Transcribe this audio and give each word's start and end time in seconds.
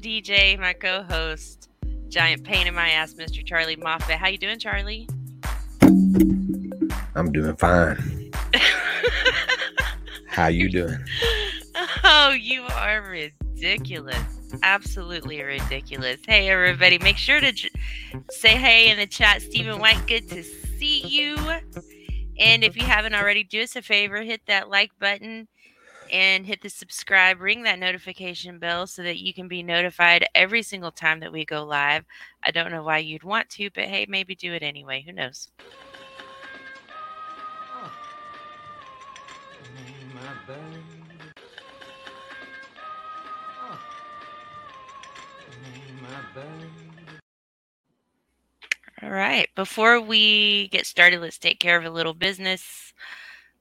DJ, 0.00 0.58
my 0.58 0.72
co-host, 0.72 1.68
giant 2.08 2.42
pain 2.44 2.66
in 2.66 2.74
my 2.74 2.88
ass, 2.90 3.12
Mr. 3.14 3.44
Charley 3.44 3.76
Moffat. 3.76 4.16
How 4.16 4.28
you 4.28 4.38
doing, 4.38 4.58
Charley? 4.58 5.06
I'm 7.14 7.30
doing 7.32 7.54
fine. 7.56 8.32
How 10.28 10.46
you 10.46 10.70
doing? 10.70 10.98
oh, 12.04 12.30
you 12.30 12.62
are 12.62 13.02
ridiculous. 13.02 14.16
Absolutely 14.62 15.42
ridiculous. 15.42 16.20
Hey, 16.26 16.48
everybody, 16.48 16.98
make 16.98 17.18
sure 17.18 17.40
to 17.40 17.52
j- 17.52 17.68
say 18.30 18.56
hey 18.56 18.90
in 18.90 18.96
the 18.96 19.06
chat. 19.06 19.42
Stephen 19.42 19.78
White, 19.78 20.06
good 20.06 20.28
to 20.30 20.42
see 20.42 21.06
you. 21.06 21.36
And 22.38 22.64
if 22.64 22.74
you 22.74 22.84
haven't 22.84 23.14
already, 23.14 23.44
do 23.44 23.60
us 23.62 23.76
a 23.76 23.82
favor 23.82 24.22
hit 24.22 24.40
that 24.46 24.70
like 24.70 24.92
button 24.98 25.46
and 26.10 26.46
hit 26.46 26.62
the 26.62 26.68
subscribe, 26.68 27.40
ring 27.40 27.62
that 27.62 27.78
notification 27.78 28.58
bell 28.58 28.86
so 28.86 29.02
that 29.02 29.18
you 29.18 29.32
can 29.32 29.48
be 29.48 29.62
notified 29.62 30.26
every 30.34 30.62
single 30.62 30.90
time 30.90 31.20
that 31.20 31.32
we 31.32 31.44
go 31.44 31.64
live. 31.64 32.04
I 32.44 32.50
don't 32.50 32.70
know 32.70 32.82
why 32.82 32.98
you'd 32.98 33.24
want 33.24 33.48
to, 33.50 33.70
but 33.74 33.84
hey, 33.84 34.06
maybe 34.08 34.34
do 34.34 34.52
it 34.52 34.62
anyway. 34.62 35.02
Who 35.06 35.12
knows? 35.12 35.48
All 49.02 49.10
right. 49.10 49.48
Before 49.54 50.00
we 50.00 50.68
get 50.68 50.84
started, 50.84 51.20
let's 51.20 51.38
take 51.38 51.58
care 51.58 51.78
of 51.78 51.84
a 51.84 51.90
little 51.90 52.12
business. 52.12 52.89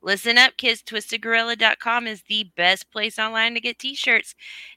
Listen 0.02 0.38
up, 0.38 0.56
kids. 0.56 0.82
TwistedGorilla.com 0.82 2.08
is 2.08 2.24
the 2.24 2.50
best 2.56 2.90
place 2.90 3.20
online 3.20 3.54
to 3.54 3.60
get 3.60 3.80
t 3.80 3.94
shirts. 3.94 4.34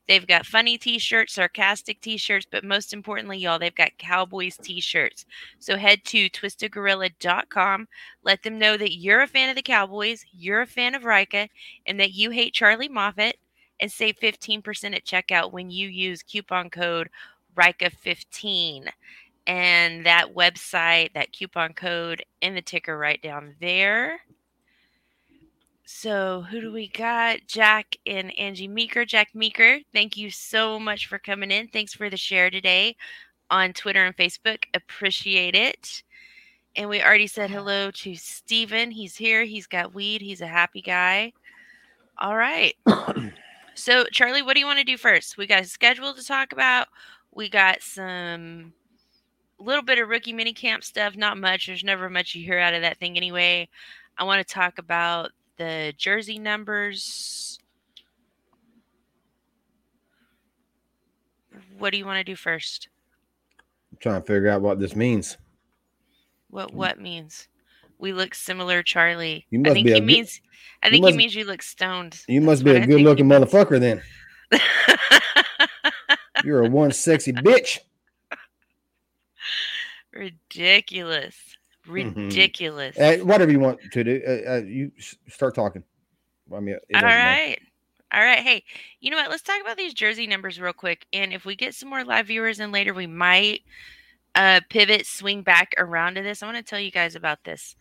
They've 0.08 0.26
got 0.26 0.46
funny 0.46 0.76
t 0.76 0.98
shirts, 0.98 1.34
sarcastic 1.34 2.00
t 2.00 2.16
shirts, 2.16 2.44
but 2.50 2.64
most 2.64 2.92
importantly, 2.92 3.38
y'all, 3.38 3.60
they've 3.60 3.74
got 3.74 3.96
Cowboys 3.98 4.56
t 4.56 4.80
shirts. 4.80 5.24
So 5.60 5.76
head 5.76 6.04
to 6.06 6.28
TwistedGorilla.com. 6.28 7.86
Let 8.24 8.42
them 8.42 8.58
know 8.58 8.76
that 8.76 8.96
you're 8.96 9.22
a 9.22 9.28
fan 9.28 9.48
of 9.48 9.54
the 9.54 9.62
Cowboys, 9.62 10.24
you're 10.32 10.62
a 10.62 10.66
fan 10.66 10.96
of 10.96 11.04
Rika, 11.04 11.48
and 11.86 12.00
that 12.00 12.14
you 12.14 12.30
hate 12.30 12.52
Charley 12.52 12.88
Moffat, 12.88 13.36
and 13.78 13.90
save 13.92 14.16
15% 14.18 14.94
at 14.94 15.04
checkout 15.04 15.52
when 15.52 15.70
you 15.70 15.88
use 15.88 16.24
coupon 16.24 16.68
code 16.68 17.08
RIKA15 17.56 18.88
and 19.46 20.06
that 20.06 20.34
website, 20.34 21.12
that 21.14 21.32
coupon 21.32 21.74
code, 21.74 22.24
and 22.42 22.56
the 22.56 22.62
ticker 22.62 22.96
right 22.96 23.20
down 23.22 23.54
there. 23.60 24.20
So, 25.84 26.42
who 26.42 26.60
do 26.60 26.72
we 26.72 26.88
got? 26.88 27.40
Jack 27.48 27.96
and 28.06 28.36
Angie 28.38 28.68
Meeker. 28.68 29.04
Jack 29.04 29.34
Meeker, 29.34 29.78
thank 29.92 30.16
you 30.16 30.30
so 30.30 30.78
much 30.78 31.06
for 31.06 31.18
coming 31.18 31.50
in. 31.50 31.68
Thanks 31.68 31.92
for 31.92 32.08
the 32.08 32.16
share 32.16 32.50
today 32.50 32.96
on 33.50 33.72
Twitter 33.72 34.04
and 34.04 34.16
Facebook. 34.16 34.64
Appreciate 34.74 35.56
it. 35.56 36.02
And 36.76 36.88
we 36.88 37.02
already 37.02 37.26
said 37.26 37.50
hello 37.50 37.90
to 37.90 38.14
Steven. 38.14 38.90
He's 38.90 39.16
here. 39.16 39.44
He's 39.44 39.66
got 39.66 39.92
weed. 39.92 40.22
He's 40.22 40.40
a 40.40 40.46
happy 40.46 40.80
guy. 40.80 41.32
All 42.18 42.36
right. 42.36 42.74
so, 43.74 44.04
Charley, 44.12 44.42
what 44.42 44.54
do 44.54 44.60
you 44.60 44.66
want 44.66 44.78
to 44.78 44.84
do 44.84 44.96
first? 44.96 45.36
We 45.36 45.46
got 45.46 45.62
a 45.62 45.66
schedule 45.66 46.14
to 46.14 46.24
talk 46.24 46.52
about. 46.52 46.86
We 47.32 47.48
got 47.48 47.82
some 47.82 48.72
little 49.58 49.82
bit 49.82 49.98
of 49.98 50.08
rookie 50.08 50.32
mini 50.32 50.52
camp 50.52 50.84
stuff, 50.84 51.16
not 51.16 51.36
much. 51.38 51.66
There's 51.66 51.84
never 51.84 52.08
much 52.08 52.34
you 52.34 52.44
hear 52.44 52.58
out 52.58 52.74
of 52.74 52.82
that 52.82 52.98
thing 52.98 53.16
anyway. 53.16 53.68
I 54.16 54.24
want 54.24 54.46
to 54.46 54.54
talk 54.54 54.78
about 54.78 55.32
the 55.62 55.94
jersey 55.96 56.38
numbers. 56.40 57.58
What 61.78 61.90
do 61.90 61.98
you 61.98 62.04
want 62.04 62.18
to 62.18 62.24
do 62.24 62.34
first? 62.34 62.88
I'm 63.92 63.98
trying 64.00 64.20
to 64.20 64.26
figure 64.26 64.48
out 64.48 64.60
what 64.62 64.80
this 64.80 64.96
means. 64.96 65.36
What 66.50 66.74
what 66.74 67.00
means? 67.00 67.48
We 67.98 68.12
look 68.12 68.34
similar, 68.34 68.82
Charley. 68.82 69.46
You 69.50 69.60
I 69.60 69.62
must 69.62 69.74
think 69.74 69.86
be 69.86 69.92
he 69.92 70.00
good- 70.00 70.06
means 70.06 70.40
I 70.82 70.90
think 70.90 71.02
must- 71.02 71.12
he 71.12 71.16
means 71.18 71.34
you 71.34 71.44
look 71.44 71.62
stoned. 71.62 72.20
You 72.26 72.40
must 72.40 72.64
That's 72.64 72.86
be 72.86 72.92
a 72.94 72.96
good 72.96 73.02
looking 73.02 73.26
motherfucker 73.26 73.78
then. 73.78 74.02
You're 76.44 76.64
a 76.64 76.68
one 76.68 76.90
sexy 76.90 77.32
bitch. 77.32 77.78
Ridiculous. 80.12 81.36
Mhm. 81.86 82.16
Ridiculous. 82.16 82.98
Uh, 82.98 83.18
whatever 83.24 83.50
you 83.50 83.60
want 83.60 83.78
to 83.92 84.04
do, 84.04 84.22
uh, 84.26 84.52
uh, 84.52 84.62
you 84.64 84.92
s- 84.98 85.16
start 85.28 85.54
talking. 85.54 85.82
I 86.54 86.60
mean, 86.60 86.76
All 86.94 87.02
doesn't 87.02 87.02
matter. 87.02 87.40
right. 87.50 87.58
All 88.12 88.22
right. 88.22 88.40
Hey, 88.40 88.64
you 89.00 89.10
know 89.10 89.16
what? 89.16 89.30
Let's 89.30 89.42
talk 89.42 89.60
about 89.60 89.76
these 89.76 89.94
jersey 89.94 90.26
numbers 90.26 90.60
real 90.60 90.72
quick. 90.72 91.06
And 91.12 91.32
if 91.32 91.44
we 91.44 91.56
get 91.56 91.74
some 91.74 91.88
more 91.88 92.04
live 92.04 92.26
viewers 92.26 92.60
in 92.60 92.70
later, 92.72 92.92
we 92.94 93.06
might 93.06 93.62
uh 94.34 94.60
pivot, 94.70 95.06
swing 95.06 95.42
back 95.42 95.72
around 95.78 96.14
to 96.14 96.22
this. 96.22 96.42
I 96.42 96.46
want 96.46 96.58
to 96.58 96.62
tell 96.62 96.80
you 96.80 96.90
guys 96.90 97.14
about 97.16 97.42
this. 97.44 97.74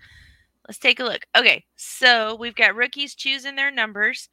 Let's 0.68 0.80
take 0.80 1.00
a 1.00 1.04
look. 1.04 1.26
Okay, 1.36 1.66
so 1.76 2.36
we've 2.36 2.56
got 2.56 2.76
rookies 2.76 3.16
choosing 3.16 3.56
their 3.56 3.72
numbers. 3.72 4.30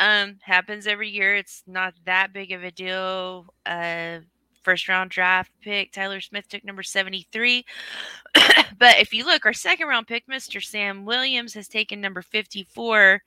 Um, 0.00 0.38
happens 0.42 0.86
every 0.86 1.08
year. 1.10 1.36
It's 1.36 1.62
not 1.66 1.94
that 2.04 2.32
big 2.32 2.52
of 2.52 2.64
a 2.64 2.70
deal. 2.70 3.46
Uh 3.64 4.18
first 4.62 4.88
round 4.88 5.10
draft 5.10 5.50
pick, 5.62 5.92
Tyler 5.92 6.20
Smith 6.20 6.48
took 6.48 6.64
number 6.64 6.82
73. 6.82 7.64
But 8.78 8.98
if 8.98 9.12
you 9.12 9.24
look, 9.24 9.44
our 9.44 9.52
second 9.52 9.88
round 9.88 10.06
pick, 10.06 10.26
Mr. 10.26 10.62
Sam 10.62 11.04
Williams, 11.04 11.54
has 11.54 11.68
taken 11.68 12.00
number 12.00 12.22
54. 12.22 13.22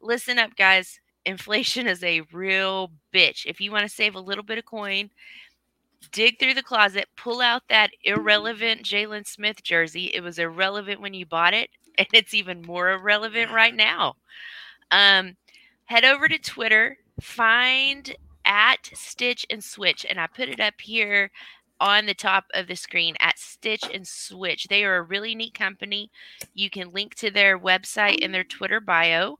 Listen 0.00 0.38
up, 0.38 0.56
guys. 0.56 1.00
Inflation 1.24 1.86
is 1.86 2.02
a 2.02 2.22
real 2.32 2.90
bitch. 3.12 3.46
If 3.46 3.60
you 3.60 3.70
want 3.70 3.84
to 3.84 3.94
save 3.94 4.14
a 4.14 4.20
little 4.20 4.44
bit 4.44 4.58
of 4.58 4.64
coin, 4.64 5.10
dig 6.12 6.38
through 6.38 6.54
the 6.54 6.62
closet, 6.62 7.06
pull 7.16 7.40
out 7.40 7.62
that 7.68 7.90
irrelevant 8.04 8.82
Jaylon 8.82 9.26
Smith 9.26 9.62
jersey. 9.62 10.06
It 10.06 10.22
was 10.22 10.38
irrelevant 10.38 11.00
when 11.00 11.14
you 11.14 11.26
bought 11.26 11.54
it, 11.54 11.70
and 11.98 12.08
it's 12.12 12.34
even 12.34 12.62
more 12.62 12.90
irrelevant 12.90 13.50
right 13.52 13.74
now. 13.74 14.16
Um, 14.90 15.36
head 15.84 16.04
over 16.04 16.28
to 16.28 16.38
Twitter, 16.38 16.98
find 17.20 18.14
at 18.44 18.90
Stitch 18.94 19.44
and 19.50 19.62
Switch, 19.62 20.06
and 20.08 20.20
I 20.20 20.26
put 20.26 20.48
it 20.48 20.60
up 20.60 20.80
here 20.80 21.30
on 21.80 22.06
the 22.06 22.14
top 22.14 22.44
of 22.54 22.66
the 22.66 22.76
screen 22.76 23.14
at 23.20 23.38
Stitch 23.38 23.84
and 23.92 24.06
Switch. 24.06 24.66
They 24.68 24.84
are 24.84 24.96
a 24.96 25.02
really 25.02 25.34
neat 25.34 25.54
company. 25.54 26.10
You 26.54 26.70
can 26.70 26.92
link 26.92 27.14
to 27.16 27.30
their 27.30 27.58
website 27.58 28.18
in 28.18 28.32
their 28.32 28.44
mm-hmm. 28.44 28.56
Twitter 28.58 28.80
bio. 28.80 29.38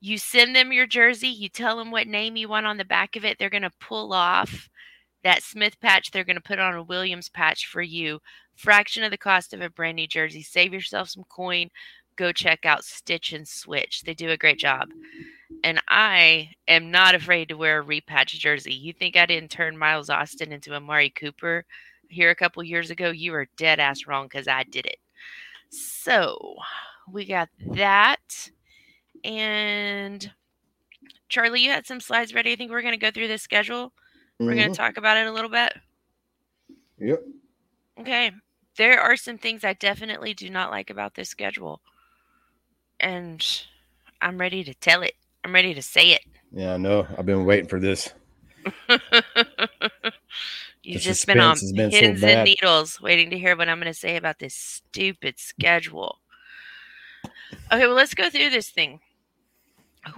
You 0.00 0.16
send 0.16 0.56
them 0.56 0.72
your 0.72 0.86
jersey, 0.86 1.28
you 1.28 1.48
tell 1.50 1.76
them 1.76 1.90
what 1.90 2.06
name 2.06 2.36
you 2.36 2.48
want 2.48 2.66
on 2.66 2.78
the 2.78 2.84
back 2.84 3.16
of 3.16 3.24
it. 3.24 3.38
They're 3.38 3.50
going 3.50 3.62
to 3.62 3.70
pull 3.80 4.14
off 4.14 4.70
that 5.22 5.42
Smith 5.42 5.78
patch, 5.80 6.10
they're 6.10 6.24
going 6.24 6.36
to 6.36 6.42
put 6.42 6.58
on 6.58 6.74
a 6.74 6.82
Williams 6.82 7.28
patch 7.28 7.66
for 7.66 7.82
you. 7.82 8.20
Fraction 8.56 9.04
of 9.04 9.10
the 9.10 9.18
cost 9.18 9.52
of 9.52 9.60
a 9.60 9.70
brand 9.70 9.96
new 9.96 10.06
jersey. 10.06 10.42
Save 10.42 10.72
yourself 10.72 11.10
some 11.10 11.24
coin. 11.28 11.68
Go 12.20 12.32
check 12.32 12.66
out 12.66 12.84
Stitch 12.84 13.32
and 13.32 13.48
Switch. 13.48 14.02
They 14.02 14.12
do 14.12 14.28
a 14.28 14.36
great 14.36 14.58
job. 14.58 14.90
And 15.64 15.80
I 15.88 16.50
am 16.68 16.90
not 16.90 17.14
afraid 17.14 17.48
to 17.48 17.56
wear 17.56 17.80
a 17.80 17.82
repatch 17.82 18.38
jersey. 18.38 18.74
You 18.74 18.92
think 18.92 19.16
I 19.16 19.24
didn't 19.24 19.50
turn 19.50 19.78
Miles 19.78 20.10
Austin 20.10 20.52
into 20.52 20.74
Amari 20.74 21.08
Cooper 21.08 21.64
here 22.10 22.28
a 22.28 22.34
couple 22.34 22.62
years 22.62 22.90
ago? 22.90 23.08
You 23.08 23.32
are 23.32 23.48
dead 23.56 23.80
ass 23.80 24.06
wrong 24.06 24.26
because 24.26 24.48
I 24.48 24.64
did 24.64 24.84
it. 24.84 24.98
So 25.70 26.56
we 27.10 27.24
got 27.24 27.48
that. 27.68 28.50
And 29.24 30.30
Charley, 31.30 31.62
you 31.62 31.70
had 31.70 31.86
some 31.86 32.00
slides 32.00 32.34
ready. 32.34 32.52
I 32.52 32.56
think 32.56 32.70
we're 32.70 32.82
going 32.82 32.92
to 32.92 32.98
go 32.98 33.10
through 33.10 33.28
the 33.28 33.38
schedule. 33.38 33.94
We're 34.38 34.56
going 34.56 34.58
to 34.58 34.64
mm-hmm. 34.64 34.72
talk 34.74 34.98
about 34.98 35.16
it 35.16 35.26
a 35.26 35.32
little 35.32 35.48
bit. 35.48 35.72
Yep. 36.98 37.22
Okay. 37.98 38.30
There 38.76 39.00
are 39.00 39.16
some 39.16 39.38
things 39.38 39.64
I 39.64 39.72
definitely 39.72 40.34
do 40.34 40.50
not 40.50 40.70
like 40.70 40.90
about 40.90 41.14
this 41.14 41.30
schedule. 41.30 41.80
And 43.00 43.44
I'm 44.20 44.38
ready 44.38 44.62
to 44.64 44.74
tell 44.74 45.02
it. 45.02 45.14
I'm 45.44 45.52
ready 45.54 45.74
to 45.74 45.82
say 45.82 46.12
it. 46.12 46.22
Yeah, 46.52 46.74
I 46.74 46.76
know. 46.76 47.06
I've 47.16 47.26
been 47.26 47.44
waiting 47.44 47.68
for 47.68 47.80
this. 47.80 48.12
You've 50.82 51.02
just 51.02 51.26
been 51.26 51.40
on 51.40 51.56
been 51.74 51.90
so 51.90 51.98
pins 51.98 52.02
and 52.02 52.20
bad. 52.20 52.44
needles 52.44 53.00
waiting 53.00 53.30
to 53.30 53.38
hear 53.38 53.56
what 53.56 53.68
I'm 53.68 53.78
going 53.78 53.92
to 53.92 53.98
say 53.98 54.16
about 54.16 54.38
this 54.38 54.54
stupid 54.54 55.38
schedule. 55.38 56.18
Okay, 57.72 57.86
well, 57.86 57.94
let's 57.94 58.14
go 58.14 58.30
through 58.30 58.50
this 58.50 58.70
thing. 58.70 59.00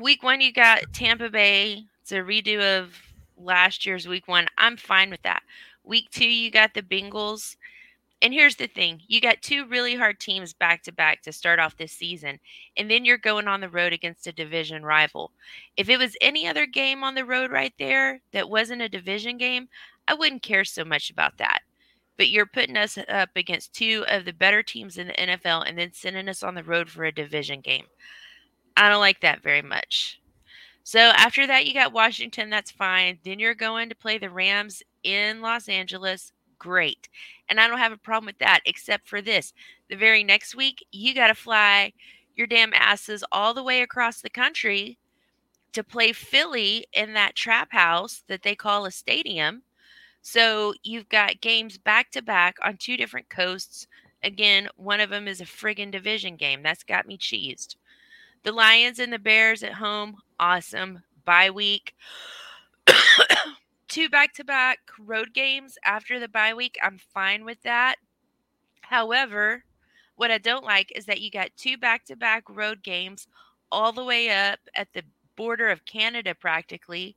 Week 0.01 0.23
one, 0.23 0.41
you 0.41 0.53
got 0.53 0.93
Tampa 0.93 1.29
Bay. 1.29 1.85
It's 2.01 2.13
a 2.13 2.17
redo 2.17 2.81
of 2.81 2.97
last 3.37 3.85
year's 3.85 4.07
week 4.07 4.29
one. 4.29 4.47
I'm 4.57 4.77
fine 4.77 5.11
with 5.11 5.23
that. 5.23 5.43
Week 5.85 6.09
two, 6.11 6.29
you 6.29 6.51
got 6.51 6.75
the 6.75 6.83
Bengals. 6.83 7.57
And 8.23 8.33
here's 8.33 8.57
the 8.57 8.69
thing 8.69 9.03
you 9.09 9.21
got 9.21 9.43
two 9.43 9.67
really 9.67 9.97
hard 9.97 10.21
teams 10.21 10.53
back 10.53 10.83
to 10.85 10.93
back 10.93 11.23
to 11.23 11.33
start 11.33 11.59
off 11.59 11.77
this 11.77 11.93
season. 11.93 12.39
And 12.77 12.91
then 12.91 13.05
you're 13.05 13.19
going 13.19 13.49
on 13.49 13.61
the 13.61 13.69
road 13.69 13.93
against 13.93 14.27
a 14.27 14.33
division 14.33 14.85
rival. 14.85 15.33
If 15.77 15.89
it 15.89 15.99
was 15.99 16.17
any 16.21 16.47
other 16.47 16.67
game 16.67 17.03
on 17.03 17.15
the 17.15 17.25
road 17.25 17.51
right 17.51 17.75
there 17.79 18.21
that 18.33 18.49
wasn't 18.49 18.83
a 18.83 18.89
division 18.89 19.39
game, 19.39 19.69
I 20.09 20.15
wouldn't 20.15 20.43
care 20.43 20.65
so 20.65 20.85
much 20.85 21.11
about 21.11 21.39
that 21.39 21.61
but 22.17 22.29
you're 22.29 22.47
putting 22.47 22.77
us 22.77 22.99
up 23.09 23.31
against 23.37 23.73
two 23.73 24.05
of 24.09 24.25
the 24.25 24.33
better 24.33 24.63
teams 24.63 24.99
in 24.99 25.09
the 25.09 25.15
NFL 25.15 25.69
and 25.69 25.77
then 25.77 25.91
sending 25.93 26.29
us 26.29 26.43
on 26.43 26.55
the 26.55 26.63
road 26.63 26.89
for 26.89 27.05
a 27.05 27.13
division 27.13 27.61
game. 27.61 27.87
I 28.77 28.89
don't 28.89 29.01
like 29.01 29.21
that 29.21 29.43
very 29.43 29.63
much. 29.63 30.21
So 30.85 30.99
after 30.99 31.47
that, 31.47 31.67
you 31.67 31.75
got 31.75 31.93
Washington. 31.93 32.51
That's 32.51 32.71
fine. 32.71 33.19
Then 33.25 33.39
you're 33.39 33.55
going 33.55 33.89
to 33.89 33.95
play 33.95 34.19
the 34.19 34.31
Rams 34.31 34.83
in 35.03 35.41
Los 35.41 35.69
Angeles. 35.69 36.33
Great. 36.63 37.09
And 37.49 37.61
I 37.61 37.67
don't 37.67 37.79
have 37.79 37.91
a 37.91 37.97
problem 37.97 38.27
with 38.27 38.39
that, 38.39 38.61
except 38.67 39.09
for 39.09 39.21
this. 39.21 39.53
The 39.91 39.97
very 39.97 40.23
next 40.23 40.55
week, 40.55 40.87
you 40.93 41.13
got 41.13 41.27
to 41.27 41.35
fly 41.35 41.93
your 42.37 42.47
damn 42.47 42.73
asses 42.73 43.25
all 43.33 43.53
the 43.53 43.65
way 43.65 43.83
across 43.83 44.21
the 44.21 44.31
country 44.31 44.97
to 45.73 45.83
play 45.83 46.13
Philly 46.13 46.87
in 46.93 47.15
that 47.15 47.35
trap 47.35 47.73
house 47.73 48.23
that 48.29 48.45
they 48.45 48.55
call 48.55 48.87
a 48.87 48.93
stadium. 48.93 49.63
So 50.21 50.73
you've 50.85 51.09
got 51.09 51.41
games 51.41 51.79
back 51.79 52.13
to 52.13 52.23
back 52.23 52.59
on 52.63 52.77
two 52.77 52.97
different 52.97 53.29
coasts. 53.29 53.89
Again, 54.23 54.69
one 54.77 55.01
of 55.01 55.11
them 55.11 55.27
is 55.27 55.41
a 55.41 55.45
friggin' 55.45 55.91
division 55.91 56.37
game. 56.37 56.63
That's 56.63 56.85
got 56.85 57.09
me 57.09 57.19
cheesed. 57.19 57.75
The 58.45 58.53
Lions 58.53 59.01
and 59.01 59.13
the 59.13 59.19
Bears 59.19 59.65
at 59.65 59.75
home, 59.75 60.19
awesome. 60.39 61.03
Bye 61.25 61.51
week. 61.51 61.97
Two 63.93 64.09
back 64.09 64.33
to 64.33 64.43
back 64.43 64.79
road 64.99 65.35
games 65.35 65.77
after 65.85 66.19
the 66.19 66.27
bye 66.27 66.55
week. 66.55 66.79
I'm 66.83 66.99
fine 67.13 67.45
with 67.45 67.61
that. 67.63 67.97
However, 68.81 69.65
what 70.17 70.31
I 70.31 70.39
don't 70.39 70.65
like 70.65 70.91
is 70.97 71.05
that 71.05 71.21
you 71.21 71.31
got 71.31 71.51
two 71.59 71.77
back 71.77 72.07
to 72.07 72.17
back 72.17 72.45
road 72.49 72.83
games 72.83 73.27
all 73.71 73.93
the 73.93 74.03
way 74.03 74.31
up 74.31 74.61
at 74.75 74.89
the 74.95 75.03
border 75.37 75.69
of 75.69 75.85
Canada 75.85 76.35
practically. 76.35 77.17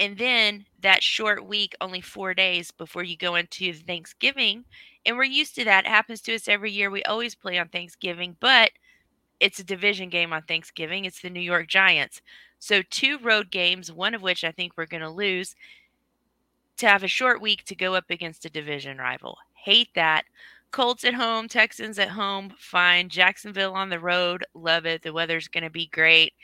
And 0.00 0.18
then 0.18 0.66
that 0.80 1.04
short 1.04 1.46
week, 1.46 1.76
only 1.80 2.00
four 2.00 2.34
days 2.34 2.72
before 2.72 3.04
you 3.04 3.16
go 3.16 3.36
into 3.36 3.72
Thanksgiving. 3.72 4.64
And 5.06 5.16
we're 5.16 5.22
used 5.22 5.54
to 5.54 5.64
that. 5.66 5.84
It 5.84 5.90
happens 5.90 6.20
to 6.22 6.34
us 6.34 6.48
every 6.48 6.72
year. 6.72 6.90
We 6.90 7.04
always 7.04 7.36
play 7.36 7.58
on 7.58 7.68
Thanksgiving, 7.68 8.36
but 8.40 8.72
it's 9.38 9.60
a 9.60 9.64
division 9.64 10.08
game 10.08 10.32
on 10.32 10.42
Thanksgiving. 10.42 11.04
It's 11.04 11.22
the 11.22 11.30
New 11.30 11.40
York 11.40 11.68
Giants. 11.68 12.22
So, 12.58 12.82
two 12.82 13.18
road 13.18 13.52
games, 13.52 13.92
one 13.92 14.14
of 14.14 14.22
which 14.22 14.42
I 14.42 14.50
think 14.50 14.72
we're 14.76 14.86
going 14.86 15.02
to 15.02 15.08
lose, 15.08 15.54
to 16.78 16.88
have 16.88 17.02
a 17.02 17.08
short 17.08 17.40
week 17.40 17.64
to 17.64 17.74
go 17.74 17.94
up 17.94 18.10
against 18.10 18.44
a 18.44 18.50
division 18.50 18.98
rival. 18.98 19.38
Hate 19.54 19.90
that. 19.94 20.24
Colts 20.70 21.04
at 21.04 21.14
home, 21.14 21.48
Texans 21.48 21.98
at 21.98 22.10
home, 22.10 22.52
fine. 22.58 23.08
Jacksonville 23.08 23.72
on 23.72 23.88
the 23.88 24.00
road, 24.00 24.44
love 24.54 24.86
it. 24.86 25.02
The 25.02 25.12
weather's 25.12 25.48
going 25.48 25.64
to 25.64 25.70
be 25.70 25.86
great. 25.86 26.34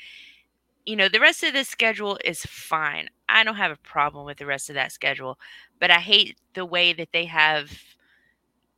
You 0.86 0.96
know, 0.96 1.08
the 1.08 1.20
rest 1.20 1.42
of 1.42 1.52
the 1.52 1.64
schedule 1.64 2.18
is 2.24 2.42
fine. 2.42 3.08
I 3.28 3.44
don't 3.44 3.56
have 3.56 3.72
a 3.72 3.76
problem 3.76 4.26
with 4.26 4.38
the 4.38 4.46
rest 4.46 4.70
of 4.70 4.74
that 4.74 4.92
schedule, 4.92 5.38
but 5.80 5.90
I 5.90 5.98
hate 5.98 6.38
the 6.54 6.64
way 6.64 6.92
that 6.94 7.12
they 7.12 7.26
have 7.26 7.70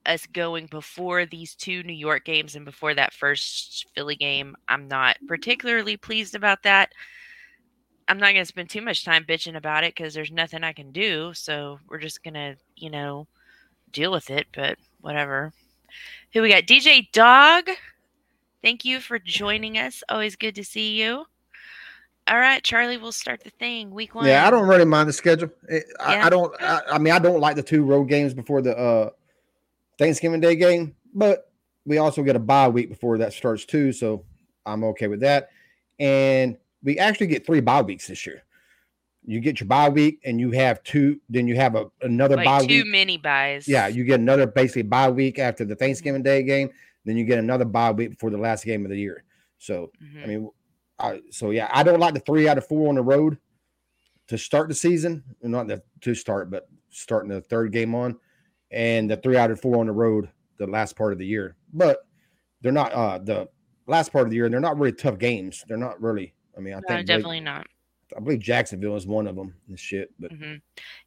us 0.05 0.27
going 0.27 0.67
before 0.67 1.27
these 1.27 1.55
two 1.55 1.83
New 1.83 1.93
York 1.93 2.25
games 2.25 2.55
and 2.55 2.65
before 2.65 2.95
that 2.95 3.13
first 3.13 3.87
Philly 3.95 4.17
game. 4.17 4.57
I'm 4.69 4.89
not 4.89 5.17
particularly 5.27 5.97
pleased 5.97 6.35
about 6.35 6.63
that. 6.63 6.93
I'm 8.09 8.19
not 8.19 8.33
going 8.33 8.43
to 8.43 8.47
spend 8.47 8.71
too 8.71 8.83
much 8.83 9.05
time 9.05 9.25
bitching 9.25 9.57
about 9.57 9.85
it 9.85 9.95
because 9.95 10.15
there's 10.15 10.31
nothing 10.31 10.63
I 10.63 10.73
can 10.73 10.93
do. 10.93 11.33
So 11.35 11.81
we're 11.89 11.99
just 11.99 12.23
going 12.23 12.35
to, 12.35 12.57
you 12.77 12.91
know, 12.91 13.27
deal 13.93 14.13
with 14.13 14.31
it. 14.31 14.47
But 14.55 14.79
whatever. 15.01 15.53
Who 16.33 16.43
we 16.43 16.51
got? 16.51 16.65
DJ 16.65 17.11
Dog. 17.13 17.69
Thank 18.63 18.85
you 18.85 19.01
for 19.01 19.19
joining 19.19 19.79
us. 19.79 20.03
Always 20.09 20.37
good 20.37 20.55
to 20.57 20.65
see 20.65 21.01
you. 21.01 21.25
All 22.29 22.39
right, 22.39 22.63
Charley, 22.63 22.97
we'll 22.97 23.13
start 23.13 23.45
the 23.45 23.51
thing. 23.51 23.93
Week 23.93 24.15
one. 24.15 24.27
Yeah, 24.27 24.47
I 24.47 24.51
don't 24.51 24.67
really 24.67 24.85
mind 24.85 25.09
the 25.09 25.13
schedule. 25.13 25.49
I, 25.71 25.83
yeah. 26.15 26.27
I 26.27 26.29
don't. 26.29 26.61
I, 26.61 26.81
I, 26.93 26.99
mean, 26.99 27.13
I 27.13 27.21
don't 27.21 27.39
like 27.39 27.55
the 27.55 27.63
two 27.63 27.85
road 27.85 28.07
games 28.07 28.35
before 28.35 28.63
the 28.63 28.77
uh, 28.77 29.11
Thanksgiving 29.97 30.41
Day 30.41 30.57
game, 30.57 30.97
but 31.15 31.53
we 31.85 31.99
also 31.99 32.25
get 32.25 32.35
a 32.35 32.41
bye 32.41 32.69
week 32.69 32.89
before 32.89 33.19
that 33.19 33.33
starts 33.33 33.65
too, 33.65 33.93
so 33.93 34.25
I'm 34.65 34.83
okay 34.83 35.07
with 35.07 35.21
that. 35.21 35.51
And 36.01 36.57
we 36.87 36.99
actually 36.99 37.27
get 37.27 37.45
three 37.45 37.61
bye 37.61 37.83
weeks 37.83 38.07
this 38.07 38.25
year. 38.25 38.45
You 39.27 39.41
get 39.41 39.59
your 39.61 39.67
bye 39.67 39.89
week, 39.89 40.21
and 40.25 40.41
you 40.41 40.53
have 40.53 40.83
two. 40.85 41.21
Then 41.29 41.49
you 41.49 41.57
have 41.57 41.75
a 41.75 41.87
another 42.01 42.37
like 42.37 42.45
bye 42.47 42.61
two 42.61 42.85
week. 42.85 42.87
mini 42.87 43.19
buys. 43.19 43.67
Yeah, 43.67 43.89
you 43.89 44.05
get 44.05 44.21
another 44.21 44.47
basically 44.47 44.83
bye 44.83 45.11
week 45.11 45.41
after 45.41 45.65
the 45.65 45.75
Thanksgiving 45.75 46.23
Day 46.23 46.45
game. 46.45 46.71
Then 47.05 47.17
you 47.17 47.25
get 47.25 47.41
another 47.41 47.65
bye 47.65 47.91
week 47.91 48.11
before 48.11 48.31
the 48.31 48.39
last 48.39 48.65
game 48.65 48.85
of 48.85 48.91
the 48.91 48.99
year. 48.99 49.25
So 49.59 49.91
mm-hmm. 50.03 50.23
I 50.23 50.27
mean, 50.27 50.51
I, 50.99 51.21
so 51.31 51.51
yeah, 51.51 51.69
I 51.73 51.83
don't 51.83 51.99
like 51.99 52.15
the 52.15 52.21
three 52.21 52.49
out 52.49 52.57
of 52.57 52.67
four 52.67 52.89
on 52.89 52.95
the 52.95 53.03
road 53.03 53.37
to 54.29 54.39
start 54.39 54.69
the 54.69 54.75
season. 54.75 55.25
Not 55.43 55.67
the 55.67 55.83
to 56.03 56.15
start, 56.15 56.51
but 56.51 56.69
starting 56.91 57.31
the 57.31 57.41
third 57.41 57.73
game 57.73 57.97
on, 57.97 58.17
and 58.71 59.11
the 59.11 59.17
three 59.17 59.37
out 59.37 59.51
of 59.51 59.61
four 59.61 59.81
on 59.81 59.87
the 59.87 59.93
road 59.93 60.31
the 60.59 60.69
last 60.69 60.97
part 60.97 61.13
of 61.13 61.19
the 61.19 61.27
year. 61.27 61.57
But 61.73 62.07
they're 62.61 62.71
not 62.71 62.93
uh 62.93 63.19
the 63.19 63.49
last 63.89 64.13
part 64.13 64.25
of 64.25 64.31
the 64.31 64.37
year. 64.37 64.49
They're 64.49 64.61
not 64.61 64.79
really 64.79 64.93
tough 64.93 65.19
games. 65.19 65.65
They're 65.67 65.77
not 65.77 66.01
really. 66.01 66.33
I 66.57 66.61
mean, 66.61 66.75
I 66.75 66.79
no, 66.79 66.87
think 66.89 67.07
definitely 67.07 67.41
not. 67.41 67.67
I 68.17 68.21
believe 68.21 68.39
Jacksonville 68.41 68.95
is 68.95 69.07
one 69.07 69.27
of 69.27 69.35
them 69.35 69.55
and 69.69 69.79
shit. 69.79 70.13
But 70.19 70.33
mm-hmm. 70.33 70.57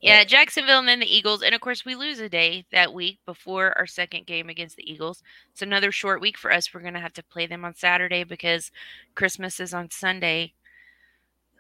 yeah, 0.02 0.24
Jacksonville 0.26 0.80
and 0.80 0.88
then 0.88 1.00
the 1.00 1.16
Eagles, 1.16 1.42
and 1.42 1.56
of 1.56 1.62
course 1.62 1.86
we 1.86 1.96
lose 1.96 2.20
a 2.20 2.28
day 2.28 2.66
that 2.72 2.94
week 2.94 3.20
before 3.26 3.78
our 3.78 3.88
second 3.88 4.26
game 4.26 4.50
against 4.50 4.76
the 4.76 4.92
Eagles. 4.92 5.24
It's 5.52 5.62
another 5.62 5.92
short 5.92 6.20
week 6.20 6.38
for 6.38 6.52
us. 6.52 6.74
We're 6.74 6.82
gonna 6.82 7.00
have 7.00 7.14
to 7.14 7.24
play 7.24 7.48
them 7.48 7.64
on 7.64 7.74
Saturday 7.76 8.24
because 8.26 8.72
Christmas 9.16 9.60
is 9.60 9.74
on 9.74 9.90
Sunday. 9.92 10.54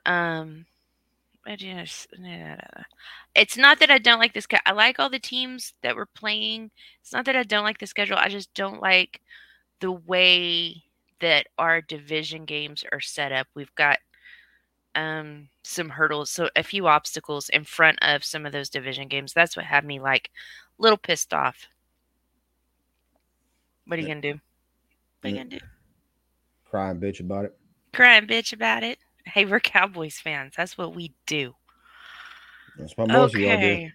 Um, 0.05 0.65
it's 1.47 2.07
not 3.57 3.79
that 3.79 3.89
I 3.89 3.97
don't 3.97 4.19
like 4.19 4.33
this. 4.33 4.47
I 4.65 4.71
like 4.71 4.99
all 4.99 5.09
the 5.09 5.19
teams 5.19 5.73
that 5.81 5.95
we're 5.95 6.05
playing. 6.05 6.69
It's 7.01 7.13
not 7.13 7.25
that 7.25 7.35
I 7.35 7.43
don't 7.43 7.63
like 7.63 7.79
the 7.79 7.87
schedule. 7.87 8.17
I 8.17 8.29
just 8.29 8.53
don't 8.53 8.81
like 8.81 9.21
the 9.79 9.91
way 9.91 10.83
that 11.21 11.47
our 11.57 11.81
division 11.81 12.45
games 12.45 12.83
are 12.91 12.99
set 12.99 13.31
up. 13.31 13.47
We've 13.53 13.73
got 13.75 13.99
um, 14.95 15.49
some 15.63 15.89
hurdles, 15.89 16.31
so 16.31 16.49
a 16.55 16.63
few 16.63 16.87
obstacles 16.87 17.49
in 17.49 17.63
front 17.63 17.99
of 18.01 18.23
some 18.23 18.45
of 18.45 18.51
those 18.51 18.69
division 18.69 19.07
games. 19.07 19.33
That's 19.33 19.55
what 19.55 19.65
had 19.65 19.85
me 19.85 19.99
like 19.99 20.29
a 20.77 20.81
little 20.81 20.97
pissed 20.97 21.33
off. 21.33 21.67
What 23.85 23.97
are 23.97 24.01
you 24.01 24.07
gonna 24.07 24.21
do? 24.21 24.39
What 25.21 25.27
are 25.27 25.29
you 25.29 25.37
gonna 25.37 25.49
do? 25.49 25.59
Cry 26.69 26.91
and 26.91 27.01
bitch 27.01 27.19
about 27.19 27.45
it. 27.45 27.57
Crying 27.93 28.27
bitch 28.27 28.53
about 28.53 28.83
it. 28.83 28.99
Hey, 29.25 29.45
we're 29.45 29.59
Cowboys 29.59 30.19
fans. 30.19 30.53
That's 30.55 30.77
what 30.77 30.95
we 30.95 31.13
do. 31.25 31.55
That's 32.77 32.95
what 32.95 33.07
most 33.07 33.35
okay. 33.35 33.53
of 33.53 33.59
y'all 33.61 33.85
do. 33.85 33.91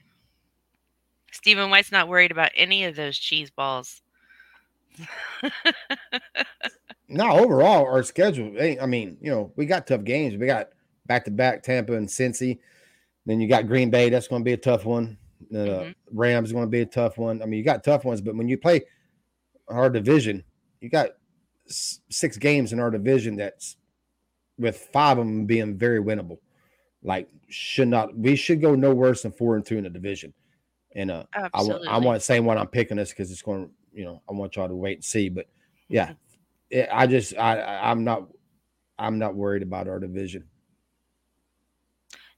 Stephen 1.32 1.70
White's 1.70 1.92
not 1.92 2.08
worried 2.08 2.30
about 2.30 2.50
any 2.54 2.84
of 2.84 2.96
those 2.96 3.18
cheese 3.18 3.50
balls. 3.50 4.02
no, 7.08 7.30
overall, 7.38 7.86
our 7.86 8.02
schedule. 8.02 8.54
I 8.80 8.86
mean, 8.86 9.18
you 9.20 9.30
know, 9.30 9.52
we 9.56 9.66
got 9.66 9.86
tough 9.86 10.04
games. 10.04 10.36
We 10.36 10.46
got 10.46 10.70
back 11.06 11.24
to 11.26 11.30
back 11.30 11.62
Tampa 11.62 11.94
and 11.94 12.08
Cincy. 12.08 12.58
Then 13.26 13.40
you 13.40 13.48
got 13.48 13.66
Green 13.66 13.90
Bay. 13.90 14.10
That's 14.10 14.28
going 14.28 14.42
to 14.42 14.44
be 14.44 14.52
a 14.52 14.58
tough 14.58 14.84
one. 14.84 15.18
Uh, 15.52 15.56
mm-hmm. 15.56 16.18
Rams 16.18 16.48
is 16.48 16.52
going 16.52 16.64
to 16.64 16.70
be 16.70 16.80
a 16.80 16.86
tough 16.86 17.18
one. 17.18 17.42
I 17.42 17.46
mean, 17.46 17.58
you 17.58 17.64
got 17.64 17.84
tough 17.84 18.04
ones, 18.04 18.20
but 18.20 18.34
when 18.34 18.48
you 18.48 18.56
play 18.56 18.82
our 19.68 19.90
division, 19.90 20.44
you 20.80 20.88
got 20.88 21.10
six 21.66 22.36
games 22.36 22.72
in 22.72 22.80
our 22.80 22.90
division 22.90 23.36
that's 23.36 23.76
with 24.58 24.76
five 24.92 25.18
of 25.18 25.26
them 25.26 25.46
being 25.46 25.76
very 25.76 26.02
winnable. 26.02 26.38
Like, 27.02 27.28
should 27.48 27.88
not 27.88 28.16
we 28.16 28.36
should 28.36 28.60
go 28.60 28.74
no 28.74 28.94
worse 28.94 29.22
than 29.22 29.32
four 29.32 29.56
and 29.56 29.64
two 29.64 29.76
in 29.76 29.84
the 29.84 29.90
division. 29.90 30.32
And 30.94 31.10
uh, 31.10 31.24
Absolutely. 31.34 31.88
I, 31.88 31.96
I 31.96 31.98
want 31.98 32.20
to 32.20 32.24
say 32.24 32.40
when 32.40 32.56
I'm 32.56 32.68
picking 32.68 32.96
this 32.96 33.10
because 33.10 33.30
it's 33.30 33.42
going 33.42 33.66
to, 33.66 33.70
you 33.92 34.04
know, 34.04 34.22
I 34.28 34.32
want 34.32 34.56
y'all 34.56 34.68
to 34.68 34.76
wait 34.76 34.98
and 34.98 35.04
see. 35.04 35.28
But 35.28 35.46
yeah, 35.88 36.04
mm-hmm. 36.04 36.12
I 36.92 37.06
just 37.06 37.36
I 37.36 37.80
I'm 37.82 38.04
not 38.04 38.28
I'm 38.98 39.18
not 39.18 39.34
worried 39.34 39.62
about 39.62 39.88
our 39.88 39.98
division. 39.98 40.44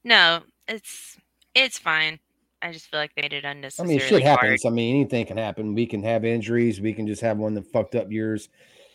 No, 0.03 0.41
it's 0.67 1.17
it's 1.55 1.77
fine. 1.79 2.19
I 2.61 2.71
just 2.71 2.87
feel 2.87 2.99
like 2.99 3.13
they 3.15 3.21
made 3.21 3.33
it 3.33 3.45
unnecessary. 3.45 3.87
I 3.87 3.89
mean, 3.89 3.99
shit 3.99 4.23
happens. 4.23 4.65
I 4.65 4.69
mean, 4.69 4.95
anything 4.95 5.25
can 5.25 5.37
happen. 5.37 5.75
We 5.75 5.85
can 5.85 6.01
have 6.03 6.25
injuries. 6.25 6.81
We 6.81 6.93
can 6.93 7.05
just 7.05 7.21
have 7.21 7.37
one 7.37 7.55
of 7.55 7.63
the 7.63 7.69
fucked 7.69 7.95
up 7.95 8.11
years. 8.11 8.49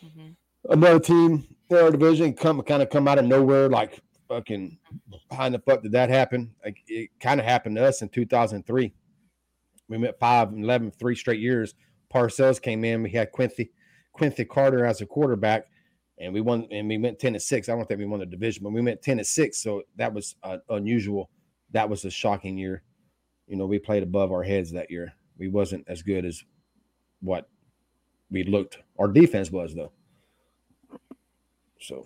Mm-hmm. 0.05 0.71
Another 0.71 0.99
team 0.99 1.45
in 1.69 1.77
our 1.77 1.91
division 1.91 2.33
come 2.33 2.61
kind 2.61 2.81
of 2.81 2.89
come 2.89 3.07
out 3.07 3.19
of 3.19 3.25
nowhere, 3.25 3.69
like 3.69 3.99
fucking. 4.27 4.77
How 5.31 5.49
the 5.49 5.59
fuck 5.59 5.83
did 5.83 5.93
that 5.93 6.09
happen? 6.09 6.53
Like 6.63 6.77
it 6.87 7.09
kind 7.19 7.39
of 7.39 7.45
happened 7.45 7.77
to 7.77 7.85
us 7.85 8.01
in 8.01 8.09
2003. 8.09 8.93
We 9.89 9.97
went 9.97 10.19
five 10.19 10.49
and 10.49 10.63
11, 10.63 10.91
three 10.91 11.15
straight 11.15 11.39
years. 11.39 11.75
Parcells 12.13 12.61
came 12.61 12.83
in. 12.83 13.03
We 13.03 13.11
had 13.11 13.31
Quincy 13.31 13.71
Quincy 14.13 14.45
Carter 14.45 14.85
as 14.85 15.01
a 15.01 15.05
quarterback 15.05 15.67
and 16.19 16.33
we 16.33 16.41
won 16.41 16.67
and 16.71 16.87
we 16.87 16.97
went 16.97 17.19
10 17.19 17.33
to 17.33 17.39
6 17.39 17.69
i 17.69 17.75
don't 17.75 17.87
think 17.87 17.99
we 17.99 18.05
won 18.05 18.19
the 18.19 18.25
division 18.25 18.63
but 18.63 18.71
we 18.71 18.81
went 18.81 19.01
10 19.01 19.17
to 19.17 19.23
6 19.23 19.57
so 19.57 19.83
that 19.97 20.13
was 20.13 20.35
uh, 20.43 20.57
unusual. 20.69 21.29
That 21.71 21.89
was 21.89 22.05
a 22.05 22.11
shocking 22.11 22.57
year. 22.57 22.83
You 23.47 23.57
know 23.57 23.65
we 23.65 23.79
played 23.79 24.03
above 24.03 24.31
our 24.31 24.43
heads 24.43 24.71
that 24.71 24.91
year. 24.91 25.13
We 25.37 25.47
wasn't 25.47 25.85
as 25.87 26.01
good 26.01 26.25
as 26.25 26.43
what 27.21 27.49
we 28.29 28.43
looked 28.43 28.79
our 28.99 29.07
defense 29.07 29.51
was 29.51 29.73
though. 29.73 29.91
So 31.79 32.05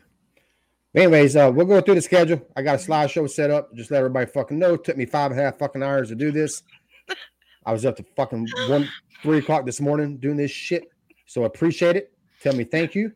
anyways 0.95 1.35
uh, 1.35 1.51
we'll 1.53 1.65
go 1.65 1.81
through 1.81 1.95
the 1.95 2.01
schedule. 2.01 2.41
I 2.55 2.61
got 2.61 2.81
a 2.81 2.83
slideshow 2.83 3.29
set 3.29 3.51
up. 3.51 3.73
Just 3.75 3.91
let 3.91 3.99
everybody 3.99 4.25
fucking 4.31 4.57
know. 4.57 4.75
It 4.75 4.83
took 4.83 4.97
me 4.97 5.05
five 5.05 5.31
and 5.31 5.39
a 5.39 5.43
half 5.43 5.59
fucking 5.59 5.83
hours 5.83 6.09
to 6.09 6.15
do 6.15 6.31
this. 6.31 6.63
I 7.65 7.73
was 7.73 7.85
up 7.85 7.97
to 7.97 8.05
fucking 8.15 8.47
one, 8.69 8.87
three 9.21 9.39
o'clock 9.39 9.65
this 9.65 9.81
morning 9.81 10.17
doing 10.17 10.37
this 10.37 10.51
shit. 10.51 10.89
So 11.27 11.43
appreciate 11.43 11.95
it. 11.95 12.11
Tell 12.41 12.55
me 12.55 12.63
thank 12.63 12.95
you. 12.95 13.09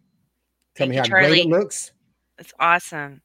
Tell 0.75 0.87
Thank 0.87 0.89
me 0.91 0.95
you, 0.97 1.01
how 1.01 1.07
Charley. 1.07 1.27
great 1.29 1.45
it 1.45 1.49
looks. 1.49 1.91
That's 2.37 2.53
awesome. 2.59 3.21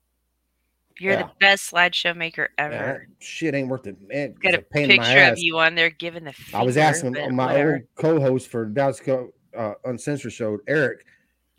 You're 0.99 1.13
Yeah. 1.15 1.23
the 1.25 1.31
best 1.41 1.71
slideshow 1.71 2.17
maker 2.17 2.49
ever. 2.57 2.75
that 2.75 3.01
shit 3.25 3.55
ain't 3.55 3.69
worth 3.69 3.87
it. 3.87 3.97
Man, 4.01 4.33
Got 4.35 4.55
a 4.55 4.59
my 4.59 4.87
picture 4.87 5.23
of 5.25 5.39
you 5.39 5.59
on 5.59 5.75
there 5.75 5.91
giving 5.91 6.25
the. 6.25 6.35
I 6.55 6.63
was 6.63 6.77
asking 6.79 7.13
my 7.35 7.47
whatever. 7.47 7.73
old 7.75 7.83
co-host 7.97 8.49
for 8.49 8.65
Dallas 8.65 9.01
Co- 9.01 9.33
uh, 9.55 9.75
Uncensored 9.85 10.33
Show, 10.33 10.59
Eric. 10.67 11.05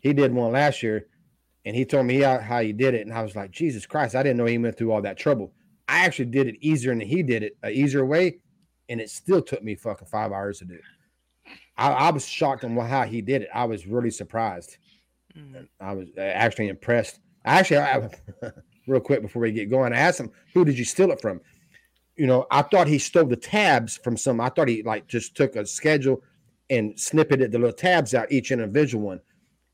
He 0.00 0.12
did 0.12 0.32
one 0.32 0.52
last 0.52 0.82
year, 0.82 1.06
and 1.64 1.76
he 1.76 1.84
told 1.84 2.06
me 2.06 2.20
how, 2.20 2.38
how 2.38 2.60
he 2.60 2.72
did 2.72 2.94
it, 2.94 3.06
and 3.06 3.12
I 3.12 3.22
was 3.22 3.36
like, 3.36 3.50
Jesus 3.50 3.86
Christ, 3.86 4.14
I 4.14 4.22
didn't 4.22 4.38
know 4.38 4.46
he 4.46 4.58
went 4.58 4.76
through 4.76 4.92
all 4.92 5.02
that 5.02 5.16
trouble. 5.18 5.52
I 5.88 6.04
actually 6.04 6.26
did 6.26 6.46
it 6.48 6.56
easier 6.60 6.92
than 6.92 7.00
he 7.00 7.22
did 7.22 7.42
it, 7.42 7.56
an 7.62 7.72
easier 7.72 8.04
way, 8.04 8.38
and 8.88 9.00
it 9.00 9.10
still 9.10 9.42
took 9.42 9.62
me 9.62 9.74
fucking 9.74 10.06
five 10.08 10.32
hours 10.32 10.58
to 10.60 10.64
do. 10.64 10.78
I, 11.78 11.90
I 11.92 12.10
was 12.10 12.26
shocked 12.26 12.64
on 12.64 12.76
how 12.76 13.04
he 13.04 13.22
did 13.22 13.42
it. 13.42 13.48
I 13.54 13.64
was 13.64 13.86
really 13.86 14.10
surprised. 14.10 14.76
Mm. 15.36 15.68
I 15.80 15.92
was 15.94 16.08
uh, 16.18 16.20
actually 16.20 16.68
impressed. 16.68 17.20
Actually, 17.44 17.78
I, 17.78 18.10
real 18.88 19.00
quick 19.00 19.22
before 19.22 19.42
we 19.42 19.52
get 19.52 19.70
going, 19.70 19.92
I 19.92 19.98
asked 19.98 20.20
him, 20.20 20.30
"Who 20.54 20.64
did 20.64 20.76
you 20.78 20.84
steal 20.84 21.10
it 21.12 21.20
from?" 21.20 21.40
You 22.16 22.26
know, 22.26 22.46
I 22.50 22.62
thought 22.62 22.88
he 22.88 22.98
stole 22.98 23.26
the 23.26 23.36
tabs 23.36 23.96
from 23.96 24.16
some. 24.16 24.40
I 24.40 24.48
thought 24.48 24.66
he 24.68 24.82
like 24.82 25.06
just 25.06 25.36
took 25.36 25.54
a 25.54 25.64
schedule 25.64 26.20
and 26.68 26.94
snippeted 26.96 27.52
the 27.52 27.58
little 27.58 27.72
tabs 27.72 28.12
out 28.12 28.30
each 28.32 28.50
individual 28.50 29.06
one. 29.06 29.20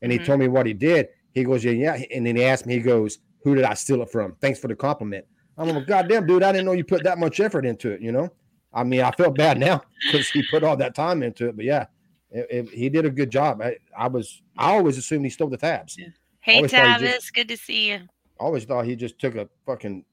And 0.01 0.11
he 0.11 0.19
Mhm. 0.19 0.25
told 0.25 0.39
me 0.39 0.47
what 0.47 0.67
he 0.67 0.73
did. 0.73 1.07
He 1.33 1.43
goes, 1.43 1.65
"Yeah, 1.65 1.71
yeah." 1.71 2.03
And 2.13 2.25
then 2.25 2.35
he 2.35 2.43
asked 2.43 2.67
me, 2.67 2.75
he 2.75 2.81
goes, 2.81 3.17
"Who 3.43 3.55
did 3.55 3.63
I 3.65 3.73
steal 3.73 4.01
it 4.03 4.11
from?" 4.11 4.35
Thanks 4.41 4.59
for 4.59 4.67
the 4.67 4.75
compliment. 4.75 5.25
I'm 5.57 5.69
like, 5.69 5.87
"Goddamn, 5.87 6.27
dude, 6.27 6.43
I 6.43 6.51
didn't 6.51 6.65
know 6.65 6.73
you 6.73 6.83
put 6.83 7.03
that 7.03 7.17
much 7.17 7.39
effort 7.39 7.65
into 7.65 7.89
it." 7.91 8.01
You 8.01 8.11
know, 8.11 8.29
I 8.71 8.83
mean, 8.83 9.01
I 9.01 9.09
felt 9.11 9.35
bad 9.35 9.57
now 9.67 9.81
because 10.11 10.29
he 10.29 10.43
put 10.51 10.63
all 10.63 10.77
that 10.77 10.93
time 10.93 11.23
into 11.23 11.47
it. 11.49 11.55
But 11.55 11.65
yeah, 11.65 11.87
it, 12.35 12.47
it- 12.49 12.69
he 12.69 12.89
did 12.89 13.05
a 13.05 13.09
good 13.09 13.29
job. 13.29 13.61
I, 13.61 13.77
I 13.97 14.07
was, 14.07 14.41
I 14.57 14.73
always 14.75 14.97
assumed 14.97 15.25
he 15.25 15.29
stole 15.31 15.49
the 15.49 15.57
tabs. 15.57 15.97
Hey, 16.41 16.61
thought 16.67 16.99
he 17.01 17.07
just- 17.07 17.33
good 17.33 17.47
to 17.47 17.57
see 17.57 17.89
you. 17.89 17.95
I 18.39 18.43
always 18.43 18.65
thought 18.65 18.85
he 18.85 18.95
just 18.95 19.17
took 19.17 19.35
a 19.35 19.47
fucking 19.65 20.03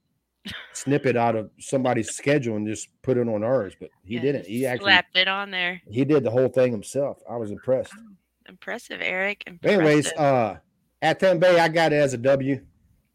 snippet 0.73 1.17
out 1.17 1.35
of 1.37 1.51
somebody's 1.59 2.11
schedule 2.11 2.57
and 2.57 2.67
just 2.67 2.89
put 3.03 3.17
it 3.17 3.29
on 3.29 3.43
ours, 3.45 3.75
but 3.79 3.91
he 4.05 4.15
Yeah, 4.15 4.21
didn't. 4.23 4.47
He 4.47 4.65
actually 4.67 4.87
slapped 4.93 5.17
it 5.17 5.29
on 5.29 5.51
there. 5.51 5.83
he 5.91 6.05
did 6.05 6.23
the 6.25 6.31
whole 6.31 6.49
thing 6.49 6.71
himself. 6.73 7.19
I 7.29 7.37
was 7.37 7.51
impressed. 7.51 7.93
Impressive, 8.49 9.01
Eric. 9.01 9.45
But 9.61 9.71
anyways, 9.73 10.13
uh 10.13 10.59
at 11.01 11.19
Bay, 11.19 11.59
I 11.59 11.69
got 11.69 11.93
it 11.93 11.97
as 11.97 12.15
a 12.15 12.19
W. 12.19 12.61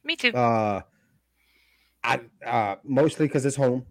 me 0.03 0.15
too. 0.15 0.31
Uh 0.33 0.81
I 2.03 2.19
uh 2.45 2.75
mostly 2.83 3.27
because 3.27 3.45
it's 3.45 3.55
home. 3.57 3.85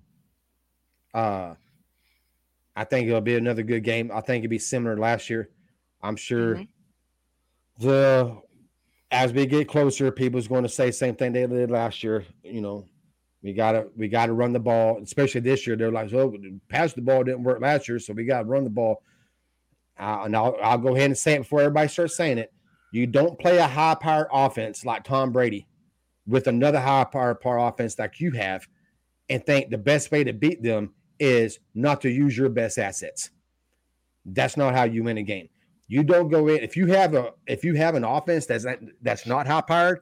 Uh 1.15 1.55
I 2.76 2.85
think 2.85 3.09
it'll 3.09 3.21
be 3.23 3.37
another 3.37 3.62
good 3.62 3.83
game. 3.83 4.11
I 4.12 4.21
think 4.21 4.45
it'll 4.45 4.50
be 4.50 4.59
similar 4.59 4.95
to 4.95 5.00
last 5.00 5.30
year. 5.30 5.49
I'm 6.02 6.14
sure 6.16 6.56
Mhm. 6.56 6.68
the 7.78 8.37
as 9.11 9.33
we 9.33 9.47
get 9.47 9.68
closer, 9.68 10.11
people's 10.11 10.49
going 10.49 10.64
to 10.64 10.68
say 10.68 10.90
same 10.90 11.14
thing 11.14 11.33
they 11.33 11.47
did 11.47 11.71
last 11.71 12.02
year. 12.02 12.25
You 12.42 12.61
know, 12.61 12.87
we 13.42 13.52
gotta 13.52 13.88
we 13.97 14.09
gotta 14.09 14.33
run 14.33 14.52
the 14.52 14.61
ball, 14.61 15.00
especially 15.02 15.40
this 15.40 15.66
year. 15.66 15.76
They're 15.76 15.92
like, 15.92 16.12
oh, 16.12 16.35
pass 16.68 16.92
the 16.92 17.02
ball 17.02 17.25
didn't 17.25 17.45
work 17.45 17.61
last 17.61 17.88
year, 17.88 17.99
so 17.99 18.12
we 18.12 18.25
gotta 18.25 18.47
run 18.47 18.64
the 18.64 18.71
ball. 18.71 19.02
Uh, 19.99 20.23
and 20.25 20.37
I'll 20.37 20.56
I'll 20.62 20.78
go 20.78 20.95
ahead 20.95 21.06
and 21.06 21.16
say 21.16 21.35
it 21.35 21.38
before 21.40 21.61
everybody 21.61 21.88
starts 21.88 22.16
saying 22.16 22.38
it. 22.38 22.52
You 22.92 23.06
don't 23.06 23.38
play 23.38 23.59
a 23.59 23.66
high 23.66 23.95
powered 23.95 24.28
offense 24.33 24.85
like 24.85 25.04
Tom 25.04 25.33
Brady 25.33 25.66
with 26.26 26.49
another 26.49 26.80
high 26.80 27.04
powered 27.04 27.40
power 27.40 27.59
offense 27.59 27.99
like 27.99 28.21
you 28.21 28.33
have, 28.33 28.66
and 29.28 29.45
think 29.47 29.71
the 29.71 29.78
best 29.78 30.11
way 30.11 30.25
to 30.25 30.33
beat 30.33 30.62
them 30.62 30.92
is 31.19 31.59
not 31.75 32.01
to 32.03 32.11
use 32.11 32.37
your 32.37 32.49
best 32.49 32.79
assets. 32.79 33.31
That's 34.25 34.57
not 34.57 34.75
how 34.75 34.85
you 34.85 35.05
win 35.05 35.19
a 35.19 35.23
game. 35.23 35.49
You 35.89 36.03
don't 36.03 36.29
go 36.29 36.49
in 36.49 36.59
if 36.59 36.77
you 36.77 36.87
have 36.87 37.15
a 37.15 37.33
if 37.47 37.65
you 37.65 37.75
have 37.75 37.95
an 37.95 38.03
offense 38.05 38.47
that's 38.47 38.65
not, 38.65 38.79
that's 39.03 39.27
not 39.27 39.47
high 39.47 39.61
powered 39.61 40.01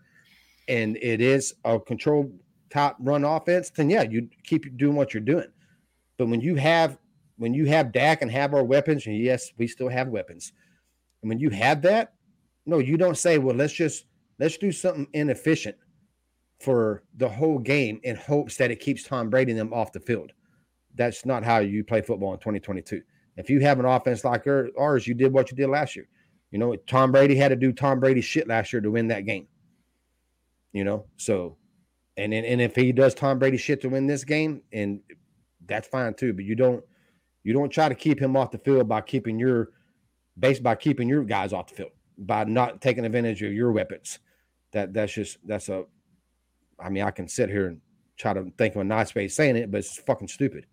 and 0.68 0.96
it 0.96 1.20
is 1.20 1.54
a 1.64 1.78
controlled 1.78 2.32
top 2.70 2.96
run 3.00 3.24
offense, 3.24 3.70
then 3.70 3.90
yeah, 3.90 4.02
you 4.02 4.28
keep 4.42 4.76
doing 4.76 4.96
what 4.96 5.14
you're 5.14 5.22
doing. 5.22 5.48
But 6.16 6.26
when 6.26 6.40
you 6.40 6.56
have 6.56 6.98
when 7.36 7.52
you 7.52 7.66
have 7.66 7.92
Dak 7.92 8.22
and 8.22 8.30
have 8.30 8.54
our 8.54 8.64
weapons, 8.64 9.06
and 9.06 9.18
yes, 9.18 9.52
we 9.58 9.66
still 9.66 9.88
have 9.88 10.08
weapons. 10.08 10.52
And 11.22 11.28
when 11.28 11.38
you 11.38 11.50
have 11.50 11.82
that, 11.82 12.14
no, 12.66 12.78
you 12.78 12.96
don't 12.96 13.18
say, 13.18 13.38
well, 13.38 13.56
let's 13.56 13.72
just 13.72 14.06
let's 14.38 14.56
do 14.56 14.72
something 14.72 15.06
inefficient 15.12 15.76
for 16.60 17.02
the 17.16 17.28
whole 17.28 17.58
game 17.58 18.00
in 18.04 18.16
hopes 18.16 18.56
that 18.56 18.70
it 18.70 18.80
keeps 18.80 19.02
Tom 19.02 19.30
Brady 19.30 19.52
them 19.52 19.72
off 19.72 19.92
the 19.92 20.00
field. 20.00 20.32
That's 20.94 21.26
not 21.26 21.44
how 21.44 21.58
you 21.58 21.84
play 21.84 22.02
football 22.02 22.32
in 22.32 22.38
2022. 22.38 23.02
If 23.36 23.50
you 23.50 23.60
have 23.60 23.80
an 23.80 23.86
offense 23.86 24.24
like 24.24 24.46
er, 24.46 24.70
ours, 24.78 25.06
you 25.06 25.14
did 25.14 25.32
what 25.32 25.50
you 25.50 25.56
did 25.56 25.68
last 25.68 25.96
year. 25.96 26.08
You 26.50 26.58
know, 26.58 26.76
Tom 26.76 27.10
Brady 27.10 27.34
had 27.34 27.48
to 27.48 27.56
do 27.56 27.72
Tom 27.72 27.98
Brady 27.98 28.20
shit 28.20 28.46
last 28.46 28.72
year 28.72 28.80
to 28.80 28.90
win 28.90 29.08
that 29.08 29.26
game. 29.26 29.48
You 30.72 30.84
know, 30.84 31.06
so 31.16 31.56
and 32.16 32.32
then 32.32 32.44
and 32.44 32.60
if 32.60 32.76
he 32.76 32.92
does 32.92 33.14
Tom 33.14 33.38
Brady 33.38 33.56
shit 33.56 33.80
to 33.80 33.88
win 33.88 34.06
this 34.06 34.24
game, 34.24 34.62
and 34.72 35.00
that's 35.66 35.88
fine 35.88 36.14
too. 36.14 36.32
But 36.32 36.44
you 36.44 36.54
don't 36.54 36.84
you 37.42 37.52
don't 37.52 37.70
try 37.70 37.88
to 37.88 37.94
keep 37.94 38.20
him 38.20 38.36
off 38.36 38.52
the 38.52 38.58
field 38.58 38.88
by 38.88 39.00
keeping 39.00 39.38
your 39.38 39.70
based 40.38 40.62
by 40.62 40.74
keeping 40.76 41.08
your 41.08 41.24
guys 41.24 41.52
off 41.52 41.68
the 41.68 41.74
field 41.74 41.90
by 42.18 42.44
not 42.44 42.80
taking 42.80 43.04
advantage 43.04 43.42
of 43.42 43.52
your 43.52 43.72
weapons. 43.72 44.20
That 44.72 44.92
that's 44.92 45.12
just 45.12 45.38
that's 45.44 45.68
a 45.68 45.84
I 46.78 46.88
mean, 46.88 47.04
I 47.04 47.10
can 47.10 47.28
sit 47.28 47.48
here 47.48 47.66
and 47.66 47.80
try 48.16 48.32
to 48.32 48.52
think 48.58 48.74
of 48.74 48.80
a 48.80 48.84
nice 48.84 49.14
way 49.14 49.26
of 49.26 49.32
saying 49.32 49.56
it, 49.56 49.70
but 49.70 49.78
it's 49.78 49.98
fucking 49.98 50.28
stupid. 50.28 50.66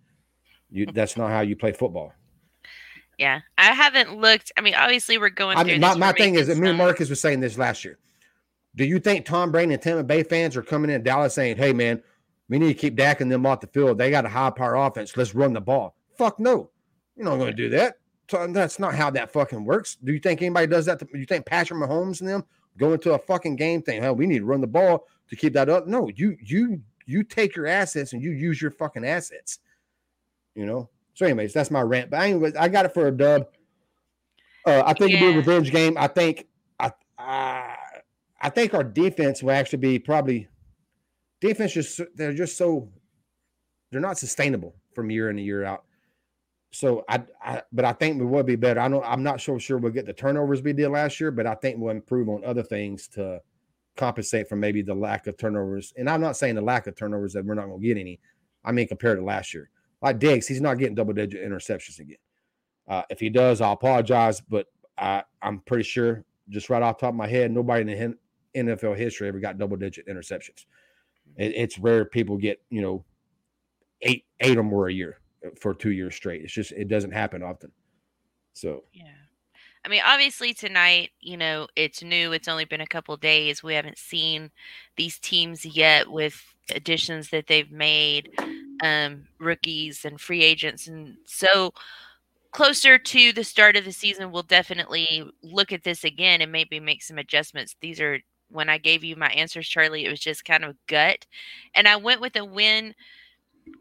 You 0.72 0.86
that's 0.86 1.18
not 1.18 1.30
how 1.30 1.42
you 1.42 1.56
play 1.56 1.72
football. 1.74 2.14
yeah, 3.18 3.42
I 3.58 3.74
haven't 3.74 4.18
looked. 4.18 4.52
I 4.58 4.62
mean, 4.62 4.74
obviously, 4.76 5.18
we're 5.18 5.30
going 5.30 5.58
I 5.58 5.64
through. 5.64 5.74
mean, 5.74 5.82
my, 5.82 5.96
my 5.96 6.12
thing 6.12 6.36
is, 6.36 6.48
making 6.48 6.64
me 6.64 6.70
and 6.70 6.78
Marcus 6.78 7.10
was 7.10 7.20
saying 7.20 7.40
this 7.40 7.58
last 7.58 7.84
year. 7.86 7.98
Do 8.76 8.86
you 8.86 9.00
think 9.00 9.26
Tom 9.26 9.52
Brady 9.52 9.74
and 9.74 9.82
Tampa 9.82 10.04
Bay 10.04 10.24
fans 10.24 10.56
are 10.56 10.64
coming 10.64 10.90
in 10.90 11.04
Dallas 11.04 11.34
saying, 11.34 11.58
"Hey, 11.58 11.74
man, 11.74 12.02
we 12.50 12.58
need 12.58 12.70
to 12.70 12.74
keep 12.74 12.96
Dak 12.96 13.22
and 13.22 13.32
them 13.32 13.46
off 13.46 13.60
the 13.60 13.68
field. 13.68 13.98
They 13.98 14.10
got 14.12 14.26
a 14.26 14.30
high 14.30 14.50
power 14.50 14.76
offense. 14.76 15.16
Let's 15.18 15.36
run 15.36 15.54
the 15.54 15.62
ball." 15.62 15.96
Fuck 16.18 16.40
no, 16.40 16.70
you're 17.16 17.26
not 17.26 17.38
going 17.38 17.48
to 17.48 17.54
do 17.54 17.70
that. 17.70 17.98
That's 18.30 18.80
not 18.80 18.96
how 18.96 19.10
that 19.10 19.34
fucking 19.34 19.66
works. 19.66 19.98
Do 20.02 20.14
you 20.14 20.20
think 20.20 20.42
anybody 20.42 20.68
does 20.68 20.86
that? 20.86 21.00
To, 21.00 21.08
you 21.14 21.26
think 21.26 21.46
Patrick 21.46 21.80
Mahomes 21.82 22.22
and 22.22 22.30
them 22.30 22.46
go 22.78 22.94
into 22.94 23.14
a 23.14 23.20
fucking 23.20 23.58
game 23.58 23.82
thing? 23.82 24.02
Hell, 24.02 24.16
we 24.16 24.26
need 24.26 24.40
to 24.40 24.46
run 24.46 24.62
the 24.62 24.68
ball 24.68 25.08
to 25.30 25.36
keep 25.36 25.52
that 25.54 25.68
up. 25.68 25.86
No, 25.86 26.10
you 26.16 26.38
you 26.42 26.82
you 27.06 27.24
take 27.24 27.58
your 27.58 27.68
assets 27.68 28.14
and 28.14 28.22
you 28.24 28.32
use 28.32 28.62
your 28.62 28.72
fucking 28.72 29.06
assets. 29.06 29.60
You 30.56 30.66
know. 30.66 30.90
So, 31.14 31.26
anyways, 31.26 31.54
that's 31.54 31.72
my 31.72 31.82
rant. 31.82 32.10
But 32.10 32.22
anyways, 32.22 32.56
I 32.56 32.68
got 32.68 32.86
it 32.86 32.94
for 32.94 33.08
a 33.08 33.12
dub. 33.12 33.48
Uh, 34.66 34.84
I 34.86 34.94
think 34.94 35.14
it'll 35.14 35.28
be 35.28 35.34
a 35.34 35.38
revenge 35.38 35.72
game. 35.72 35.98
I 35.98 36.08
think 36.08 36.48
I, 36.80 36.92
I 37.18 37.76
I 38.42 38.50
think 38.50 38.74
our 38.74 38.84
defense 38.84 39.42
will 39.44 39.52
actually 39.52 39.80
be 39.80 40.00
probably 40.00 40.48
defense 41.40 41.74
just 41.74 42.00
they're 42.16 42.34
just 42.34 42.58
so 42.58 42.90
they're 43.92 44.02
not 44.02 44.18
sustainable 44.18 44.76
from 44.94 45.10
year 45.10 45.30
in 45.30 45.38
and 45.38 45.46
year 45.46 45.66
out. 45.66 45.84
So 46.72 47.04
I, 47.10 47.24
I 47.44 47.64
but 47.72 47.86
I 47.86 47.94
think 47.94 48.20
we 48.20 48.26
will 48.26 48.44
be 48.44 48.56
better. 48.56 48.80
I 48.80 48.88
don't 48.88 49.04
I'm 49.06 49.24
not 49.24 49.42
so 49.42 49.58
sure 49.58 49.78
we'll 49.78 49.92
get 49.92 50.06
the 50.06 50.14
turnovers 50.14 50.62
we 50.62 50.74
did 50.74 50.90
last 50.90 51.20
year, 51.20 51.32
but 51.32 51.46
I 51.46 51.56
think 51.56 51.78
we'll 51.78 51.92
improve 51.92 52.30
on 52.30 52.46
other 52.46 52.64
things 52.64 53.08
to 53.10 53.42
compensate 53.98 54.48
for 54.48 54.56
maybe 54.56 54.82
the 54.82 54.94
lack 54.94 55.28
of 55.28 55.38
turnovers. 55.38 55.94
And 55.98 56.10
I'm 56.10 56.22
not 56.22 56.38
saying 56.38 56.56
the 56.56 56.62
lack 56.62 56.88
of 56.88 56.96
turnovers 56.96 57.34
that 57.34 57.44
we're 57.44 57.56
not 57.56 57.68
going 57.68 57.82
to 57.82 57.88
get 57.88 57.98
any. 57.98 58.20
I 58.64 58.72
mean 58.72 58.88
compared 58.88 59.18
to 59.18 59.26
last 59.26 59.54
year. 59.54 59.70
Like 60.02 60.20
Diggs, 60.20 60.48
he's 60.48 60.62
not 60.62 60.78
getting 60.78 60.96
double 60.96 61.14
digit 61.14 61.44
interceptions 61.44 62.00
again. 62.00 62.18
Uh, 62.88 63.04
if 63.10 63.20
he 63.20 63.30
does, 63.30 63.62
I'll 63.62 63.74
apologize, 63.74 64.42
but 64.42 64.68
I, 64.98 65.24
I'm 65.42 65.60
pretty 65.60 65.84
sure, 65.84 66.26
just 66.50 66.70
right 66.70 66.82
off 66.82 66.98
top 66.98 67.10
of 67.10 67.16
my 67.16 67.28
head, 67.28 67.52
nobody 67.52 67.82
in 67.82 68.18
the 68.56 68.64
NFL 68.64 68.98
history 68.98 69.28
ever 69.28 69.40
got 69.40 69.58
double 69.58 69.78
digit 69.78 70.08
interceptions. 70.08 70.66
It, 71.38 71.54
it's 71.56 71.78
rare 71.78 72.06
people 72.06 72.38
get, 72.38 72.62
you 72.70 72.82
know, 72.82 73.06
eight 74.02 74.26
eight 74.40 74.58
or 74.58 74.64
more 74.64 74.88
a 74.88 74.94
year 74.94 75.20
for 75.60 75.74
two 75.74 75.92
years 75.92 76.16
straight. 76.16 76.42
It's 76.42 76.54
just 76.54 76.72
it 76.72 76.88
doesn't 76.88 77.12
happen 77.12 77.44
often. 77.44 77.72
So 78.54 78.84
Yeah. 78.94 79.14
I 79.84 79.90
mean, 79.90 80.02
obviously 80.06 80.54
tonight, 80.54 81.10
you 81.22 81.38
know, 81.38 81.68
it's 81.76 82.04
new. 82.04 82.34
It's 82.34 82.48
only 82.48 82.66
been 82.66 82.82
a 82.82 82.88
couple 82.88 83.18
days. 83.18 83.64
We 83.64 83.74
haven't 83.74 83.98
seen 83.98 84.52
these 84.96 85.18
teams 85.18 85.66
yet 85.66 86.12
with 86.12 86.40
additions 86.76 87.30
that 87.30 87.48
they've 87.48 87.72
made, 87.72 88.30
um, 88.82 89.26
rookies 89.40 90.06
and 90.06 90.20
free 90.20 90.44
agents. 90.44 90.88
And 90.88 91.18
so 91.26 91.74
closer 92.52 92.98
to 92.98 93.34
the 93.34 93.44
start 93.44 93.76
of 93.76 93.86
the 93.86 93.92
season, 93.92 94.32
we'll 94.32 94.44
definitely 94.44 95.24
look 95.44 95.72
at 95.72 95.84
this 95.84 96.04
again 96.04 96.42
and 96.42 96.52
maybe 96.52 96.80
make 96.80 97.04
some 97.04 97.18
adjustments. 97.18 97.76
These 97.82 98.00
are 98.02 98.20
when 98.50 98.70
I 98.70 98.78
gave 98.78 99.04
you 99.04 99.16
my 99.16 99.30
answers, 99.30 99.68
Charley, 99.68 100.06
it 100.06 100.10
was 100.10 100.20
just 100.20 100.44
kind 100.46 100.66
of 100.66 100.76
gut. 100.88 101.26
And 101.74 101.88
I 101.88 101.96
went 101.96 102.22
with 102.22 102.36
a 102.36 102.44
win. 102.44 102.94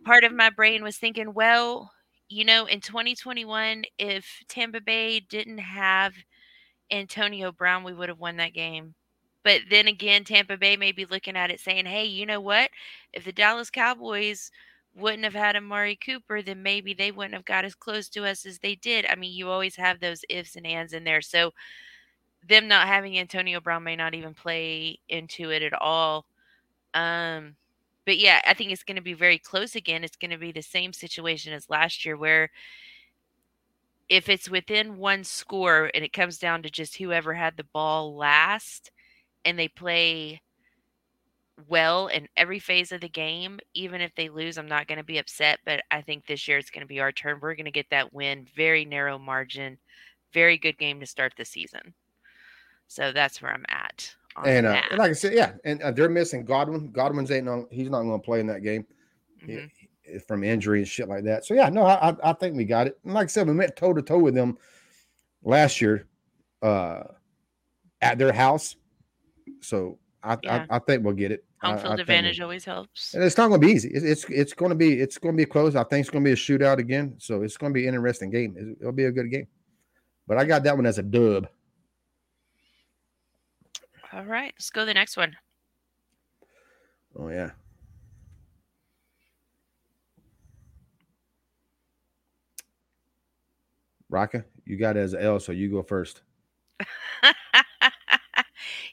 Part 0.04 0.24
of 0.24 0.32
my 0.32 0.50
brain 0.50 0.82
was 0.84 0.96
thinking, 0.98 1.34
well, 1.34 1.90
you 2.28 2.44
know, 2.44 2.66
in 2.66 2.80
2021, 2.80 3.84
if 3.98 4.26
Tampa 4.48 4.80
Bay 4.80 5.20
didn't 5.20 5.58
have 5.58 6.14
Antonio 6.90 7.52
Brown, 7.52 7.84
we 7.84 7.92
would 7.94 8.08
have 8.08 8.18
won 8.20 8.36
that 8.36 8.54
game. 8.54 8.94
But 9.44 9.62
then 9.70 9.88
again, 9.88 10.24
Tampa 10.24 10.56
Bay 10.56 10.76
may 10.76 10.92
be 10.92 11.06
looking 11.06 11.36
at 11.36 11.50
it 11.50 11.60
saying, 11.60 11.86
hey, 11.86 12.04
you 12.04 12.26
know 12.26 12.40
what? 12.40 12.70
If 13.12 13.24
the 13.24 13.32
Dallas 13.32 13.70
Cowboys 13.70 14.50
wouldn't 14.94 15.24
have 15.24 15.34
had 15.34 15.56
Amari 15.56 15.96
Cooper, 15.96 16.42
then 16.42 16.62
maybe 16.62 16.94
they 16.94 17.12
wouldn't 17.12 17.34
have 17.34 17.44
got 17.44 17.64
as 17.64 17.74
close 17.74 18.08
to 18.10 18.24
us 18.24 18.44
as 18.44 18.58
they 18.58 18.74
did. 18.74 19.06
I 19.06 19.14
mean, 19.14 19.32
you 19.32 19.48
always 19.48 19.76
have 19.76 20.00
those 20.00 20.24
ifs 20.28 20.56
and 20.56 20.66
ands 20.66 20.92
in 20.92 21.04
there. 21.04 21.20
So 21.20 21.52
them 22.48 22.68
not 22.68 22.88
having 22.88 23.18
Antonio 23.18 23.60
Brown 23.60 23.84
may 23.84 23.96
not 23.96 24.14
even 24.14 24.34
play 24.34 24.98
into 25.08 25.50
it 25.50 25.62
at 25.62 25.74
all. 25.74 26.26
Um, 26.94 27.54
but 28.04 28.18
yeah, 28.18 28.40
I 28.46 28.54
think 28.54 28.72
it's 28.72 28.82
going 28.82 28.96
to 28.96 29.02
be 29.02 29.14
very 29.14 29.38
close 29.38 29.76
again. 29.76 30.02
It's 30.02 30.16
going 30.16 30.32
to 30.32 30.38
be 30.38 30.52
the 30.52 30.62
same 30.62 30.92
situation 30.92 31.52
as 31.52 31.70
last 31.70 32.04
year 32.04 32.16
where 32.16 32.50
if 34.08 34.28
it's 34.28 34.50
within 34.50 34.96
one 34.96 35.22
score 35.22 35.90
and 35.94 36.04
it 36.04 36.12
comes 36.12 36.38
down 36.38 36.62
to 36.62 36.70
just 36.70 36.96
whoever 36.96 37.32
had 37.32 37.56
the 37.56 37.64
ball 37.64 38.16
last 38.16 38.90
and 39.44 39.56
they 39.56 39.68
play 39.68 40.40
well 41.68 42.08
in 42.08 42.28
every 42.36 42.58
phase 42.58 42.92
of 42.92 43.00
the 43.00 43.08
game, 43.08 43.58
even 43.74 44.00
if 44.00 44.14
they 44.14 44.28
lose, 44.28 44.58
I'm 44.58 44.68
not 44.68 44.86
going 44.86 44.98
to 44.98 45.04
be 45.04 45.18
upset. 45.18 45.58
But 45.64 45.82
I 45.90 46.00
think 46.00 46.26
this 46.26 46.46
year 46.46 46.58
it's 46.58 46.70
going 46.70 46.82
to 46.82 46.86
be 46.86 47.00
our 47.00 47.12
turn. 47.12 47.38
We're 47.40 47.54
going 47.54 47.64
to 47.64 47.70
get 47.70 47.90
that 47.90 48.12
win, 48.12 48.46
very 48.56 48.84
narrow 48.84 49.18
margin, 49.18 49.78
very 50.32 50.58
good 50.58 50.78
game 50.78 51.00
to 51.00 51.06
start 51.06 51.34
the 51.36 51.44
season. 51.44 51.94
So 52.86 53.12
that's 53.12 53.40
where 53.40 53.52
I'm 53.52 53.64
at. 53.68 54.14
And, 54.44 54.66
uh, 54.66 54.80
and, 54.90 54.98
like 54.98 55.10
I 55.10 55.14
said, 55.14 55.34
yeah, 55.34 55.52
and 55.64 55.82
uh, 55.82 55.90
they're 55.90 56.08
missing 56.08 56.44
Godwin. 56.44 56.90
Godwin's 56.92 57.30
ain't 57.30 57.48
on. 57.48 57.66
He's 57.70 57.90
not 57.90 58.02
going 58.02 58.20
to 58.20 58.24
play 58.24 58.40
in 58.40 58.46
that 58.46 58.62
game 58.62 58.86
mm-hmm. 59.44 59.66
he, 60.02 60.18
from 60.20 60.44
injury 60.44 60.78
and 60.78 60.88
shit 60.88 61.08
like 61.08 61.24
that. 61.24 61.44
So 61.44 61.54
yeah, 61.54 61.68
no, 61.68 61.84
I 61.84 62.16
I 62.22 62.32
think 62.34 62.56
we 62.56 62.64
got 62.64 62.86
it. 62.86 62.98
And 63.04 63.14
like 63.14 63.24
I 63.24 63.28
said, 63.28 63.48
we 63.48 63.54
met 63.54 63.76
toe 63.76 63.92
to 63.92 64.02
toe 64.02 64.18
with 64.18 64.34
them 64.34 64.56
last 65.42 65.80
year 65.80 66.06
uh, 66.62 67.02
at 68.00 68.18
their 68.18 68.32
house. 68.32 68.76
So 69.60 69.98
I, 70.22 70.38
yeah. 70.42 70.66
I, 70.70 70.76
I 70.76 70.78
think 70.78 71.04
we'll 71.04 71.14
get 71.14 71.32
it. 71.32 71.44
Home 71.62 71.78
field 71.78 71.98
I, 71.98 72.02
advantage 72.02 72.40
always 72.40 72.64
helps. 72.64 73.12
And 73.12 73.22
it's 73.22 73.36
not 73.36 73.48
going 73.48 73.60
to 73.60 73.66
be 73.66 73.72
easy. 73.72 73.90
It's, 73.92 74.04
it's 74.04 74.24
it's 74.30 74.52
going 74.54 74.70
to 74.70 74.74
be 74.74 74.98
it's 74.98 75.18
going 75.18 75.36
to 75.36 75.36
be 75.36 75.44
close. 75.44 75.76
I 75.76 75.84
think 75.84 76.04
it's 76.04 76.10
going 76.10 76.24
to 76.24 76.28
be 76.28 76.32
a 76.32 76.36
shootout 76.36 76.78
again. 76.78 77.16
So 77.18 77.42
it's 77.42 77.58
going 77.58 77.72
to 77.72 77.74
be 77.74 77.86
an 77.86 77.94
interesting 77.94 78.30
game. 78.30 78.76
It'll 78.80 78.92
be 78.92 79.04
a 79.04 79.12
good 79.12 79.30
game. 79.30 79.46
But 80.26 80.38
I 80.38 80.44
got 80.44 80.62
that 80.64 80.76
one 80.76 80.86
as 80.86 80.98
a 80.98 81.02
dub. 81.02 81.48
All 84.12 84.24
right, 84.24 84.54
let's 84.56 84.70
go 84.70 84.82
to 84.82 84.86
the 84.86 84.94
next 84.94 85.16
one. 85.16 85.36
Oh 87.18 87.28
yeah. 87.28 87.50
Rika, 94.08 94.44
you 94.64 94.76
got 94.76 94.96
it 94.96 95.00
as 95.00 95.14
L, 95.14 95.38
so 95.38 95.52
you 95.52 95.70
go 95.70 95.82
first. 95.82 96.22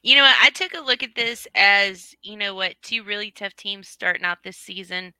you 0.03 0.15
know? 0.15 0.29
I 0.41 0.49
took 0.51 0.73
a 0.73 0.79
look 0.79 1.03
at 1.03 1.15
this 1.15 1.47
as, 1.55 2.13
you 2.21 2.37
know 2.37 2.55
what, 2.55 2.75
two 2.81 3.03
really 3.03 3.31
tough 3.31 3.55
teams 3.55 3.87
starting 3.87 4.25
out 4.25 4.39
this 4.43 4.57
season. 4.57 5.13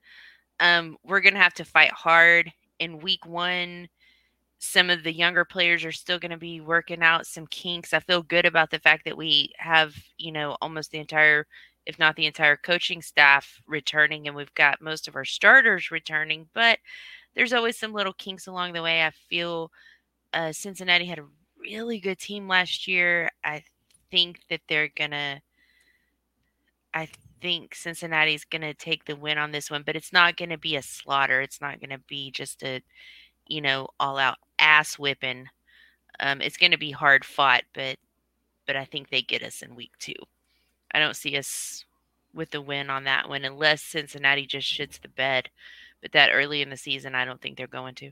Um, 0.59 0.97
we're 1.03 1.21
gonna 1.21 1.39
have 1.39 1.53
to 1.55 1.65
fight 1.65 1.91
hard 1.91 2.51
in 2.79 2.99
week 2.99 3.25
one 3.25 3.89
some 4.59 4.89
of 4.89 5.03
the 5.03 5.13
younger 5.13 5.45
players 5.45 5.85
are 5.85 5.91
still 5.91 6.19
going 6.19 6.31
to 6.31 6.37
be 6.37 6.61
working 6.61 7.03
out 7.03 7.27
some 7.27 7.45
kinks. 7.47 7.93
I 7.93 7.99
feel 7.99 8.23
good 8.23 8.45
about 8.45 8.71
the 8.71 8.79
fact 8.79 9.05
that 9.05 9.17
we 9.17 9.51
have, 9.57 9.95
you 10.17 10.31
know, 10.31 10.57
almost 10.61 10.91
the 10.91 10.97
entire, 10.99 11.45
if 11.85 11.99
not 11.99 12.15
the 12.15 12.25
entire 12.25 12.57
coaching 12.57 13.01
staff 13.01 13.61
returning, 13.67 14.27
and 14.27 14.35
we've 14.35 14.53
got 14.55 14.81
most 14.81 15.07
of 15.07 15.15
our 15.15 15.25
starters 15.25 15.91
returning. 15.91 16.47
But 16.53 16.79
there's 17.35 17.53
always 17.53 17.77
some 17.77 17.93
little 17.93 18.13
kinks 18.13 18.47
along 18.47 18.73
the 18.73 18.81
way. 18.81 19.03
I 19.03 19.11
feel 19.29 19.71
uh, 20.33 20.51
Cincinnati 20.51 21.05
had 21.05 21.19
a 21.19 21.25
really 21.59 21.99
good 21.99 22.17
team 22.19 22.47
last 22.47 22.87
year. 22.87 23.29
I 23.43 23.63
think 24.11 24.41
that 24.49 24.61
they're 24.67 24.89
to, 25.11 25.41
I 26.93 27.09
think 27.41 27.75
Cincinnati's 27.75 28.45
to 28.61 28.73
take 28.73 29.05
the 29.05 29.15
win 29.15 29.37
on 29.37 29.51
this 29.51 29.69
one, 29.69 29.83
but 29.85 29.95
it's 29.95 30.13
not 30.13 30.37
to 30.49 30.57
be 30.57 30.75
a 30.75 30.81
slaughter. 30.81 31.41
It's 31.41 31.61
not 31.61 31.79
to 31.91 31.99
be 31.99 32.31
just 32.31 32.63
a, 32.63 32.81
you 33.47 33.61
know, 33.61 33.89
all 33.99 34.17
out 34.17 34.37
ass 34.59 34.97
whipping. 34.97 35.47
Um, 36.19 36.41
it's 36.41 36.57
to 36.71 36.77
be 36.77 36.91
hard 36.91 37.23
fought, 37.23 37.63
but 37.73 37.97
but 38.65 38.75
I 38.75 38.85
think 38.85 39.09
they 39.09 39.21
get 39.21 39.43
us 39.43 39.61
in 39.61 39.75
week 39.75 39.91
two. 39.99 40.13
I 40.91 40.99
don't 40.99 41.15
see 41.15 41.37
us 41.37 41.85
with 42.33 42.51
the 42.51 42.61
win 42.61 42.89
on 42.89 43.05
that 43.05 43.29
one 43.29 43.45
unless 43.45 43.81
Cincinnati 43.81 44.45
just 44.45 44.71
shits 44.71 44.99
the 44.99 45.07
bed. 45.07 45.49
But 46.01 46.11
that 46.11 46.29
early 46.31 46.61
in 46.61 46.69
the 46.69 46.77
season, 46.77 47.15
I 47.15 47.25
don't 47.25 47.41
think 47.41 47.57
they're 47.57 47.67
going 47.67 47.95
to. 47.95 48.11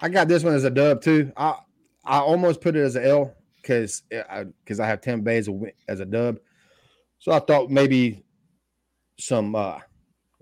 I 0.00 0.08
got 0.08 0.28
this 0.28 0.42
one 0.42 0.54
as 0.54 0.64
a 0.64 0.70
dub 0.70 1.00
too. 1.00 1.32
I 1.36 1.54
I 2.04 2.18
almost 2.18 2.60
put 2.60 2.76
it 2.76 2.82
as 2.82 2.96
an 2.96 3.04
L 3.04 3.34
because 3.64 4.02
because 4.10 4.80
I, 4.80 4.84
I 4.84 4.88
have 4.88 5.00
ten 5.00 5.22
bays 5.22 5.48
as 5.88 6.00
a 6.00 6.04
dub. 6.04 6.38
So 7.18 7.32
I 7.32 7.40
thought 7.40 7.70
maybe 7.70 8.24
some 9.18 9.54
uh, 9.54 9.78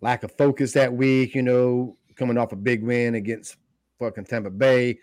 lack 0.00 0.24
of 0.24 0.32
focus 0.37 0.72
that 0.72 0.92
week. 0.92 1.35
You 1.35 1.42
know, 1.42 1.96
coming 2.16 2.37
off 2.37 2.52
a 2.52 2.56
big 2.56 2.82
win 2.82 3.14
against 3.14 3.56
fucking 3.98 4.24
Tampa 4.24 4.50
Bay, 4.50 4.98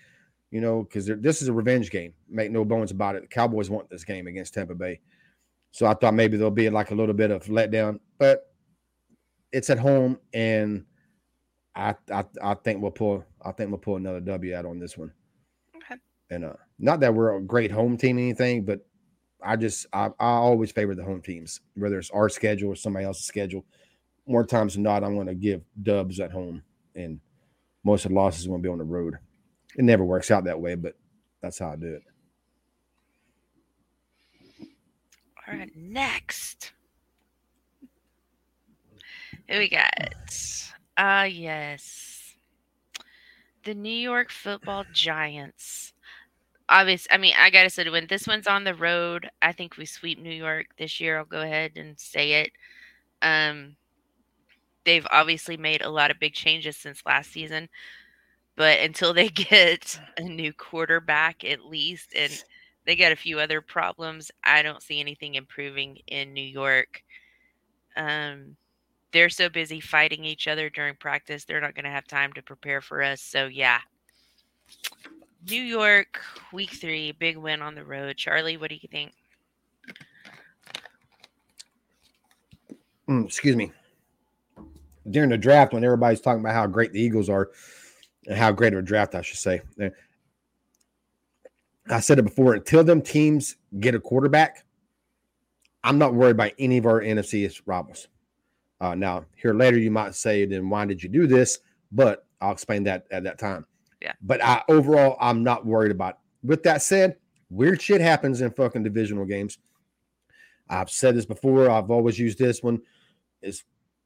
you 0.51 0.61
know, 0.61 0.83
because 0.83 1.05
this 1.05 1.41
is 1.41 1.47
a 1.47 1.53
revenge 1.53 1.89
game. 1.89 2.13
Make 2.27 2.51
no 2.51 2.65
bones 2.65 2.91
about 2.91 3.15
it. 3.15 3.21
The 3.21 3.27
Cowboys 3.27 3.69
want 3.69 3.89
this 3.89 4.03
game 4.03 4.27
against 4.27 4.53
Tampa 4.53 4.75
Bay. 4.75 4.99
So 5.71 5.85
I 5.85 5.93
thought 5.93 6.13
maybe 6.13 6.35
there'll 6.35 6.51
be 6.51 6.69
like 6.69 6.91
a 6.91 6.95
little 6.95 7.13
bit 7.13 7.31
of 7.31 7.45
letdown, 7.45 7.99
but 8.17 8.51
it's 9.51 9.69
at 9.69 9.79
home, 9.79 10.19
and 10.33 10.85
I 11.75 11.95
I, 12.11 12.25
I 12.41 12.53
think 12.55 12.81
we'll 12.81 12.91
pull 12.91 13.23
I 13.43 13.51
think 13.51 13.69
we'll 13.69 13.79
pull 13.79 13.95
another 13.95 14.19
W 14.19 14.55
out 14.55 14.65
on 14.65 14.79
this 14.79 14.97
one. 14.97 15.11
Okay. 15.75 15.95
And 16.29 16.45
uh, 16.45 16.53
not 16.79 17.01
that 17.01 17.13
we're 17.13 17.35
a 17.35 17.41
great 17.41 17.71
home 17.71 17.97
team 17.97 18.17
or 18.17 18.21
anything, 18.21 18.63
but 18.63 18.79
I 19.43 19.55
just 19.55 19.85
I, 19.93 20.07
I 20.19 20.27
always 20.31 20.71
favor 20.71 20.95
the 20.95 21.03
home 21.03 21.21
teams, 21.21 21.61
whether 21.75 21.99
it's 21.99 22.09
our 22.11 22.29
schedule 22.29 22.69
or 22.69 22.75
somebody 22.75 23.05
else's 23.05 23.25
schedule. 23.25 23.65
More 24.25 24.45
times 24.45 24.73
than 24.73 24.83
not, 24.83 25.03
I'm 25.03 25.15
going 25.15 25.27
to 25.27 25.35
give 25.35 25.61
dubs 25.81 26.19
at 26.19 26.31
home, 26.31 26.63
and 26.95 27.19
most 27.83 28.05
of 28.05 28.09
the 28.09 28.15
losses 28.15 28.45
are 28.45 28.49
going 28.49 28.61
to 28.61 28.67
be 28.67 28.71
on 28.71 28.77
the 28.77 28.83
road. 28.83 29.17
It 29.75 29.83
never 29.83 30.03
works 30.03 30.31
out 30.31 30.45
that 30.45 30.59
way, 30.59 30.75
but 30.75 30.95
that's 31.41 31.59
how 31.59 31.71
I 31.71 31.75
do 31.75 31.87
it. 31.87 32.03
All 35.47 35.57
right, 35.57 35.71
next. 35.75 36.73
Who 39.49 39.57
we 39.57 39.69
got? 39.69 40.13
Ah, 40.97 41.21
uh, 41.21 41.23
yes. 41.23 42.35
The 43.63 43.73
New 43.73 43.89
York 43.89 44.31
football 44.31 44.85
giants. 44.93 45.93
Obviously, 46.69 47.11
I 47.11 47.17
mean, 47.17 47.33
I 47.37 47.49
gotta 47.49 47.69
say, 47.69 47.89
when 47.89 48.07
this 48.07 48.27
one's 48.27 48.47
on 48.47 48.63
the 48.63 48.75
road, 48.75 49.29
I 49.41 49.51
think 49.51 49.77
we 49.77 49.85
sweep 49.85 50.19
New 50.19 50.31
York 50.31 50.67
this 50.77 51.01
year. 51.01 51.17
I'll 51.17 51.25
go 51.25 51.41
ahead 51.41 51.71
and 51.75 51.99
say 51.99 52.43
it. 52.43 52.51
Um, 53.21 53.75
they've 54.85 55.07
obviously 55.11 55.57
made 55.57 55.81
a 55.81 55.89
lot 55.89 56.11
of 56.11 56.19
big 56.19 56.33
changes 56.33 56.77
since 56.77 57.05
last 57.05 57.31
season. 57.31 57.69
But 58.55 58.79
until 58.79 59.13
they 59.13 59.29
get 59.29 59.99
a 60.17 60.23
new 60.23 60.53
quarterback, 60.53 61.43
at 61.43 61.65
least, 61.65 62.13
and 62.15 62.31
they 62.85 62.95
got 62.95 63.11
a 63.11 63.17
few 63.17 63.39
other 63.39 63.61
problems, 63.61 64.31
I 64.43 64.61
don't 64.61 64.83
see 64.83 64.99
anything 64.99 65.35
improving 65.35 65.99
in 66.07 66.33
New 66.33 66.41
York. 66.41 67.03
Um, 67.95 68.55
they're 69.11 69.29
so 69.29 69.49
busy 69.49 69.79
fighting 69.79 70.23
each 70.23 70.47
other 70.47 70.69
during 70.69 70.95
practice, 70.95 71.45
they're 71.45 71.61
not 71.61 71.75
going 71.75 71.85
to 71.85 71.91
have 71.91 72.07
time 72.07 72.33
to 72.33 72.41
prepare 72.43 72.81
for 72.81 73.01
us. 73.01 73.21
So, 73.21 73.47
yeah. 73.47 73.79
New 75.47 75.61
York, 75.61 76.21
week 76.51 76.71
three, 76.71 77.11
big 77.11 77.37
win 77.37 77.61
on 77.61 77.75
the 77.75 77.83
road. 77.83 78.17
Charley, 78.17 78.57
what 78.57 78.69
do 78.69 78.75
you 78.75 78.89
think? 78.91 79.13
Mm, 83.07 83.25
excuse 83.25 83.55
me 83.55 83.71
during 85.11 85.29
the 85.29 85.37
draft 85.37 85.73
when 85.73 85.83
everybody's 85.83 86.21
talking 86.21 86.41
about 86.41 86.53
how 86.53 86.67
great 86.67 86.93
the 86.93 87.01
Eagles 87.01 87.29
are 87.29 87.49
and 88.27 88.37
how 88.37 88.51
great 88.51 88.73
of 88.73 88.79
a 88.79 88.81
draft, 88.81 89.15
I 89.15 89.21
should 89.21 89.37
say. 89.37 89.61
I 91.89 91.99
said 91.99 92.19
it 92.19 92.23
before 92.23 92.53
until 92.53 92.83
them 92.83 93.01
teams 93.01 93.55
get 93.79 93.95
a 93.95 93.99
quarterback, 93.99 94.65
I'm 95.83 95.97
not 95.97 96.13
worried 96.13 96.31
about 96.31 96.51
any 96.59 96.77
of 96.77 96.85
our 96.85 97.01
NFC 97.01 97.59
rivals. 97.65 98.07
Uh, 98.81 98.95
now, 98.95 99.25
here 99.35 99.53
later, 99.53 99.77
you 99.77 99.91
might 99.91 100.15
say, 100.15 100.45
then 100.45 100.69
why 100.69 100.85
did 100.85 101.01
you 101.01 101.09
do 101.09 101.25
this? 101.25 101.59
But 101.91 102.25
I'll 102.39 102.51
explain 102.51 102.83
that 102.83 103.05
at 103.11 103.23
that 103.23 103.39
time. 103.39 103.65
Yeah. 104.01 104.13
But 104.21 104.43
I 104.43 104.63
overall, 104.69 105.17
I'm 105.19 105.43
not 105.43 105.65
worried 105.65 105.91
about 105.91 106.11
it. 106.11 106.47
With 106.47 106.63
that 106.63 106.81
said, 106.81 107.17
weird 107.49 107.81
shit 107.81 108.01
happens 108.01 108.41
in 108.41 108.51
fucking 108.51 108.83
divisional 108.83 109.25
games. 109.25 109.57
I've 110.69 110.89
said 110.89 111.15
this 111.15 111.25
before. 111.25 111.69
I've 111.69 111.91
always 111.91 112.19
used 112.19 112.37
this 112.37 112.61
one. 112.63 112.81
It's 113.41 113.63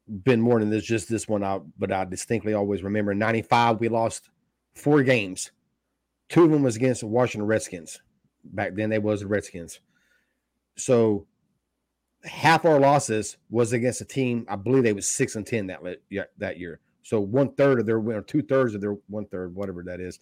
been 0.07 0.41
more 0.41 0.59
than 0.59 0.69
this, 0.69 0.83
just 0.83 1.09
this 1.09 1.27
one 1.27 1.43
out, 1.43 1.65
but 1.77 1.91
I 1.91 2.05
distinctly 2.05 2.53
always 2.53 2.83
remember 2.83 3.13
95, 3.13 3.79
we 3.79 3.89
lost 3.89 4.29
four 4.75 5.03
games. 5.03 5.51
Two 6.29 6.43
of 6.45 6.51
them 6.51 6.63
was 6.63 6.75
against 6.75 7.01
the 7.01 7.07
Washington 7.07 7.47
Redskins. 7.47 8.01
Back 8.43 8.75
then 8.75 8.89
they 8.89 8.99
was 8.99 9.21
the 9.21 9.27
Redskins. 9.27 9.79
So 10.75 11.25
half 12.23 12.65
our 12.65 12.79
losses 12.79 13.37
was 13.49 13.73
against 13.73 14.01
a 14.01 14.05
team, 14.05 14.45
I 14.49 14.55
believe 14.55 14.83
they 14.83 14.93
was 14.93 15.07
six 15.07 15.35
and 15.35 15.45
ten 15.45 15.67
that 15.67 15.81
that 16.37 16.59
year. 16.59 16.79
So 17.03 17.19
one 17.19 17.53
third 17.53 17.79
of 17.79 17.85
their 17.85 17.99
or 17.99 18.21
two 18.21 18.41
thirds 18.41 18.73
of 18.73 18.81
their 18.81 18.95
one 19.07 19.25
third, 19.25 19.53
whatever 19.53 19.83
that 19.83 19.99
is, 19.99 20.19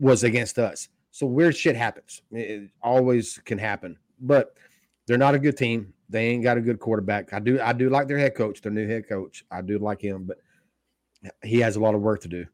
was 0.00 0.24
against 0.24 0.58
us. 0.58 0.88
So 1.10 1.26
weird 1.26 1.56
shit 1.56 1.76
happens. 1.76 2.22
It 2.32 2.70
always 2.82 3.38
can 3.44 3.58
happen. 3.58 3.96
But 4.20 4.56
they're 5.06 5.18
not 5.18 5.34
a 5.34 5.38
good 5.38 5.56
team. 5.56 5.92
They 6.08 6.28
ain't 6.28 6.42
got 6.42 6.56
a 6.56 6.60
good 6.60 6.80
quarterback. 6.80 7.32
I 7.32 7.40
do 7.40 7.60
I 7.60 7.72
do 7.72 7.90
like 7.90 8.08
their 8.08 8.18
head 8.18 8.34
coach, 8.34 8.60
their 8.62 8.72
new 8.72 8.88
head 8.88 9.08
coach. 9.08 9.44
I 9.50 9.62
do 9.62 9.78
like 9.78 10.00
him, 10.00 10.24
but 10.24 10.38
he 11.42 11.60
has 11.60 11.76
a 11.76 11.80
lot 11.80 11.94
of 11.94 12.00
work 12.00 12.20
to 12.22 12.28
do. 12.28 12.46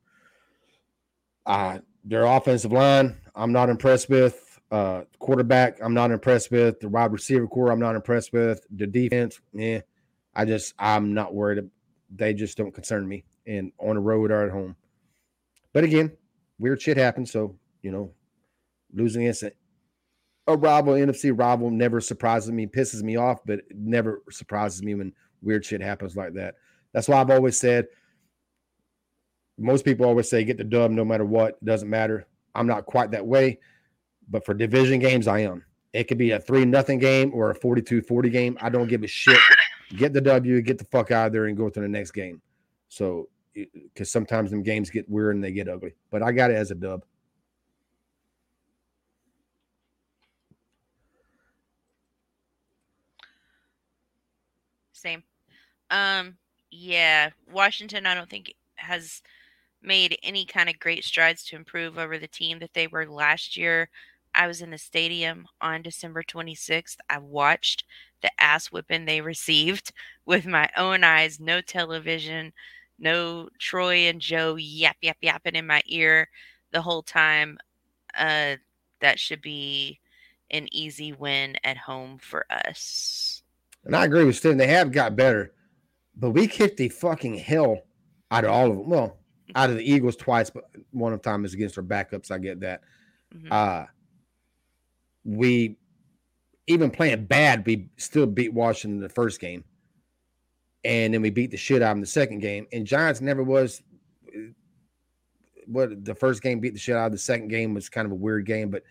Uh, 1.47 1.79
their 2.05 2.25
offensive 2.25 2.73
line, 2.73 3.17
I'm 3.35 3.53
not 3.53 3.69
impressed 3.69 4.09
with. 4.09 4.47
Uh, 4.71 5.03
quarterback, 5.19 5.79
I'm 5.83 5.95
not 5.95 6.13
impressed 6.13 6.51
with. 6.51 6.79
The 6.81 6.89
wide 6.89 7.13
receiver 7.13 7.47
core, 7.49 7.73
I'm 7.73 7.81
not 7.81 7.97
impressed 7.97 8.33
with. 8.33 8.65
The 8.71 8.87
defense, 8.87 9.41
yeah, 9.53 9.81
I 10.35 10.45
just 10.45 10.75
I'm 10.79 11.13
not 11.13 11.35
worried. 11.35 11.69
They 12.15 12.35
just 12.35 12.57
don't 12.57 12.73
concern 12.73 13.09
me. 13.09 13.25
And 13.51 13.73
on 13.79 13.97
the 13.97 14.01
road 14.01 14.31
or 14.31 14.45
at 14.45 14.53
home. 14.53 14.77
But 15.73 15.83
again, 15.83 16.13
weird 16.59 16.81
shit 16.81 16.97
happens. 16.97 17.33
So 17.33 17.57
you 17.83 17.91
know, 17.91 18.13
losing 18.93 19.23
against 19.23 19.43
a, 19.43 19.53
a 20.47 20.57
rival, 20.57 20.95
NFC 20.95 21.37
rival, 21.37 21.71
never 21.71 22.01
surprises 22.01 22.53
me, 22.53 22.67
pisses 22.67 23.03
me 23.03 23.17
off, 23.17 23.41
but 23.45 23.61
never 23.75 24.23
surprises 24.31 24.83
me 24.83 24.95
when 24.95 25.13
weird 25.43 25.65
shit 25.65 25.81
happens 25.81 26.17
like 26.17 26.35
that. 26.35 26.55
That's 26.93 27.09
why 27.09 27.21
I've 27.21 27.31
always 27.31 27.59
said. 27.59 27.87
Most 29.59 29.85
people 29.85 30.07
always 30.07 30.31
say 30.31 30.45
get 30.45 30.57
the 30.57 30.65
dub 30.65 30.91
no 30.91 31.05
matter 31.05 31.25
what. 31.25 31.63
Doesn't 31.65 31.91
matter. 31.91 32.27
I'm 32.55 32.67
not 32.67 32.87
quite 32.87 33.11
that 33.11 33.27
way. 33.27 33.61
But 34.29 34.45
for 34.45 34.55
division 34.55 35.01
games, 35.01 35.27
I 35.27 35.41
am. 35.41 35.65
It 35.93 36.05
could 36.05 36.19
be 36.19 36.31
a 36.31 36.41
three 36.41 36.65
nothing 36.65 36.99
game 36.99 37.33
or 37.35 37.51
a 37.51 37.59
42-40 37.59 38.33
game. 38.33 38.59
I 38.61 38.69
don't 38.71 38.89
give 38.89 39.03
a 39.03 39.09
shit. 39.09 39.39
Get 39.97 40.13
the 40.13 40.21
W, 40.21 40.63
get 40.63 40.79
the 40.79 40.85
fuck 40.85 41.11
out 41.11 41.27
of 41.27 41.33
there, 41.33 41.47
and 41.47 41.57
go 41.57 41.69
to 41.69 41.81
the 41.81 41.89
next 41.89 42.13
game. 42.13 42.41
So, 42.89 43.29
because 43.55 44.11
sometimes 44.11 44.51
them 44.51 44.63
games 44.63 44.91
get 44.91 45.09
weird 45.09 45.35
and 45.35 45.45
they 45.45 45.53
get 45.53 45.69
ugly. 45.69 45.95
But 46.11 46.23
I 46.23 46.33
got 46.33 46.51
it 46.51 46.55
as 46.57 46.71
a 46.71 46.75
dub. 46.75 47.05
Same. 54.93 55.23
Um, 55.91 56.37
yeah, 56.71 57.31
Washington. 57.51 58.07
I 58.07 58.15
don't 58.15 58.29
think 58.29 58.55
has 58.77 59.23
made 59.83 60.19
any 60.23 60.45
kind 60.45 60.69
of 60.69 60.79
great 60.79 61.05
strides 61.05 61.45
to 61.45 61.57
improve 61.57 61.99
over 61.99 62.19
the 62.19 62.29
team 62.29 62.59
that 62.61 62.75
they 62.75 62.87
were 62.87 63.07
last 63.07 63.57
year. 63.57 63.89
I 64.35 64.47
was 64.47 64.63
in 64.63 64.71
the 64.71 64.79
stadium 64.79 65.47
on 65.61 65.83
December 65.83 66.23
26th. 66.23 66.97
I 67.09 67.19
watched 67.19 67.85
the 68.23 68.31
ass 68.41 68.67
whipping 68.67 69.05
they 69.05 69.21
received 69.23 69.93
with 70.27 70.47
my 70.47 70.69
own 70.77 71.03
eyes, 71.05 71.41
no 71.41 71.61
television, 71.61 72.53
no 73.01 73.49
Troy 73.59 74.09
and 74.09 74.21
Joe 74.21 74.57
yap, 74.57 74.97
yap, 75.03 75.17
yapping 75.21 75.57
in 75.57 75.67
my 75.67 75.83
ear 75.87 76.29
the 76.73 76.83
whole 76.83 77.03
time. 77.03 77.59
Uh, 78.17 78.57
that 79.01 79.19
should 79.19 79.43
be 79.43 79.99
an 80.51 80.69
easy 80.73 81.13
win 81.13 81.57
at 81.65 81.77
home 81.77 82.19
for 82.19 82.45
us. 82.51 83.43
And 83.85 83.97
I 83.97 84.05
agree 84.05 84.25
with 84.25 84.37
Steve. 84.37 84.59
They 84.59 84.67
have 84.67 84.93
got 84.93 85.17
better, 85.17 85.53
but 86.17 86.31
we 86.31 86.47
kicked 86.47 86.77
the 86.77 86.89
fucking 86.89 87.37
hell 87.37 87.79
out 88.31 88.45
of 88.45 88.51
all 88.51 88.71
of 88.71 88.77
them. 88.77 88.89
Well, 88.91 89.17
out 89.55 89.71
of 89.71 89.77
the 89.77 89.91
Eagles 89.91 90.17
twice, 90.17 90.51
but 90.51 90.65
one 90.91 91.13
of 91.13 91.23
the 91.23 91.29
time 91.29 91.45
is 91.45 91.55
against 91.55 91.79
our 91.79 91.85
backups. 91.85 92.31
I 92.31 92.39
get 92.39 92.61
that. 92.61 92.83
Mm-hmm. 93.35 93.49
Uh 93.51 93.85
we 95.25 95.77
even 96.67 96.91
playing 96.91 97.27
bad, 97.27 97.67
we 97.67 97.89
still 97.97 98.27
beat 98.27 98.53
Washington 98.53 98.99
in 98.99 99.03
the 99.03 99.09
first 99.09 99.41
game. 99.41 99.65
And 100.85 101.13
then 101.13 101.23
we 101.23 101.31
beat 101.31 101.51
the 101.51 101.57
shit 101.57 101.83
out 101.83 101.95
in 101.95 102.01
the 102.01 102.07
second 102.07 102.41
game. 102.41 102.67
And 102.73 102.87
Giants 102.87 103.21
never 103.21 103.43
was 103.43 103.83
what 105.67 106.05
the 106.05 106.15
first 106.15 106.43
game 106.43 106.61
beat 106.61 106.73
the 106.73 106.79
shit 106.79 106.97
out 106.97 107.07
of 107.07 107.13
the 107.13 107.19
second 107.19 107.49
game 107.49 107.75
was 107.75 107.89
kind 107.89 108.07
of 108.07 108.13
a 108.13 108.17
weird 108.17 108.47
game. 108.47 108.71
But 108.71 108.83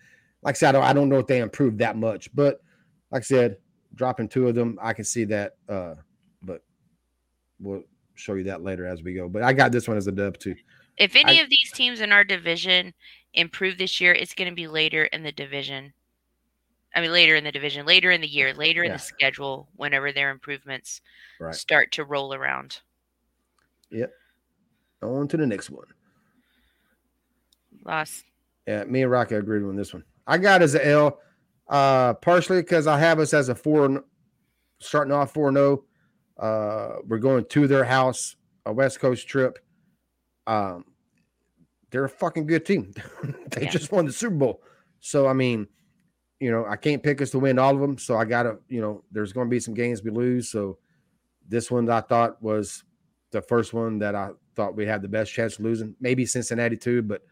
like 0.42 0.54
I 0.54 0.58
said, 0.58 0.70
I 0.70 0.72
don't, 0.72 0.84
I 0.84 0.92
don't 0.92 1.08
know 1.08 1.18
if 1.18 1.26
they 1.26 1.40
improved 1.40 1.78
that 1.78 1.96
much. 1.96 2.34
But 2.34 2.62
like 3.10 3.22
I 3.22 3.24
said, 3.24 3.56
dropping 3.94 4.28
two 4.28 4.48
of 4.48 4.54
them, 4.54 4.78
I 4.80 4.92
can 4.92 5.04
see 5.04 5.24
that. 5.24 5.56
Uh, 5.68 5.94
but 6.42 6.62
we'll 7.58 7.82
show 8.14 8.34
you 8.34 8.44
that 8.44 8.62
later 8.62 8.86
as 8.86 9.02
we 9.02 9.14
go. 9.14 9.28
But 9.28 9.42
I 9.42 9.52
got 9.52 9.72
this 9.72 9.88
one 9.88 9.96
as 9.96 10.06
a 10.06 10.12
dub 10.12 10.38
too. 10.38 10.54
If 10.96 11.16
any 11.16 11.40
I, 11.40 11.42
of 11.42 11.50
these 11.50 11.72
teams 11.72 12.00
in 12.00 12.12
our 12.12 12.24
division 12.24 12.92
improve 13.34 13.78
this 13.78 14.00
year, 14.00 14.12
it's 14.12 14.34
going 14.34 14.50
to 14.50 14.54
be 14.54 14.68
later 14.68 15.04
in 15.06 15.22
the 15.22 15.32
division. 15.32 15.92
I 16.94 17.00
mean, 17.00 17.12
later 17.12 17.36
in 17.36 17.44
the 17.44 17.52
division, 17.52 17.86
later 17.86 18.10
in 18.10 18.20
the 18.20 18.26
year, 18.26 18.52
later 18.52 18.82
in 18.82 18.92
the 18.92 18.98
schedule, 18.98 19.68
whenever 19.76 20.12
their 20.12 20.30
improvements 20.30 21.00
right. 21.38 21.54
start 21.54 21.92
to 21.92 22.04
roll 22.04 22.34
around. 22.34 22.80
Yep. 23.90 24.12
On 25.02 25.28
to 25.28 25.36
the 25.36 25.46
next 25.46 25.70
one. 25.70 25.86
Lost. 27.84 28.24
Yeah, 28.66 28.84
me 28.84 29.02
and 29.02 29.10
Rocky 29.10 29.36
agreed 29.36 29.62
on 29.62 29.76
this 29.76 29.94
one. 29.94 30.04
I 30.26 30.38
got 30.38 30.62
as 30.62 30.74
an 30.74 30.82
L, 30.82 31.18
uh, 31.68 32.14
partially 32.14 32.60
because 32.60 32.86
I 32.86 32.98
have 32.98 33.18
us 33.18 33.32
as 33.32 33.48
a 33.48 33.54
four, 33.54 34.04
starting 34.80 35.12
off 35.12 35.32
four 35.32 35.52
zero. 35.52 35.84
Oh. 36.38 36.44
Uh, 36.44 36.96
we're 37.06 37.18
going 37.18 37.44
to 37.44 37.66
their 37.66 37.84
house, 37.84 38.34
a 38.66 38.72
West 38.72 39.00
Coast 39.00 39.28
trip. 39.28 39.58
Um, 40.46 40.84
they're 41.90 42.04
a 42.04 42.08
fucking 42.08 42.46
good 42.46 42.64
team. 42.64 42.94
they 43.48 43.62
yeah. 43.62 43.70
just 43.70 43.92
won 43.92 44.06
the 44.06 44.12
Super 44.12 44.36
Bowl, 44.36 44.62
so 45.00 45.26
I 45.26 45.32
mean 45.32 45.68
you 46.40 46.50
know, 46.50 46.64
I 46.66 46.76
can't 46.76 47.02
pick 47.02 47.20
us 47.20 47.30
to 47.30 47.38
win 47.38 47.58
all 47.58 47.74
of 47.74 47.80
them. 47.80 47.98
So 47.98 48.16
I 48.16 48.24
got 48.24 48.44
to, 48.44 48.58
you 48.68 48.80
know, 48.80 49.04
there's 49.12 49.32
going 49.32 49.46
to 49.46 49.50
be 49.50 49.60
some 49.60 49.74
games 49.74 50.02
we 50.02 50.10
lose. 50.10 50.50
So 50.50 50.78
this 51.46 51.70
one 51.70 51.88
I 51.90 52.00
thought 52.00 52.42
was 52.42 52.82
the 53.30 53.42
first 53.42 53.74
one 53.74 53.98
that 53.98 54.14
I 54.14 54.30
thought 54.56 54.74
we 54.74 54.86
had 54.86 55.02
the 55.02 55.08
best 55.08 55.32
chance 55.32 55.58
of 55.58 55.64
losing. 55.64 55.94
Maybe 56.00 56.24
Cincinnati 56.24 56.76
too, 56.76 57.02
but 57.02 57.22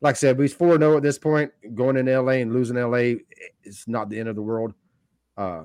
like 0.00 0.14
I 0.14 0.16
said, 0.16 0.38
we 0.38 0.48
4 0.48 0.78
0 0.78 0.96
at 0.96 1.02
this 1.02 1.18
point. 1.18 1.52
Going 1.74 1.98
in 1.98 2.06
LA 2.06 2.32
and 2.32 2.54
losing 2.54 2.76
LA 2.76 3.20
is 3.62 3.84
not 3.86 4.08
the 4.08 4.18
end 4.18 4.30
of 4.30 4.36
the 4.36 4.42
world. 4.42 4.72
Uh, 5.36 5.64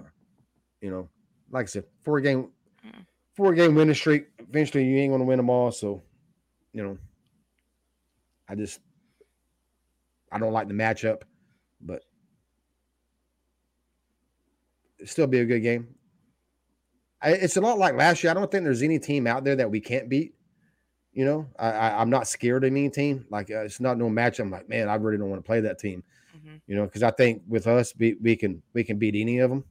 you 0.81 0.91
know, 0.91 1.09
like 1.51 1.63
I 1.63 1.67
said, 1.67 1.85
four 2.03 2.19
game, 2.19 2.49
hmm. 2.83 3.01
four 3.33 3.53
game 3.53 3.75
winning 3.75 3.95
streak. 3.95 4.27
Eventually, 4.39 4.83
you 4.83 4.97
ain't 4.97 5.11
going 5.11 5.21
to 5.21 5.25
win 5.25 5.38
them 5.38 5.49
all. 5.49 5.71
So, 5.71 6.03
you 6.73 6.83
know, 6.83 6.97
I 8.49 8.55
just, 8.55 8.81
I 10.31 10.38
don't 10.38 10.53
like 10.53 10.67
the 10.67 10.73
matchup, 10.73 11.21
but 11.79 12.03
still 15.05 15.27
be 15.27 15.39
a 15.39 15.45
good 15.45 15.61
game. 15.61 15.87
I, 17.21 17.31
it's 17.31 17.57
a 17.57 17.61
lot 17.61 17.79
like 17.79 17.95
last 17.95 18.23
year. 18.23 18.31
I 18.31 18.33
don't 18.33 18.49
think 18.51 18.63
there's 18.63 18.81
any 18.83 18.99
team 18.99 19.27
out 19.27 19.43
there 19.43 19.55
that 19.55 19.71
we 19.71 19.79
can't 19.79 20.09
beat. 20.09 20.35
You 21.13 21.25
know, 21.25 21.47
I, 21.57 21.69
I 21.69 22.01
am 22.01 22.09
not 22.09 22.27
scared 22.27 22.63
of 22.63 22.71
any 22.71 22.89
team. 22.89 23.25
Like 23.29 23.49
uh, 23.49 23.61
it's 23.61 23.79
not 23.79 23.97
no 23.97 24.09
match. 24.09 24.39
I'm 24.39 24.51
like, 24.51 24.67
man, 24.67 24.89
I 24.89 24.95
really 24.95 25.17
don't 25.17 25.29
want 25.29 25.41
to 25.41 25.47
play 25.47 25.61
that 25.61 25.79
team. 25.79 26.03
Mm-hmm. 26.37 26.55
You 26.67 26.75
know, 26.75 26.85
because 26.85 27.03
I 27.03 27.11
think 27.11 27.43
with 27.47 27.67
us, 27.67 27.93
we, 27.97 28.15
we 28.21 28.35
can 28.35 28.61
we 28.73 28.83
can 28.83 28.99
beat 28.99 29.15
any 29.15 29.39
of 29.39 29.49
them. 29.49 29.63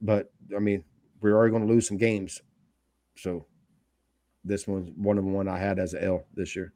But 0.00 0.32
I 0.54 0.60
mean, 0.60 0.84
we're 1.20 1.34
already 1.34 1.50
going 1.50 1.66
to 1.66 1.72
lose 1.72 1.88
some 1.88 1.96
games. 1.96 2.40
So 3.16 3.46
this 4.44 4.66
one's 4.66 4.90
one 4.96 5.18
of 5.18 5.24
the 5.24 5.30
one 5.30 5.48
I 5.48 5.58
had 5.58 5.78
as 5.78 5.94
an 5.94 6.04
L 6.04 6.24
this 6.34 6.54
year. 6.54 6.72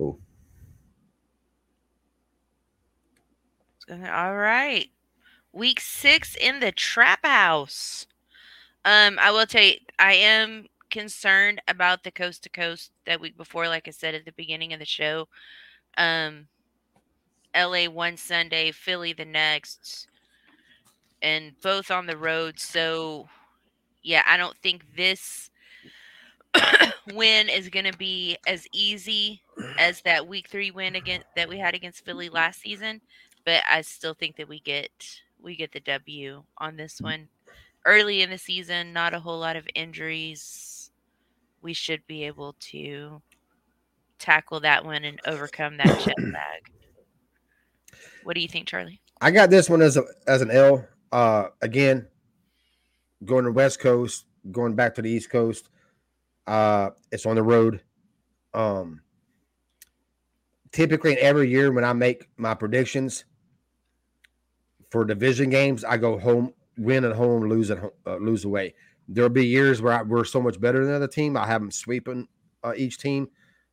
Oh. 0.00 0.18
All 3.90 4.36
right. 4.36 4.90
Week 5.52 5.80
six 5.80 6.36
in 6.36 6.60
the 6.60 6.72
trap 6.72 7.24
house. 7.24 8.06
Um, 8.84 9.18
I 9.18 9.30
will 9.30 9.46
tell 9.46 9.62
you, 9.62 9.76
I 9.98 10.12
am 10.14 10.66
concerned 10.90 11.62
about 11.68 12.04
the 12.04 12.10
coast 12.10 12.42
to 12.42 12.50
coast 12.50 12.90
that 13.06 13.20
week 13.20 13.36
before, 13.36 13.66
like 13.66 13.88
I 13.88 13.90
said 13.90 14.14
at 14.14 14.24
the 14.26 14.32
beginning 14.32 14.72
of 14.72 14.78
the 14.78 14.84
show. 14.84 15.26
Um, 15.96 16.48
LA 17.56 17.86
one 17.86 18.16
Sunday, 18.18 18.72
Philly 18.72 19.14
the 19.14 19.24
next, 19.24 20.06
and 21.22 21.52
both 21.62 21.90
on 21.90 22.06
the 22.06 22.16
road. 22.16 22.60
So, 22.60 23.26
yeah, 24.02 24.22
I 24.26 24.36
don't 24.36 24.56
think 24.62 24.84
this 24.96 25.50
win 27.14 27.48
is 27.48 27.70
going 27.70 27.90
to 27.90 27.96
be 27.96 28.36
as 28.46 28.66
easy 28.72 29.40
as 29.78 30.02
that 30.02 30.28
week 30.28 30.48
three 30.48 30.70
win 30.70 30.94
against 30.94 31.26
that 31.36 31.48
we 31.48 31.58
had 31.58 31.74
against 31.74 32.04
Philly 32.04 32.28
last 32.28 32.60
season 32.60 33.00
but 33.48 33.62
I 33.66 33.80
still 33.80 34.12
think 34.12 34.36
that 34.36 34.46
we 34.46 34.60
get 34.60 34.90
we 35.40 35.56
get 35.56 35.72
the 35.72 35.80
W 35.80 36.42
on 36.58 36.76
this 36.76 37.00
one. 37.00 37.28
Early 37.86 38.20
in 38.20 38.28
the 38.28 38.36
season, 38.36 38.92
not 38.92 39.14
a 39.14 39.20
whole 39.20 39.38
lot 39.38 39.56
of 39.56 39.66
injuries. 39.74 40.90
We 41.62 41.72
should 41.72 42.06
be 42.06 42.24
able 42.24 42.56
to 42.60 43.22
tackle 44.18 44.60
that 44.60 44.84
one 44.84 45.02
and 45.02 45.18
overcome 45.26 45.78
that 45.78 45.98
jet 46.00 46.20
lag. 46.20 46.34
What 48.22 48.34
do 48.34 48.42
you 48.42 48.48
think, 48.48 48.68
Charley? 48.68 49.00
I 49.22 49.30
got 49.30 49.48
this 49.48 49.70
one 49.70 49.80
as 49.80 49.96
a 49.96 50.02
as 50.26 50.42
an 50.42 50.50
L. 50.50 50.86
Uh, 51.10 51.46
again, 51.62 52.06
going 53.24 53.46
to 53.46 53.50
West 53.50 53.80
Coast, 53.80 54.26
going 54.52 54.74
back 54.74 54.94
to 54.96 55.02
the 55.02 55.08
East 55.08 55.30
Coast. 55.30 55.70
Uh, 56.46 56.90
it's 57.10 57.24
on 57.24 57.36
the 57.36 57.42
road. 57.42 57.80
Um, 58.52 59.00
typically, 60.70 61.16
every 61.16 61.48
year 61.48 61.72
when 61.72 61.84
I 61.84 61.94
make 61.94 62.28
my 62.36 62.52
predictions, 62.52 63.24
for 64.90 65.04
division 65.04 65.50
games, 65.50 65.84
I 65.84 65.96
go 65.96 66.18
home, 66.18 66.52
win 66.76 67.04
at 67.04 67.14
home, 67.16 67.48
lose 67.48 67.70
at 67.70 67.78
home, 67.78 67.90
uh, 68.06 68.16
lose 68.16 68.44
away. 68.44 68.74
There'll 69.08 69.30
be 69.30 69.46
years 69.46 69.80
where 69.82 69.92
I, 69.92 70.02
we're 70.02 70.24
so 70.24 70.40
much 70.40 70.60
better 70.60 70.80
than 70.80 70.88
the 70.88 70.96
other 70.96 71.08
team. 71.08 71.36
I 71.36 71.46
have 71.46 71.60
them 71.60 71.70
sweeping 71.70 72.28
uh, 72.62 72.74
each 72.76 72.98
team. 72.98 73.28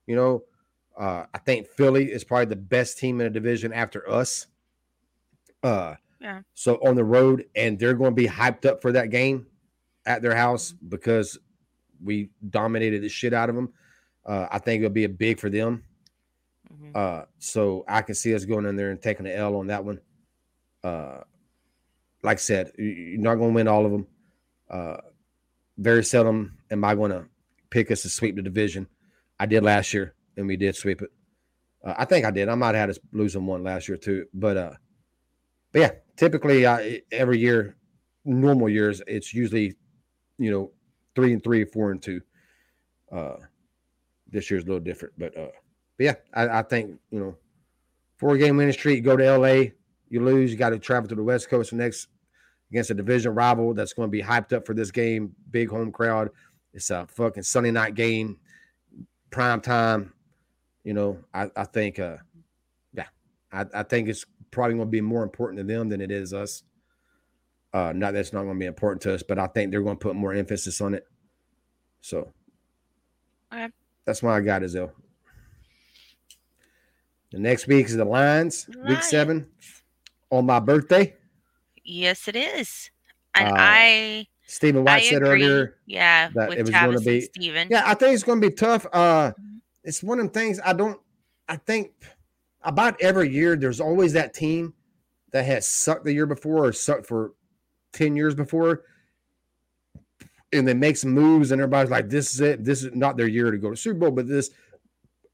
You 0.08 0.16
know, 0.16 0.44
uh, 0.98 1.26
I 1.34 1.38
think 1.40 1.68
Philly 1.68 2.12
is 2.12 2.24
probably 2.24 2.46
the 2.46 2.56
best 2.56 2.98
team 2.98 3.20
in 3.20 3.26
the 3.26 3.30
division 3.32 3.74
after 3.74 4.10
us. 4.10 4.48
Uh, 5.64 5.96
yeah. 6.22 6.42
So 6.54 6.76
on 6.76 6.96
the 6.96 7.04
road, 7.04 7.46
and 7.56 7.78
they're 7.78 7.94
going 7.94 8.12
to 8.12 8.16
be 8.16 8.28
hyped 8.28 8.66
up 8.66 8.82
for 8.82 8.92
that 8.94 9.10
game. 9.10 9.48
at 10.06 10.22
their 10.22 10.36
house 10.36 10.74
because 10.88 11.38
we 12.04 12.30
dominated 12.50 13.02
the 13.02 13.10
shit 13.10 13.34
out 13.34 13.50
of 13.50 13.56
them. 13.56 13.74
Uh, 14.26 14.48
I 14.52 14.60
think 14.60 14.82
it'll 14.84 14.94
be 14.94 15.06
a 15.06 15.10
big 15.10 15.40
for 15.40 15.50
them. 15.50 15.84
Mm-hmm. 16.72 16.92
Uh, 16.96 17.26
so 17.40 17.84
I 17.88 18.02
can 18.02 18.16
see 18.16 18.36
us 18.36 18.46
going 18.46 18.66
in 18.66 18.76
there 18.76 18.92
and 18.92 19.02
taking 19.02 19.26
the 19.26 19.36
L 19.36 19.56
on 19.56 19.68
that 19.68 19.84
one. 19.84 20.00
Uh, 20.86 21.24
like 22.22 22.38
I 22.38 22.42
said, 22.42 22.72
you're 22.78 23.20
not 23.20 23.36
going 23.36 23.52
to 23.52 23.56
win 23.56 23.68
all 23.68 23.86
of 23.86 23.92
them. 23.92 24.08
Uh, 24.70 24.98
very 25.80 26.04
seldom 26.04 26.60
am 26.70 26.84
I 26.84 26.94
going 26.94 27.12
to 27.12 27.26
pick 27.72 27.90
us 27.90 28.04
to 28.04 28.10
sweep 28.10 28.36
the 28.36 28.44
division. 28.44 28.88
I 29.40 29.48
did 29.48 29.64
last 29.64 29.94
year, 29.96 30.14
and 30.38 30.46
we 30.46 30.58
did 30.58 30.76
sweep 30.76 31.02
it. 31.02 31.12
Uh, 31.84 31.96
I 31.98 32.06
think 32.06 32.24
I 32.24 32.32
did. 32.32 32.50
I 32.50 32.56
might 32.56 32.68
have 32.68 32.76
had 32.76 32.90
us 32.92 33.00
losing 33.12 33.48
one 33.48 33.64
last 33.64 33.88
year 33.88 33.98
too, 33.98 34.28
but 34.34 34.58
uh, 34.58 34.74
but 35.72 35.80
yeah, 35.80 35.92
typically 36.18 36.66
uh, 36.68 37.00
every 37.12 37.40
year, 37.40 37.76
normal 38.24 38.70
years, 38.70 39.02
it's 39.08 39.34
usually 39.34 39.74
you 40.38 40.52
know 40.52 40.72
three 41.16 41.34
and 41.34 41.44
three, 41.44 41.66
four 41.66 41.92
and 41.92 42.02
two. 42.02 42.22
Uh, 43.12 43.38
this 44.32 44.52
year's 44.52 44.64
a 44.64 44.68
little 44.68 44.80
different, 44.84 45.16
but 45.18 45.36
uh, 45.36 45.52
but 45.98 46.04
yeah, 46.04 46.16
I, 46.34 46.60
I 46.60 46.62
think 46.62 47.00
you 47.10 47.20
know 47.20 47.36
four 48.18 48.38
game 48.38 48.58
winning 48.58 48.74
streak. 48.74 49.04
Go 49.04 49.18
to 49.18 49.38
LA, 49.38 49.72
you 50.16 50.24
lose, 50.24 50.50
you 50.52 50.58
got 50.58 50.70
to 50.72 50.80
travel 50.80 51.08
to 51.10 51.16
the 51.16 51.24
West 51.24 51.50
Coast 51.50 51.74
next 51.74 52.08
against 52.72 52.90
a 52.90 52.96
division 52.96 53.36
rival 53.36 53.74
that's 53.74 53.94
going 53.94 54.08
to 54.08 54.12
be 54.12 54.24
hyped 54.24 54.54
up 54.54 54.66
for 54.66 54.74
this 54.74 54.90
game. 54.90 55.36
Big 55.52 55.70
home 55.70 55.92
crowd. 55.92 56.32
It's 56.74 56.90
a 56.90 57.06
fucking 57.08 57.44
Sunday 57.44 57.72
night 57.72 57.96
game, 57.96 58.38
prime 59.30 59.62
time. 59.62 60.14
You 60.84 60.94
know, 60.94 61.20
I, 61.34 61.50
I 61.56 61.66
think, 61.66 62.00
uh, 62.00 62.18
yeah, 62.94 63.08
I, 63.52 63.66
I 63.74 63.84
think 63.84 64.08
it's 64.08 64.26
probably 64.52 64.76
going 64.76 64.88
to 64.88 64.92
be 64.92 65.02
more 65.02 65.24
important 65.24 65.60
to 65.60 65.64
them 65.64 65.90
than 65.90 66.02
it 66.02 66.12
is 66.12 66.34
us. 66.34 66.64
Uh, 67.74 67.92
not 67.94 68.14
that 68.14 68.20
it's 68.22 68.32
not 68.34 68.44
going 68.44 68.56
to 68.56 68.60
be 68.60 68.68
important 68.68 69.02
to 69.02 69.14
us, 69.14 69.22
but 69.22 69.38
I 69.38 69.48
think 69.48 69.70
they're 69.70 69.82
going 69.82 69.98
to 69.98 70.02
put 70.04 70.16
more 70.16 70.34
emphasis 70.34 70.80
on 70.80 70.94
it. 70.94 71.06
So, 72.00 72.32
okay. 73.54 73.68
that's 74.06 74.24
why 74.24 74.38
I 74.38 74.42
got 74.42 74.64
it, 74.64 74.72
though. 74.72 74.92
The 77.32 77.40
next 77.40 77.68
week 77.68 77.88
is 77.88 77.98
the 77.98 78.06
Lions, 78.06 78.70
Lions. 78.70 78.90
week 78.90 79.04
seven, 79.04 79.48
on 80.30 80.46
my 80.46 80.60
birthday. 80.60 81.16
Yes, 81.84 82.28
it 82.28 82.36
is. 82.36 82.90
And 83.36 83.50
uh, 83.50 83.56
I 83.58 84.28
Stephen 84.48 84.84
White 84.84 85.04
I 85.04 85.10
said 85.10 85.18
agree. 85.18 85.44
earlier, 85.44 85.78
yeah, 85.86 86.30
that 86.36 86.54
it 86.54 86.62
was 86.62 86.70
going 86.70 86.98
to 86.98 87.04
be 87.04 87.22
Stephen. 87.22 87.68
Yeah, 87.70 87.84
I 87.86 87.94
think 87.94 88.14
it's 88.14 88.24
going 88.24 88.42
to 88.42 88.48
be 88.48 88.54
tough. 88.54 88.86
Uh, 88.92 89.32
mm-hmm. 89.32 89.58
it's 89.84 90.04
one 90.04 90.20
of 90.20 90.32
the 90.32 90.40
things 90.40 90.60
I 90.64 90.74
don't. 90.74 91.00
I 91.48 91.58
think 91.58 91.92
about 92.64 93.00
every 93.02 93.30
year 93.30 93.56
there's 93.56 93.80
always 93.80 94.14
that 94.14 94.34
team 94.34 94.74
that 95.32 95.46
has 95.46 95.68
sucked 95.68 96.06
the 96.06 96.14
year 96.14 96.26
before 96.26 96.66
or 96.66 96.74
sucked 96.74 97.08
for 97.08 97.34
ten 97.92 98.16
years 98.16 98.36
before, 98.36 98.84
and 100.54 100.68
they 100.68 100.74
make 100.74 100.98
some 100.98 101.12
moves, 101.12 101.52
and 101.52 101.62
everybody's 101.62 101.92
like, 101.92 102.10
"This 102.10 102.34
is 102.34 102.42
it. 102.42 102.64
This 102.64 102.84
is 102.84 102.96
not 102.96 103.18
their 103.18 103.28
year 103.28 103.52
to 103.52 103.58
go 103.58 103.72
to 103.72 103.78
Super 103.78 104.00
Bowl, 104.00 104.12
but 104.12 104.28
this 104.28 104.52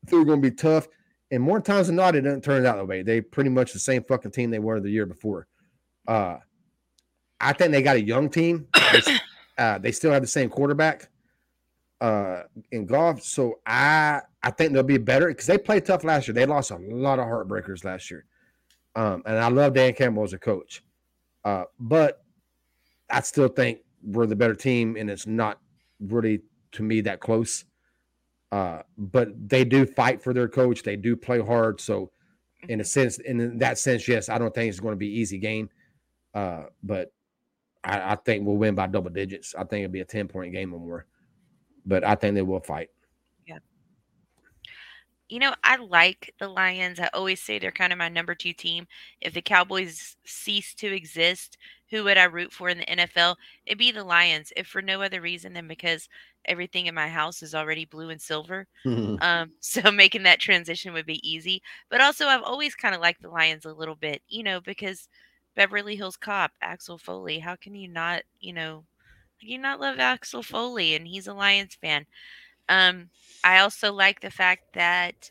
they're 0.04 0.26
going 0.26 0.42
to 0.42 0.50
be 0.50 0.56
tough." 0.56 0.88
And 1.32 1.42
more 1.42 1.62
times 1.62 1.88
than 1.88 1.96
not, 1.96 2.16
it 2.16 2.22
doesn't 2.22 2.44
turn 2.44 2.66
out 2.66 2.76
that 2.76 2.88
way. 2.88 3.04
They 3.04 3.22
pretty 3.22 3.50
much 3.50 3.72
the 3.74 3.80
same 3.80 4.04
fucking 4.04 4.32
team 4.32 4.52
they 4.52 4.60
were 4.60 4.80
the 4.80 4.90
year 4.90 5.06
before. 5.06 5.48
Uh, 6.08 6.38
I 7.40 7.54
think 7.54 7.72
they 7.72 7.82
got 7.82 7.96
a 7.96 8.02
young 8.02 8.30
team. 8.30 8.68
uh, 9.58 9.78
they 9.80 9.92
still 9.92 10.12
have 10.12 10.22
the 10.22 10.28
same 10.28 10.50
quarterback 10.50 11.10
uh, 12.02 12.44
in 12.72 12.86
Goff. 12.86 13.22
so 13.22 13.60
I 13.66 14.22
I 14.44 14.52
think 14.52 14.74
they'll 14.74 14.84
be 14.84 14.98
better 14.98 15.28
because 15.28 15.46
they 15.46 15.58
played 15.58 15.86
tough 15.86 16.04
last 16.04 16.28
year. 16.28 16.34
They 16.34 16.46
lost 16.46 16.72
a 16.72 16.78
lot 16.78 17.20
of 17.20 17.26
heartbreakers 17.26 17.86
last 17.86 18.10
year, 18.10 18.26
um, 18.96 19.22
and 19.26 19.38
I 19.38 19.48
love 19.50 19.76
Dan 19.76 19.94
Campbell 19.94 20.24
as 20.24 20.34
a 20.34 20.40
coach, 20.40 20.84
uh, 21.46 21.66
but 21.80 22.24
I 23.10 23.22
still 23.22 23.48
think 23.48 23.80
we're 24.04 24.26
the 24.26 24.36
better 24.36 24.56
team, 24.56 24.98
and 24.98 25.10
it's 25.10 25.28
not 25.28 25.60
really 26.00 26.42
to 26.74 26.84
me 26.84 27.02
that 27.02 27.20
close. 27.20 27.66
Uh, 28.52 28.82
but 28.98 29.30
they 29.50 29.64
do 29.64 29.86
fight 29.86 30.22
for 30.22 30.34
their 30.34 30.50
coach. 30.50 30.84
They 30.84 30.98
do 30.98 31.16
play 31.16 31.40
hard. 31.40 31.80
So, 31.80 32.12
in 32.68 32.80
a 32.80 32.84
mm-hmm. 32.84 32.88
sense, 32.88 33.18
in 33.20 33.58
that 33.60 33.78
sense, 33.78 34.08
yes, 34.08 34.30
I 34.30 34.38
don't 34.38 34.54
think 34.54 34.70
it's 34.70 34.80
going 34.80 34.94
to 34.94 34.98
be 34.98 35.08
easy 35.08 35.38
game. 35.38 35.70
Uh, 36.34 36.64
but 36.84 37.14
I, 37.84 38.14
I, 38.14 38.16
think 38.16 38.46
we'll 38.46 38.58
win 38.58 38.76
by 38.76 38.88
double 38.88 39.10
digits. 39.10 39.56
I 39.56 39.64
think 39.64 39.84
it'll 39.84 39.94
be 39.94 40.02
a 40.02 40.06
10 40.06 40.28
point 40.28 40.54
game 40.54 40.74
or 40.74 40.80
more. 40.80 41.06
But 41.86 42.04
I 42.04 42.16
think 42.16 42.36
they 42.36 42.42
will 42.42 42.60
fight. 42.60 42.90
Yeah. 43.48 43.60
You 45.28 45.40
know, 45.40 45.54
I 45.64 45.78
like 45.78 46.34
the 46.40 46.48
Lions. 46.48 47.00
I 47.00 47.10
always 47.14 47.42
say 47.42 47.58
they're 47.58 47.72
kind 47.72 47.92
of 47.92 48.00
my 48.00 48.10
number 48.10 48.36
two 48.36 48.54
team. 48.54 48.88
If 49.20 49.34
the 49.34 49.42
Cowboys 49.42 50.16
cease 50.26 50.74
to 50.76 50.94
exist, 50.94 51.58
who 51.92 52.04
would 52.06 52.18
I 52.18 52.24
root 52.24 52.52
for 52.52 52.70
in 52.70 52.80
the 52.80 52.86
NFL? 52.86 53.36
It'd 53.68 53.78
be 53.78 53.92
the 53.92 54.04
Lions, 54.04 54.52
if 54.56 54.66
for 54.66 54.82
no 54.82 55.02
other 55.04 55.22
reason 55.22 55.54
than 55.54 55.68
because 55.68 56.10
everything 56.46 56.88
in 56.88 56.96
my 56.96 57.08
house 57.08 57.44
is 57.44 57.54
already 57.54 57.86
blue 57.86 58.10
and 58.10 58.22
silver. 58.22 58.66
Um, 58.86 59.52
so 59.60 59.92
making 59.92 60.24
that 60.24 60.40
transition 60.40 60.94
would 60.94 61.06
be 61.06 61.30
easy. 61.30 61.62
But 61.90 62.02
also, 62.02 62.26
I've 62.26 62.42
always 62.42 62.74
kind 62.74 62.96
of 62.96 63.02
liked 63.02 63.22
the 63.22 63.30
Lions 63.30 63.66
a 63.66 63.74
little 63.74 63.96
bit, 63.96 64.24
you 64.28 64.42
know, 64.42 64.60
because– 64.60 65.08
Beverly 65.56 65.96
Hills 65.96 66.18
Cop, 66.18 66.52
Axel 66.62 66.98
Foley. 66.98 67.40
How 67.40 67.56
can 67.56 67.76
you 67.76 67.88
not, 67.88 68.24
you 68.40 68.54
know, 68.54 68.86
you 69.40 69.58
not 69.58 69.80
love 69.80 70.00
Axel 70.00 70.44
Foley? 70.44 70.96
And 70.96 71.06
he's 71.06 71.28
a 71.28 71.34
Lions 71.34 71.76
fan. 71.76 72.06
Um, 72.70 73.10
I 73.44 73.60
also 73.60 73.92
like 73.92 74.22
the 74.22 74.32
fact 74.32 74.74
that, 74.74 75.30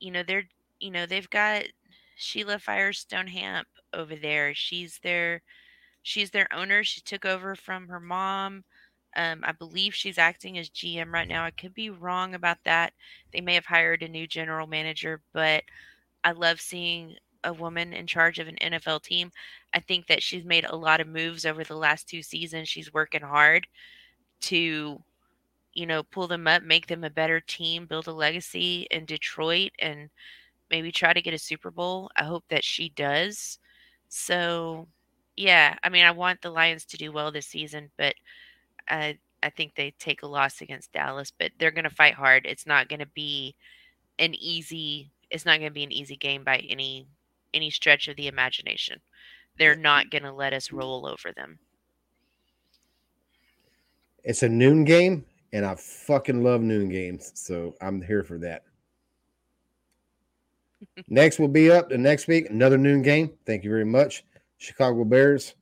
you 0.00 0.10
know, 0.10 0.22
they're, 0.22 0.48
you 0.80 0.90
know, 0.90 1.06
they've 1.06 1.28
got 1.28 1.64
Sheila 2.16 2.58
Firestone 2.58 3.26
Hamp 3.26 3.68
over 3.92 4.16
there. 4.16 4.54
She's 4.54 4.98
their, 5.02 5.42
she's 6.06 6.30
their 6.30 6.46
owner. 6.54 6.84
She 6.84 7.00
took 7.00 7.24
over 7.24 7.56
from 7.56 7.88
her 7.88 7.98
mom. 7.98 8.62
Um, 9.16 9.40
I 9.42 9.50
believe 9.50 9.92
she's 9.92 10.18
acting 10.18 10.56
as 10.56 10.70
GM 10.70 11.12
right 11.12 11.26
now. 11.26 11.44
I 11.44 11.50
could 11.50 11.74
be 11.74 11.90
wrong 11.90 12.34
about 12.34 12.58
that. 12.64 12.92
They 13.32 13.40
may 13.40 13.54
have 13.54 13.66
hired 13.66 14.02
a 14.04 14.08
new 14.08 14.28
general 14.28 14.68
manager, 14.68 15.20
but 15.32 15.64
I 16.22 16.30
love 16.30 16.60
seeing 16.60 17.16
a 17.42 17.52
woman 17.52 17.92
in 17.92 18.06
charge 18.06 18.38
of 18.38 18.46
an 18.46 18.56
NFL 18.62 19.02
team. 19.02 19.32
I 19.74 19.80
think 19.80 20.06
that 20.06 20.22
she's 20.22 20.44
made 20.44 20.64
a 20.64 20.76
lot 20.76 21.00
of 21.00 21.08
moves 21.08 21.44
over 21.44 21.64
the 21.64 21.74
last 21.76 22.08
two 22.08 22.22
seasons. 22.22 22.68
She's 22.68 22.94
working 22.94 23.22
hard 23.22 23.66
to, 24.42 25.02
you 25.72 25.86
know, 25.86 26.04
pull 26.04 26.28
them 26.28 26.46
up, 26.46 26.62
make 26.62 26.86
them 26.86 27.02
a 27.02 27.10
better 27.10 27.40
team, 27.40 27.84
build 27.86 28.06
a 28.06 28.12
legacy 28.12 28.86
in 28.92 29.06
Detroit, 29.06 29.72
and 29.80 30.08
maybe 30.70 30.92
try 30.92 31.12
to 31.12 31.22
get 31.22 31.34
a 31.34 31.38
Super 31.38 31.72
Bowl. 31.72 32.10
I 32.16 32.24
hope 32.24 32.44
that 32.50 32.62
she 32.64 32.90
does. 32.90 33.58
So, 34.08 34.86
yeah, 35.36 35.76
I 35.82 35.88
mean, 35.88 36.04
I 36.04 36.10
want 36.10 36.42
the 36.42 36.50
Lions 36.50 36.84
to 36.86 36.96
do 36.96 37.12
well 37.12 37.30
this 37.30 37.46
season, 37.46 37.90
but 37.96 38.14
I 38.88 39.18
I 39.42 39.50
think 39.50 39.74
they 39.74 39.92
take 39.98 40.22
a 40.22 40.26
loss 40.26 40.60
against 40.60 40.92
Dallas, 40.92 41.30
but 41.38 41.52
they're 41.58 41.70
going 41.70 41.84
to 41.84 41.90
fight 41.90 42.14
hard. 42.14 42.46
It's 42.46 42.66
not 42.66 42.88
going 42.88 43.00
to 43.00 43.06
be 43.06 43.54
an 44.18 44.34
easy 44.34 45.10
it's 45.30 45.44
not 45.44 45.58
going 45.58 45.70
to 45.70 45.74
be 45.74 45.84
an 45.84 45.92
easy 45.92 46.16
game 46.16 46.44
by 46.44 46.58
any 46.68 47.06
any 47.54 47.70
stretch 47.70 48.08
of 48.08 48.16
the 48.16 48.28
imagination. 48.28 49.00
They're 49.58 49.76
not 49.76 50.10
going 50.10 50.22
to 50.22 50.32
let 50.32 50.52
us 50.52 50.72
roll 50.72 51.06
over 51.06 51.32
them. 51.34 51.58
It's 54.24 54.42
a 54.42 54.48
noon 54.48 54.84
game, 54.84 55.24
and 55.52 55.64
I 55.64 55.74
fucking 55.76 56.42
love 56.42 56.60
noon 56.60 56.88
games. 56.88 57.32
So 57.34 57.74
I'm 57.80 58.02
here 58.02 58.22
for 58.22 58.38
that. 58.38 58.64
next 61.08 61.38
will 61.38 61.48
be 61.48 61.70
up 61.70 61.88
the 61.88 61.96
next 61.96 62.26
week, 62.26 62.50
another 62.50 62.76
noon 62.76 63.02
game. 63.02 63.30
Thank 63.46 63.64
you 63.64 63.70
very 63.70 63.84
much. 63.84 64.24
Chicago 64.58 65.04
Bears. 65.04 65.54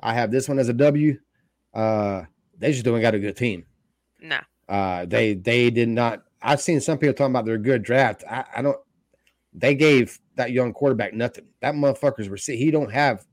I 0.00 0.14
have 0.14 0.30
this 0.30 0.48
one 0.48 0.58
as 0.58 0.68
a 0.68 0.72
W. 0.74 1.18
Uh, 1.72 2.22
they 2.58 2.72
just 2.72 2.84
don't 2.84 3.00
got 3.00 3.14
a 3.14 3.18
good 3.18 3.36
team. 3.36 3.64
No. 4.20 4.38
Uh, 4.68 5.04
they 5.06 5.34
they 5.34 5.70
did 5.70 5.88
not. 5.88 6.22
I've 6.40 6.60
seen 6.60 6.80
some 6.80 6.98
people 6.98 7.14
talking 7.14 7.32
about 7.32 7.44
their 7.44 7.58
good 7.58 7.82
draft. 7.82 8.24
I, 8.28 8.44
I 8.56 8.62
don't. 8.62 8.78
They 9.52 9.74
gave 9.74 10.18
that 10.36 10.52
young 10.52 10.72
quarterback 10.72 11.14
nothing. 11.14 11.46
That 11.60 11.74
motherfucker's 11.74 12.28
receive. 12.28 12.58
He 12.58 12.70
don't 12.70 12.90
have 12.90 13.26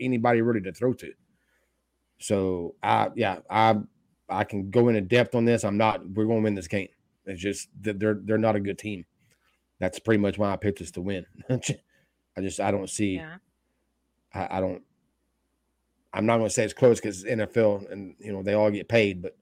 anybody 0.00 0.42
really 0.42 0.60
to 0.62 0.72
throw 0.72 0.92
to. 0.94 1.12
So 2.18 2.74
I 2.82 3.10
yeah 3.14 3.38
I 3.50 3.76
I 4.28 4.44
can 4.44 4.70
go 4.70 4.88
into 4.88 5.00
depth 5.00 5.34
on 5.34 5.44
this. 5.44 5.64
I'm 5.64 5.76
not. 5.76 6.00
We're 6.08 6.26
going 6.26 6.40
to 6.40 6.44
win 6.44 6.54
this 6.54 6.68
game. 6.68 6.88
It's 7.26 7.40
just 7.40 7.68
they're 7.80 8.18
they're 8.22 8.38
not 8.38 8.56
a 8.56 8.60
good 8.60 8.78
team. 8.78 9.04
That's 9.80 9.98
pretty 9.98 10.20
much 10.20 10.38
why 10.38 10.52
I 10.52 10.56
picked 10.56 10.80
us 10.80 10.90
to 10.92 11.00
win. 11.00 11.26
I 11.50 12.40
just 12.40 12.60
I 12.60 12.70
don't 12.70 12.90
see. 12.90 13.16
Yeah. 13.16 13.36
I, 14.34 14.58
I 14.58 14.60
don't. 14.60 14.82
I'm 16.12 16.26
not 16.26 16.36
going 16.38 16.48
to 16.48 16.54
say 16.54 16.64
it's 16.64 16.74
close 16.74 17.00
because 17.00 17.24
NFL 17.24 17.90
and 17.90 18.14
you 18.18 18.32
know 18.32 18.42
they 18.42 18.54
all 18.54 18.70
get 18.70 18.88
paid, 18.88 19.22
but, 19.22 19.36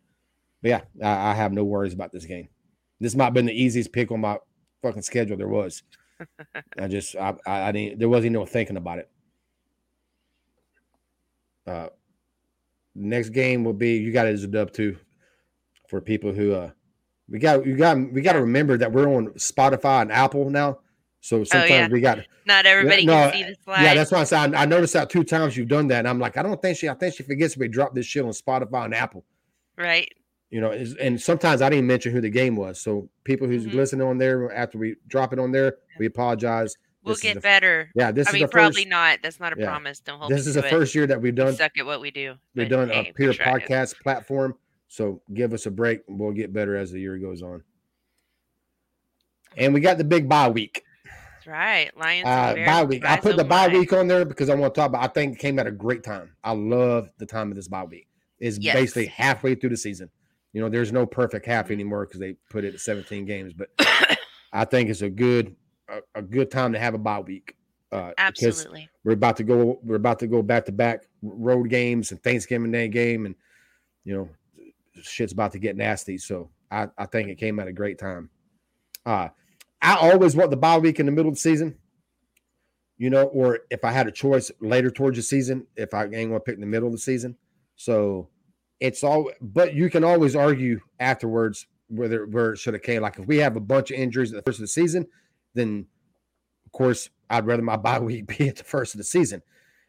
but 0.63 0.69
yeah, 0.69 0.81
I, 1.03 1.31
I 1.31 1.35
have 1.35 1.53
no 1.53 1.65
worries 1.65 1.93
about 1.93 2.13
this 2.13 2.25
game. 2.25 2.49
This 3.01 3.15
might 3.15 3.25
have 3.25 3.35
been 3.35 3.47
the 3.47 3.53
easiest 3.53 3.93
pick 3.93 4.11
on 4.11 4.21
my 4.21 4.39
fucking 4.83 5.03
schedule 5.03 5.37
there 5.37 5.49
was. 5.49 5.83
I 6.79 6.89
just 6.89 7.17
I, 7.17 7.35
I, 7.47 7.63
I 7.63 7.73
didn't 7.73 7.99
there 7.99 8.09
wasn't 8.09 8.33
no 8.33 8.47
thinking 8.47 8.77
about 8.77 8.99
it. 8.99 9.11
Uh 11.67 11.89
next 12.95 13.31
game 13.31 13.65
will 13.65 13.73
be 13.73 13.97
you 13.97 14.13
got 14.13 14.27
it 14.27 14.35
as 14.35 14.45
a 14.45 14.49
dub 14.49 14.73
too 14.73 14.99
for 15.89 16.01
people 16.01 16.33
who 16.33 16.53
uh 16.53 16.71
we 17.29 17.39
got 17.39 17.65
you 17.67 17.77
got 17.77 17.97
we 18.13 18.21
got 18.21 18.35
to 18.35 18.43
remember 18.43 18.77
that 18.77 18.93
we're 18.93 19.09
on 19.09 19.29
Spotify 19.31 20.03
and 20.03 20.13
Apple 20.13 20.51
now. 20.51 20.79
So 21.23 21.45
sometimes 21.45 21.71
oh, 21.71 21.75
yeah. 21.75 21.89
we 21.89 22.01
got 22.01 22.19
not 22.47 22.67
everybody 22.67 23.07
no, 23.07 23.13
can 23.13 23.33
see 23.33 23.43
the 23.45 23.57
slide. 23.65 23.83
Yeah, 23.85 23.95
that's 23.95 24.11
why 24.11 24.19
I 24.19 24.25
said 24.25 24.55
I, 24.57 24.63
I, 24.63 24.67
noticed 24.67 24.93
that 24.95 25.09
two 25.09 25.23
times 25.23 25.57
you've 25.57 25.69
done 25.69 25.87
that, 25.87 26.01
and 26.01 26.09
I'm 26.09 26.19
like, 26.19 26.37
I 26.37 26.43
don't 26.43 26.61
think 26.61 26.77
she. 26.77 26.89
I 26.89 26.95
think 26.95 27.15
she 27.15 27.23
forgets 27.23 27.57
we 27.57 27.69
drop 27.69 27.95
this 27.95 28.07
shit 28.07 28.25
on 28.25 28.33
Spotify 28.33 28.87
and 28.87 28.95
Apple. 28.95 29.25
Right. 29.79 30.13
You 30.51 30.61
know, 30.61 30.73
and 30.73 31.21
sometimes 31.21 31.63
I 31.63 31.71
didn't 31.71 31.87
mention 31.87 32.13
who 32.13 32.21
the 32.21 32.29
game 32.29 32.57
was. 32.57 32.81
So 32.81 33.09
people 33.23 33.47
who's 33.47 33.65
mm-hmm. 33.65 33.77
listening 33.77 34.07
on 34.07 34.19
there 34.19 34.53
after 34.53 34.79
we 34.79 34.97
drop 35.07 35.33
it 35.33 35.39
on 35.39 35.53
there, 35.53 35.77
we 36.01 36.07
apologize. 36.07 36.77
We'll 37.05 37.15
this 37.15 37.23
get 37.23 37.35
the, 37.35 37.41
better. 37.41 37.93
Yeah, 37.95 38.11
this 38.11 38.27
I 38.27 38.31
is 38.31 38.35
mean, 38.35 38.49
probably 38.49 38.83
first, 38.83 38.89
not. 38.89 39.19
That's 39.23 39.39
not 39.39 39.57
a 39.57 39.61
yeah, 39.61 39.67
promise. 39.67 40.01
Don't 40.01 40.19
hold. 40.19 40.31
This 40.33 40.49
is 40.49 40.57
the 40.57 40.67
it. 40.67 40.71
first 40.71 40.93
year 40.93 41.07
that 41.07 41.23
we've 41.23 41.35
done. 41.35 41.47
We 41.47 41.55
suck 41.55 41.79
at 41.79 41.87
what 41.87 42.01
we 42.01 42.11
do. 42.11 42.35
We've 42.57 42.69
done 42.69 42.89
hey, 42.89 43.11
a 43.11 43.13
peer 43.13 43.33
podcast 43.33 44.01
platform. 44.03 44.57
So 44.89 45.23
give 45.33 45.53
us 45.53 45.67
a 45.67 45.71
break. 45.71 46.01
We'll 46.09 46.33
get 46.33 46.53
better 46.53 46.77
as 46.77 46.91
the 46.91 47.01
year 47.01 47.17
goes 47.17 47.43
on. 47.43 47.63
And 49.57 49.73
we 49.73 49.81
got 49.81 49.99
the 49.99 50.05
big 50.05 50.29
bye 50.29 50.49
week. 50.49 50.83
That's 51.45 51.53
right. 51.53 51.97
Lions 51.97 52.27
uh, 52.27 52.55
bye 52.67 52.85
week. 52.85 53.05
I 53.05 53.19
put 53.19 53.37
the 53.37 53.45
bye 53.45 53.69
week 53.69 53.93
on 53.93 54.07
there 54.07 54.25
because 54.25 54.49
I 54.49 54.55
want 54.55 54.75
to 54.75 54.81
talk 54.81 54.89
about. 54.89 55.03
I 55.03 55.09
think 55.09 55.35
it 55.35 55.39
came 55.41 55.59
at 55.59 55.67
a 55.67 55.73
great 55.73 56.05
time. 56.05 56.37
I 56.45 56.53
love 56.53 57.11
the 57.19 57.27
time 57.27 57.51
of 57.51 57.57
this 57.57 57.69
bye 57.69 57.85
week. 57.85 58.07
It's 58.39 58.59
yes. 58.59 58.75
basically 58.75 59.07
halfway 59.07 59.55
through 59.55 59.71
the 59.71 59.77
season. 59.77 60.09
You 60.53 60.61
know, 60.61 60.69
there's 60.69 60.93
no 60.93 61.05
perfect 61.05 61.47
half 61.47 61.65
mm-hmm. 61.65 61.75
anymore 61.75 62.07
because 62.07 62.21
they 62.21 62.35
put 62.51 62.65
it 62.65 62.75
at 62.75 62.81
17 62.81 63.25
games, 63.25 63.53
but 63.53 63.71
I 64.53 64.65
think 64.65 64.89
it's 64.89 65.03
a 65.03 65.11
good 65.11 65.57
a, 65.89 66.01
a, 66.15 66.23
good 66.23 66.51
time 66.51 66.73
to 66.75 66.79
have 66.79 66.95
a 66.95 66.99
bye 66.99 67.21
week. 67.21 67.57
Uh, 67.91 68.13
Absolutely. 68.19 68.89
We're 69.05 69.13
about 69.13 69.37
to 69.39 69.45
go. 69.45 69.81
We're 69.83 69.97
about 69.97 70.19
to 70.21 70.27
go 70.29 70.43
back 70.43 70.65
to 70.67 70.73
back 70.73 71.07
road 71.23 71.69
games 71.71 72.13
and 72.13 72.23
Thanksgiving 72.23 72.71
Day 72.71 72.89
game, 72.89 73.27
and 73.27 73.35
you 74.05 74.15
know, 74.15 74.29
shit's 75.03 75.33
about 75.33 75.53
to 75.53 75.59
get 75.59 75.77
nasty. 75.77 76.19
So 76.19 76.51
I, 76.71 76.89
I 76.97 77.07
think 77.07 77.31
it 77.31 77.37
came 77.37 77.59
at 77.59 77.69
a 77.69 77.73
great 77.73 77.99
time. 77.99 78.31
Uh, 79.05 79.29
I 79.83 79.97
always 79.97 80.37
want 80.37 80.51
the 80.51 80.57
bye 80.57 80.79
week 80.79 81.01
in 81.01 81.07
the 81.07 81.13
middle 81.13 81.29
of 81.29 81.35
the 81.35 81.41
season. 81.41 81.77
You 82.99 83.11
know, 83.11 83.25
or 83.25 83.61
if 83.71 83.85
I 83.85 83.91
had 83.91 84.07
a 84.07 84.13
choice 84.13 84.51
later 84.61 84.91
towards 84.91 85.17
the 85.17 85.23
season, 85.23 85.67
if 85.77 85.93
I 85.93 86.05
ain't 86.05 86.13
going 86.13 86.33
to 86.33 86.41
pick 86.41 86.55
in 86.55 86.61
the 86.61 86.67
middle 86.67 86.87
of 86.87 86.93
the 86.93 86.99
season. 86.99 87.37
So 87.75 88.29
it's 88.79 89.03
all, 89.03 89.31
but 89.41 89.75
you 89.75 89.91
can 89.91 90.05
always 90.05 90.37
argue 90.37 90.81
afterwards 91.01 91.67
whether 91.89 92.27
where 92.27 92.53
it 92.53 92.59
should 92.59 92.75
have 92.75 92.83
came. 92.83 93.03
Like 93.03 93.19
if 93.19 93.27
we 93.27 93.39
have 93.39 93.57
a 93.57 93.61
bunch 93.61 93.91
of 93.91 93.99
injuries 93.99 94.33
at 94.33 94.37
the 94.37 94.43
first 94.43 94.59
of 94.59 94.63
the 94.63 94.69
season, 94.69 95.07
then 95.55 95.87
of 96.65 96.73
course 96.73 97.11
I'd 97.29 97.47
rather 97.47 97.63
my 97.63 97.77
bye 97.79 97.99
week 97.99 98.27
be 98.39 98.49
at 98.49 98.57
the 98.57 98.65
first 98.65 98.95
of 98.95 98.99
the 98.99 99.05
season. 99.05 99.43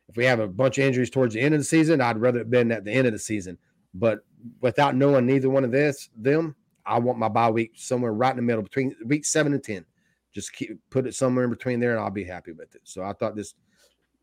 If 0.10 0.18
we 0.18 0.26
have 0.26 0.40
a 0.40 0.48
bunch 0.48 0.78
of 0.78 0.86
injuries 0.86 1.10
towards 1.10 1.34
the 1.34 1.42
end 1.42 1.54
of 1.54 1.62
the 1.62 1.66
season, 1.66 2.02
I'd 2.02 2.18
rather 2.18 2.42
it 2.42 2.50
been 2.50 2.72
at 2.72 2.84
the 2.84 2.92
end 2.92 3.08
of 3.08 3.14
the 3.14 3.20
season. 3.20 3.58
But 3.94 4.26
without 4.60 4.96
knowing 4.96 5.26
neither 5.26 5.50
one 5.50 5.64
of 5.64 5.72
this, 5.72 6.10
them, 6.16 6.56
I 6.86 7.00
want 7.00 7.20
my 7.20 7.30
bye 7.30 7.50
week 7.50 7.74
somewhere 7.76 8.14
right 8.14 8.32
in 8.32 8.36
the 8.38 8.42
middle 8.42 8.64
between 8.64 8.96
week 9.06 9.26
seven 9.26 9.54
and 9.54 9.64
ten. 9.64 9.86
Just 10.34 10.54
keep 10.54 10.78
put 10.90 11.06
it 11.06 11.16
somewhere 11.16 11.46
in 11.46 11.50
between 11.50 11.80
there, 11.80 11.92
and 11.92 12.00
I'll 12.00 12.10
be 12.10 12.24
happy 12.24 12.52
with 12.52 12.76
it. 12.76 12.82
So 12.84 13.04
I 13.04 13.14
thought 13.14 13.36
this 13.36 13.54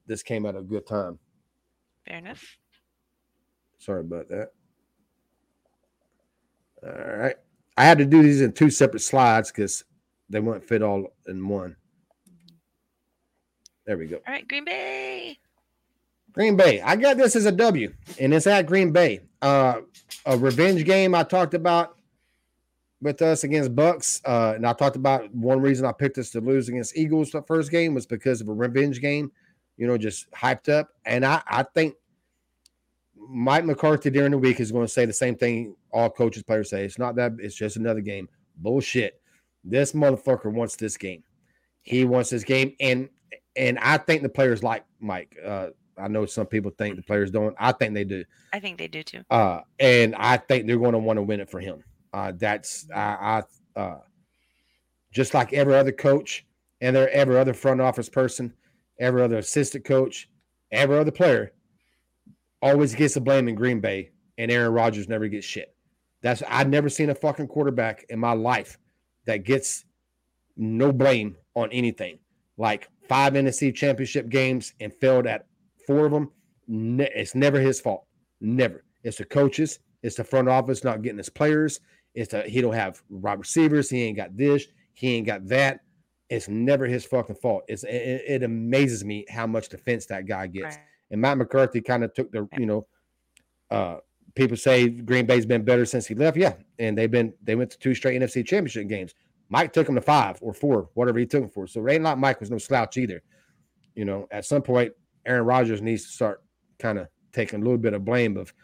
this 0.06 0.22
came 0.22 0.44
at 0.46 0.56
a 0.56 0.62
good 0.62 0.86
time. 0.86 1.18
Fair 2.06 2.18
enough. 2.18 2.58
Sorry 3.78 4.00
about 4.00 4.28
that. 4.28 4.50
All 6.82 7.16
right. 7.16 7.36
I 7.76 7.84
had 7.84 7.98
to 7.98 8.04
do 8.04 8.22
these 8.22 8.40
in 8.40 8.52
two 8.52 8.70
separate 8.70 9.00
slides 9.00 9.50
because 9.50 9.84
they 10.28 10.40
wouldn't 10.40 10.64
fit 10.64 10.82
all 10.82 11.12
in 11.26 11.46
one. 11.48 11.76
There 13.86 13.96
we 13.96 14.06
go. 14.06 14.16
All 14.16 14.32
right, 14.34 14.46
Green 14.46 14.64
Bay. 14.64 15.38
Green 16.32 16.56
Bay. 16.56 16.80
I 16.80 16.96
got 16.96 17.16
this 17.16 17.36
as 17.36 17.46
a 17.46 17.52
W, 17.52 17.92
and 18.18 18.34
it's 18.34 18.46
at 18.46 18.66
Green 18.66 18.92
Bay. 18.92 19.20
Uh, 19.42 19.80
a 20.26 20.36
revenge 20.36 20.84
game 20.84 21.14
I 21.14 21.22
talked 21.22 21.54
about 21.54 21.96
with 23.02 23.22
us 23.22 23.44
against 23.44 23.74
Bucks, 23.74 24.20
uh, 24.24 24.52
and 24.56 24.66
I 24.66 24.72
talked 24.72 24.96
about 24.96 25.32
one 25.34 25.60
reason 25.60 25.86
I 25.86 25.92
picked 25.92 26.18
us 26.18 26.30
to 26.30 26.40
lose 26.40 26.68
against 26.68 26.96
Eagles 26.96 27.30
the 27.30 27.42
first 27.42 27.70
game 27.70 27.94
was 27.94 28.06
because 28.06 28.40
of 28.40 28.48
a 28.48 28.52
revenge 28.52 29.00
game. 29.00 29.32
You 29.76 29.86
know, 29.86 29.96
just 29.96 30.30
hyped 30.32 30.68
up, 30.68 30.90
and 31.06 31.24
I 31.24 31.42
I 31.46 31.62
think 31.62 31.94
Mike 33.16 33.64
McCarthy 33.64 34.10
during 34.10 34.32
the 34.32 34.38
week 34.38 34.60
is 34.60 34.72
going 34.72 34.86
to 34.86 34.92
say 34.92 35.06
the 35.06 35.12
same 35.12 35.36
thing 35.36 35.74
all 35.92 36.10
coaches, 36.10 36.42
players 36.42 36.70
say. 36.70 36.84
It's 36.84 36.98
not 36.98 37.16
that. 37.16 37.32
It's 37.38 37.54
just 37.54 37.76
another 37.76 38.00
game. 38.00 38.28
Bullshit. 38.56 39.20
This 39.64 39.92
motherfucker 39.92 40.52
wants 40.52 40.76
this 40.76 40.96
game. 40.96 41.22
He 41.82 42.04
wants 42.04 42.30
this 42.30 42.44
game, 42.44 42.74
and 42.80 43.08
and 43.56 43.78
I 43.78 43.96
think 43.98 44.22
the 44.22 44.28
players 44.28 44.62
like 44.62 44.84
Mike. 45.00 45.36
Uh, 45.44 45.68
I 45.96 46.08
know 46.08 46.26
some 46.26 46.46
people 46.46 46.70
think 46.76 46.96
the 46.96 47.02
players 47.02 47.30
don't. 47.30 47.54
I 47.58 47.72
think 47.72 47.94
they 47.94 48.04
do. 48.04 48.24
I 48.52 48.60
think 48.60 48.78
they 48.78 48.88
do 48.88 49.02
too. 49.02 49.22
Uh, 49.30 49.60
and 49.78 50.14
I 50.14 50.36
think 50.36 50.66
they're 50.66 50.78
going 50.78 50.92
to 50.92 50.98
want 50.98 51.18
to 51.18 51.22
win 51.22 51.40
it 51.40 51.50
for 51.50 51.60
him. 51.60 51.84
Uh, 52.12 52.32
that's 52.36 52.86
I, 52.94 53.42
I 53.76 53.80
uh, 53.80 54.00
just 55.12 55.34
like 55.34 55.52
every 55.52 55.74
other 55.74 55.92
coach 55.92 56.46
and 56.80 56.96
every 56.96 57.38
other 57.38 57.54
front 57.54 57.80
office 57.80 58.08
person, 58.08 58.52
every 58.98 59.22
other 59.22 59.38
assistant 59.38 59.84
coach, 59.84 60.28
every 60.72 60.98
other 60.98 61.10
player 61.10 61.52
always 62.62 62.94
gets 62.94 63.14
the 63.14 63.20
blame 63.20 63.48
in 63.48 63.54
Green 63.54 63.80
Bay, 63.80 64.10
and 64.38 64.50
Aaron 64.50 64.72
Rodgers 64.72 65.08
never 65.08 65.28
gets 65.28 65.46
shit. 65.46 65.74
That's 66.22 66.42
I've 66.48 66.68
never 66.68 66.88
seen 66.88 67.10
a 67.10 67.14
fucking 67.14 67.48
quarterback 67.48 68.04
in 68.08 68.18
my 68.18 68.32
life 68.32 68.78
that 69.26 69.44
gets 69.44 69.84
no 70.56 70.92
blame 70.92 71.36
on 71.54 71.70
anything. 71.72 72.18
Like 72.58 72.88
five 73.08 73.32
NFC 73.32 73.74
championship 73.74 74.28
games 74.28 74.74
and 74.80 74.92
failed 74.92 75.26
at 75.26 75.46
four 75.86 76.06
of 76.06 76.12
them. 76.12 76.30
It's 76.68 77.34
never 77.34 77.58
his 77.58 77.80
fault. 77.80 78.04
Never. 78.40 78.84
It's 79.02 79.18
the 79.18 79.24
coaches. 79.24 79.78
It's 80.02 80.16
the 80.16 80.24
front 80.24 80.48
office 80.48 80.84
not 80.84 81.02
getting 81.02 81.18
his 81.18 81.30
players. 81.30 81.80
It's 82.14 82.32
a, 82.34 82.42
he 82.42 82.60
don't 82.60 82.74
have 82.74 83.02
wide 83.08 83.38
receivers. 83.38 83.88
He 83.90 84.02
ain't 84.02 84.16
got 84.16 84.36
this. 84.36 84.66
He 84.94 85.14
ain't 85.14 85.26
got 85.26 85.46
that. 85.48 85.80
It's 86.28 86.48
never 86.48 86.86
his 86.86 87.04
fucking 87.04 87.36
fault. 87.36 87.64
It's 87.68 87.84
it, 87.84 88.22
it 88.26 88.42
amazes 88.42 89.04
me 89.04 89.24
how 89.28 89.46
much 89.46 89.68
defense 89.68 90.06
that 90.06 90.26
guy 90.26 90.46
gets. 90.46 90.76
Right. 90.76 90.84
And 91.10 91.20
Matt 91.20 91.38
McCarthy 91.38 91.80
kind 91.80 92.04
of 92.04 92.14
took 92.14 92.30
the 92.30 92.48
you 92.56 92.66
know, 92.66 92.86
uh, 93.70 93.96
people 94.34 94.56
say 94.56 94.88
Green 94.88 95.26
Bay's 95.26 95.46
been 95.46 95.64
better 95.64 95.84
since 95.84 96.06
he 96.06 96.14
left. 96.14 96.36
Yeah, 96.36 96.54
and 96.78 96.96
they've 96.96 97.10
been 97.10 97.32
they 97.42 97.56
went 97.56 97.70
to 97.72 97.78
two 97.78 97.94
straight 97.94 98.20
NFC 98.20 98.46
Championship 98.46 98.88
games. 98.88 99.14
Mike 99.48 99.72
took 99.72 99.88
him 99.88 99.96
to 99.96 100.00
five 100.00 100.38
or 100.40 100.54
four, 100.54 100.88
whatever 100.94 101.18
he 101.18 101.26
took 101.26 101.42
him 101.42 101.50
for. 101.50 101.66
So 101.66 101.84
it 101.84 101.92
ain't 101.92 102.04
like 102.04 102.18
Mike 102.18 102.40
was 102.40 102.50
no 102.50 102.58
slouch 102.58 102.96
either. 102.96 103.20
You 103.96 104.04
know, 104.04 104.28
at 104.30 104.44
some 104.44 104.62
point, 104.62 104.92
Aaron 105.26 105.44
Rodgers 105.44 105.82
needs 105.82 106.04
to 106.04 106.11
start 106.11 106.42
kind 106.78 106.98
of 106.98 107.08
taking 107.32 107.61
a 107.61 107.62
little 107.62 107.78
bit 107.78 107.92
of 107.92 108.04
blame 108.04 108.36
of, 108.36 108.54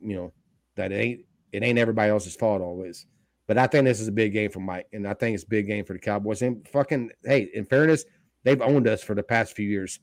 you 0.00 0.14
know, 0.14 0.32
that 0.76 0.92
it 0.92 0.96
ain't 0.96 1.20
it 1.54 1.62
ain't 1.62 1.78
everybody 1.78 2.10
else's 2.10 2.34
fault 2.34 2.60
always. 2.60 3.06
But 3.46 3.58
I 3.58 3.68
think 3.68 3.84
this 3.84 4.00
is 4.00 4.08
a 4.08 4.12
big 4.12 4.32
game 4.32 4.50
for 4.50 4.60
Mike, 4.60 4.88
and 4.92 5.06
I 5.06 5.14
think 5.14 5.34
it's 5.34 5.44
a 5.44 5.48
big 5.48 5.66
game 5.66 5.84
for 5.84 5.92
the 5.92 5.98
Cowboys. 6.00 6.42
And 6.42 6.66
fucking 6.68 7.10
hey, 7.24 7.48
in 7.54 7.64
fairness, 7.64 8.04
they've 8.42 8.60
owned 8.60 8.88
us 8.88 9.02
for 9.02 9.14
the 9.14 9.22
past 9.22 9.54
few 9.54 9.68
years. 9.68 10.00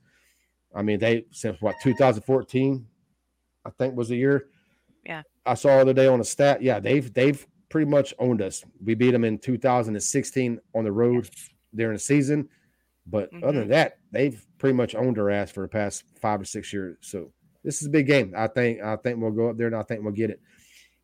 I 0.74 0.82
mean, 0.82 1.00
they 1.00 1.26
since 1.32 1.62
what 1.62 1.76
2014, 1.84 2.88
I 3.66 3.70
think 3.72 3.98
was 3.98 4.10
the 4.10 4.16
year. 4.16 4.48
Yeah. 5.06 5.24
I 5.46 5.56
saw 5.56 5.76
the 5.76 5.82
other 5.82 5.94
day 5.94 6.08
on 6.08 6.22
a 6.22 6.24
stat. 6.24 6.62
Yeah, 6.62 6.80
they've 6.80 7.14
they've 7.14 7.46
pretty 7.70 7.90
much 7.90 8.14
owned 8.20 8.42
us. 8.42 8.64
We 8.84 8.96
beat 8.96 9.12
them 9.12 9.26
in 9.26 9.40
2016 9.40 10.60
on 10.74 10.84
the 10.86 10.92
road 10.92 11.26
yes. 11.26 11.50
during 11.76 11.96
the 11.96 12.00
season. 12.00 12.48
But 13.08 13.34
mm-hmm. 13.34 13.44
other 13.44 13.60
than 13.62 13.70
that, 13.70 13.98
they've 14.12 14.46
pretty 14.60 14.76
much 14.76 14.96
owned 14.96 15.18
our 15.18 15.30
ass 15.30 15.52
for 15.52 15.64
the 15.64 15.68
past 15.68 16.04
five 16.22 16.40
or 16.40 16.46
six 16.46 16.72
years. 16.72 16.98
So 17.02 17.34
this 17.64 17.82
is 17.82 17.88
a 17.88 17.92
big 17.92 18.08
game. 18.08 18.34
I 18.38 18.48
think 18.48 18.82
I 18.82 18.96
think 18.96 19.20
we'll 19.20 19.32
go 19.32 19.50
up 19.50 19.58
there 19.58 19.68
and 19.68 19.76
I 19.76 19.84
think 19.84 20.04
we'll 20.04 20.14
get 20.14 20.30
it. 20.30 20.40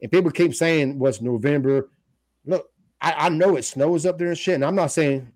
And 0.02 0.12
people 0.12 0.32
keep 0.32 0.54
saying 0.54 1.00
what's 1.00 1.22
November. 1.22 1.90
Look, 2.46 2.70
I, 3.02 3.14
I 3.14 3.30
know 3.30 3.56
it 3.56 3.66
snows 3.66 4.06
up 4.06 4.18
there 4.18 4.30
and 4.30 4.38
shit. 4.38 4.56
And 4.56 4.66
I'm 4.66 4.76
not 4.76 4.92
saying 4.92 5.32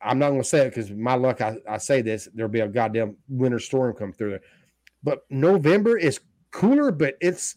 I'm 0.00 0.18
not 0.18 0.30
gonna 0.30 0.44
say 0.44 0.66
it 0.66 0.70
because 0.70 0.90
my 0.90 1.14
luck, 1.14 1.40
I, 1.40 1.58
I 1.68 1.78
say 1.78 2.02
this, 2.02 2.28
there'll 2.34 2.50
be 2.50 2.60
a 2.60 2.68
goddamn 2.68 3.16
winter 3.28 3.58
storm 3.58 3.94
come 3.94 4.12
through 4.12 4.30
there. 4.30 4.40
But 5.02 5.24
November 5.30 5.96
is 5.96 6.20
cooler, 6.50 6.92
but 6.92 7.16
it's 7.20 7.56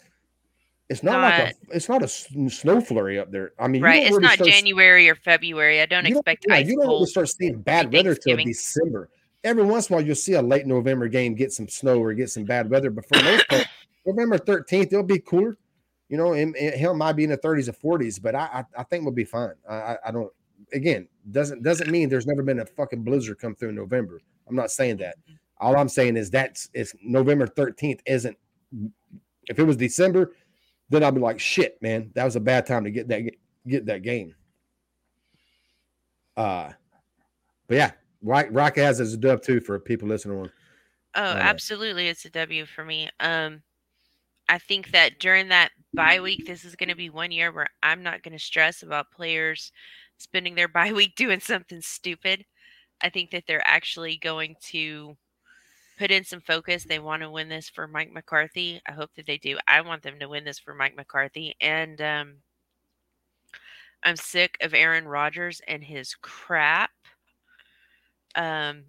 it's 0.89 1.03
not, 1.03 1.21
not, 1.21 1.39
like 1.39 1.55
a 1.71 1.75
it's 1.75 1.87
not 1.87 2.03
a 2.03 2.07
snow 2.07 2.81
flurry 2.81 3.19
up 3.19 3.31
there. 3.31 3.53
I 3.59 3.67
mean, 3.67 3.81
right? 3.81 4.03
It's 4.07 4.17
not 4.17 4.33
start, 4.33 4.49
January 4.49 5.07
or 5.07 5.15
February. 5.15 5.81
I 5.81 5.85
don't 5.85 6.05
expect 6.05 6.43
don't, 6.43 6.57
yeah, 6.57 6.65
you 6.65 6.75
don't 6.77 6.87
really 6.87 7.05
start 7.05 7.29
seeing 7.29 7.61
bad 7.61 7.93
weather 7.93 8.15
till 8.15 8.37
December. 8.37 9.09
Every 9.43 9.63
once 9.63 9.89
in 9.89 9.93
a 9.93 9.97
while, 9.97 10.05
you'll 10.05 10.15
see 10.15 10.33
a 10.33 10.41
late 10.41 10.65
November 10.65 11.07
game 11.07 11.33
get 11.33 11.51
some 11.51 11.67
snow 11.67 11.99
or 11.99 12.13
get 12.13 12.29
some 12.29 12.43
bad 12.43 12.69
weather, 12.69 12.91
but 12.91 13.07
for 13.07 13.23
most 13.23 13.47
part, 13.47 13.65
November 14.05 14.37
13th, 14.37 14.87
it'll 14.87 15.01
be 15.01 15.17
cooler. 15.17 15.57
You 16.11 16.17
know, 16.17 16.53
hell 16.77 16.93
might 16.93 17.13
be 17.13 17.23
in 17.23 17.29
the 17.29 17.37
30s 17.37 17.69
or 17.69 17.97
40s, 17.97 18.21
but 18.21 18.35
I 18.35 18.65
I, 18.75 18.81
I 18.81 18.83
think 18.83 19.05
we'll 19.05 19.13
be 19.13 19.23
fine. 19.23 19.53
I, 19.67 19.95
I 20.05 20.11
don't. 20.11 20.29
Again, 20.73 21.07
doesn't 21.31 21.63
doesn't 21.63 21.89
mean 21.89 22.09
there's 22.09 22.27
never 22.27 22.43
been 22.43 22.59
a 22.59 22.65
fucking 22.65 23.03
blizzard 23.03 23.39
come 23.39 23.55
through 23.55 23.69
in 23.69 23.75
November. 23.75 24.19
I'm 24.45 24.55
not 24.55 24.71
saying 24.71 24.97
that. 24.97 25.15
All 25.61 25.77
I'm 25.77 25.87
saying 25.87 26.17
is 26.17 26.29
that's 26.29 26.69
it's 26.73 26.93
November 27.01 27.47
13th 27.47 28.01
isn't. 28.05 28.37
If 29.47 29.57
it 29.57 29.63
was 29.63 29.77
December, 29.77 30.33
then 30.89 31.01
I'd 31.01 31.15
be 31.15 31.21
like, 31.21 31.39
shit, 31.39 31.81
man, 31.81 32.11
that 32.15 32.25
was 32.25 32.35
a 32.35 32.41
bad 32.41 32.65
time 32.65 32.83
to 32.83 32.91
get 32.91 33.07
that 33.07 33.23
get 33.65 33.85
that 33.85 34.01
game. 34.01 34.35
Uh, 36.35 36.71
but 37.67 37.75
yeah, 37.77 37.91
Rock, 38.21 38.47
Rock 38.51 38.75
has 38.75 38.99
is 38.99 39.13
a 39.13 39.17
dub 39.17 39.43
too 39.43 39.61
for 39.61 39.79
people 39.79 40.09
listening 40.09 40.39
on. 40.39 40.51
Oh, 41.15 41.23
uh, 41.23 41.37
absolutely, 41.39 42.09
it's 42.09 42.25
a 42.25 42.29
W 42.31 42.65
for 42.65 42.83
me. 42.83 43.09
Um, 43.21 43.61
I 44.49 44.57
think 44.57 44.91
that 44.91 45.19
during 45.19 45.47
that 45.47 45.71
bye 45.93 46.19
week, 46.19 46.45
this 46.45 46.65
is 46.65 46.75
going 46.75 46.89
to 46.89 46.95
be 46.95 47.09
one 47.09 47.31
year 47.31 47.51
where 47.51 47.67
I'm 47.83 48.03
not 48.03 48.23
going 48.23 48.33
to 48.33 48.43
stress 48.43 48.83
about 48.83 49.11
players 49.11 49.71
spending 50.17 50.55
their 50.55 50.67
bye 50.69 50.93
week 50.93 51.15
doing 51.15 51.39
something 51.39 51.81
stupid. 51.81 52.45
I 53.01 53.09
think 53.09 53.31
that 53.31 53.45
they're 53.47 53.67
actually 53.67 54.17
going 54.17 54.55
to 54.69 55.17
put 55.97 56.11
in 56.11 56.23
some 56.23 56.41
focus. 56.41 56.83
They 56.83 56.99
want 56.99 57.21
to 57.23 57.29
win 57.29 57.49
this 57.49 57.69
for 57.69 57.87
Mike 57.87 58.11
McCarthy. 58.11 58.81
I 58.87 58.91
hope 58.91 59.11
that 59.15 59.25
they 59.25 59.37
do. 59.37 59.57
I 59.67 59.81
want 59.81 60.03
them 60.03 60.19
to 60.19 60.29
win 60.29 60.43
this 60.43 60.59
for 60.59 60.73
Mike 60.73 60.95
McCarthy. 60.95 61.55
And 61.61 62.01
um, 62.01 62.33
I'm 64.03 64.15
sick 64.15 64.57
of 64.61 64.73
Aaron 64.73 65.07
Rodgers 65.07 65.61
and 65.67 65.83
his 65.83 66.15
crap. 66.15 66.91
Um, 68.35 68.83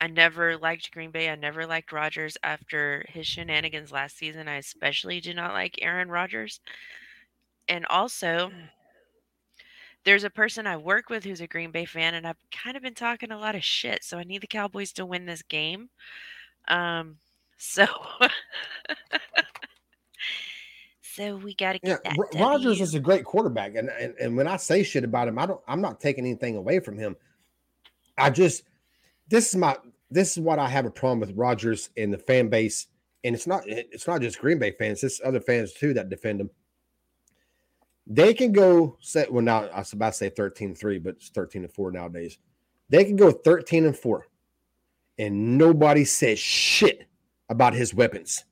I 0.00 0.08
never 0.08 0.56
liked 0.56 0.92
Green 0.92 1.10
Bay. 1.10 1.30
I 1.30 1.36
never 1.36 1.66
liked 1.66 1.92
Rodgers 1.92 2.36
after 2.42 3.04
his 3.08 3.26
shenanigans 3.26 3.92
last 3.92 4.16
season. 4.18 4.48
I 4.48 4.56
especially 4.56 5.20
do 5.20 5.34
not 5.34 5.52
like 5.52 5.78
Aaron 5.80 6.10
Rodgers. 6.10 6.60
And 7.68 7.86
also, 7.86 8.50
there's 10.04 10.24
a 10.24 10.30
person 10.30 10.66
I 10.66 10.76
work 10.76 11.08
with 11.08 11.24
who's 11.24 11.40
a 11.40 11.46
Green 11.46 11.70
Bay 11.70 11.84
fan, 11.84 12.14
and 12.14 12.26
I've 12.26 12.36
kind 12.50 12.76
of 12.76 12.82
been 12.82 12.94
talking 12.94 13.30
a 13.30 13.38
lot 13.38 13.54
of 13.54 13.64
shit. 13.64 14.04
So 14.04 14.18
I 14.18 14.24
need 14.24 14.42
the 14.42 14.46
Cowboys 14.46 14.92
to 14.92 15.06
win 15.06 15.26
this 15.26 15.42
game. 15.42 15.88
Um, 16.68 17.16
so, 17.56 17.86
so 21.02 21.36
we 21.36 21.54
got 21.54 21.74
to 21.74 21.78
get 21.78 22.00
yeah, 22.04 22.12
that. 22.32 22.40
Rodgers 22.40 22.80
is 22.80 22.94
a 22.94 23.00
great 23.00 23.24
quarterback, 23.24 23.76
and, 23.76 23.88
and 23.88 24.14
and 24.20 24.36
when 24.36 24.46
I 24.46 24.56
say 24.56 24.82
shit 24.82 25.04
about 25.04 25.28
him, 25.28 25.38
I 25.38 25.46
don't. 25.46 25.60
I'm 25.66 25.80
not 25.80 26.00
taking 26.00 26.26
anything 26.26 26.56
away 26.56 26.80
from 26.80 26.98
him. 26.98 27.16
I 28.18 28.28
just 28.30 28.64
this 29.28 29.48
is 29.48 29.56
my 29.56 29.76
this 30.10 30.32
is 30.32 30.38
what 30.38 30.58
I 30.58 30.68
have 30.68 30.86
a 30.86 30.90
problem 30.90 31.20
with 31.20 31.32
Rodgers 31.36 31.90
and 31.96 32.12
the 32.12 32.18
fan 32.18 32.48
base, 32.48 32.86
and 33.24 33.34
it's 33.34 33.46
not 33.46 33.62
it's 33.66 34.06
not 34.06 34.20
just 34.20 34.38
Green 34.38 34.58
Bay 34.58 34.72
fans, 34.72 35.02
it's 35.02 35.20
other 35.24 35.40
fans 35.40 35.72
too 35.72 35.94
that 35.94 36.08
defend 36.08 36.40
him 36.40 36.50
they 38.06 38.34
can 38.34 38.52
go 38.52 38.96
set 39.00 39.32
well 39.32 39.42
now 39.42 39.64
I 39.66 39.78
was 39.78 39.92
about 39.92 40.12
to 40.12 40.18
say 40.18 40.28
13 40.28 40.74
3, 40.74 40.98
but 40.98 41.16
it's 41.16 41.30
13 41.30 41.64
and 41.64 41.72
4 41.72 41.92
nowadays. 41.92 42.38
They 42.90 43.04
can 43.04 43.16
go 43.16 43.30
13 43.30 43.86
and 43.86 43.96
4, 43.96 44.26
and 45.18 45.58
nobody 45.58 46.04
says 46.04 46.38
shit 46.38 47.06
about 47.48 47.74
his 47.74 47.94
weapons. 47.94 48.44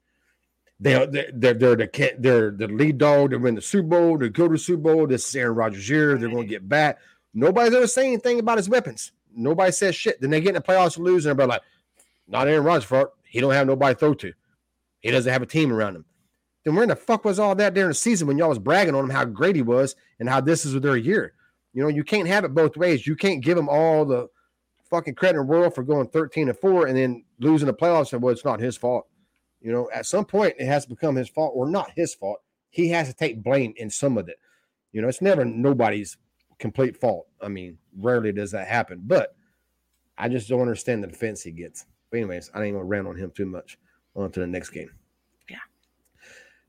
They 0.81 0.95
are 0.95 1.07
they're, 1.07 1.31
they're, 1.33 1.55
the 1.77 2.17
they're 2.19 2.51
the 2.51 2.67
lead 2.67 2.99
dog. 2.99 3.31
They 3.31 3.37
win 3.37 3.55
the 3.55 3.61
Super 3.61 3.89
Bowl. 3.89 4.19
They 4.19 4.31
go 4.31 4.49
to 4.49 4.59
Super 4.59 4.83
Bowl. 4.83 5.07
This 5.07 5.29
is 5.29 5.37
Aaron 5.37 5.55
Rodgers' 5.55 5.89
year. 5.89 6.19
They're 6.19 6.29
going 6.29 6.43
to 6.43 6.49
get 6.49 6.69
back. 6.69 6.99
Nobody's 7.35 7.75
ever 7.75 7.87
saying 7.87 8.15
anything 8.15 8.41
about 8.41 8.59
his 8.59 8.69
weapons. 8.69 9.13
Nobody 9.35 9.73
says 9.73 9.95
shit. 9.95 10.21
Then 10.21 10.31
they 10.31 10.41
get 10.41 10.51
in 10.51 10.55
the 10.55 10.61
playoffs 10.61 10.97
and 10.97 11.05
lose, 11.05 11.27
and 11.27 11.31
everybody 11.31 11.51
like, 11.51 11.63
not 12.29 12.49
Aaron 12.49 12.65
Rodgers' 12.65 12.85
fault. 12.85 13.13
He 13.25 13.41
don't 13.41 13.53
have 13.53 13.67
nobody 13.67 13.95
to 13.95 13.99
throw 13.99 14.15
to. 14.15 14.33
He 15.01 15.11
doesn't 15.11 15.33
have 15.33 15.43
a 15.43 15.47
team 15.47 15.73
around 15.73 15.97
him 15.97 16.05
then 16.65 16.75
where 16.75 16.85
in 16.85 16.89
the 16.89 16.97
fuck 16.97 17.25
was 17.25 17.39
all 17.39 17.55
that 17.57 17.75
during 17.75 17.89
the 17.89 17.95
season 17.95 18.29
when 18.29 18.39
y'all 18.39 18.49
was 18.49 18.59
bragging 18.59 18.95
on 18.95 19.05
him 19.05 19.11
how 19.11 19.25
great 19.25 19.57
he 19.57 19.63
was 19.63 19.97
and 20.21 20.29
how 20.29 20.41
this 20.41 20.65
is 20.65 20.79
their 20.81 20.97
year? 20.97 21.35
You 21.73 21.83
know, 21.83 21.89
you 21.89 22.05
can't 22.05 22.29
have 22.29 22.45
it 22.45 22.55
both 22.55 22.77
ways. 22.77 23.07
You 23.07 23.17
can't 23.17 23.43
give 23.43 23.59
him 23.59 23.69
all 23.69 24.05
the 24.05 24.29
fucking 24.85 25.15
credit 25.15 25.41
in 25.41 25.47
the 25.47 25.53
world 25.53 25.75
for 25.75 25.83
going 25.83 26.09
13 26.09 26.49
and 26.49 26.59
4 26.59 26.87
and 26.87 26.97
then 26.97 27.25
losing 27.41 27.67
the 27.67 27.75
playoffs 27.75 28.13
and 28.13 28.23
well, 28.23 28.33
it's 28.33 28.45
not 28.45 28.61
his 28.61 28.77
fault. 28.77 29.07
You 29.61 29.73
know, 29.73 29.89
at 29.93 30.07
some 30.07 30.25
point 30.25 30.55
it 30.59 30.67
has 30.67 30.85
to 30.85 30.91
become 30.91 31.17
his 31.17 31.29
fault 31.29 31.53
or 31.55 31.69
not 31.69 31.91
his 31.97 32.15
fault. 32.15 32.41
He 32.71 32.89
has 32.91 33.09
to 33.09 33.15
take 33.15 33.43
blame 33.43 33.75
in 33.77 33.91
some 33.91 34.19
of 34.19 34.29
it. 34.29 34.39
You 34.93 35.03
know, 35.03 35.09
it's 35.09 35.23
never 35.23 35.45
nobody's 35.45 36.17
complete 36.63 36.97
fault. 36.97 37.27
I 37.43 37.49
mean, 37.49 37.77
rarely 37.99 38.33
does 38.33 38.53
that 38.53 38.69
happen, 38.69 39.03
but 39.05 39.35
I 40.17 40.29
just 40.29 40.49
don't 40.49 40.61
understand 40.61 41.03
the 41.03 41.09
defense 41.09 41.43
he 41.43 41.51
gets. 41.51 41.85
But 42.11 42.19
anyways, 42.19 42.51
I 42.55 42.63
ain't 42.63 42.75
gonna 42.75 42.85
rant 42.85 43.09
on 43.09 43.17
him 43.17 43.33
too 43.33 43.47
much. 43.47 43.79
On 44.15 44.31
to 44.31 44.41
the 44.41 44.47
next 44.47 44.71
game. 44.71 44.91
Yeah. 45.51 45.57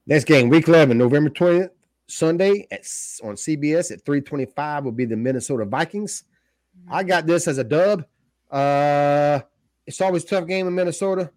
Next 0.08 0.26
game, 0.26 0.50
week 0.50 0.68
11, 0.68 0.98
November 0.98 1.30
20th, 1.30 1.70
Sunday 2.08 2.68
at 2.72 2.82
on 3.24 3.36
CBS 3.36 3.92
at 3.92 4.04
325 4.06 4.86
will 4.86 4.92
be 4.92 5.06
the 5.06 5.16
Minnesota 5.16 5.66
Vikings. 5.66 6.24
I 6.90 7.02
mm-hmm. 7.02 7.10
got 7.10 7.28
this 7.28 7.48
as 7.48 7.60
a 7.60 7.64
dub. 7.64 8.06
Uh, 8.50 9.42
it's 9.86 10.02
always 10.02 10.26
tough 10.26 10.48
game 10.48 10.68
in 10.68 10.74
Minnesota. 10.74 11.32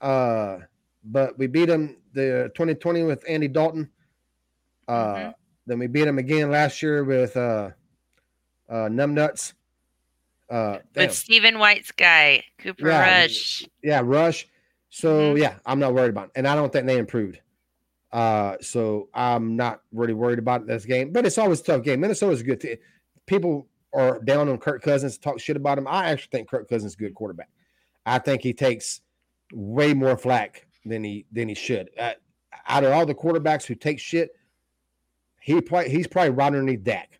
Uh, 0.00 0.58
but 1.04 1.38
we 1.38 1.46
beat 1.46 1.66
them 1.66 1.96
the 2.12 2.50
2020 2.54 3.02
with 3.02 3.24
Andy 3.28 3.48
Dalton. 3.48 3.90
Uh, 4.88 5.14
mm-hmm. 5.14 5.30
then 5.66 5.78
we 5.78 5.86
beat 5.86 6.04
them 6.04 6.18
again 6.18 6.50
last 6.50 6.82
year 6.82 7.04
with 7.04 7.36
uh, 7.36 7.70
uh, 8.70 8.88
Numbnuts. 8.88 9.54
Uh, 10.48 10.78
with 10.96 11.12
Stephen 11.12 11.58
White's 11.58 11.92
guy, 11.92 12.42
Cooper 12.58 12.88
yeah, 12.88 13.22
Rush. 13.22 13.64
Yeah, 13.82 14.02
Rush. 14.04 14.48
So 14.88 15.32
mm-hmm. 15.32 15.42
yeah, 15.42 15.54
I'm 15.64 15.78
not 15.78 15.94
worried 15.94 16.10
about 16.10 16.26
it. 16.26 16.32
And 16.34 16.48
I 16.48 16.54
don't 16.54 16.72
think 16.72 16.86
they 16.86 16.98
improved. 16.98 17.40
Uh, 18.12 18.56
so 18.60 19.08
I'm 19.14 19.54
not 19.54 19.82
really 19.92 20.14
worried 20.14 20.40
about 20.40 20.66
this 20.66 20.84
game, 20.84 21.12
but 21.12 21.24
it's 21.24 21.38
always 21.38 21.60
a 21.60 21.64
tough 21.64 21.82
game. 21.84 22.00
Minnesota's 22.00 22.40
a 22.40 22.44
good 22.44 22.60
team. 22.60 22.76
People 23.26 23.68
are 23.94 24.20
down 24.20 24.48
on 24.48 24.58
Kirk 24.58 24.82
Cousins, 24.82 25.18
talk 25.18 25.38
shit 25.38 25.56
about 25.56 25.78
him. 25.78 25.86
I 25.86 26.10
actually 26.10 26.30
think 26.32 26.48
Kirk 26.48 26.68
Cousins 26.68 26.92
is 26.92 26.96
a 26.96 26.98
good 26.98 27.14
quarterback. 27.14 27.48
I 28.04 28.18
think 28.18 28.42
he 28.42 28.52
takes 28.52 29.00
way 29.52 29.94
more 29.94 30.16
flack 30.16 30.66
than 30.84 31.04
he 31.04 31.26
than 31.30 31.48
he 31.48 31.54
should. 31.54 31.90
Uh, 31.98 32.14
out 32.66 32.84
of 32.84 32.92
all 32.92 33.06
the 33.06 33.14
quarterbacks 33.14 33.64
who 33.64 33.74
take 33.76 34.00
shit, 34.00 34.30
he 35.40 35.60
play 35.60 35.88
he's 35.88 36.06
probably 36.08 36.30
right 36.30 36.46
underneath 36.46 36.82
Dak. 36.82 37.19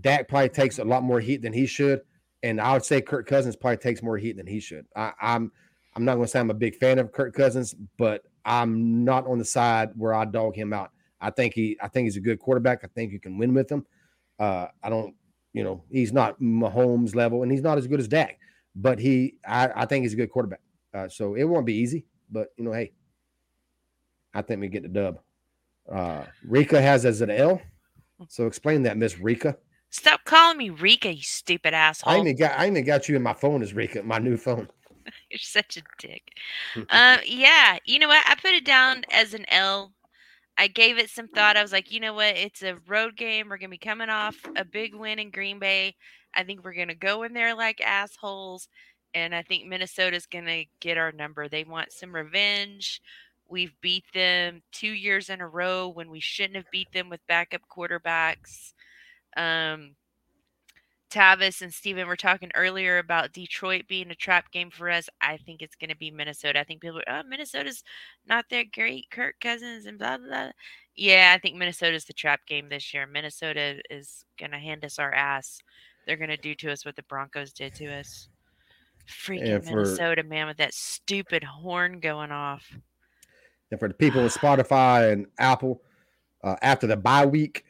Dak 0.00 0.28
probably 0.28 0.48
takes 0.48 0.78
a 0.78 0.84
lot 0.84 1.02
more 1.02 1.20
heat 1.20 1.42
than 1.42 1.52
he 1.52 1.66
should, 1.66 2.00
and 2.42 2.60
I 2.60 2.72
would 2.72 2.84
say 2.84 3.00
Kirk 3.00 3.26
Cousins 3.26 3.56
probably 3.56 3.76
takes 3.76 4.02
more 4.02 4.16
heat 4.16 4.36
than 4.36 4.46
he 4.46 4.60
should. 4.60 4.86
I, 4.96 5.12
I'm 5.20 5.52
I'm 5.94 6.04
not 6.04 6.14
going 6.14 6.24
to 6.24 6.30
say 6.30 6.40
I'm 6.40 6.50
a 6.50 6.54
big 6.54 6.76
fan 6.76 6.98
of 6.98 7.12
Kirk 7.12 7.34
Cousins, 7.34 7.74
but 7.98 8.24
I'm 8.44 9.04
not 9.04 9.26
on 9.26 9.38
the 9.38 9.44
side 9.44 9.90
where 9.94 10.14
I 10.14 10.24
dog 10.24 10.56
him 10.56 10.72
out. 10.72 10.90
I 11.20 11.30
think 11.30 11.54
he 11.54 11.76
I 11.80 11.88
think 11.88 12.06
he's 12.06 12.16
a 12.16 12.20
good 12.20 12.38
quarterback. 12.38 12.80
I 12.84 12.88
think 12.88 13.12
you 13.12 13.20
can 13.20 13.38
win 13.38 13.54
with 13.54 13.70
him. 13.70 13.86
Uh, 14.38 14.68
I 14.82 14.88
don't, 14.88 15.14
you 15.52 15.62
know, 15.62 15.84
he's 15.90 16.12
not 16.12 16.40
Mahomes 16.40 17.14
level 17.14 17.42
and 17.42 17.52
he's 17.52 17.62
not 17.62 17.78
as 17.78 17.86
good 17.86 18.00
as 18.00 18.08
Dak, 18.08 18.38
but 18.74 18.98
he 18.98 19.36
I, 19.46 19.70
I 19.74 19.86
think 19.86 20.04
he's 20.04 20.14
a 20.14 20.16
good 20.16 20.30
quarterback. 20.30 20.60
Uh, 20.94 21.08
so 21.08 21.34
it 21.34 21.44
won't 21.44 21.66
be 21.66 21.74
easy, 21.74 22.06
but 22.30 22.48
you 22.56 22.64
know, 22.64 22.72
hey, 22.72 22.92
I 24.34 24.42
think 24.42 24.60
we 24.60 24.68
get 24.68 24.82
the 24.82 24.88
dub. 24.88 25.20
Uh, 25.90 26.24
Rika 26.44 26.80
has 26.80 27.04
as 27.04 27.20
an 27.20 27.30
L. 27.30 27.60
So 28.28 28.46
explain 28.46 28.82
that, 28.84 28.96
Miss 28.96 29.18
Rika. 29.18 29.56
Stop 29.92 30.24
calling 30.24 30.56
me 30.56 30.70
Rika, 30.70 31.14
you 31.14 31.22
stupid 31.22 31.74
asshole. 31.74 32.14
I 32.14 32.18
even 32.18 32.34
got 32.34 32.58
I 32.58 32.66
even 32.66 32.82
got 32.82 33.10
you 33.10 33.16
in 33.16 33.22
my 33.22 33.34
phone 33.34 33.62
as 33.62 33.74
Rika, 33.74 34.02
my 34.02 34.18
new 34.18 34.38
phone. 34.38 34.66
You're 35.30 35.38
such 35.38 35.76
a 35.76 35.82
dick. 35.98 36.22
uh, 36.88 37.18
yeah, 37.26 37.76
you 37.84 37.98
know 37.98 38.08
what? 38.08 38.24
I 38.26 38.34
put 38.36 38.52
it 38.52 38.64
down 38.64 39.04
as 39.12 39.34
an 39.34 39.44
L. 39.48 39.92
I 40.56 40.68
gave 40.68 40.96
it 40.96 41.10
some 41.10 41.28
thought. 41.28 41.58
I 41.58 41.62
was 41.62 41.72
like, 41.72 41.92
you 41.92 42.00
know 42.00 42.14
what? 42.14 42.36
It's 42.36 42.62
a 42.62 42.78
road 42.88 43.16
game. 43.16 43.50
We're 43.50 43.58
gonna 43.58 43.68
be 43.68 43.78
coming 43.78 44.08
off 44.08 44.36
a 44.56 44.64
big 44.64 44.94
win 44.94 45.18
in 45.18 45.30
Green 45.30 45.58
Bay. 45.58 45.94
I 46.34 46.42
think 46.42 46.64
we're 46.64 46.72
gonna 46.72 46.94
go 46.94 47.24
in 47.24 47.34
there 47.34 47.54
like 47.54 47.82
assholes, 47.82 48.68
and 49.12 49.34
I 49.34 49.42
think 49.42 49.66
Minnesota's 49.66 50.24
gonna 50.24 50.64
get 50.80 50.96
our 50.96 51.12
number. 51.12 51.50
They 51.50 51.64
want 51.64 51.92
some 51.92 52.14
revenge. 52.14 53.02
We've 53.46 53.74
beat 53.82 54.04
them 54.14 54.62
two 54.72 54.92
years 54.92 55.28
in 55.28 55.42
a 55.42 55.48
row 55.48 55.88
when 55.88 56.08
we 56.08 56.20
shouldn't 56.20 56.56
have 56.56 56.70
beat 56.72 56.90
them 56.92 57.10
with 57.10 57.20
backup 57.28 57.60
quarterbacks. 57.70 58.72
Um, 59.36 59.96
Tavis 61.10 61.60
and 61.60 61.72
Steven 61.72 62.06
were 62.06 62.16
talking 62.16 62.50
earlier 62.54 62.96
about 62.96 63.32
Detroit 63.34 63.84
being 63.86 64.10
a 64.10 64.14
trap 64.14 64.50
game 64.50 64.70
for 64.70 64.88
us. 64.88 65.10
I 65.20 65.36
think 65.36 65.60
it's 65.60 65.76
going 65.76 65.90
to 65.90 65.96
be 65.96 66.10
Minnesota. 66.10 66.58
I 66.58 66.64
think 66.64 66.80
people 66.80 67.00
are, 67.06 67.20
oh, 67.20 67.28
Minnesota's 67.28 67.84
not 68.26 68.46
that 68.50 68.72
great. 68.72 69.10
Kirk 69.10 69.34
Cousins 69.38 69.84
and 69.84 69.98
blah, 69.98 70.16
blah, 70.16 70.26
blah. 70.26 70.50
Yeah, 70.96 71.32
I 71.36 71.38
think 71.38 71.56
Minnesota's 71.56 72.06
the 72.06 72.14
trap 72.14 72.40
game 72.46 72.68
this 72.70 72.94
year. 72.94 73.06
Minnesota 73.06 73.82
is 73.90 74.24
going 74.38 74.52
to 74.52 74.58
hand 74.58 74.84
us 74.86 74.98
our 74.98 75.12
ass. 75.12 75.58
They're 76.06 76.16
going 76.16 76.30
to 76.30 76.36
do 76.38 76.54
to 76.56 76.72
us 76.72 76.84
what 76.84 76.96
the 76.96 77.02
Broncos 77.02 77.52
did 77.52 77.74
to 77.74 77.92
us. 77.92 78.28
Freaking 79.06 79.62
for, 79.62 79.76
Minnesota, 79.76 80.22
man, 80.22 80.46
with 80.46 80.56
that 80.58 80.72
stupid 80.72 81.44
horn 81.44 82.00
going 82.00 82.30
off. 82.30 82.64
And 83.70 83.78
for 83.78 83.88
the 83.88 83.94
people 83.94 84.22
with 84.22 84.34
Spotify 84.34 85.12
and 85.12 85.26
Apple, 85.38 85.82
uh, 86.42 86.56
after 86.62 86.86
the 86.86 86.96
bye 86.96 87.26
week, 87.26 87.64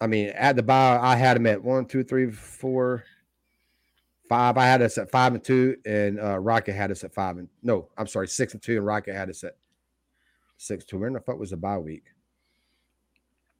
I 0.00 0.06
mean, 0.06 0.28
at 0.28 0.56
the 0.56 0.62
bye, 0.62 0.98
I 1.00 1.16
had 1.16 1.36
him 1.36 1.46
at 1.46 1.62
one, 1.62 1.86
two, 1.86 2.04
three, 2.04 2.30
four, 2.30 3.04
five. 4.28 4.58
I 4.58 4.66
had 4.66 4.82
us 4.82 4.98
at 4.98 5.10
five 5.10 5.34
and 5.34 5.42
two, 5.42 5.76
and 5.86 6.20
uh, 6.20 6.38
Rocket 6.38 6.74
had 6.74 6.90
us 6.90 7.04
at 7.04 7.14
five 7.14 7.38
and 7.38 7.48
no, 7.62 7.88
I'm 7.96 8.06
sorry, 8.06 8.28
six 8.28 8.52
and 8.52 8.62
two, 8.62 8.76
and 8.76 8.86
Rocket 8.86 9.14
had 9.14 9.30
us 9.30 9.42
at 9.44 9.56
six 10.58 10.84
two. 10.84 10.98
Where 10.98 11.08
in 11.08 11.14
the 11.14 11.20
fuck 11.20 11.38
was 11.38 11.50
the 11.50 11.56
bye 11.56 11.78
week? 11.78 12.04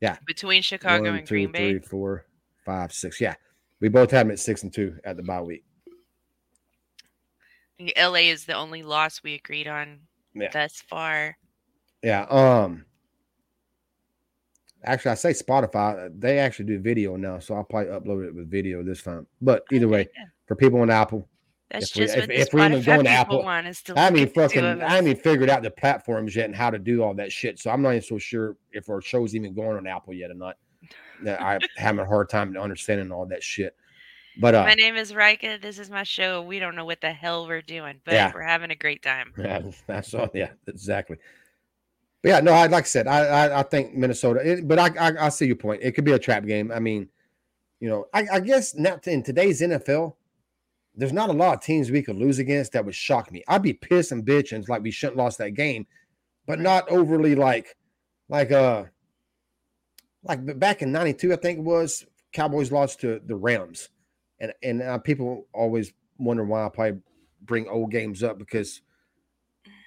Yeah, 0.01 0.19
between 0.27 0.63
Chicago 0.63 1.05
One, 1.05 1.19
and 1.19 1.27
two, 1.27 1.35
Green 1.35 1.53
Bay, 1.53 1.71
three, 1.73 1.81
four, 1.81 2.27
five, 2.65 2.93
six. 2.93 3.21
Yeah, 3.21 3.35
we 3.81 3.89
both 3.89 4.11
had 4.11 4.27
him 4.27 4.33
at 4.33 4.39
six 4.39 4.63
and 4.63 4.73
two 4.73 4.99
at 5.05 5.17
the 5.17 5.23
bye 5.23 5.41
week. 5.41 5.65
LA 7.97 8.31
is 8.31 8.45
the 8.45 8.55
only 8.55 8.83
loss 8.83 9.23
we 9.23 9.35
agreed 9.35 9.69
on 9.69 10.01
yeah. 10.35 10.49
thus 10.53 10.83
far. 10.89 11.37
Yeah. 12.03 12.23
Um. 12.31 12.85
Actually, 14.87 15.11
I 15.11 15.15
say 15.15 15.31
Spotify. 15.31 16.11
They 16.19 16.39
actually 16.39 16.67
do 16.67 16.79
video 16.79 17.17
now, 17.17 17.39
so 17.39 17.55
I'll 17.55 17.65
probably 17.65 17.93
upload 17.93 18.27
it 18.27 18.35
with 18.35 18.51
video 18.51 18.83
this 18.83 19.03
time. 19.03 19.27
But 19.43 19.65
either 19.73 19.89
way, 19.89 20.09
for 20.47 20.55
people 20.55 20.81
on 20.81 20.91
Apple, 20.91 21.29
that's 21.71 21.91
if 21.91 21.95
just 21.95 22.17
we, 22.17 22.23
if, 22.23 22.31
if 22.49 22.55
we 22.55 22.65
even 22.65 22.83
going 22.83 23.05
to 23.05 23.11
Apple, 23.11 23.43
want 23.43 23.67
is 23.67 23.83
to 23.83 23.99
I 23.99 24.11
mean, 24.11 24.29
fucking, 24.29 24.65
I 24.65 24.89
haven't 24.89 25.11
even 25.11 25.23
figured 25.23 25.51
out 25.51 25.63
the 25.63 25.71
platforms 25.71 26.37
yet 26.37 26.47
and 26.47 26.55
how 26.55 26.71
to 26.71 26.79
do 26.79 27.03
all 27.03 27.15
that 27.15 27.33
shit. 27.33 27.59
So 27.59 27.71
I'm 27.71 27.83
not 27.83 27.91
even 27.91 28.03
so 28.03 28.19
sure 28.19 28.57
if 28.73 28.89
our 28.89 29.01
show's 29.01 29.35
even 29.35 29.53
going 29.53 29.77
on 29.77 29.87
Apple 29.87 30.15
yet 30.15 30.31
or 30.31 30.35
not. 30.35 30.57
I'm 31.27 31.61
having 31.77 32.01
a 32.01 32.07
hard 32.07 32.29
time 32.29 32.57
understanding 32.57 33.11
all 33.11 33.27
that 33.27 33.43
shit. 33.43 33.75
But 34.39 34.55
uh, 34.55 34.65
my 34.65 34.75
name 34.75 34.97
is 34.97 35.15
Rika. 35.15 35.59
This 35.61 35.79
is 35.79 35.91
my 35.91 36.03
show. 36.03 36.43
We 36.43 36.59
don't 36.59 36.77
know 36.77 36.85
what 36.85 37.01
the 37.01 37.13
hell 37.13 37.47
we're 37.47 37.63
doing, 37.63 38.01
but 38.05 38.15
yeah. 38.15 38.33
we're 38.35 38.43
having 38.43 38.71
a 38.71 38.77
great 38.77 39.03
time. 39.03 39.33
Yeah, 39.39 39.63
that's 39.87 40.13
all. 40.15 40.29
Yeah, 40.35 40.51
exactly. 40.67 41.17
But 42.27 42.31
yeah, 42.33 42.41
no, 42.41 42.55
I 42.55 42.67
like 42.67 42.83
I 42.83 42.87
said, 42.89 43.07
I 43.07 43.21
I, 43.21 43.61
I 43.61 43.63
think 43.63 43.95
Minnesota. 43.95 44.41
It, 44.41 44.67
but 44.67 44.81
I, 44.81 44.91
I, 44.99 45.27
I 45.27 45.29
see 45.29 45.47
your 45.47 45.55
point. 45.55 45.81
It 45.85 45.93
could 45.93 46.05
be 46.05 46.11
a 46.11 46.19
trap 46.19 46.45
game. 46.45 46.73
I 46.73 46.81
mean, 46.81 47.09
you 47.79 47.89
know, 47.89 48.07
I, 48.13 48.27
I 48.33 48.41
guess 48.41 48.75
not 48.75 49.07
in 49.07 49.23
today's 49.23 49.61
NFL. 49.61 50.17
There's 50.97 51.13
not 51.13 51.31
a 51.31 51.33
lot 51.33 51.55
of 51.55 51.63
teams 51.63 51.89
we 51.89 52.03
could 52.03 52.17
lose 52.17 52.41
against 52.41 52.73
that 52.73 52.85
would 52.85 52.97
shock 52.97 53.31
me. 53.31 53.45
I'd 53.47 53.63
be 53.63 53.75
pissed 53.75 54.11
and 54.11 54.27
bitching 54.27 54.69
like 54.69 54.83
we 54.83 54.91
shouldn't 54.91 55.19
lost 55.19 55.39
that 55.39 55.55
game, 55.55 55.87
but 56.49 56.59
not 56.59 56.89
overly 56.89 57.37
like 57.37 57.77
like 58.29 58.51
uh 58.51 58.83
like 60.25 60.59
back 60.59 60.83
in 60.83 60.91
92 60.91 61.33
i 61.33 61.37
think 61.37 61.59
it 61.61 61.63
was 61.63 62.05
cowboys 62.33 62.73
lost 62.73 63.01
to 63.01 63.21
the 63.27 63.37
rams 63.37 63.91
and 64.41 64.53
and 64.65 64.83
uh, 64.83 64.99
people 64.99 65.47
always 65.53 65.93
wonder 66.19 66.43
why 66.43 66.67
i 66.67 66.69
probably 66.69 66.99
bring 67.43 67.69
old 67.69 67.93
games 67.93 68.25
up 68.25 68.37
because 68.37 68.81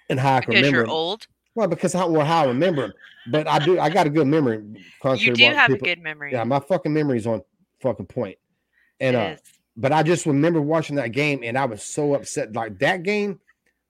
and 0.09 0.17
how 0.17 0.35
i 0.35 0.39
can 0.39 0.53
remember 0.53 0.77
you're 0.77 0.87
old 0.87 1.27
well 1.55 1.67
because 1.67 1.93
how 1.93 2.07
well 2.07 2.25
how 2.25 2.43
i 2.43 2.47
remember 2.47 2.83
them 2.83 2.93
but 3.31 3.47
i 3.47 3.59
do 3.59 3.79
i 3.79 3.89
got 3.89 4.07
a 4.07 4.09
good 4.09 4.27
memory 4.27 4.63
you 5.17 5.33
do 5.33 5.43
have 5.45 5.67
people, 5.67 5.87
a 5.87 5.95
good 5.95 6.01
memory 6.03 6.31
yeah 6.31 6.43
my 6.43 6.59
fucking 6.59 6.93
memory 6.93 7.17
is 7.17 7.27
on 7.27 7.41
fucking 7.81 8.05
point. 8.05 8.15
point 8.15 8.37
and 8.99 9.15
it 9.15 9.19
uh 9.19 9.33
is. 9.33 9.41
but 9.77 9.91
i 9.91 10.03
just 10.03 10.25
remember 10.25 10.61
watching 10.61 10.95
that 10.95 11.11
game 11.11 11.41
and 11.43 11.57
i 11.57 11.65
was 11.65 11.83
so 11.83 12.13
upset 12.13 12.53
like 12.53 12.77
that 12.79 13.03
game 13.03 13.39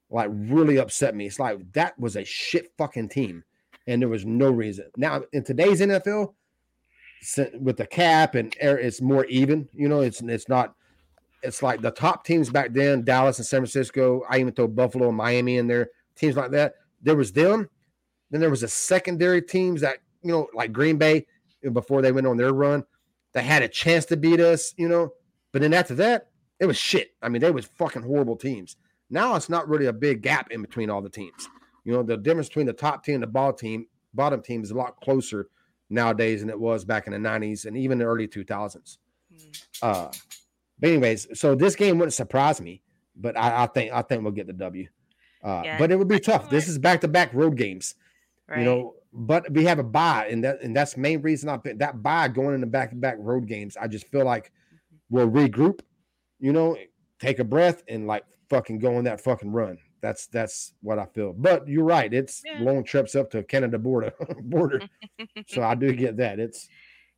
like 0.10 0.30
really 0.32 0.78
upset 0.78 1.16
me 1.16 1.26
it's 1.26 1.40
like 1.40 1.60
that 1.74 1.98
was 2.00 2.16
a 2.16 2.24
shit 2.24 2.72
fucking 2.78 3.10
team 3.10 3.44
and 3.90 4.02
there 4.02 4.10
was 4.10 4.24
no 4.24 4.52
reason. 4.52 4.86
Now 4.98 5.24
in 5.34 5.44
today's 5.44 5.82
NFL, 5.82 6.34
with 7.60 7.76
the 7.78 7.88
cap 7.88 8.36
and 8.36 8.56
air, 8.60 8.78
it's 8.78 9.02
more 9.02 9.26
even. 9.26 9.68
You 9.74 9.90
know, 9.90 10.02
it's 10.02 10.22
it's 10.22 10.48
not. 10.48 10.76
It's 11.42 11.64
like 11.64 11.82
the 11.82 11.92
top 11.92 12.24
teams 12.24 12.50
back 12.52 12.72
then, 12.72 13.04
Dallas 13.04 13.40
and 13.40 13.48
San 13.48 13.62
Francisco. 13.62 14.24
I 14.30 14.40
even 14.40 14.54
throw 14.54 14.68
Buffalo 14.68 15.08
and 15.08 15.18
Miami 15.18 15.58
in 15.58 15.68
there. 15.68 15.90
Teams 16.16 16.38
like 16.38 16.52
that. 16.52 16.76
There 17.02 17.16
was 17.16 17.32
them. 17.32 17.70
Then 18.32 18.42
there 18.42 18.50
was 18.50 18.64
a 18.64 18.68
secondary 18.68 19.42
teams 19.42 19.82
that 19.82 19.98
you 20.22 20.32
know, 20.32 20.48
like 20.54 20.74
Green 20.74 20.98
Bay, 20.98 21.26
before 21.72 22.02
they 22.02 22.12
went 22.12 22.28
on 22.28 22.38
their 22.38 22.54
run, 22.54 22.84
that 23.34 23.44
had 23.44 23.64
a 23.64 23.68
chance 23.68 24.06
to 24.06 24.18
beat 24.18 24.40
us. 24.40 24.74
You 24.78 24.90
know, 24.90 25.14
but 25.52 25.62
then 25.62 25.74
after 25.74 25.96
that, 25.96 26.30
it 26.60 26.66
was 26.66 26.78
shit. 26.78 27.12
I 27.22 27.30
mean, 27.30 27.42
they 27.42 27.52
was 27.52 27.66
fucking 27.66 28.04
horrible 28.04 28.36
teams. 28.36 28.76
Now 29.10 29.36
it's 29.36 29.50
not 29.50 29.68
really 29.68 29.88
a 29.88 29.94
big 29.94 30.22
gap 30.22 30.52
in 30.52 30.62
between 30.62 30.90
all 30.90 31.02
the 31.02 31.10
teams. 31.10 31.50
You 31.84 31.94
know, 31.94 32.04
the 32.04 32.18
difference 32.18 32.50
between 32.50 32.68
the 32.68 32.74
top 32.74 33.04
team 33.04 33.16
and 33.16 33.24
the 33.24 33.28
ball 33.28 33.54
team, 33.54 33.88
bottom 34.14 34.42
team 34.42 34.62
is 34.62 34.72
a 34.72 34.76
lot 34.76 35.00
closer 35.02 35.50
nowadays 35.90 36.42
than 36.42 36.50
it 36.50 36.60
was 36.60 36.86
back 36.86 37.08
in 37.08 37.14
the 37.14 37.30
90s 37.30 37.66
and 37.66 37.76
even 37.76 37.98
the 37.98 38.06
early 38.06 38.28
2000s. 38.28 38.98
Mm. 39.34 39.64
Uh, 39.82 40.12
but 40.80 40.90
anyways, 40.90 41.40
so 41.40 41.56
this 41.56 41.76
game 41.76 41.98
wouldn't 41.98 42.14
surprise 42.14 42.62
me, 42.62 42.84
but 43.16 43.36
I, 43.38 43.64
I 43.64 43.68
think 43.68 43.92
I 43.92 44.02
think 44.02 44.24
we'll 44.24 44.32
get 44.32 44.48
the 44.48 44.54
W. 44.54 44.88
Uh, 45.44 45.62
yeah. 45.64 45.78
But 45.78 45.92
it 45.92 45.98
would 45.98 46.08
be 46.08 46.20
tough. 46.20 46.50
This 46.50 46.68
is 46.68 46.78
back 46.78 47.02
to 47.02 47.08
back 47.08 47.34
road 47.34 47.56
games, 47.56 47.96
right. 48.48 48.60
you 48.60 48.66
know. 48.66 48.96
But 49.12 49.52
we 49.52 49.66
have 49.66 49.80
a 49.80 49.84
buy, 49.84 50.28
and 50.28 50.44
that 50.44 50.62
and 50.62 50.76
that's 50.76 50.98
main 50.98 51.22
reason 51.22 51.50
I 51.50 51.58
picked 51.58 51.80
that 51.80 52.04
buy 52.04 52.28
going 52.28 52.56
in 52.56 52.62
the 52.62 52.68
back 52.68 52.92
to 52.92 52.96
back 52.96 53.16
road 53.20 53.48
games. 53.48 53.78
I 53.78 53.88
just 53.88 54.08
feel 54.08 54.26
like 54.26 54.46
mm-hmm. 54.46 55.16
we'll 55.16 55.30
regroup, 55.30 55.80
you 56.40 56.54
know, 56.54 56.78
take 57.20 57.40
a 57.40 57.44
breath, 57.44 57.84
and 57.88 58.06
like 58.06 58.24
fucking 58.50 58.80
go 58.80 58.98
on 58.98 59.06
that 59.06 59.22
fucking 59.22 59.52
run. 59.52 59.78
That's 60.02 60.28
that's 60.28 60.74
what 60.82 61.00
I 61.00 61.06
feel. 61.06 61.34
But 61.34 61.68
you're 61.68 61.84
right. 61.84 62.14
It's 62.14 62.42
yeah. 62.46 62.60
long 62.62 62.84
trips 62.84 63.16
up 63.16 63.32
to 63.32 63.44
Canada 63.44 63.78
border 63.80 64.14
border. 64.42 64.82
so 65.48 65.64
I 65.64 65.76
do 65.76 65.94
get 65.94 66.18
that. 66.18 66.40
It's 66.40 66.68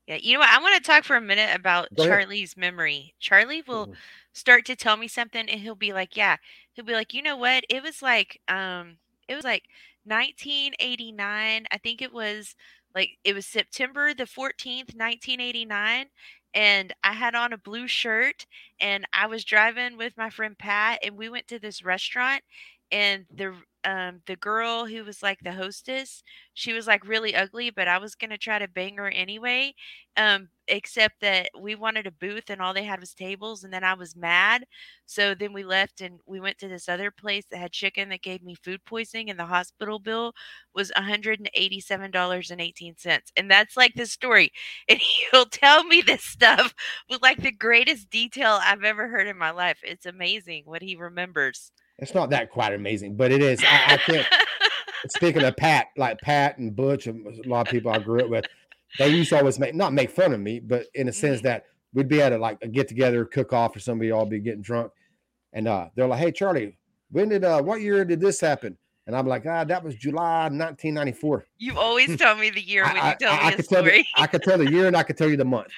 yeah. 0.08 0.18
You 0.22 0.34
know 0.34 0.40
what? 0.40 0.50
I 0.50 0.62
want 0.62 0.76
to 0.76 0.90
talk 0.90 1.04
for 1.04 1.16
a 1.16 1.22
minute 1.22 1.56
about 1.56 1.90
Charlie's 1.98 2.58
memory. 2.58 3.14
Charlie 3.20 3.64
will 3.68 3.88
mm-hmm. 3.88 3.96
start 4.34 4.66
to 4.66 4.76
tell 4.76 4.98
me 4.98 5.08
something, 5.08 5.50
and 5.50 5.60
he'll 5.60 5.76
be 5.76 5.94
like, 5.94 6.16
"Yeah." 6.16 6.38
He'll 6.74 6.86
be 6.86 6.94
like, 6.94 7.14
"You 7.14 7.22
know 7.22 7.38
what? 7.38 7.64
It 7.70 7.84
was 7.84 8.02
like 8.02 8.40
um, 8.48 8.98
it 9.28 9.36
was 9.36 9.44
like 9.46 9.64
1989. 10.06 11.66
I 11.72 11.78
think 11.78 12.02
it 12.02 12.14
was." 12.14 12.56
Like 12.94 13.12
it 13.24 13.34
was 13.34 13.46
September 13.46 14.14
the 14.14 14.28
14th, 14.28 14.94
1989, 14.96 16.08
and 16.54 16.94
I 17.04 17.14
had 17.14 17.36
on 17.36 17.54
a 17.54 17.58
blue 17.58 17.88
shirt 17.88 18.46
and 18.82 19.06
I 19.14 19.28
was 19.28 19.46
driving 19.46 19.96
with 19.98 20.18
my 20.18 20.30
friend 20.30 20.58
Pat 20.58 21.00
and 21.04 21.16
we 21.16 21.30
went 21.30 21.48
to 21.48 21.60
this 21.60 21.84
restaurant 21.86 22.44
and 22.92 23.26
the 23.34 23.54
um 23.84 24.22
the 24.28 24.36
girl 24.36 24.86
who 24.86 25.04
was 25.04 25.24
like 25.24 25.40
the 25.42 25.54
hostess 25.54 26.22
she 26.54 26.72
was 26.74 26.86
like 26.86 27.08
really 27.08 27.34
ugly 27.36 27.70
but 27.72 27.88
i 27.88 27.98
was 27.98 28.14
gonna 28.16 28.38
try 28.38 28.60
to 28.60 28.68
bang 28.68 28.98
her 28.98 29.10
anyway 29.10 29.74
um 30.18 30.50
except 30.68 31.20
that 31.22 31.50
we 31.60 31.74
wanted 31.74 32.06
a 32.06 32.12
booth 32.12 32.50
and 32.50 32.62
all 32.62 32.74
they 32.74 32.84
had 32.84 33.00
was 33.00 33.14
tables 33.14 33.64
and 33.64 33.74
then 33.74 33.84
i 33.84 33.94
was 33.94 34.16
mad 34.16 34.66
so 35.06 35.34
then 35.34 35.54
we 35.54 35.64
left 35.64 36.02
and 36.02 36.20
we 36.26 36.40
went 36.40 36.58
to 36.58 36.68
this 36.68 36.88
other 36.88 37.12
place 37.12 37.46
that 37.50 37.58
had 37.58 37.72
chicken 37.72 38.10
that 38.10 38.22
gave 38.22 38.44
me 38.44 38.56
food 38.56 38.80
poisoning 38.86 39.30
and 39.30 39.40
the 39.40 39.46
hospital 39.46 40.00
bill 40.00 40.34
was 40.76 40.92
$187.18 40.96 43.32
and 43.36 43.50
that's 43.50 43.76
like 43.78 43.94
the 43.96 44.06
story 44.06 44.52
and 44.90 45.00
he'll 45.00 45.46
tell 45.46 45.84
me 45.84 46.02
this 46.02 46.24
stuff 46.24 46.74
with 47.10 47.22
like 47.22 47.42
the 47.42 47.52
greatest 47.52 48.10
detail 48.10 48.60
i've 48.64 48.84
ever 48.84 49.08
heard 49.08 49.28
in 49.28 49.38
my 49.38 49.52
life 49.52 49.80
it's 49.84 50.06
amazing 50.06 50.64
what 50.66 50.82
he 50.82 50.96
remembers 50.96 51.72
it's 52.02 52.14
not 52.14 52.32
that 52.32 52.50
quite 52.50 52.74
amazing, 52.74 53.16
but 53.16 53.32
it 53.32 53.42
is. 53.42 53.64
I, 53.64 53.94
I 53.94 53.98
can't. 53.98 54.28
speaking 55.10 55.44
of 55.44 55.56
Pat, 55.56 55.88
like 55.98 56.20
Pat 56.22 56.58
and 56.58 56.76
Butch, 56.76 57.08
and 57.08 57.26
a 57.46 57.48
lot 57.48 57.68
of 57.68 57.72
people 57.72 57.92
I 57.92 58.00
grew 58.00 58.22
up 58.22 58.30
with, 58.30 58.46
they 59.00 59.10
used 59.10 59.30
to 59.30 59.38
always 59.38 59.60
make 59.60 59.76
not 59.76 59.94
make 59.94 60.12
fun 60.12 60.34
of 60.34 60.40
me, 60.40 60.60
but 60.60 60.88
in 60.96 61.08
a 61.08 61.14
sense 61.14 61.38
mm-hmm. 61.38 61.48
that 61.48 61.66
we'd 61.94 62.08
be 62.08 62.22
at 62.22 62.34
a 62.34 62.38
like 62.38 62.58
a 62.62 62.68
get 62.68 62.88
together, 62.88 63.26
cook 63.26 63.54
off, 63.54 63.76
or 63.76 63.80
somebody 63.80 64.12
all 64.12 64.26
be 64.26 64.40
getting 64.40 64.62
drunk, 64.62 64.92
and 65.54 65.68
uh, 65.68 65.88
they're 65.96 66.08
like, 66.08 66.20
"Hey, 66.20 66.32
Charlie, 66.32 66.78
when 67.12 67.30
did 67.30 67.44
uh, 67.44 67.62
what 67.62 67.82
year 67.82 68.04
did 68.04 68.20
this 68.20 68.42
happen?" 68.42 68.78
And 69.08 69.16
I'm 69.16 69.28
like, 69.28 69.46
ah, 69.46 69.64
that 69.64 69.84
was 69.84 69.96
July 69.96 70.44
1994. 70.44 71.48
You 71.58 71.78
always 71.78 72.16
tell 72.18 72.36
me 72.36 72.50
the 72.50 72.62
year 72.62 72.84
when 72.84 72.96
you 72.96 73.02
tell 73.20 73.34
I, 73.34 73.38
me 73.38 73.44
I, 73.44 73.50
a 73.58 73.64
story. 73.64 74.08
The, 74.16 74.22
I 74.22 74.28
could 74.28 74.44
tell 74.44 74.58
the 74.58 74.72
year 74.72 74.88
and 74.88 74.96
I 74.96 75.04
could 75.04 75.18
tell 75.18 75.30
you 75.30 75.38
the 75.38 75.46
month, 75.46 75.70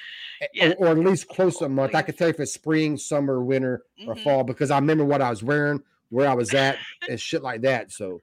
yeah. 0.52 0.74
or, 0.78 0.88
or, 0.88 0.88
at 0.88 0.98
least 0.98 1.28
close 1.28 1.58
to 1.58 1.64
a 1.64 1.68
month. 1.68 1.94
I 1.94 2.02
could 2.02 2.18
tell 2.18 2.28
you 2.28 2.34
if 2.34 2.40
it's 2.40 2.52
spring, 2.52 2.98
summer, 2.98 3.42
winter, 3.42 3.84
or 4.06 4.14
mm-hmm. 4.14 4.22
fall 4.22 4.44
because 4.44 4.70
I 4.70 4.78
remember 4.78 5.04
what 5.04 5.22
I 5.22 5.30
was 5.30 5.42
wearing, 5.42 5.82
where 6.10 6.28
I 6.28 6.34
was 6.34 6.52
at 6.54 6.78
and 7.08 7.20
shit 7.20 7.42
like 7.42 7.62
that. 7.62 7.92
So, 7.92 8.22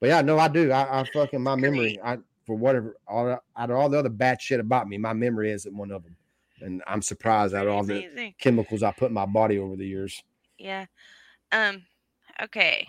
but 0.00 0.08
yeah, 0.08 0.22
no, 0.22 0.38
I 0.38 0.48
do. 0.48 0.70
I, 0.70 1.00
I 1.00 1.04
fucking 1.12 1.42
my 1.42 1.56
memory. 1.56 1.98
I 2.02 2.18
for 2.46 2.56
whatever 2.56 2.96
all 3.06 3.28
out 3.28 3.70
of 3.70 3.76
all 3.76 3.88
the 3.88 3.98
other 3.98 4.08
bad 4.08 4.40
shit 4.40 4.60
about 4.60 4.88
me, 4.88 4.98
my 4.98 5.12
memory 5.12 5.52
isn't 5.52 5.76
one 5.76 5.90
of 5.90 6.02
them, 6.02 6.16
and 6.60 6.82
I'm 6.86 7.02
surprised 7.02 7.54
at 7.54 7.66
all 7.66 7.84
the 7.84 8.32
chemicals 8.38 8.82
I 8.82 8.92
put 8.92 9.08
in 9.08 9.14
my 9.14 9.26
body 9.26 9.58
over 9.58 9.76
the 9.76 9.86
years. 9.86 10.22
Yeah. 10.58 10.86
Um. 11.52 11.84
Okay. 12.42 12.88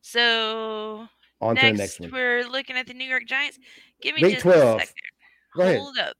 So 0.00 1.08
on 1.40 1.54
next, 1.54 1.64
to 1.64 1.72
the 1.72 1.78
next 1.78 2.00
one. 2.00 2.10
We're 2.12 2.44
looking 2.44 2.76
at 2.76 2.86
the 2.86 2.94
New 2.94 3.04
York 3.04 3.26
Giants. 3.26 3.58
Give 4.00 4.14
me 4.14 4.22
Big 4.22 4.32
just 4.34 4.42
12. 4.42 4.56
a 4.58 4.80
second. 4.80 4.94
Go 5.56 5.78
Hold 5.78 5.98
up. 5.98 6.16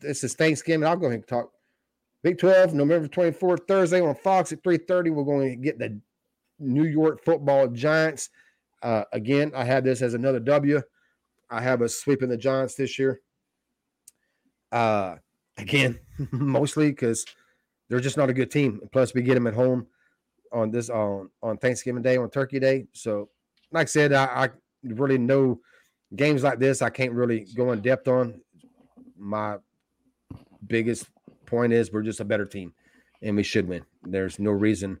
This 0.00 0.24
is 0.24 0.34
Thanksgiving. 0.34 0.86
I'll 0.86 0.96
go 0.96 1.06
ahead 1.06 1.20
and 1.20 1.28
talk. 1.28 1.50
Big 2.22 2.38
12, 2.38 2.74
November 2.74 3.08
24th, 3.08 3.68
Thursday 3.68 4.00
on 4.00 4.14
Fox 4.16 4.52
at 4.52 4.62
3:30. 4.62 5.12
We're 5.12 5.24
going 5.24 5.50
to 5.50 5.56
get 5.56 5.78
the 5.78 6.00
New 6.58 6.84
York 6.84 7.24
football 7.24 7.68
Giants. 7.68 8.30
Uh, 8.82 9.04
again, 9.12 9.52
I 9.54 9.64
have 9.64 9.84
this 9.84 10.02
as 10.02 10.14
another 10.14 10.40
W. 10.40 10.80
I 11.50 11.60
have 11.60 11.82
a 11.82 11.88
sweep 11.88 12.22
in 12.22 12.28
the 12.28 12.36
Giants 12.36 12.74
this 12.74 12.98
year. 12.98 13.20
Uh, 14.72 15.16
again, 15.56 15.98
mostly 16.30 16.90
because 16.90 17.24
they're 17.88 18.00
just 18.00 18.16
not 18.16 18.30
a 18.30 18.34
good 18.34 18.50
team. 18.50 18.80
Plus, 18.92 19.14
we 19.14 19.22
get 19.22 19.34
them 19.34 19.46
at 19.46 19.54
home 19.54 19.86
on 20.52 20.70
this 20.70 20.90
on 20.90 21.30
on 21.42 21.58
Thanksgiving 21.58 22.02
Day 22.02 22.16
on 22.16 22.30
Turkey 22.30 22.58
Day. 22.58 22.86
So, 22.92 23.28
like 23.72 23.86
I 23.86 23.90
said, 23.90 24.12
I, 24.12 24.24
I 24.24 24.48
really 24.82 25.18
know 25.18 25.60
games 26.14 26.42
like 26.42 26.58
this. 26.58 26.82
I 26.82 26.90
can't 26.90 27.12
really 27.12 27.46
go 27.56 27.72
in 27.72 27.80
depth 27.80 28.08
on. 28.08 28.40
My 29.18 29.56
biggest 30.66 31.06
point 31.46 31.72
is 31.72 31.92
we're 31.92 32.02
just 32.02 32.20
a 32.20 32.24
better 32.24 32.44
team, 32.44 32.72
and 33.22 33.36
we 33.36 33.42
should 33.42 33.68
win. 33.68 33.84
There's 34.02 34.38
no 34.38 34.50
reason 34.50 35.00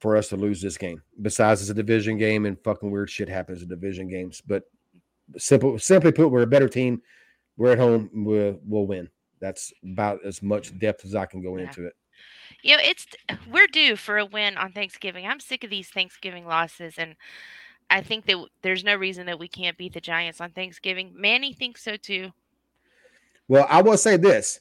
for 0.00 0.16
us 0.16 0.28
to 0.30 0.36
lose 0.36 0.60
this 0.60 0.78
game. 0.78 1.02
Besides, 1.20 1.60
it's 1.60 1.70
a 1.70 1.74
division 1.74 2.18
game 2.18 2.46
and 2.46 2.58
fucking 2.64 2.90
weird 2.90 3.10
shit 3.10 3.28
happens 3.28 3.62
in 3.62 3.68
division 3.68 4.08
games. 4.08 4.42
But 4.44 4.64
simple, 5.36 5.78
simply 5.78 6.10
put, 6.10 6.30
we're 6.30 6.42
a 6.42 6.46
better 6.46 6.68
team. 6.68 7.02
We're 7.56 7.72
at 7.72 7.78
home. 7.78 8.10
We'll, 8.12 8.58
we'll 8.64 8.86
win. 8.86 9.08
That's 9.40 9.72
about 9.84 10.24
as 10.24 10.42
much 10.42 10.76
depth 10.78 11.04
as 11.04 11.14
I 11.14 11.26
can 11.26 11.42
go 11.42 11.56
yeah. 11.56 11.64
into 11.64 11.86
it. 11.86 11.94
You 12.62 12.76
know, 12.76 12.82
it's 12.84 13.06
we're 13.50 13.66
due 13.66 13.96
for 13.96 14.18
a 14.18 14.26
win 14.26 14.56
on 14.56 14.72
Thanksgiving. 14.72 15.26
I'm 15.26 15.40
sick 15.40 15.64
of 15.64 15.70
these 15.70 15.88
Thanksgiving 15.88 16.46
losses, 16.46 16.94
and 16.98 17.14
I 17.88 18.02
think 18.02 18.26
that 18.26 18.44
there's 18.62 18.84
no 18.84 18.96
reason 18.96 19.26
that 19.26 19.38
we 19.38 19.48
can't 19.48 19.78
beat 19.78 19.94
the 19.94 20.00
Giants 20.00 20.40
on 20.40 20.50
Thanksgiving. 20.50 21.12
Manny 21.14 21.54
thinks 21.54 21.82
so 21.82 21.96
too. 21.96 22.32
Well, 23.48 23.66
I 23.70 23.80
will 23.80 23.96
say 23.96 24.18
this: 24.18 24.60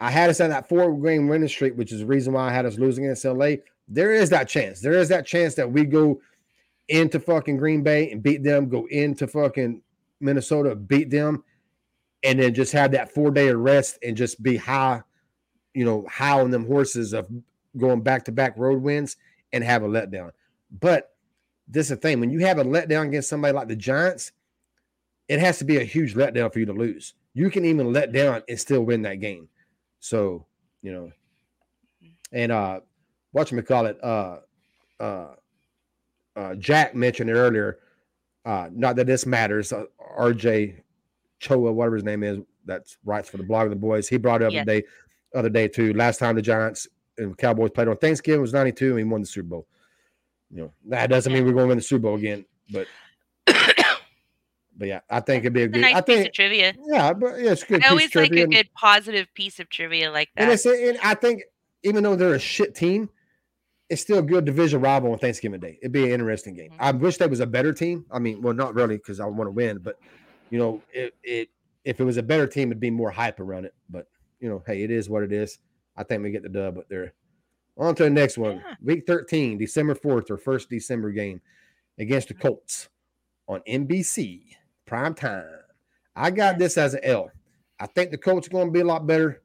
I 0.00 0.10
had 0.10 0.30
us 0.30 0.40
on 0.40 0.50
that 0.50 0.68
four 0.68 0.92
game 1.00 1.28
winning 1.28 1.48
streak, 1.48 1.76
which 1.76 1.92
is 1.92 2.00
the 2.00 2.06
reason 2.06 2.32
why 2.32 2.48
I 2.48 2.52
had 2.52 2.66
us 2.66 2.76
losing 2.76 3.04
against 3.04 3.24
LA 3.24 3.56
there 3.88 4.12
is 4.12 4.30
that 4.30 4.48
chance. 4.48 4.80
There 4.80 4.92
is 4.92 5.08
that 5.08 5.26
chance 5.26 5.54
that 5.56 5.70
we 5.70 5.84
go 5.84 6.20
into 6.88 7.20
fucking 7.20 7.56
Green 7.56 7.82
Bay 7.82 8.10
and 8.10 8.22
beat 8.22 8.42
them, 8.42 8.68
go 8.68 8.86
into 8.86 9.26
fucking 9.26 9.82
Minnesota, 10.20 10.74
beat 10.74 11.10
them. 11.10 11.44
and 12.22 12.38
then 12.38 12.54
just 12.54 12.72
have 12.72 12.92
that 12.92 13.12
four 13.12 13.30
day 13.30 13.48
of 13.48 13.58
rest 13.58 13.98
and 14.02 14.16
just 14.16 14.42
be 14.42 14.56
high, 14.56 15.02
you 15.74 15.84
know, 15.84 16.06
high 16.08 16.40
on 16.40 16.50
them 16.50 16.66
horses 16.66 17.12
of 17.12 17.28
going 17.76 18.00
back 18.02 18.24
to 18.24 18.32
back 18.32 18.56
road 18.56 18.82
wins 18.82 19.16
and 19.52 19.64
have 19.64 19.82
a 19.82 19.88
letdown. 19.88 20.30
But 20.80 21.10
this 21.68 21.86
is 21.86 21.90
the 21.90 21.96
thing 21.96 22.20
when 22.20 22.30
you 22.30 22.40
have 22.40 22.58
a 22.58 22.64
letdown 22.64 23.08
against 23.08 23.28
somebody 23.28 23.54
like 23.54 23.68
the 23.68 23.76
Giants, 23.76 24.32
it 25.28 25.40
has 25.40 25.58
to 25.58 25.64
be 25.64 25.78
a 25.78 25.84
huge 25.84 26.14
letdown 26.14 26.52
for 26.52 26.58
you 26.58 26.66
to 26.66 26.72
lose. 26.72 27.14
You 27.34 27.50
can 27.50 27.64
even 27.64 27.92
let 27.92 28.12
down 28.12 28.42
and 28.48 28.60
still 28.60 28.82
win 28.82 29.02
that 29.02 29.20
game. 29.20 29.48
So, 30.00 30.46
you 30.82 30.92
know, 30.92 31.12
and 32.32 32.52
uh 32.52 32.80
watch 33.32 33.52
me 33.52 33.62
call 33.62 33.86
it 33.86 34.02
uh 34.02 34.38
uh 35.00 35.28
uh 36.36 36.54
Jack 36.56 36.94
mentioned 36.94 37.30
it 37.30 37.34
earlier. 37.34 37.78
Uh 38.44 38.68
not 38.72 38.96
that 38.96 39.06
this 39.06 39.26
matters. 39.26 39.72
Uh, 39.72 39.84
RJ 40.18 40.76
Ochoa, 41.42 41.72
whatever 41.72 41.96
his 41.96 42.04
name 42.04 42.22
is, 42.22 42.38
that's 42.64 42.96
writes 43.04 43.28
for 43.28 43.36
the 43.36 43.44
Blogging 43.44 43.70
the 43.70 43.76
Boys. 43.76 44.08
He 44.08 44.16
brought 44.16 44.42
it 44.42 44.46
up 44.46 44.52
yeah. 44.52 44.64
the 44.64 44.80
day 44.80 44.86
other 45.34 45.48
day 45.48 45.68
too. 45.68 45.92
Last 45.94 46.18
time 46.18 46.36
the 46.36 46.42
Giants 46.42 46.86
and 47.18 47.36
Cowboys 47.36 47.70
played 47.70 47.88
on 47.88 47.96
Thanksgiving 47.96 48.40
was 48.40 48.52
92 48.52 48.90
and 48.90 48.98
he 48.98 49.04
won 49.04 49.20
the 49.20 49.26
Super 49.26 49.48
Bowl. 49.48 49.66
You 50.50 50.62
know, 50.62 50.72
that 50.88 51.08
doesn't 51.08 51.32
mean 51.32 51.44
we're 51.44 51.52
going 51.52 51.64
to 51.64 51.68
win 51.68 51.78
the 51.78 51.82
Super 51.82 52.02
Bowl 52.02 52.16
again, 52.16 52.44
but 52.70 52.86
but 53.46 54.88
yeah, 54.88 55.00
I 55.08 55.20
think 55.20 55.44
it'd 55.44 55.54
be 55.54 55.62
a 55.62 55.68
good. 55.68 55.80
Nice 55.80 55.96
I 55.96 56.00
think 56.02 56.20
piece 56.20 56.26
of 56.28 56.34
trivia. 56.34 56.74
Yeah, 56.86 57.12
but 57.14 57.40
yeah, 57.40 57.52
it's 57.52 57.64
good. 57.64 57.82
I 57.84 57.88
always 57.88 58.14
like 58.14 58.32
a 58.32 58.46
good 58.46 58.68
positive 58.74 59.32
piece 59.34 59.60
of 59.60 59.70
trivia 59.70 60.10
like 60.10 60.28
that. 60.36 60.66
And, 60.66 60.74
and 60.74 60.98
I 61.02 61.14
think 61.14 61.44
even 61.82 62.02
though 62.02 62.16
they're 62.16 62.34
a 62.34 62.38
shit 62.38 62.74
team, 62.74 63.08
it's 63.92 64.00
still 64.00 64.20
a 64.20 64.22
good 64.22 64.46
division 64.46 64.80
rival 64.80 65.12
on 65.12 65.18
Thanksgiving 65.18 65.60
Day. 65.60 65.78
It'd 65.82 65.92
be 65.92 66.04
an 66.04 66.12
interesting 66.12 66.54
game. 66.54 66.70
Mm-hmm. 66.70 66.82
I 66.82 66.92
wish 66.92 67.18
there 67.18 67.28
was 67.28 67.40
a 67.40 67.46
better 67.46 67.74
team. 67.74 68.06
I 68.10 68.18
mean, 68.18 68.40
well, 68.40 68.54
not 68.54 68.74
really 68.74 68.96
because 68.96 69.20
I 69.20 69.26
want 69.26 69.48
to 69.48 69.52
win, 69.52 69.80
but 69.82 69.98
you 70.48 70.58
know, 70.58 70.80
it, 70.94 71.14
it 71.22 71.50
if 71.84 72.00
it 72.00 72.04
was 72.04 72.16
a 72.16 72.22
better 72.22 72.46
team, 72.46 72.70
it'd 72.70 72.80
be 72.80 72.90
more 72.90 73.10
hype 73.10 73.38
around 73.38 73.66
it. 73.66 73.74
But 73.90 74.06
you 74.40 74.48
know, 74.48 74.62
hey, 74.66 74.82
it 74.82 74.90
is 74.90 75.10
what 75.10 75.22
it 75.22 75.30
is. 75.30 75.58
I 75.94 76.04
think 76.04 76.22
we 76.22 76.30
get 76.30 76.42
the 76.42 76.48
dub, 76.48 76.76
but 76.76 76.88
they're 76.88 77.12
on 77.76 77.94
to 77.96 78.04
the 78.04 78.10
next 78.10 78.38
one. 78.38 78.62
Yeah. 78.64 78.74
Week 78.82 79.04
13, 79.06 79.58
December 79.58 79.94
4th, 79.94 80.30
or 80.30 80.38
first 80.38 80.70
December 80.70 81.10
game 81.10 81.42
against 81.98 82.28
the 82.28 82.34
Colts 82.34 82.88
on 83.46 83.60
NBC, 83.68 84.40
prime 84.86 85.14
time. 85.14 85.44
I 86.16 86.30
got 86.30 86.58
this 86.58 86.78
as 86.78 86.94
an 86.94 87.00
L. 87.02 87.30
I 87.78 87.86
think 87.88 88.10
the 88.10 88.16
Colts 88.16 88.46
are 88.46 88.52
going 88.52 88.68
to 88.68 88.72
be 88.72 88.80
a 88.80 88.86
lot 88.86 89.06
better 89.06 89.42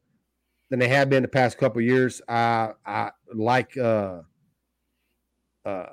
than 0.70 0.80
they 0.80 0.88
have 0.88 1.10
been 1.10 1.24
the 1.24 1.28
past 1.28 1.58
couple 1.58 1.82
years. 1.82 2.22
I 2.30 2.72
I 2.86 3.12
like 3.34 3.76
uh 3.76 4.22
uh 5.68 5.90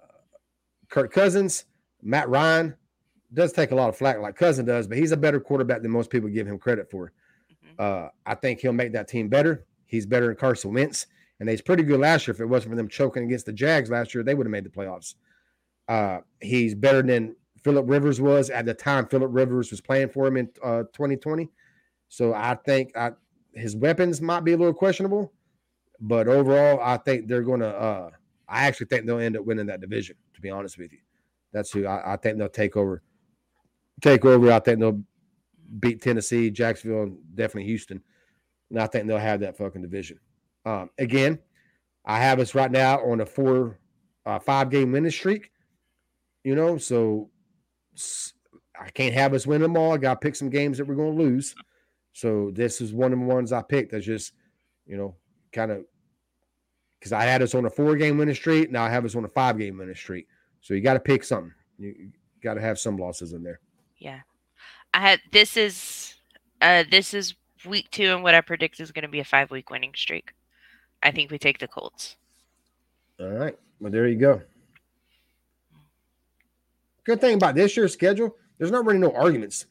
Kirk 0.88 1.12
Cousins, 1.12 1.64
Matt 2.02 2.28
Ryan 2.28 2.74
does 3.32 3.52
take 3.52 3.72
a 3.72 3.74
lot 3.74 3.88
of 3.88 3.96
flack 3.96 4.18
like 4.20 4.36
Cousin 4.36 4.64
does, 4.64 4.86
but 4.86 4.98
he's 4.98 5.12
a 5.12 5.16
better 5.16 5.40
quarterback 5.40 5.82
than 5.82 5.90
most 5.90 6.10
people 6.10 6.28
give 6.28 6.46
him 6.46 6.58
credit 6.58 6.90
for. 6.90 7.12
Mm-hmm. 7.50 7.74
Uh, 7.78 8.08
I 8.24 8.34
think 8.36 8.60
he'll 8.60 8.72
make 8.72 8.92
that 8.92 9.08
team 9.08 9.28
better. 9.28 9.64
He's 9.86 10.06
better 10.06 10.26
than 10.26 10.36
Carson 10.36 10.72
Wentz 10.72 11.06
and 11.40 11.48
he's 11.48 11.60
pretty 11.60 11.82
good 11.82 12.00
last 12.00 12.26
year. 12.26 12.34
If 12.34 12.40
it 12.40 12.46
wasn't 12.46 12.72
for 12.72 12.76
them 12.76 12.88
choking 12.88 13.24
against 13.24 13.46
the 13.46 13.52
Jags 13.52 13.90
last 13.90 14.14
year, 14.14 14.22
they 14.22 14.34
would 14.34 14.46
have 14.46 14.52
made 14.52 14.64
the 14.64 14.70
playoffs. 14.70 15.14
Uh, 15.88 16.20
he's 16.40 16.74
better 16.74 17.02
than 17.02 17.36
Philip 17.62 17.88
Rivers 17.88 18.20
was 18.20 18.50
at 18.50 18.66
the 18.66 18.74
time. 18.74 19.06
Philip 19.06 19.30
Rivers 19.32 19.70
was 19.70 19.80
playing 19.80 20.10
for 20.10 20.26
him 20.26 20.36
in 20.36 20.48
uh, 20.62 20.84
2020. 20.94 21.50
So 22.08 22.32
I 22.32 22.54
think 22.54 22.96
I, 22.96 23.12
his 23.52 23.76
weapons 23.76 24.20
might 24.20 24.44
be 24.44 24.52
a 24.52 24.56
little 24.56 24.74
questionable, 24.74 25.32
but 26.00 26.28
overall, 26.28 26.80
I 26.82 26.96
think 26.98 27.28
they're 27.28 27.42
going 27.42 27.60
to. 27.60 28.12
I 28.48 28.66
actually 28.66 28.86
think 28.86 29.06
they'll 29.06 29.18
end 29.18 29.36
up 29.36 29.44
winning 29.44 29.66
that 29.66 29.80
division. 29.80 30.16
To 30.34 30.40
be 30.40 30.50
honest 30.50 30.78
with 30.78 30.92
you, 30.92 30.98
that's 31.52 31.70
who 31.70 31.86
I, 31.86 32.14
I 32.14 32.16
think 32.16 32.38
they'll 32.38 32.48
take 32.48 32.76
over. 32.76 33.02
Take 34.00 34.24
over. 34.24 34.52
I 34.52 34.58
think 34.58 34.80
they'll 34.80 35.02
beat 35.80 36.02
Tennessee, 36.02 36.50
Jacksonville, 36.50 37.04
and 37.04 37.18
definitely 37.34 37.64
Houston. 37.64 38.02
And 38.70 38.80
I 38.80 38.86
think 38.86 39.06
they'll 39.06 39.18
have 39.18 39.40
that 39.40 39.56
fucking 39.56 39.82
division. 39.82 40.18
Um, 40.66 40.90
again, 40.98 41.38
I 42.04 42.18
have 42.18 42.40
us 42.40 42.54
right 42.54 42.70
now 42.70 43.00
on 43.04 43.20
a 43.20 43.26
four, 43.26 43.78
uh, 44.26 44.38
five 44.38 44.70
game 44.70 44.92
winning 44.92 45.10
streak. 45.10 45.50
You 46.42 46.54
know, 46.54 46.76
so 46.76 47.30
I 48.78 48.90
can't 48.90 49.14
have 49.14 49.32
us 49.32 49.46
win 49.46 49.62
them 49.62 49.76
all. 49.76 49.92
I 49.92 49.96
got 49.96 50.20
to 50.20 50.20
pick 50.20 50.34
some 50.34 50.50
games 50.50 50.78
that 50.78 50.86
we're 50.86 50.94
going 50.94 51.16
to 51.16 51.22
lose. 51.22 51.54
So 52.12 52.50
this 52.52 52.80
is 52.80 52.92
one 52.92 53.12
of 53.12 53.18
the 53.18 53.24
ones 53.24 53.52
I 53.52 53.62
picked. 53.62 53.92
That's 53.92 54.04
just, 54.04 54.32
you 54.86 54.96
know, 54.96 55.16
kind 55.52 55.70
of 55.70 55.84
because 57.04 57.12
I 57.12 57.24
had 57.24 57.42
us 57.42 57.54
on 57.54 57.66
a 57.66 57.70
four 57.70 57.96
game 57.96 58.16
winning 58.16 58.34
streak. 58.34 58.70
Now 58.70 58.82
I 58.82 58.88
have 58.88 59.04
us 59.04 59.14
on 59.14 59.26
a 59.26 59.28
five 59.28 59.58
game 59.58 59.76
winning 59.76 59.94
streak. 59.94 60.26
So 60.62 60.72
you 60.72 60.80
got 60.80 60.94
to 60.94 61.00
pick 61.00 61.22
something. 61.22 61.52
You, 61.78 62.10
got 62.42 62.54
to 62.54 62.62
have 62.62 62.78
some 62.78 62.96
losses 62.96 63.34
in 63.34 63.42
there. 63.42 63.60
Yeah, 63.98 64.20
I 64.94 65.00
had 65.00 65.20
this 65.30 65.56
is 65.58 66.14
uh 66.62 66.84
this 66.90 67.12
is 67.12 67.34
week 67.66 67.90
two, 67.90 68.14
and 68.14 68.22
what 68.22 68.34
I 68.34 68.40
predict 68.40 68.80
is 68.80 68.90
going 68.90 69.02
to 69.02 69.08
be 69.08 69.20
a 69.20 69.24
five 69.24 69.50
week 69.50 69.68
winning 69.68 69.92
streak. 69.94 70.32
I 71.02 71.10
think 71.10 71.30
we 71.30 71.38
take 71.38 71.58
the 71.58 71.68
Colts. 71.68 72.16
All 73.20 73.28
right. 73.28 73.56
Well, 73.80 73.92
there 73.92 74.08
you 74.08 74.16
go. 74.16 74.40
Good 77.04 77.20
thing 77.20 77.34
about 77.34 77.54
this 77.54 77.76
year's 77.76 77.92
schedule, 77.92 78.34
there's 78.56 78.70
not 78.70 78.86
really 78.86 78.98
no 78.98 79.12
arguments. 79.12 79.66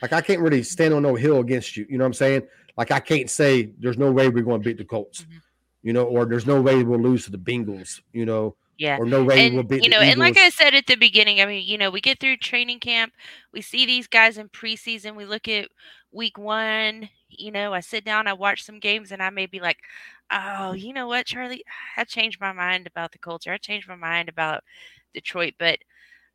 Like 0.00 0.14
I 0.14 0.22
can't 0.22 0.40
really 0.40 0.62
stand 0.62 0.94
on 0.94 1.02
no 1.02 1.16
hill 1.16 1.40
against 1.40 1.76
you. 1.76 1.86
You 1.90 1.98
know 1.98 2.04
what 2.04 2.08
I'm 2.08 2.14
saying? 2.14 2.46
Like 2.78 2.90
I 2.92 3.00
can't 3.00 3.28
say 3.28 3.72
there's 3.78 3.98
no 3.98 4.10
way 4.10 4.30
we're 4.30 4.42
going 4.42 4.62
to 4.62 4.66
beat 4.66 4.78
the 4.78 4.84
Colts. 4.84 5.22
Mm-hmm. 5.22 5.38
You 5.82 5.92
know, 5.92 6.04
or 6.04 6.24
there's 6.24 6.46
no 6.46 6.60
way 6.60 6.82
we'll 6.82 7.00
lose 7.00 7.24
to 7.24 7.30
the 7.30 7.38
Bengals. 7.38 8.00
You 8.12 8.26
know, 8.26 8.56
yeah. 8.78 8.96
Or 8.98 9.06
no 9.06 9.24
way 9.24 9.46
and, 9.46 9.54
we'll 9.56 9.64
beat 9.64 9.82
you 9.82 9.90
know, 9.90 10.00
and 10.00 10.20
like 10.20 10.38
I 10.38 10.50
said 10.50 10.72
at 10.72 10.86
the 10.86 10.94
beginning, 10.94 11.40
I 11.40 11.46
mean, 11.46 11.66
you 11.66 11.76
know, 11.76 11.90
we 11.90 12.00
get 12.00 12.20
through 12.20 12.36
training 12.36 12.78
camp, 12.78 13.12
we 13.52 13.60
see 13.60 13.84
these 13.84 14.06
guys 14.06 14.38
in 14.38 14.48
preseason, 14.48 15.16
we 15.16 15.24
look 15.24 15.48
at 15.48 15.68
week 16.12 16.38
one, 16.38 17.08
you 17.28 17.50
know, 17.50 17.74
I 17.74 17.80
sit 17.80 18.04
down, 18.04 18.28
I 18.28 18.34
watch 18.34 18.62
some 18.62 18.78
games, 18.78 19.10
and 19.10 19.20
I 19.20 19.30
may 19.30 19.46
be 19.46 19.58
like, 19.58 19.78
oh, 20.30 20.72
you 20.72 20.92
know 20.92 21.08
what, 21.08 21.26
Charlie, 21.26 21.64
I 21.96 22.04
changed 22.04 22.40
my 22.40 22.52
mind 22.52 22.86
about 22.86 23.10
the 23.10 23.18
culture. 23.18 23.52
I 23.52 23.58
changed 23.58 23.88
my 23.88 23.96
mind 23.96 24.28
about 24.28 24.62
Detroit, 25.12 25.54
but 25.58 25.78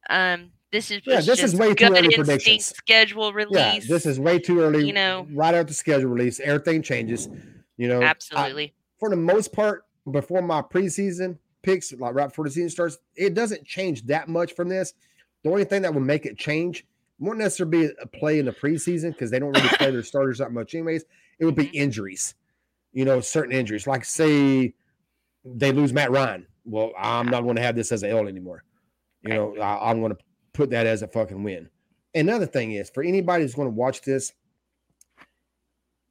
um, 0.09 0.51
this 0.71 0.91
is 0.91 1.01
yeah, 1.05 1.21
this 1.21 1.41
is 1.41 1.55
way 1.55 1.73
too 1.73 1.85
early 1.85 2.13
predictions. 2.13 2.65
Schedule 2.65 3.31
release. 3.31 3.55
Yeah, 3.57 3.79
this 3.87 4.05
is 4.05 4.19
way 4.19 4.37
too 4.37 4.59
early. 4.59 4.85
You 4.85 4.93
know, 4.93 5.27
right 5.31 5.55
after 5.55 5.73
schedule 5.73 6.09
release, 6.09 6.41
everything 6.41 6.81
changes. 6.81 7.29
You 7.77 7.87
know, 7.87 8.01
absolutely. 8.01 8.65
I, 8.65 8.82
for 9.03 9.09
the 9.09 9.17
most 9.17 9.51
part, 9.51 9.83
before 10.13 10.41
my 10.41 10.61
preseason, 10.61 11.37
picks, 11.61 11.91
like 11.91 12.15
right 12.15 12.29
before 12.29 12.45
the 12.45 12.51
season 12.51 12.69
starts, 12.69 12.99
it 13.17 13.33
doesn't 13.33 13.65
change 13.65 14.05
that 14.05 14.29
much 14.29 14.55
from 14.55 14.69
this. 14.69 14.93
The 15.43 15.49
only 15.49 15.65
thing 15.65 15.81
that 15.81 15.93
will 15.93 15.99
make 15.99 16.25
it 16.25 16.37
change 16.37 16.87
won't 17.19 17.37
necessarily 17.37 17.87
be 17.87 17.93
a 18.01 18.07
play 18.07 18.39
in 18.39 18.45
the 18.45 18.53
preseason 18.53 19.11
because 19.11 19.29
they 19.29 19.39
don't 19.39 19.51
really 19.51 19.67
play 19.67 19.91
their 19.91 20.03
starters 20.03 20.37
that 20.37 20.53
much, 20.53 20.73
anyways. 20.73 21.03
It 21.37 21.43
would 21.43 21.53
be 21.53 21.65
mm-hmm. 21.65 21.81
injuries, 21.81 22.35
you 22.93 23.03
know, 23.03 23.19
certain 23.19 23.51
injuries. 23.51 23.87
Like, 23.87 24.05
say 24.05 24.73
they 25.43 25.73
lose 25.73 25.91
Matt 25.91 26.11
Ryan. 26.11 26.47
Well, 26.63 26.93
I'm 26.97 27.27
not 27.27 27.41
going 27.41 27.57
to 27.57 27.61
have 27.61 27.75
this 27.75 27.91
as 27.91 28.03
an 28.03 28.11
L 28.11 28.29
anymore. 28.29 28.63
You 29.21 29.33
know, 29.33 29.57
I, 29.57 29.89
I'm 29.91 29.99
going 29.99 30.13
to 30.13 30.23
put 30.53 30.69
that 30.69 30.87
as 30.87 31.01
a 31.01 31.09
fucking 31.09 31.43
win. 31.43 31.69
Another 32.15 32.45
thing 32.45 32.71
is 32.71 32.89
for 32.89 33.03
anybody 33.03 33.43
who's 33.43 33.53
going 33.53 33.67
to 33.67 33.75
watch 33.75 34.01
this, 34.01 34.31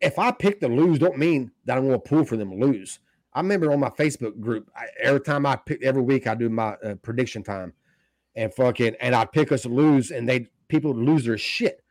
if 0.02 0.18
I 0.18 0.32
pick 0.32 0.60
to 0.60 0.68
lose, 0.68 0.98
don't 0.98 1.16
mean 1.16 1.50
that 1.64 1.78
I'm 1.78 1.86
going 1.86 2.00
to 2.00 2.08
pull 2.08 2.24
for 2.24 2.36
them 2.36 2.50
to 2.50 2.56
lose. 2.56 2.98
I 3.34 3.40
remember 3.40 3.72
on 3.72 3.80
my 3.80 3.88
Facebook 3.88 4.38
group, 4.40 4.70
I, 4.76 4.86
every 5.00 5.20
time 5.20 5.46
I 5.46 5.56
pick 5.56 5.82
every 5.82 6.02
week, 6.02 6.26
I 6.26 6.34
do 6.34 6.50
my 6.50 6.74
uh, 6.84 6.96
prediction 6.96 7.42
time, 7.42 7.72
and 8.36 8.52
fucking, 8.52 8.96
and 9.00 9.14
I 9.14 9.24
pick 9.24 9.52
us 9.52 9.62
to 9.62 9.68
lose, 9.68 10.10
and 10.10 10.28
they 10.28 10.48
people 10.68 10.94
lose 10.94 11.24
their 11.24 11.38
shit. 11.38 11.82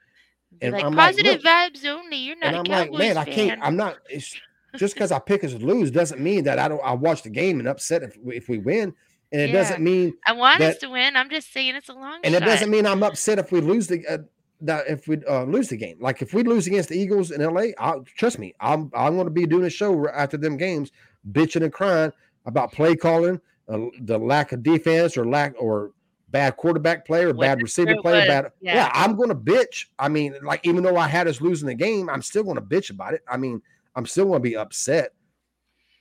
And 0.61 0.73
like 0.73 0.83
I'm 0.83 0.93
positive 0.93 1.43
like, 1.43 1.73
vibes 1.73 1.85
only. 1.85 2.17
You're 2.17 2.37
not. 2.37 2.53
And 2.53 2.57
I'm 2.57 2.63
like, 2.65 2.91
man, 2.91 3.15
fan. 3.15 3.17
I 3.17 3.25
can't. 3.25 3.61
I'm 3.63 3.75
not. 3.75 3.97
It's 4.09 4.39
just 4.75 4.93
because 4.93 5.11
I 5.11 5.19
pick 5.19 5.43
us 5.43 5.53
to 5.53 5.57
lose 5.57 5.89
doesn't 5.89 6.21
mean 6.21 6.43
that 6.43 6.59
I 6.59 6.67
don't. 6.67 6.81
I 6.83 6.93
watch 6.93 7.23
the 7.23 7.29
game 7.29 7.59
and 7.59 7.67
upset 7.67 8.03
if 8.03 8.17
if 8.25 8.47
we 8.49 8.59
win, 8.59 8.93
and 9.31 9.41
it 9.41 9.49
yeah. 9.49 9.55
doesn't 9.55 9.81
mean 9.81 10.13
I 10.27 10.33
want 10.33 10.59
that, 10.59 10.75
us 10.75 10.77
to 10.79 10.89
win. 10.89 11.15
I'm 11.15 11.29
just 11.29 11.51
saying 11.51 11.75
it's 11.75 11.89
a 11.89 11.93
long. 11.93 12.19
And 12.23 12.33
shot. 12.33 12.43
it 12.43 12.45
doesn't 12.45 12.69
mean 12.69 12.85
I'm 12.85 13.01
upset 13.01 13.39
if 13.39 13.51
we 13.51 13.61
lose 13.61 13.87
the. 13.87 14.05
Uh, 14.05 14.17
that 14.61 14.87
if 14.87 15.07
we 15.07 15.23
uh, 15.25 15.43
lose 15.43 15.69
the 15.69 15.77
game, 15.77 15.97
like 15.99 16.21
if 16.21 16.33
we 16.33 16.43
lose 16.43 16.67
against 16.67 16.89
the 16.89 16.99
Eagles 16.99 17.31
in 17.31 17.41
LA, 17.41 17.67
I'll, 17.77 18.03
trust 18.03 18.39
me, 18.39 18.53
I'm 18.59 18.91
I'm 18.93 19.15
going 19.15 19.27
to 19.27 19.31
be 19.31 19.45
doing 19.45 19.65
a 19.65 19.69
show 19.69 20.07
after 20.09 20.37
them 20.37 20.57
games 20.57 20.91
bitching 21.31 21.63
and 21.63 21.73
crying 21.73 22.11
about 22.45 22.71
play 22.71 22.95
calling, 22.95 23.39
uh, 23.69 23.79
the 24.01 24.17
lack 24.17 24.51
of 24.51 24.63
defense 24.63 25.17
or 25.17 25.25
lack 25.25 25.53
or 25.59 25.91
bad 26.29 26.57
quarterback 26.57 27.05
play 27.05 27.23
or 27.23 27.33
bad 27.33 27.61
receiver 27.61 27.95
play. 28.01 28.27
Bad, 28.27 28.51
yeah. 28.61 28.75
yeah, 28.75 28.91
I'm 28.93 29.15
going 29.15 29.29
to 29.29 29.35
bitch. 29.35 29.87
I 29.99 30.07
mean, 30.09 30.35
like 30.43 30.61
even 30.63 30.83
though 30.83 30.97
I 30.97 31.07
had 31.07 31.27
us 31.27 31.41
losing 31.41 31.67
the 31.67 31.75
game, 31.75 32.09
I'm 32.09 32.21
still 32.21 32.43
going 32.43 32.55
to 32.55 32.61
bitch 32.61 32.89
about 32.89 33.13
it. 33.13 33.21
I 33.27 33.37
mean, 33.37 33.61
I'm 33.95 34.05
still 34.05 34.25
going 34.25 34.37
to 34.41 34.49
be 34.49 34.55
upset. 34.55 35.13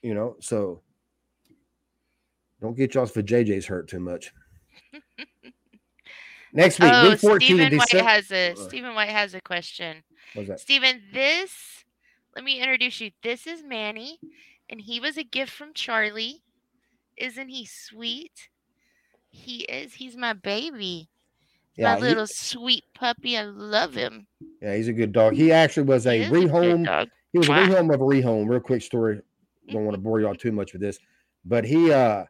You 0.02 0.14
know, 0.14 0.36
so 0.40 0.80
don't 2.60 2.76
get 2.76 2.94
y'all 2.94 3.06
for 3.06 3.22
JJ's 3.22 3.66
hurt 3.66 3.88
too 3.88 4.00
much. 4.00 4.32
Next 6.52 6.80
week, 6.80 6.90
oh, 6.92 7.10
week 7.10 7.20
14 7.20 7.56
Stephen 7.56 7.78
White 7.78 7.90
has 7.92 8.32
a 8.32 8.54
Stephen 8.56 8.94
White 8.94 9.10
has 9.10 9.34
a 9.34 9.40
question. 9.40 10.02
What's 10.34 10.48
that? 10.48 10.60
Stephen, 10.60 11.02
this 11.12 11.84
let 12.34 12.44
me 12.44 12.60
introduce 12.60 13.00
you. 13.00 13.10
This 13.22 13.46
is 13.46 13.62
Manny 13.62 14.18
and 14.70 14.80
he 14.80 15.00
was 15.00 15.18
a 15.18 15.24
gift 15.24 15.52
from 15.52 15.74
Charlie. 15.74 16.42
Isn't 17.16 17.48
he 17.48 17.66
sweet? 17.66 18.48
He 19.28 19.62
is. 19.64 19.94
He's 19.94 20.16
my 20.16 20.32
baby. 20.32 21.08
Yeah, 21.76 21.94
My 21.94 22.00
little 22.00 22.24
he, 22.24 22.32
sweet 22.32 22.84
puppy. 22.94 23.36
I 23.36 23.42
love 23.42 23.94
him. 23.94 24.26
Yeah, 24.62 24.76
he's 24.76 24.88
a 24.88 24.92
good 24.92 25.12
dog. 25.12 25.34
He 25.34 25.52
actually 25.52 25.84
was 25.84 26.06
a 26.06 26.28
rehome. 26.30 27.08
He 27.32 27.38
was 27.38 27.48
a 27.48 27.52
rehome 27.52 27.92
of 27.92 28.00
a 28.00 28.04
rehome. 28.04 28.48
Real 28.48 28.60
quick 28.60 28.82
story. 28.82 29.20
Don't 29.68 29.84
want 29.84 29.94
to 29.94 30.00
bore 30.02 30.20
y'all 30.20 30.34
too 30.34 30.52
much 30.52 30.72
with 30.72 30.82
this, 30.82 30.98
but 31.44 31.64
he 31.64 31.92
uh 31.92 32.24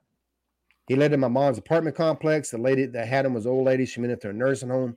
he 0.91 0.97
lived 0.97 1.15
in 1.15 1.21
my 1.21 1.29
mom's 1.29 1.57
apartment 1.57 1.95
complex. 1.95 2.51
The 2.51 2.59
lady 2.59 2.85
that 2.85 3.07
had 3.07 3.25
him 3.25 3.33
was 3.33 3.47
old 3.47 3.65
lady. 3.65 3.87
She 3.87 4.01
went 4.01 4.11
into 4.11 4.29
a 4.29 4.33
nursing 4.33 4.71
home. 4.71 4.97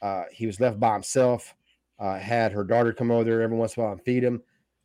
Uh, 0.00 0.22
he 0.30 0.46
was 0.46 0.60
left 0.60 0.78
by 0.78 0.92
himself. 0.92 1.56
Uh, 1.98 2.16
had 2.16 2.52
her 2.52 2.62
daughter 2.62 2.92
come 2.92 3.10
over 3.10 3.24
there 3.24 3.42
every 3.42 3.56
once 3.56 3.76
in 3.76 3.80
a 3.80 3.84
while 3.84 3.94
and 3.94 4.04
feed 4.04 4.22
him. 4.22 4.40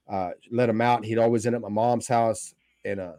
Uh, 0.10 0.32
let 0.50 0.70
him 0.70 0.82
out. 0.82 1.06
He'd 1.06 1.20
always 1.20 1.46
end 1.46 1.56
up 1.56 1.60
at 1.60 1.70
my 1.70 1.76
mom's 1.76 2.08
house, 2.08 2.56
and 2.84 3.00
uh, 3.00 3.14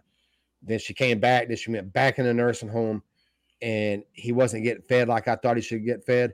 then 0.60 0.80
she 0.80 0.92
came 0.92 1.20
back. 1.20 1.46
Then 1.46 1.56
she 1.56 1.70
went 1.70 1.92
back 1.92 2.18
in 2.18 2.24
the 2.24 2.34
nursing 2.34 2.68
home, 2.68 3.00
and 3.62 4.02
he 4.10 4.32
wasn't 4.32 4.64
getting 4.64 4.82
fed 4.82 5.06
like 5.06 5.28
I 5.28 5.36
thought 5.36 5.54
he 5.54 5.62
should 5.62 5.86
get 5.86 6.04
fed. 6.04 6.32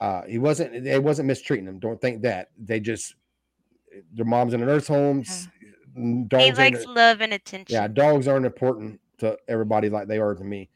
Uh, 0.00 0.22
he 0.22 0.40
wasn't. 0.40 0.82
They 0.82 0.98
wasn't 0.98 1.28
mistreating 1.28 1.68
him. 1.68 1.78
Don't 1.78 2.00
think 2.00 2.22
that. 2.22 2.48
They 2.58 2.80
just 2.80 3.14
their 4.12 4.26
moms 4.26 4.54
in 4.54 4.60
the 4.60 4.66
nurse 4.66 4.88
homes. 4.88 5.46
Dogs 6.26 6.44
he 6.44 6.52
likes 6.52 6.84
love 6.84 7.20
and 7.20 7.32
attention. 7.32 7.72
Yeah, 7.72 7.86
dogs 7.86 8.26
aren't 8.26 8.46
important 8.46 8.98
to 9.20 9.36
everybody 9.48 9.88
like 9.88 10.08
they 10.08 10.18
are 10.18 10.34
to 10.34 10.44
me. 10.44 10.68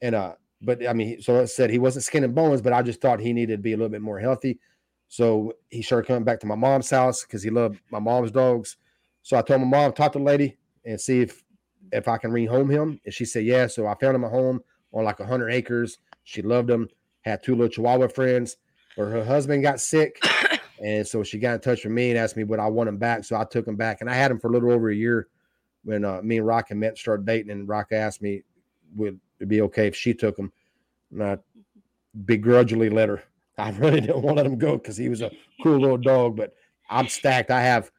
And 0.00 0.14
uh, 0.14 0.34
but 0.62 0.86
I 0.86 0.92
mean, 0.92 1.20
so 1.20 1.42
I 1.42 1.44
said 1.44 1.70
he 1.70 1.78
wasn't 1.78 2.04
skin 2.04 2.24
and 2.24 2.34
bones, 2.34 2.62
but 2.62 2.72
I 2.72 2.82
just 2.82 3.00
thought 3.00 3.20
he 3.20 3.32
needed 3.32 3.56
to 3.56 3.62
be 3.62 3.72
a 3.72 3.76
little 3.76 3.90
bit 3.90 4.02
more 4.02 4.18
healthy. 4.18 4.58
So 5.08 5.54
he 5.70 5.82
started 5.82 6.06
coming 6.06 6.24
back 6.24 6.40
to 6.40 6.46
my 6.46 6.54
mom's 6.54 6.90
house 6.90 7.22
because 7.22 7.42
he 7.42 7.50
loved 7.50 7.80
my 7.90 7.98
mom's 7.98 8.30
dogs. 8.30 8.76
So 9.22 9.36
I 9.36 9.42
told 9.42 9.60
my 9.60 9.66
mom, 9.66 9.92
talk 9.92 10.12
to 10.12 10.18
the 10.18 10.24
lady 10.24 10.58
and 10.84 11.00
see 11.00 11.20
if 11.22 11.44
if 11.92 12.08
I 12.08 12.18
can 12.18 12.30
rehome 12.30 12.70
him. 12.70 13.00
And 13.04 13.14
she 13.14 13.24
said, 13.24 13.44
yeah. 13.44 13.66
So 13.66 13.86
I 13.86 13.94
found 13.94 14.14
him 14.14 14.24
a 14.24 14.28
home 14.28 14.60
on 14.92 15.04
like 15.04 15.18
100 15.18 15.50
acres. 15.50 15.98
She 16.24 16.42
loved 16.42 16.68
him, 16.68 16.88
had 17.22 17.42
two 17.42 17.54
little 17.54 17.68
Chihuahua 17.68 18.08
friends, 18.08 18.56
but 18.96 19.04
her 19.04 19.24
husband 19.24 19.62
got 19.62 19.80
sick. 19.80 20.22
And 20.80 21.04
so 21.04 21.24
she 21.24 21.40
got 21.40 21.54
in 21.54 21.60
touch 21.60 21.82
with 21.82 21.92
me 21.92 22.10
and 22.10 22.16
asked 22.16 22.36
me 22.36 22.44
would 22.44 22.60
I 22.60 22.68
want 22.68 22.88
him 22.88 22.98
back. 22.98 23.24
So 23.24 23.34
I 23.34 23.42
took 23.42 23.66
him 23.66 23.74
back. 23.74 24.00
And 24.00 24.08
I 24.08 24.14
had 24.14 24.30
him 24.30 24.38
for 24.38 24.46
a 24.46 24.52
little 24.52 24.70
over 24.70 24.90
a 24.90 24.94
year 24.94 25.26
when 25.88 26.04
uh, 26.04 26.20
me 26.22 26.36
and 26.36 26.46
Rock 26.46 26.70
and 26.70 26.78
met 26.78 26.90
and 26.90 26.98
started 26.98 27.24
dating. 27.24 27.50
And 27.50 27.66
Rock 27.66 27.92
asked 27.92 28.20
me 28.20 28.42
would 28.94 29.18
it 29.40 29.48
be 29.48 29.62
okay 29.62 29.86
if 29.86 29.96
she 29.96 30.12
took 30.12 30.38
him. 30.38 30.52
And 31.10 31.22
I 31.22 31.38
begrudgingly 32.26 32.90
let 32.90 33.08
her. 33.08 33.22
I 33.58 33.70
really 33.70 34.02
didn't 34.02 34.20
want 34.20 34.36
to 34.36 34.42
let 34.42 34.46
him 34.46 34.58
go 34.58 34.76
because 34.76 34.98
he 34.98 35.08
was 35.08 35.22
a 35.22 35.30
cool 35.62 35.80
little 35.80 35.96
dog. 35.96 36.36
But 36.36 36.52
I'm 36.90 37.08
stacked. 37.08 37.50
I 37.50 37.62
have 37.62 37.90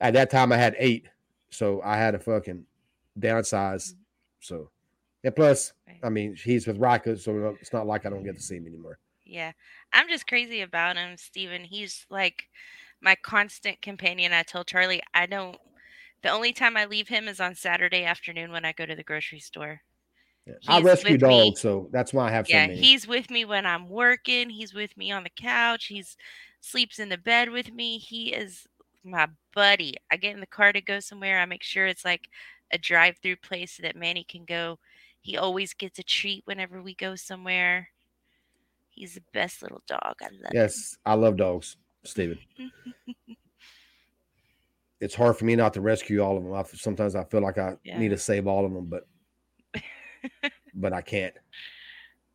at 0.00 0.14
that 0.14 0.30
time 0.30 0.50
I 0.50 0.56
had 0.56 0.74
eight. 0.78 1.08
So 1.50 1.82
I 1.84 1.98
had 1.98 2.14
a 2.14 2.18
fucking 2.18 2.64
downsize. 3.20 3.92
So 4.40 4.70
and 5.22 5.36
plus, 5.36 5.74
I 6.02 6.08
mean, 6.08 6.34
he's 6.34 6.66
with 6.66 6.78
Rika, 6.78 7.18
so 7.18 7.54
it's 7.60 7.72
not 7.72 7.86
like 7.86 8.06
I 8.06 8.10
don't 8.10 8.24
get 8.24 8.36
to 8.36 8.42
see 8.42 8.56
him 8.56 8.66
anymore. 8.66 8.98
Yeah. 9.26 9.52
I'm 9.92 10.08
just 10.08 10.26
crazy 10.26 10.62
about 10.62 10.96
him, 10.96 11.18
Steven. 11.18 11.64
He's 11.64 12.06
like 12.08 12.44
my 13.02 13.14
constant 13.22 13.82
companion. 13.82 14.32
I 14.32 14.42
tell 14.42 14.64
Charlie 14.64 15.02
I 15.12 15.26
don't 15.26 15.58
the 16.26 16.32
only 16.32 16.52
time 16.52 16.76
I 16.76 16.86
leave 16.86 17.06
him 17.06 17.28
is 17.28 17.38
on 17.38 17.54
Saturday 17.54 18.02
afternoon 18.02 18.50
when 18.50 18.64
I 18.64 18.72
go 18.72 18.84
to 18.84 18.96
the 18.96 19.04
grocery 19.04 19.38
store. 19.38 19.80
Yeah. 20.44 20.54
I 20.66 20.80
rescue 20.80 21.16
dogs, 21.16 21.60
so 21.60 21.88
that's 21.92 22.12
why 22.12 22.26
I 22.26 22.30
have 22.32 22.48
yeah, 22.48 22.66
he's 22.66 23.06
with 23.06 23.30
me 23.30 23.44
when 23.44 23.64
I'm 23.64 23.88
working. 23.88 24.50
He's 24.50 24.74
with 24.74 24.96
me 24.96 25.12
on 25.12 25.22
the 25.22 25.30
couch. 25.30 25.86
He's 25.86 26.16
sleeps 26.60 26.98
in 26.98 27.10
the 27.10 27.16
bed 27.16 27.50
with 27.50 27.72
me. 27.72 27.98
He 27.98 28.32
is 28.32 28.66
my 29.04 29.28
buddy. 29.54 29.94
I 30.10 30.16
get 30.16 30.34
in 30.34 30.40
the 30.40 30.46
car 30.46 30.72
to 30.72 30.80
go 30.80 30.98
somewhere. 30.98 31.38
I 31.38 31.44
make 31.44 31.62
sure 31.62 31.86
it's 31.86 32.04
like 32.04 32.28
a 32.72 32.78
drive-through 32.78 33.36
place 33.36 33.76
so 33.76 33.84
that 33.84 33.94
Manny 33.94 34.24
can 34.28 34.44
go. 34.44 34.80
He 35.20 35.36
always 35.36 35.74
gets 35.74 36.00
a 36.00 36.02
treat 36.02 36.42
whenever 36.44 36.82
we 36.82 36.96
go 36.96 37.14
somewhere. 37.14 37.90
He's 38.90 39.14
the 39.14 39.22
best 39.32 39.62
little 39.62 39.82
dog. 39.86 40.16
I 40.20 40.30
love 40.42 40.52
yes, 40.52 40.94
him. 40.94 40.98
I 41.06 41.14
love 41.14 41.36
dogs, 41.36 41.76
Steven. 42.02 42.38
it's 45.00 45.14
hard 45.14 45.36
for 45.36 45.44
me 45.44 45.56
not 45.56 45.74
to 45.74 45.80
rescue 45.80 46.20
all 46.20 46.36
of 46.36 46.42
them. 46.42 46.54
I, 46.54 46.62
sometimes 46.62 47.14
I 47.14 47.24
feel 47.24 47.42
like 47.42 47.58
I 47.58 47.76
yeah. 47.84 47.98
need 47.98 48.10
to 48.10 48.18
save 48.18 48.46
all 48.46 48.64
of 48.64 48.72
them, 48.72 48.86
but 48.86 49.06
but 50.74 50.92
I 50.92 51.00
can't. 51.00 51.34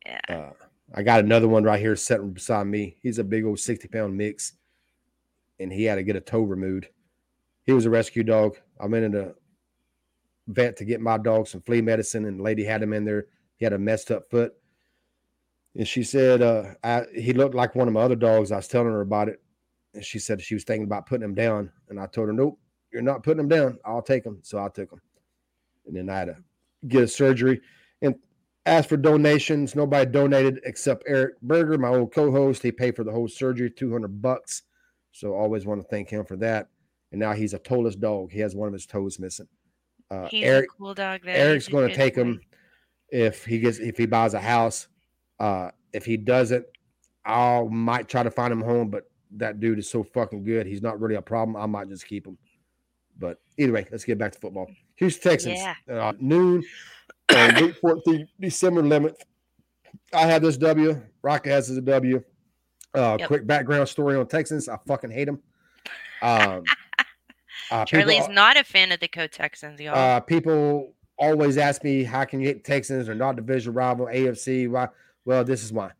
Yeah. 0.06 0.20
Uh, 0.28 0.52
I 0.94 1.02
got 1.02 1.20
another 1.20 1.48
one 1.48 1.64
right 1.64 1.80
here 1.80 1.96
sitting 1.96 2.32
beside 2.32 2.66
me. 2.66 2.96
He's 3.02 3.18
a 3.18 3.24
big 3.24 3.44
old 3.44 3.58
60 3.58 3.88
pound 3.88 4.16
mix, 4.16 4.52
and 5.58 5.72
he 5.72 5.84
had 5.84 5.96
to 5.96 6.02
get 6.02 6.16
a 6.16 6.20
toe 6.20 6.42
removed. 6.42 6.86
He 7.64 7.72
was 7.72 7.86
a 7.86 7.90
rescue 7.90 8.24
dog. 8.24 8.58
I 8.80 8.86
went 8.86 9.04
in 9.04 9.14
a 9.14 9.32
vet 10.48 10.76
to 10.76 10.84
get 10.84 11.00
my 11.00 11.18
dog 11.18 11.46
some 11.46 11.60
flea 11.62 11.80
medicine, 11.80 12.24
and 12.26 12.38
the 12.38 12.42
lady 12.42 12.64
had 12.64 12.82
him 12.82 12.92
in 12.92 13.04
there. 13.04 13.26
He 13.56 13.64
had 13.64 13.72
a 13.72 13.78
messed 13.78 14.10
up 14.10 14.30
foot. 14.30 14.54
And 15.74 15.88
she 15.88 16.02
said, 16.02 16.42
uh, 16.42 16.74
I, 16.84 17.04
he 17.14 17.32
looked 17.32 17.54
like 17.54 17.74
one 17.74 17.88
of 17.88 17.94
my 17.94 18.02
other 18.02 18.16
dogs. 18.16 18.52
I 18.52 18.56
was 18.56 18.68
telling 18.68 18.88
her 18.88 19.00
about 19.00 19.28
it. 19.28 19.41
And 19.94 20.04
she 20.04 20.18
said 20.18 20.40
she 20.40 20.54
was 20.54 20.64
thinking 20.64 20.84
about 20.84 21.06
putting 21.06 21.24
him 21.24 21.34
down. 21.34 21.70
And 21.88 22.00
I 22.00 22.06
told 22.06 22.28
her, 22.28 22.32
nope, 22.32 22.58
you're 22.92 23.02
not 23.02 23.22
putting 23.22 23.40
him 23.40 23.48
down. 23.48 23.78
I'll 23.84 24.02
take 24.02 24.24
him. 24.24 24.38
So 24.42 24.58
I 24.58 24.68
took 24.68 24.92
him. 24.92 25.00
And 25.86 25.96
then 25.96 26.08
I 26.08 26.18
had 26.18 26.24
to 26.26 26.36
get 26.88 27.04
a 27.04 27.08
surgery 27.08 27.60
and 28.00 28.14
ask 28.66 28.88
for 28.88 28.96
donations. 28.96 29.74
Nobody 29.74 30.10
donated 30.10 30.60
except 30.64 31.04
Eric 31.06 31.40
Berger, 31.42 31.78
my 31.78 31.88
old 31.88 32.12
co-host. 32.12 32.62
He 32.62 32.72
paid 32.72 32.96
for 32.96 33.04
the 33.04 33.12
whole 33.12 33.28
surgery, 33.28 33.70
200 33.70 34.22
bucks. 34.22 34.62
So 35.10 35.34
always 35.34 35.66
want 35.66 35.82
to 35.82 35.88
thank 35.88 36.08
him 36.08 36.24
for 36.24 36.36
that. 36.36 36.68
And 37.10 37.20
now 37.20 37.32
he's 37.32 37.52
a 37.52 37.58
toeless 37.58 37.96
dog. 37.96 38.32
He 38.32 38.40
has 38.40 38.54
one 38.54 38.68
of 38.68 38.72
his 38.72 38.86
toes 38.86 39.18
missing. 39.18 39.48
Uh, 40.10 40.28
he's 40.28 40.44
Eric, 40.44 40.70
a 40.70 40.76
cool 40.78 40.94
dog. 40.94 41.20
Eric's 41.26 41.68
going 41.68 41.88
to 41.88 41.94
take 41.94 42.14
him 42.14 42.40
if 43.10 43.44
he 43.44 43.58
gets 43.58 43.78
if 43.78 43.98
he 43.98 44.06
buys 44.06 44.32
a 44.32 44.40
house 44.40 44.88
uh, 45.42 45.70
if 45.92 46.04
he 46.04 46.16
doesn't, 46.16 46.64
I 47.24 47.64
might 47.68 48.08
try 48.08 48.22
to 48.22 48.30
find 48.30 48.52
him 48.52 48.62
home, 48.62 48.90
but 48.90 49.10
that 49.36 49.60
dude 49.60 49.78
is 49.78 49.88
so 49.88 50.02
fucking 50.02 50.44
good. 50.44 50.66
He's 50.66 50.82
not 50.82 51.00
really 51.00 51.14
a 51.14 51.22
problem. 51.22 51.56
I 51.56 51.66
might 51.66 51.88
just 51.88 52.06
keep 52.06 52.26
him. 52.26 52.38
But 53.18 53.40
either 53.58 53.72
way, 53.72 53.86
let's 53.90 54.04
get 54.04 54.18
back 54.18 54.32
to 54.32 54.38
football. 54.38 54.68
Houston 54.96 55.30
Texans, 55.30 55.58
yeah. 55.58 55.74
uh, 55.90 56.12
noon, 56.18 56.62
uh, 57.28 57.52
week 57.60 57.76
14, 57.76 58.28
December 58.40 58.82
11th. 58.82 59.16
I 60.14 60.26
have 60.26 60.42
this 60.42 60.56
W. 60.56 61.00
Rocket 61.22 61.50
has 61.50 61.68
this 61.68 61.78
W. 61.78 62.22
Uh, 62.94 63.16
yep. 63.18 63.28
Quick 63.28 63.46
background 63.46 63.88
story 63.88 64.16
on 64.16 64.26
Texans. 64.26 64.68
I 64.68 64.78
fucking 64.86 65.10
hate 65.10 65.24
them. 65.24 65.40
Um, 66.20 66.62
uh, 67.70 67.84
Charlie's 67.84 68.20
people, 68.20 68.34
not 68.34 68.56
a 68.56 68.64
fan 68.64 68.92
of 68.92 69.00
the 69.00 69.08
Co 69.08 69.26
Texans, 69.26 69.80
y'all. 69.80 69.96
Uh, 69.96 70.20
people 70.20 70.94
always 71.18 71.56
ask 71.56 71.84
me, 71.84 72.04
how 72.04 72.24
can 72.24 72.40
you 72.40 72.48
hate 72.48 72.64
Texans? 72.64 73.08
or 73.08 73.14
not 73.14 73.36
division 73.36 73.72
rival, 73.72 74.06
AFC. 74.06 74.68
Why? 74.68 74.88
Well, 75.24 75.44
this 75.44 75.62
is 75.62 75.72
why. 75.72 75.92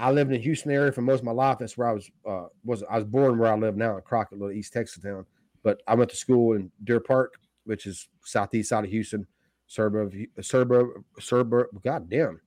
I 0.00 0.10
lived 0.10 0.30
in 0.30 0.38
the 0.38 0.42
Houston 0.42 0.72
area 0.72 0.90
for 0.90 1.02
most 1.02 1.20
of 1.20 1.26
my 1.26 1.32
life. 1.32 1.58
That's 1.58 1.76
where 1.76 1.88
I 1.88 1.92
was. 1.92 2.10
Uh, 2.26 2.46
was 2.64 2.82
I 2.90 2.96
was 2.96 3.04
born 3.04 3.38
where 3.38 3.52
I 3.52 3.56
live 3.56 3.76
now 3.76 3.96
in 3.96 4.02
Crockett, 4.02 4.38
little 4.38 4.54
East 4.54 4.72
Texas 4.72 5.02
town. 5.02 5.26
But 5.62 5.82
I 5.86 5.94
went 5.94 6.10
to 6.10 6.16
school 6.16 6.54
in 6.54 6.72
Deer 6.84 7.00
Park, 7.00 7.34
which 7.64 7.86
is 7.86 8.08
southeast 8.24 8.70
side 8.70 8.84
of 8.84 8.90
Houston, 8.90 9.26
suburb 9.66 10.14
of 10.36 10.44
suburb 10.44 11.04
suburb. 11.20 11.66
God 11.84 12.08
damn, 12.08 12.40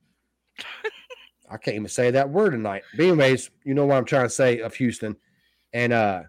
I 1.52 1.58
can't 1.58 1.76
even 1.76 1.88
say 1.88 2.10
that 2.10 2.28
word 2.28 2.52
tonight. 2.52 2.82
But 2.98 3.06
anyways, 3.06 3.52
you 3.64 3.76
know 3.76 3.86
what 3.86 3.98
I'm 3.98 4.06
trying 4.06 4.26
to 4.26 4.30
say 4.30 4.60
of 4.60 4.74
Houston, 4.76 5.16
and 5.74 5.94
uh, 5.94 6.24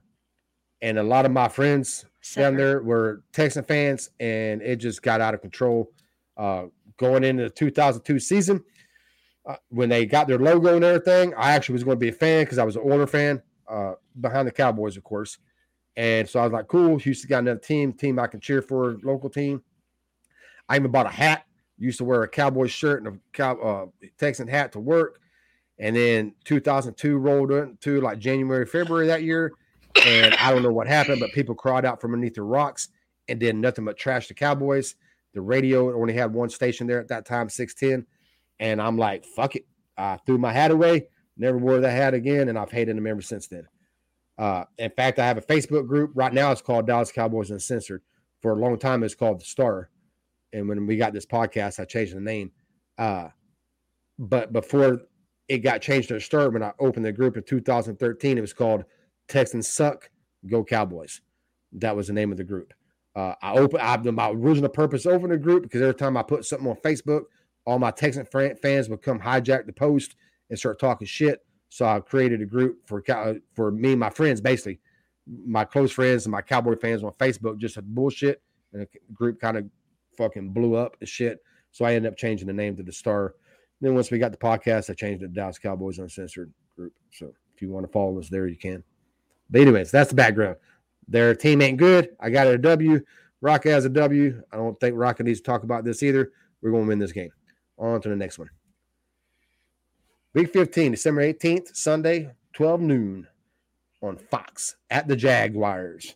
and 0.82 0.98
a 0.98 1.02
lot 1.02 1.24
of 1.24 1.32
my 1.32 1.48
friends 1.48 2.04
down 2.34 2.56
there 2.56 2.82
were 2.82 3.22
Texan 3.32 3.64
fans, 3.64 4.10
and 4.20 4.60
it 4.60 4.76
just 4.76 5.02
got 5.02 5.22
out 5.22 5.32
of 5.32 5.40
control. 5.40 5.90
Uh, 6.36 6.66
going 6.96 7.24
into 7.24 7.44
the 7.44 7.50
2002 7.50 8.18
season, 8.18 8.62
uh, 9.46 9.56
when 9.68 9.88
they 9.88 10.06
got 10.06 10.26
their 10.26 10.38
logo 10.38 10.76
and 10.76 10.84
everything, 10.84 11.34
I 11.34 11.52
actually 11.52 11.74
was 11.74 11.84
going 11.84 11.96
to 11.96 12.00
be 12.00 12.08
a 12.08 12.12
fan 12.12 12.44
because 12.44 12.58
I 12.58 12.64
was 12.64 12.76
an 12.76 12.82
older 12.82 13.06
fan 13.06 13.42
uh, 13.68 13.94
behind 14.20 14.48
the 14.48 14.52
Cowboys, 14.52 14.96
of 14.96 15.04
course. 15.04 15.38
And 15.96 16.28
so 16.28 16.40
I 16.40 16.44
was 16.44 16.52
like, 16.52 16.66
cool, 16.66 16.96
Houston 16.98 17.28
got 17.28 17.40
another 17.40 17.60
team, 17.60 17.92
team 17.92 18.18
I 18.18 18.26
can 18.26 18.40
cheer 18.40 18.62
for, 18.62 18.96
local 19.02 19.30
team. 19.30 19.62
I 20.68 20.76
even 20.76 20.90
bought 20.90 21.06
a 21.06 21.10
hat. 21.10 21.44
Used 21.76 21.98
to 21.98 22.04
wear 22.04 22.22
a 22.22 22.28
Cowboy 22.28 22.68
shirt 22.68 23.02
and 23.02 23.16
a 23.16 23.18
cow, 23.32 23.56
uh, 23.60 24.06
Texan 24.18 24.48
hat 24.48 24.72
to 24.72 24.80
work. 24.80 25.20
And 25.78 25.96
then 25.96 26.34
2002 26.44 27.16
rolled 27.16 27.50
into 27.50 28.00
like 28.00 28.18
January, 28.18 28.64
February 28.64 29.08
that 29.08 29.24
year. 29.24 29.52
And 30.06 30.34
I 30.36 30.52
don't 30.52 30.62
know 30.62 30.72
what 30.72 30.86
happened, 30.86 31.20
but 31.20 31.32
people 31.32 31.54
cried 31.54 31.84
out 31.84 32.00
from 32.00 32.12
underneath 32.12 32.34
the 32.34 32.42
rocks 32.42 32.88
and 33.28 33.40
did 33.40 33.56
nothing 33.56 33.84
but 33.84 33.96
trash 33.96 34.28
the 34.28 34.34
Cowboys. 34.34 34.94
The 35.32 35.40
radio 35.40 36.00
only 36.00 36.14
had 36.14 36.32
one 36.32 36.48
station 36.48 36.86
there 36.86 37.00
at 37.00 37.08
that 37.08 37.26
time, 37.26 37.48
610. 37.48 38.06
And 38.58 38.80
I'm 38.80 38.96
like, 38.96 39.24
fuck 39.24 39.56
it. 39.56 39.66
I 39.96 40.18
threw 40.26 40.38
my 40.38 40.52
hat 40.52 40.70
away, 40.70 41.08
never 41.36 41.58
wore 41.58 41.80
that 41.80 41.90
hat 41.90 42.14
again, 42.14 42.48
and 42.48 42.58
I've 42.58 42.70
hated 42.70 42.96
them 42.96 43.06
ever 43.06 43.22
since 43.22 43.46
then. 43.46 43.66
Uh, 44.36 44.64
in 44.78 44.90
fact, 44.90 45.18
I 45.18 45.26
have 45.26 45.38
a 45.38 45.42
Facebook 45.42 45.86
group 45.86 46.10
right 46.14 46.32
now. 46.32 46.50
It's 46.50 46.62
called 46.62 46.86
Dallas 46.86 47.12
Cowboys 47.12 47.50
Uncensored. 47.50 48.02
For 48.42 48.52
a 48.52 48.56
long 48.56 48.78
time, 48.78 49.02
it's 49.02 49.14
called 49.14 49.40
the 49.40 49.44
Star. 49.44 49.90
And 50.52 50.68
when 50.68 50.86
we 50.86 50.96
got 50.96 51.12
this 51.12 51.26
podcast, 51.26 51.80
I 51.80 51.84
changed 51.84 52.14
the 52.14 52.20
name. 52.20 52.52
Uh, 52.98 53.28
but 54.18 54.52
before 54.52 55.00
it 55.48 55.58
got 55.58 55.82
changed 55.82 56.08
to 56.08 56.14
the 56.14 56.20
Star, 56.20 56.50
when 56.50 56.62
I 56.62 56.72
opened 56.78 57.04
the 57.04 57.12
group 57.12 57.36
in 57.36 57.42
2013, 57.42 58.38
it 58.38 58.40
was 58.40 58.52
called 58.52 58.84
Texans 59.28 59.68
Suck, 59.68 60.10
Go 60.46 60.64
Cowboys. 60.64 61.20
That 61.72 61.96
was 61.96 62.08
the 62.08 62.12
name 62.12 62.30
of 62.30 62.38
the 62.38 62.44
group. 62.44 62.72
Uh, 63.16 63.34
I 63.42 63.52
open. 63.54 63.80
I 63.80 63.96
my 63.96 64.30
original 64.30 64.68
purpose 64.68 65.06
opening 65.06 65.30
the 65.30 65.38
group 65.38 65.62
because 65.62 65.80
every 65.80 65.94
time 65.94 66.16
I 66.16 66.22
put 66.22 66.44
something 66.44 66.68
on 66.68 66.76
Facebook, 66.76 67.22
all 67.66 67.78
my 67.78 67.90
Texan 67.90 68.26
fans 68.26 68.88
would 68.88 69.02
come 69.02 69.20
hijack 69.20 69.66
the 69.66 69.72
post 69.72 70.16
and 70.50 70.58
start 70.58 70.78
talking 70.78 71.06
shit. 71.06 71.44
So 71.68 71.86
I 71.86 72.00
created 72.00 72.40
a 72.42 72.46
group 72.46 72.86
for 72.86 73.02
for 73.54 73.70
me 73.70 73.92
and 73.92 74.00
my 74.00 74.10
friends, 74.10 74.40
basically 74.40 74.80
my 75.26 75.64
close 75.64 75.92
friends 75.92 76.26
and 76.26 76.32
my 76.32 76.42
cowboy 76.42 76.76
fans 76.76 77.02
on 77.02 77.12
Facebook, 77.12 77.58
just 77.58 77.74
had 77.76 77.94
bullshit, 77.94 78.42
and 78.72 78.82
the 78.82 78.88
group 79.12 79.40
kind 79.40 79.56
of 79.56 79.64
fucking 80.16 80.50
blew 80.50 80.74
up 80.76 80.96
as 81.02 81.08
shit. 81.08 81.40
So 81.72 81.84
I 81.84 81.94
ended 81.94 82.12
up 82.12 82.18
changing 82.18 82.46
the 82.46 82.52
name 82.52 82.76
to 82.76 82.82
the 82.82 82.92
Star. 82.92 83.34
Then 83.80 83.94
once 83.94 84.10
we 84.10 84.18
got 84.18 84.32
the 84.32 84.38
podcast, 84.38 84.90
I 84.90 84.94
changed 84.94 85.22
it 85.22 85.28
to 85.28 85.32
Dallas 85.32 85.58
Cowboys 85.58 85.98
Uncensored 85.98 86.52
Group. 86.76 86.92
So 87.12 87.32
if 87.54 87.62
you 87.62 87.70
want 87.70 87.86
to 87.86 87.92
follow 87.92 88.18
us 88.18 88.28
there, 88.28 88.46
you 88.46 88.56
can. 88.56 88.82
But 89.50 89.62
anyways, 89.62 89.90
that's 89.90 90.10
the 90.10 90.16
background. 90.16 90.56
Their 91.08 91.34
team 91.34 91.60
ain't 91.60 91.78
good. 91.78 92.10
I 92.20 92.30
got 92.30 92.46
it 92.46 92.54
a 92.54 92.58
W. 92.58 93.00
Rocket 93.40 93.70
has 93.70 93.84
a 93.84 93.90
W. 93.90 94.42
I 94.52 94.56
don't 94.56 94.78
think 94.80 94.96
Rocket 94.96 95.24
needs 95.24 95.40
to 95.40 95.44
talk 95.44 95.64
about 95.64 95.84
this 95.84 96.02
either. 96.02 96.32
We're 96.62 96.70
going 96.70 96.84
to 96.84 96.88
win 96.88 96.98
this 96.98 97.12
game. 97.12 97.30
On 97.78 98.00
to 98.00 98.08
the 98.08 98.16
next 98.16 98.38
one. 98.38 98.50
Week 100.34 100.52
15, 100.52 100.92
December 100.92 101.32
18th, 101.32 101.76
Sunday, 101.76 102.30
12 102.54 102.80
noon 102.80 103.26
on 104.02 104.16
Fox 104.16 104.76
at 104.90 105.06
the 105.08 105.16
Jaguars. 105.16 106.14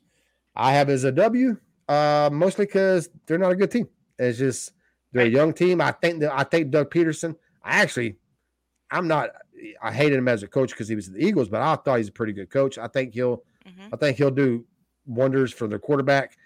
I 0.56 0.72
have 0.72 0.88
as 0.88 1.04
a 1.04 1.12
W, 1.12 1.56
uh, 1.88 2.28
mostly 2.32 2.66
because 2.66 3.08
they're 3.26 3.38
not 3.38 3.52
a 3.52 3.56
good 3.56 3.70
team. 3.70 3.88
It's 4.18 4.38
just 4.38 4.72
they're 5.12 5.26
a 5.26 5.30
young 5.30 5.52
team. 5.52 5.80
I 5.80 5.92
think 5.92 6.20
that 6.20 6.32
I 6.36 6.44
think 6.44 6.70
Doug 6.70 6.90
Pederson. 6.90 7.36
I 7.62 7.80
actually, 7.80 8.16
I'm 8.90 9.06
not. 9.06 9.30
I 9.80 9.92
hated 9.92 10.18
him 10.18 10.28
as 10.28 10.42
a 10.42 10.48
coach 10.48 10.70
because 10.70 10.88
he 10.88 10.96
was 10.96 11.10
the 11.10 11.24
Eagles, 11.24 11.48
but 11.48 11.62
I 11.62 11.76
thought 11.76 11.96
he's 11.96 12.08
a 12.08 12.12
pretty 12.12 12.32
good 12.32 12.50
coach. 12.50 12.78
I 12.78 12.88
think 12.88 13.14
he'll, 13.14 13.38
mm-hmm. 13.66 13.92
I 13.92 13.96
think 13.96 14.16
he'll 14.16 14.30
do 14.30 14.64
wonders 15.06 15.52
for 15.52 15.66
their 15.66 15.78
quarterback 15.78 16.36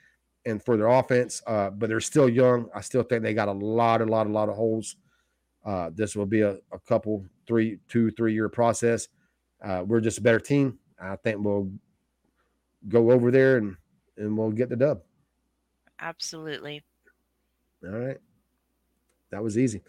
and 0.47 0.63
for 0.63 0.77
their 0.77 0.89
offense. 0.89 1.43
Uh, 1.47 1.71
but 1.71 1.89
they're 1.89 2.01
still 2.01 2.29
young. 2.29 2.69
I 2.75 2.81
still 2.81 3.03
think 3.03 3.23
they 3.23 3.35
got 3.35 3.49
a 3.49 3.53
lot, 3.53 4.01
a 4.01 4.05
lot, 4.05 4.27
a 4.27 4.31
lot 4.31 4.49
of 4.49 4.57
holes. 4.57 4.97
Uh, 5.65 5.91
this 5.95 6.17
will 6.17 6.27
be 6.27 6.41
a, 6.41 6.57
a 6.73 6.79
couple, 6.89 7.25
three, 7.47 7.79
two, 7.89 8.11
three 8.13 8.35
year 8.35 8.49
process. 8.49 9.09
Uh, 9.65 9.85
we're 9.87 10.01
just 10.01 10.19
a 10.19 10.23
better 10.23 10.41
team. 10.41 10.79
I 11.01 11.17
think 11.17 11.45
we'll 11.45 11.71
go 12.89 13.11
over 13.13 13.31
there 13.31 13.59
and 13.59 13.77
and 14.17 14.37
we'll 14.37 14.51
get 14.51 14.69
the 14.69 14.77
dub. 14.77 15.01
Absolutely. 16.01 16.83
All 17.85 17.91
right. 17.91 18.19
That 19.31 19.43
was 19.43 19.57
easy. 19.57 19.83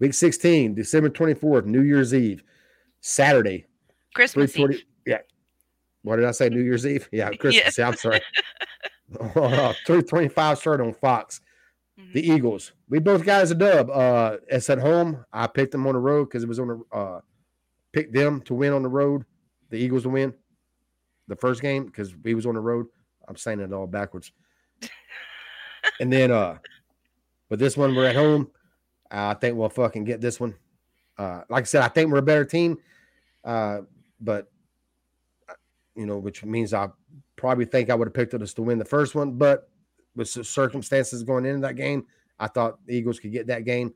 Week 0.00 0.14
16, 0.14 0.74
December 0.74 1.10
24th, 1.10 1.66
New 1.66 1.82
Year's 1.82 2.14
Eve, 2.14 2.42
Saturday. 3.00 3.66
Christmas 4.14 4.56
Eve. 4.56 4.84
Yeah. 5.04 5.18
What 6.02 6.16
did 6.16 6.24
I 6.24 6.30
say? 6.30 6.48
New 6.48 6.62
Year's 6.62 6.86
Eve? 6.86 7.08
Yeah, 7.12 7.30
Christmas. 7.40 7.76
Yeah. 7.76 7.88
I'm 7.88 7.96
sorry. 7.96 8.20
325 9.32 10.58
start 10.58 10.80
on 10.80 10.92
Fox. 10.92 11.40
Mm-hmm. 11.98 12.12
The 12.12 12.30
Eagles. 12.30 12.72
We 12.88 12.98
both 12.98 13.24
got 13.24 13.42
as 13.42 13.50
a 13.50 13.54
dub. 13.54 13.90
Uh, 13.90 14.36
it's 14.48 14.70
at 14.70 14.78
home. 14.78 15.24
I 15.32 15.46
picked 15.46 15.72
them 15.72 15.86
on 15.86 15.94
the 15.94 16.00
road 16.00 16.26
because 16.26 16.44
it 16.44 16.48
was 16.48 16.58
on 16.58 16.68
the 16.68 16.96
uh, 16.96 17.20
picked 17.92 18.12
them 18.12 18.40
to 18.42 18.54
win 18.54 18.72
on 18.72 18.82
the 18.82 18.88
road. 18.88 19.24
The 19.70 19.78
Eagles 19.78 20.04
to 20.04 20.10
win 20.10 20.34
the 21.26 21.36
first 21.36 21.60
game 21.60 21.86
because 21.86 22.14
we 22.22 22.34
was 22.34 22.46
on 22.46 22.54
the 22.54 22.60
road. 22.60 22.86
I'm 23.26 23.36
saying 23.36 23.60
it 23.60 23.72
all 23.72 23.86
backwards. 23.86 24.32
and 26.00 26.12
then, 26.12 26.30
uh, 26.30 26.58
but 27.48 27.58
this 27.58 27.76
one 27.76 27.94
we're 27.94 28.06
at 28.06 28.16
home. 28.16 28.50
Uh, 29.10 29.28
I 29.28 29.34
think 29.34 29.56
we'll 29.56 29.68
fucking 29.68 30.04
get 30.04 30.20
this 30.20 30.38
one. 30.38 30.54
Uh, 31.16 31.42
like 31.48 31.62
I 31.62 31.66
said, 31.66 31.82
I 31.82 31.88
think 31.88 32.12
we're 32.12 32.18
a 32.18 32.22
better 32.22 32.44
team. 32.44 32.78
Uh, 33.44 33.80
but 34.20 34.50
uh, 35.48 35.54
you 35.96 36.06
know, 36.06 36.18
which 36.18 36.44
means 36.44 36.72
I 36.72 36.88
probably 37.38 37.64
think 37.64 37.88
I 37.88 37.94
would 37.94 38.08
have 38.08 38.14
picked 38.14 38.34
us 38.34 38.54
to 38.54 38.62
win 38.62 38.78
the 38.78 38.84
first 38.84 39.14
one, 39.14 39.32
but 39.32 39.70
with 40.14 40.32
the 40.34 40.44
circumstances 40.44 41.22
going 41.22 41.46
into 41.46 41.60
that 41.60 41.76
game, 41.76 42.06
I 42.38 42.48
thought 42.48 42.84
the 42.86 42.94
Eagles 42.94 43.20
could 43.20 43.32
get 43.32 43.46
that 43.46 43.64
game. 43.64 43.94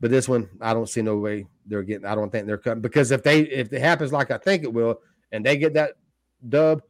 But 0.00 0.10
this 0.10 0.28
one, 0.28 0.48
I 0.60 0.74
don't 0.74 0.88
see 0.88 1.02
no 1.02 1.16
way 1.16 1.46
they're 1.66 1.82
getting. 1.82 2.06
I 2.06 2.14
don't 2.14 2.30
think 2.30 2.46
they're 2.46 2.58
coming 2.58 2.80
because 2.80 3.10
if 3.10 3.22
they 3.22 3.40
if 3.40 3.72
it 3.72 3.80
happens 3.80 4.12
like 4.12 4.30
I 4.30 4.38
think 4.38 4.62
it 4.62 4.72
will, 4.72 5.00
and 5.32 5.44
they 5.44 5.56
get 5.56 5.74
that 5.74 5.94
dub 6.48 6.82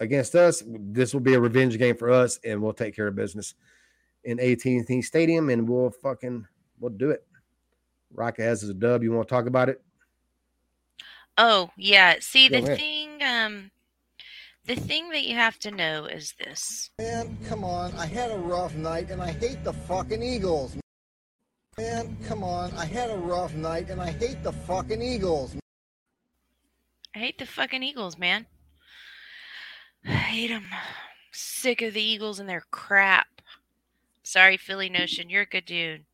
against 0.00 0.34
us, 0.34 0.62
this 0.66 1.14
will 1.14 1.20
be 1.20 1.34
a 1.34 1.40
revenge 1.40 1.78
game 1.78 1.96
for 1.96 2.10
us, 2.10 2.38
and 2.44 2.62
we'll 2.62 2.74
take 2.74 2.94
care 2.94 3.06
of 3.06 3.16
business 3.16 3.54
in 4.24 4.38
AT&T 4.40 5.02
Stadium, 5.02 5.48
and 5.50 5.68
we'll 5.68 5.90
fucking 5.90 6.46
we'll 6.80 6.92
do 6.92 7.10
it. 7.10 7.26
Rocket 8.12 8.42
has 8.42 8.62
a 8.62 8.74
dub. 8.74 9.02
You 9.02 9.12
want 9.12 9.26
to 9.28 9.34
talk 9.34 9.46
about 9.46 9.68
it? 9.68 9.82
Oh 11.38 11.70
yeah. 11.76 12.16
See 12.20 12.48
Go 12.48 12.60
the 12.60 12.66
ahead. 12.66 12.78
thing. 12.78 13.22
Um, 13.22 13.70
the 14.66 14.74
thing 14.74 15.10
that 15.10 15.24
you 15.24 15.34
have 15.34 15.58
to 15.60 15.70
know 15.70 16.06
is 16.06 16.34
this. 16.38 16.90
Man, 16.98 17.36
come 17.48 17.64
on. 17.64 17.92
I 17.96 18.06
had 18.06 18.30
a 18.30 18.38
rough 18.38 18.74
night, 18.74 19.10
and 19.10 19.22
I 19.22 19.32
hate 19.32 19.62
the 19.64 19.72
fucking 19.72 20.22
Eagles. 20.22 20.76
Man, 21.76 22.16
come 22.26 22.42
on. 22.42 22.72
I 22.76 22.86
had 22.86 23.10
a 23.10 23.16
rough 23.16 23.54
night, 23.54 23.90
and 23.90 24.00
I 24.00 24.12
hate 24.12 24.42
the 24.42 24.52
fucking 24.52 25.02
Eagles. 25.02 25.56
I 27.14 27.18
hate 27.18 27.38
the 27.38 27.46
fucking 27.46 27.82
Eagles, 27.82 28.18
man. 28.18 28.46
I 30.06 30.12
hate 30.12 30.48
them. 30.48 30.66
Sick 31.32 31.82
of 31.82 31.94
the 31.94 32.02
Eagles 32.02 32.40
and 32.40 32.48
their 32.48 32.64
crap. 32.70 33.26
Sorry, 34.22 34.56
Philly 34.56 34.88
Notion. 34.88 35.28
You're 35.28 35.42
a 35.42 35.46
good 35.46 35.66
dude. 35.66 36.04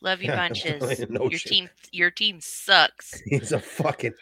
Love 0.00 0.22
you 0.22 0.28
bunches. 0.32 1.00
your 1.10 1.30
team, 1.30 1.68
your 1.90 2.10
team 2.10 2.40
sucks. 2.40 3.20
He's 3.26 3.52
a 3.52 3.60
fucking. 3.60 4.14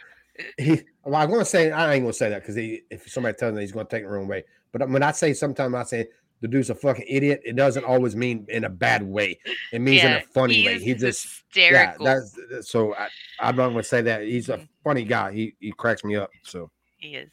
He. 0.57 0.81
Well, 1.03 1.21
I'm 1.21 1.29
gonna 1.29 1.45
say 1.45 1.71
I 1.71 1.93
ain't 1.93 2.03
gonna 2.03 2.13
say 2.13 2.29
that 2.29 2.41
because. 2.41 2.57
If 2.57 3.09
somebody 3.09 3.35
tells 3.37 3.53
me 3.53 3.61
he's 3.61 3.71
gonna 3.71 3.89
take 3.89 4.03
the 4.03 4.09
wrong 4.09 4.27
way, 4.27 4.43
but 4.71 4.87
when 4.89 5.03
I 5.03 5.11
say 5.11 5.33
sometimes 5.33 5.73
I 5.73 5.83
say 5.83 6.07
the 6.41 6.47
dude's 6.47 6.69
a 6.69 6.75
fucking 6.75 7.05
idiot, 7.07 7.41
it 7.43 7.55
doesn't 7.55 7.85
always 7.85 8.15
mean 8.15 8.45
in 8.49 8.63
a 8.63 8.69
bad 8.69 9.03
way. 9.03 9.39
It 9.71 9.79
means 9.79 10.03
yeah, 10.03 10.17
in 10.17 10.23
a 10.23 10.25
funny 10.27 10.65
way. 10.65 10.79
He 10.79 10.93
just 10.93 11.43
hysterical. 11.53 12.05
Yeah, 12.05 12.19
that's 12.51 12.69
so. 12.69 12.95
I, 12.95 13.07
I'm 13.39 13.55
not 13.55 13.69
gonna 13.69 13.83
say 13.83 14.01
that 14.01 14.23
he's 14.23 14.49
a 14.49 14.57
mm-hmm. 14.57 14.63
funny 14.83 15.03
guy. 15.03 15.31
He 15.31 15.55
he 15.59 15.71
cracks 15.71 16.03
me 16.03 16.15
up. 16.15 16.31
So 16.43 16.69
he 16.97 17.15
is 17.15 17.31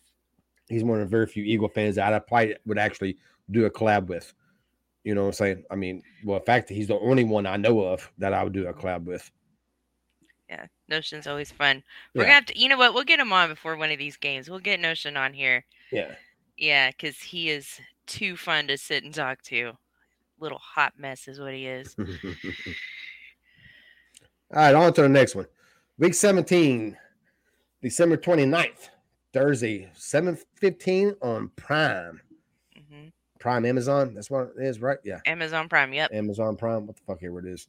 he's 0.69 0.85
one 0.85 1.01
of 1.01 1.07
the 1.07 1.11
very 1.11 1.27
few 1.27 1.45
Eagle 1.45 1.69
fans 1.69 1.97
that 1.97 2.13
I 2.13 2.19
probably 2.19 2.57
would 2.67 2.79
actually 2.79 3.17
do 3.51 3.65
a 3.65 3.71
collab 3.71 4.07
with. 4.07 4.33
You 5.05 5.15
know 5.15 5.23
what 5.23 5.29
I'm 5.29 5.33
saying? 5.35 5.65
I 5.71 5.77
mean, 5.77 6.03
well, 6.25 6.39
in 6.39 6.45
fact, 6.45 6.69
he's 6.69 6.89
the 6.89 6.99
only 6.99 7.25
one 7.25 7.47
I 7.47 7.57
know 7.57 7.81
of 7.81 8.11
that 8.19 8.35
I 8.35 8.45
would 8.45 8.53
do 8.53 8.67
a 8.67 8.75
collab 8.75 9.05
with. 9.05 9.31
Yeah, 10.51 10.67
Notion's 10.89 11.27
always 11.27 11.51
fun. 11.51 11.83
We're 12.15 12.23
yeah. 12.23 12.27
gonna 12.27 12.35
have 12.35 12.47
to, 12.47 12.59
you 12.59 12.69
know 12.69 12.79
what? 12.79 12.95
We'll 12.95 13.05
get 13.05 13.21
him 13.21 13.33
on 13.33 13.49
before 13.49 13.77
one 13.77 13.91
of 13.91 13.99
these 13.99 14.17
games. 14.17 14.49
We'll 14.49 14.59
get 14.59 14.81
Notion 14.81 15.17
on 15.17 15.33
here. 15.33 15.65
Yeah. 15.93 16.15
Yeah, 16.57 16.91
because 16.91 17.19
he 17.19 17.51
is 17.51 17.81
too 18.07 18.37
fun 18.37 18.67
to 18.69 18.79
sit 18.79 19.05
and 19.05 19.15
talk 19.15 19.43
to. 19.43 19.73
Little 20.41 20.59
hot 20.59 20.95
mess 20.99 21.29
is 21.29 21.41
what 21.41 21.55
he 21.55 21.67
is. 21.67 21.95
All 21.99 22.07
right, 24.55 24.75
on 24.75 24.93
to 24.95 25.03
the 25.03 25.09
next 25.09 25.35
one. 25.35 25.47
Week 25.99 26.15
17, 26.15 26.97
December 27.83 28.17
29th. 28.17 28.89
Thursday, 29.33 29.91
7:15 29.97 31.17
on 31.23 31.51
Prime. 31.57 32.21
Mm-hmm. 32.77 33.09
Prime 33.39 33.65
Amazon. 33.65 34.15
That's 34.15 34.31
what 34.31 34.53
it 34.59 34.65
is, 34.65 34.81
right? 34.81 34.99
Yeah. 35.05 35.21
Amazon 35.27 35.69
Prime. 35.69 35.93
Yep. 35.93 36.13
Amazon 36.13 36.57
Prime. 36.57 36.87
What 36.87 36.97
the 36.97 37.03
fuck 37.07 37.21
here 37.21 37.39
it 37.39 37.47
is. 37.47 37.69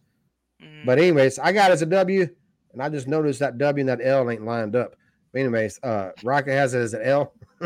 Mm-hmm. 0.63 0.86
But 0.86 0.99
anyways, 0.99 1.39
I 1.39 1.51
got 1.51 1.72
it 1.72 1.74
as 1.74 1.82
a 1.82 1.86
W, 1.86 2.28
and 2.74 2.82
I 2.82 2.89
just 2.89 3.07
noticed 3.07 3.39
that 3.39 3.57
W 3.57 3.82
and 3.82 3.89
that 3.89 4.05
L 4.05 4.30
ain't 4.30 4.45
lined 4.45 4.76
up. 4.76 4.95
But 5.32 5.41
anyways, 5.41 5.80
uh 5.84 6.11
Rocket 6.24 6.51
has 6.51 6.74
it 6.74 6.80
as 6.80 6.93
an 6.93 7.03
L. 7.03 7.34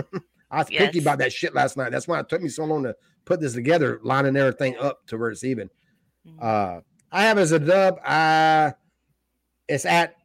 I 0.51 0.59
was 0.59 0.69
yes. 0.69 0.81
thinking 0.81 1.01
about 1.01 1.17
that 1.19 1.33
shit 1.33 1.53
last 1.53 1.77
night. 1.77 1.91
That's 1.91 2.07
why 2.07 2.19
it 2.19 2.29
took 2.29 2.41
me 2.41 2.49
so 2.49 2.65
long 2.65 2.83
to 2.83 2.95
put 3.25 3.39
this 3.39 3.53
together, 3.53 3.99
lining 4.03 4.35
everything 4.37 4.77
up 4.77 5.05
to 5.07 5.17
where 5.17 5.31
it's 5.31 5.43
even. 5.43 5.69
Mm-hmm. 6.27 6.39
Uh 6.41 6.81
I 7.11 7.23
have 7.23 7.37
it 7.37 7.41
as 7.41 7.51
a 7.51 7.59
dub. 7.59 7.99
Uh 8.05 8.71
it's 9.67 9.85
at 9.85 10.15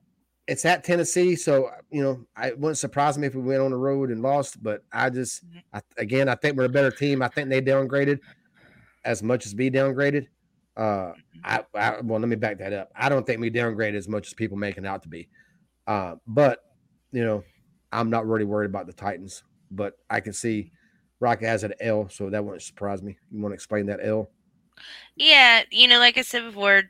it's 0.48 0.64
at 0.64 0.82
Tennessee, 0.82 1.36
so 1.36 1.70
you 1.90 2.02
know 2.02 2.24
I 2.34 2.52
wouldn't 2.52 2.78
surprise 2.78 3.18
me 3.18 3.26
if 3.26 3.34
we 3.34 3.42
went 3.42 3.60
on 3.60 3.70
the 3.70 3.76
road 3.76 4.10
and 4.10 4.22
lost. 4.22 4.62
But 4.62 4.82
I 4.90 5.10
just, 5.10 5.46
mm-hmm. 5.46 5.58
I, 5.74 5.82
again, 5.98 6.28
I 6.28 6.34
think 6.34 6.56
we're 6.56 6.64
a 6.64 6.70
better 6.70 6.90
team. 6.90 7.22
I 7.22 7.28
think 7.28 7.50
they 7.50 7.60
downgraded 7.60 8.18
as 9.04 9.22
much 9.22 9.46
as 9.46 9.54
we 9.54 9.70
downgraded. 9.70 10.26
Uh, 10.78 11.12
mm-hmm. 11.12 11.40
I, 11.44 11.64
I 11.74 12.00
well, 12.00 12.20
let 12.20 12.28
me 12.28 12.36
back 12.36 12.58
that 12.58 12.72
up. 12.72 12.90
I 12.94 13.08
don't 13.08 13.26
think 13.26 13.40
we 13.40 13.50
downgraded 13.50 13.96
as 13.96 14.08
much 14.08 14.28
as 14.28 14.34
people 14.34 14.56
making 14.56 14.86
out 14.86 15.02
to 15.02 15.08
be. 15.08 15.28
Uh, 15.86 16.14
but 16.26 16.60
you 17.12 17.24
know, 17.24 17.42
I'm 17.92 18.10
not 18.10 18.26
really 18.26 18.44
worried 18.44 18.70
about 18.70 18.86
the 18.86 18.92
Titans. 18.92 19.42
But 19.70 19.94
I 20.08 20.20
can 20.20 20.32
see 20.32 20.72
Rock 21.20 21.42
has 21.42 21.64
an 21.64 21.74
L, 21.80 22.08
so 22.08 22.30
that 22.30 22.44
wouldn't 22.44 22.62
surprise 22.62 23.02
me. 23.02 23.18
You 23.30 23.42
want 23.42 23.52
to 23.52 23.54
explain 23.54 23.86
that 23.86 24.00
L? 24.02 24.30
Yeah, 25.16 25.62
you 25.70 25.88
know, 25.88 25.98
like 25.98 26.16
I 26.16 26.22
said 26.22 26.44
before, 26.44 26.84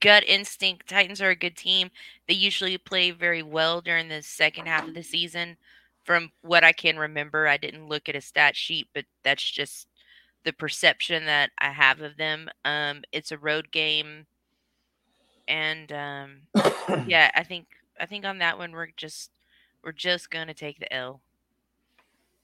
gut 0.00 0.24
instinct. 0.24 0.88
Titans 0.88 1.20
are 1.20 1.30
a 1.30 1.36
good 1.36 1.56
team. 1.56 1.90
They 2.28 2.34
usually 2.34 2.78
play 2.78 3.10
very 3.10 3.42
well 3.42 3.80
during 3.80 4.08
the 4.08 4.22
second 4.22 4.66
half 4.66 4.86
of 4.86 4.94
the 4.94 5.02
season. 5.02 5.56
From 6.04 6.30
what 6.42 6.64
I 6.64 6.72
can 6.72 6.96
remember, 6.96 7.46
I 7.46 7.56
didn't 7.56 7.88
look 7.88 8.08
at 8.08 8.16
a 8.16 8.20
stat 8.20 8.56
sheet, 8.56 8.88
but 8.92 9.04
that's 9.22 9.48
just 9.48 9.86
the 10.44 10.52
perception 10.52 11.26
that 11.26 11.50
I 11.58 11.70
have 11.70 12.00
of 12.00 12.16
them. 12.16 12.48
Um, 12.64 13.02
it's 13.12 13.32
a 13.32 13.38
road 13.38 13.70
game, 13.70 14.26
and 15.48 15.92
um, 15.92 16.36
yeah, 17.06 17.30
I 17.34 17.42
think 17.42 17.66
I 18.00 18.06
think 18.06 18.24
on 18.24 18.38
that 18.38 18.58
one 18.58 18.72
we're 18.72 18.88
just 18.96 19.30
we're 19.84 19.92
just 19.92 20.30
gonna 20.30 20.54
take 20.54 20.78
the 20.78 20.92
L. 20.92 21.20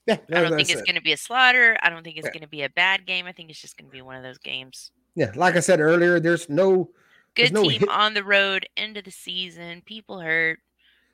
Yeah, 0.06 0.16
I 0.32 0.40
don't 0.40 0.56
think 0.56 0.70
it's 0.70 0.80
going 0.80 0.94
to 0.94 1.02
be 1.02 1.12
a 1.12 1.18
slaughter. 1.18 1.76
I 1.82 1.90
don't 1.90 2.02
think 2.02 2.16
it's 2.16 2.24
yeah. 2.24 2.32
going 2.32 2.40
to 2.40 2.48
be 2.48 2.62
a 2.62 2.70
bad 2.70 3.04
game. 3.04 3.26
I 3.26 3.32
think 3.32 3.50
it's 3.50 3.60
just 3.60 3.76
going 3.76 3.90
to 3.90 3.92
be 3.92 4.00
one 4.00 4.16
of 4.16 4.22
those 4.22 4.38
games. 4.38 4.90
Yeah, 5.14 5.32
like 5.34 5.54
I 5.54 5.60
said 5.60 5.80
earlier, 5.80 6.18
there's 6.18 6.48
no 6.48 6.88
Good 7.34 7.52
no 7.52 7.62
team 7.62 7.80
hit. 7.80 7.88
on 7.90 8.14
the 8.14 8.24
road, 8.24 8.66
end 8.74 8.96
of 8.96 9.04
the 9.04 9.10
season. 9.10 9.82
People 9.84 10.18
hurt. 10.20 10.60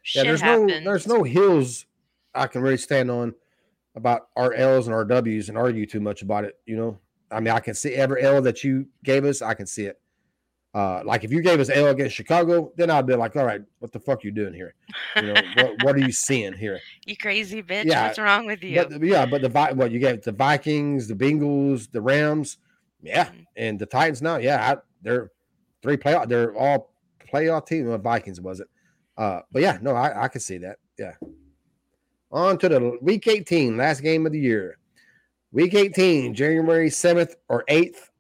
Shit 0.03 0.25
yeah, 0.25 0.31
there's 0.31 0.41
happens. 0.41 0.85
no 0.85 0.91
there's 0.91 1.07
no 1.09 1.25
hills 1.25 1.87
I 2.35 2.47
can 2.47 2.63
really 2.63 2.77
stand 2.77 3.11
on 3.11 3.35
about 3.95 4.29
our 4.37 4.53
L's 4.55 4.87
and 4.87 4.95
our 4.95 5.05
W's 5.05 5.49
and 5.49 5.57
argue 5.59 5.87
too 5.87 6.01
much 6.01 6.23
about 6.23 6.45
it. 6.45 6.59
You 6.67 6.77
know, 6.77 6.99
I 7.31 7.41
mean, 7.41 7.55
I 7.55 7.61
can 7.61 7.75
see 7.75 7.95
every 7.95 8.23
L 8.23 8.41
that 8.43 8.65
you 8.65 8.87
gave 9.05 9.25
us. 9.25 9.43
I 9.43 9.55
can 9.55 9.67
see 9.67 9.85
it. 9.87 10.01
Uh, 10.75 11.03
like 11.05 11.23
if 11.23 11.31
you 11.31 11.41
gave 11.41 11.61
us 11.61 11.71
L 11.71 11.87
against 11.87 12.17
Chicago, 12.17 12.73
then 12.77 12.91
I'd 12.91 13.07
be 13.07 13.15
like, 13.15 13.37
all 13.37 13.45
right, 13.45 13.63
what 13.79 13.93
the 13.93 14.01
fuck 14.01 14.25
you 14.25 14.33
doing 14.33 14.53
here? 14.53 14.75
You 15.15 15.23
know, 15.33 15.35
what, 15.55 15.85
what 15.85 15.95
are 15.95 16.01
you 16.01 16.11
seeing 16.11 16.53
here? 16.53 16.81
you 17.07 17.17
crazy 17.17 17.63
bitch. 17.63 17.85
Yeah, 17.85 18.09
What's 18.09 18.19
wrong 18.19 18.47
with 18.47 18.65
you? 18.65 18.85
But 18.85 19.01
yeah, 19.01 19.25
but 19.25 19.41
the 19.43 19.49
what 19.75 19.93
you 19.93 20.01
gave 20.01 20.23
the 20.23 20.33
Vikings, 20.33 21.07
the 21.07 21.15
Bengals, 21.15 21.89
the 21.93 22.01
Rams, 22.01 22.59
yeah, 23.03 23.27
Mhm. 23.27 23.45
and 23.55 23.79
the 23.79 23.87
Titans 23.87 24.21
now, 24.21 24.39
yeah, 24.39 24.73
I, 24.73 24.77
they're 25.03 25.31
three 25.81 25.97
playoff. 25.97 26.29
They're 26.29 26.57
all 26.57 26.93
playoff 27.33 27.67
team. 27.69 27.87
The 27.87 27.97
Vikings 27.99 28.41
was 28.41 28.59
it? 28.59 28.67
Uh, 29.17 29.43
but 29.53 29.63
yeah, 29.63 29.79
no, 29.81 29.95
I 29.95 30.25
I 30.25 30.27
can 30.29 30.41
see 30.41 30.59
that. 30.59 30.79
Yeah. 30.99 31.13
On 32.35 32.59
to 32.59 32.69
the 32.69 32.99
week 33.01 33.29
18, 33.29 33.77
last 33.77 34.01
game 34.01 34.27
of 34.27 34.33
the 34.33 34.41
year. 34.41 34.77
Week 35.53 35.73
18, 35.73 36.35
January 36.35 36.89
7th 36.91 37.35
or 37.49 37.65
8th, 37.71 38.11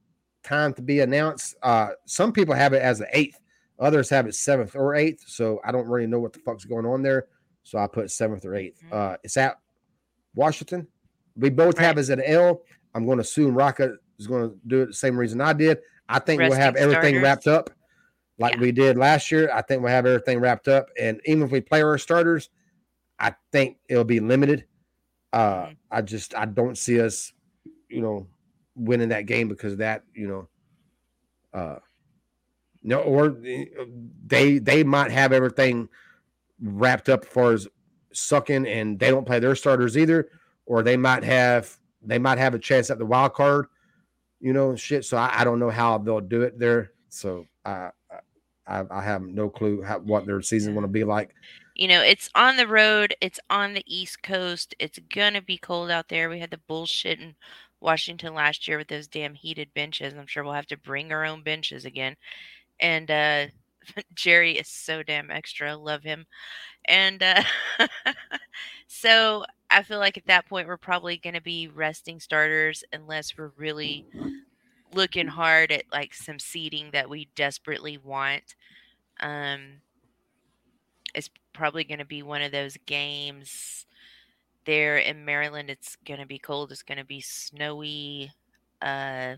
time 0.44 0.72
to 0.74 0.82
be 0.82 1.00
announced. 1.00 1.56
Uh, 1.64 1.88
some 2.06 2.32
people 2.32 2.54
have 2.54 2.72
it 2.74 2.80
as 2.80 3.00
the 3.00 3.06
8th, 3.12 3.34
others 3.80 4.08
have 4.10 4.26
it 4.26 4.34
7th 4.34 4.76
or 4.76 4.92
8th. 4.94 5.18
So 5.26 5.60
I 5.64 5.72
don't 5.72 5.88
really 5.88 6.06
know 6.06 6.20
what 6.20 6.32
the 6.32 6.38
fuck's 6.38 6.64
going 6.64 6.86
on 6.86 7.02
there. 7.02 7.26
So 7.64 7.76
I 7.76 7.88
put 7.88 8.06
7th 8.12 8.44
or 8.44 8.54
8th. 8.54 8.76
Mhm. 8.84 8.92
Uh, 8.92 9.16
it's 9.24 9.36
at 9.36 9.56
Washington. 10.36 10.86
We 11.36 11.50
both 11.50 11.76
have 11.78 11.96
Right. 11.96 12.00
as 12.02 12.10
an 12.10 12.20
L. 12.22 12.62
I'm 12.94 13.06
going 13.06 13.18
to 13.18 13.22
assume 13.22 13.52
Rocket 13.56 13.94
is 14.20 14.28
going 14.28 14.48
to 14.48 14.56
do 14.68 14.82
it 14.82 14.86
the 14.86 14.92
same 14.94 15.18
reason 15.18 15.40
I 15.40 15.54
did. 15.54 15.78
I 16.08 16.20
think 16.20 16.40
we'll 16.40 16.52
have 16.52 16.76
everything 16.76 17.14
starters. 17.16 17.22
wrapped 17.22 17.46
up 17.48 17.70
like 18.38 18.54
Yeah. 18.54 18.60
we 18.60 18.70
did 18.70 18.96
last 18.96 19.32
year. 19.32 19.50
I 19.52 19.62
think 19.62 19.82
we'll 19.82 19.90
have 19.90 20.06
everything 20.06 20.38
wrapped 20.38 20.68
up. 20.68 20.88
And 21.00 21.20
even 21.24 21.42
if 21.42 21.50
we 21.50 21.60
play 21.60 21.82
our 21.82 21.98
starters, 21.98 22.50
I 23.18 23.34
think 23.52 23.78
it'll 23.88 24.04
be 24.04 24.20
limited. 24.20 24.66
Uh, 25.32 25.66
Mhm. 25.66 25.76
I 25.90 26.02
just 26.02 26.34
I 26.36 26.44
don't 26.46 26.76
see 26.78 27.00
us, 27.00 27.32
you 27.88 28.00
know, 28.00 28.26
winning 28.74 29.08
that 29.10 29.26
game 29.26 29.48
because 29.48 29.76
that, 29.78 30.04
you 30.14 30.28
know, 30.28 30.48
uh, 31.52 31.78
no, 32.82 33.00
or 33.00 33.28
they 34.26 34.58
they 34.58 34.84
might 34.84 35.10
have 35.10 35.32
everything 35.32 35.88
wrapped 36.60 37.08
up 37.08 37.24
as 37.24 37.30
far 37.30 37.52
as 37.52 37.68
sucking, 38.12 38.66
and 38.66 38.98
they 38.98 39.10
don't 39.10 39.26
play 39.26 39.38
their 39.38 39.54
starters 39.56 39.96
either, 39.96 40.28
or 40.66 40.82
they 40.82 40.96
might 40.96 41.24
have 41.24 41.78
they 42.02 42.18
might 42.18 42.38
have 42.38 42.54
a 42.54 42.58
chance 42.58 42.90
at 42.90 42.98
the 42.98 43.06
wild 43.06 43.32
card, 43.32 43.66
you 44.40 44.52
know, 44.52 44.76
shit. 44.76 45.04
So 45.04 45.16
I, 45.16 45.40
I 45.40 45.44
don't 45.44 45.58
know 45.58 45.70
how 45.70 45.98
they'll 45.98 46.20
do 46.20 46.42
it 46.42 46.58
there. 46.58 46.92
So 47.08 47.46
I 47.64 47.90
I, 48.66 48.84
I 48.90 49.02
have 49.02 49.22
no 49.22 49.48
clue 49.48 49.82
how, 49.82 49.98
what 50.00 50.26
their 50.26 50.40
season's 50.42 50.74
going 50.74 50.82
to 50.86 50.88
be 50.88 51.04
like. 51.04 51.34
You 51.74 51.88
know, 51.88 52.02
it's 52.02 52.30
on 52.34 52.56
the 52.56 52.66
road, 52.68 53.14
it's 53.20 53.40
on 53.50 53.74
the 53.74 53.84
East 53.86 54.22
Coast, 54.22 54.74
it's 54.78 54.98
gonna 55.14 55.42
be 55.42 55.58
cold 55.58 55.90
out 55.90 56.08
there. 56.08 56.30
We 56.30 56.38
had 56.40 56.50
the 56.50 56.60
bullshit 56.68 57.20
in 57.20 57.34
Washington 57.80 58.34
last 58.34 58.66
year 58.68 58.78
with 58.78 58.88
those 58.88 59.08
damn 59.08 59.34
heated 59.34 59.72
benches. 59.74 60.14
I'm 60.14 60.26
sure 60.26 60.44
we'll 60.44 60.52
have 60.54 60.66
to 60.68 60.76
bring 60.78 61.12
our 61.12 61.24
own 61.24 61.42
benches 61.42 61.84
again. 61.84 62.16
And 62.80 63.10
uh 63.10 63.46
Jerry 64.14 64.52
is 64.58 64.68
so 64.68 65.02
damn 65.02 65.30
extra. 65.30 65.76
Love 65.76 66.02
him. 66.02 66.26
And 66.86 67.22
uh 67.22 67.42
so 68.86 69.44
I 69.70 69.82
feel 69.82 69.98
like 69.98 70.16
at 70.16 70.26
that 70.26 70.46
point 70.48 70.68
we're 70.68 70.76
probably 70.76 71.16
gonna 71.18 71.40
be 71.40 71.68
resting 71.68 72.20
starters 72.20 72.84
unless 72.92 73.36
we're 73.36 73.52
really 73.56 74.06
looking 74.94 75.26
hard 75.26 75.72
at 75.72 75.84
like 75.92 76.14
some 76.14 76.38
seating 76.38 76.90
that 76.92 77.10
we 77.10 77.28
desperately 77.34 77.98
want. 77.98 78.54
Um 79.20 79.80
it's 81.14 81.30
probably 81.52 81.84
going 81.84 81.98
to 81.98 82.04
be 82.04 82.22
one 82.22 82.42
of 82.42 82.52
those 82.52 82.76
games 82.86 83.86
there 84.64 84.98
in 84.98 85.24
Maryland. 85.24 85.70
It's 85.70 85.96
going 86.04 86.20
to 86.20 86.26
be 86.26 86.38
cold. 86.38 86.72
It's 86.72 86.82
going 86.82 86.98
to 86.98 87.04
be 87.04 87.20
snowy. 87.20 88.30
Uh, 88.82 89.36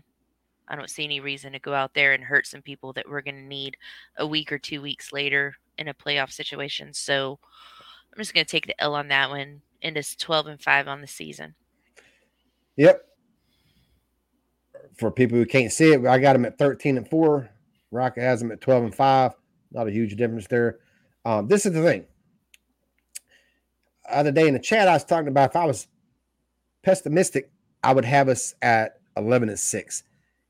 I 0.67 0.75
don't 0.75 0.89
see 0.89 1.03
any 1.03 1.19
reason 1.19 1.53
to 1.53 1.59
go 1.59 1.73
out 1.73 1.93
there 1.93 2.13
and 2.13 2.23
hurt 2.23 2.47
some 2.47 2.61
people 2.61 2.93
that 2.93 3.07
we're 3.07 3.21
going 3.21 3.35
to 3.35 3.41
need 3.41 3.77
a 4.17 4.27
week 4.27 4.51
or 4.51 4.57
two 4.57 4.81
weeks 4.81 5.13
later 5.13 5.55
in 5.77 5.87
a 5.87 5.93
playoff 5.93 6.31
situation. 6.31 6.93
So 6.93 7.39
I'm 8.11 8.17
just 8.17 8.33
going 8.33 8.45
to 8.45 8.51
take 8.51 8.67
the 8.67 8.81
L 8.81 8.95
on 8.95 9.07
that 9.09 9.29
one. 9.29 9.61
And 9.81 9.95
it's 9.95 10.15
12 10.15 10.47
and 10.47 10.61
5 10.61 10.87
on 10.87 11.01
the 11.01 11.07
season. 11.07 11.53
Yep. 12.75 13.03
For 14.97 15.11
people 15.11 15.37
who 15.37 15.45
can't 15.45 15.71
see 15.71 15.93
it, 15.93 16.05
I 16.05 16.17
got 16.17 16.33
them 16.33 16.45
at 16.45 16.57
13 16.57 16.97
and 16.97 17.07
4. 17.07 17.49
Rocket 17.91 18.21
has 18.21 18.39
them 18.39 18.51
at 18.51 18.59
12 18.59 18.85
and 18.85 18.95
5. 18.95 19.33
Not 19.71 19.87
a 19.87 19.91
huge 19.91 20.15
difference 20.15 20.47
there. 20.47 20.79
Um, 21.27 21.49
this 21.49 21.65
is 21.65 21.73
the 21.73 21.83
thing. 21.83 22.05
Other 24.09 24.31
day 24.31 24.47
in 24.47 24.53
the 24.53 24.61
chat, 24.61 24.87
I 24.87 24.93
was 24.93 25.03
talking 25.03 25.27
about 25.27 25.49
if 25.49 25.57
I 25.57 25.65
was 25.65 25.89
pessimistic, 26.83 27.51
I 27.83 27.93
would 27.93 28.05
have 28.05 28.29
us 28.29 28.55
at 28.61 29.01
11 29.17 29.49
and 29.49 29.59
6. 29.59 30.03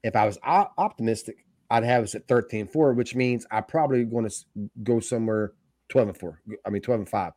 If 0.04 0.16
I 0.16 0.28
was 0.28 0.38
optimistic, 0.46 1.38
I'd 1.72 1.84
have 1.84 2.04
us 2.04 2.14
at 2.14 2.28
13 2.28 2.62
and 2.62 2.72
4, 2.72 2.94
which 2.94 3.16
means 3.16 3.48
I 3.50 3.62
probably 3.62 4.04
going 4.04 4.30
to 4.30 4.36
go 4.84 5.00
somewhere 5.00 5.54
12 5.90 6.10
and 6.10 6.18
4. 6.20 6.42
I 6.64 6.70
mean, 6.70 6.84
12 6.84 7.00
and 7.00 7.10
5. 7.10 7.34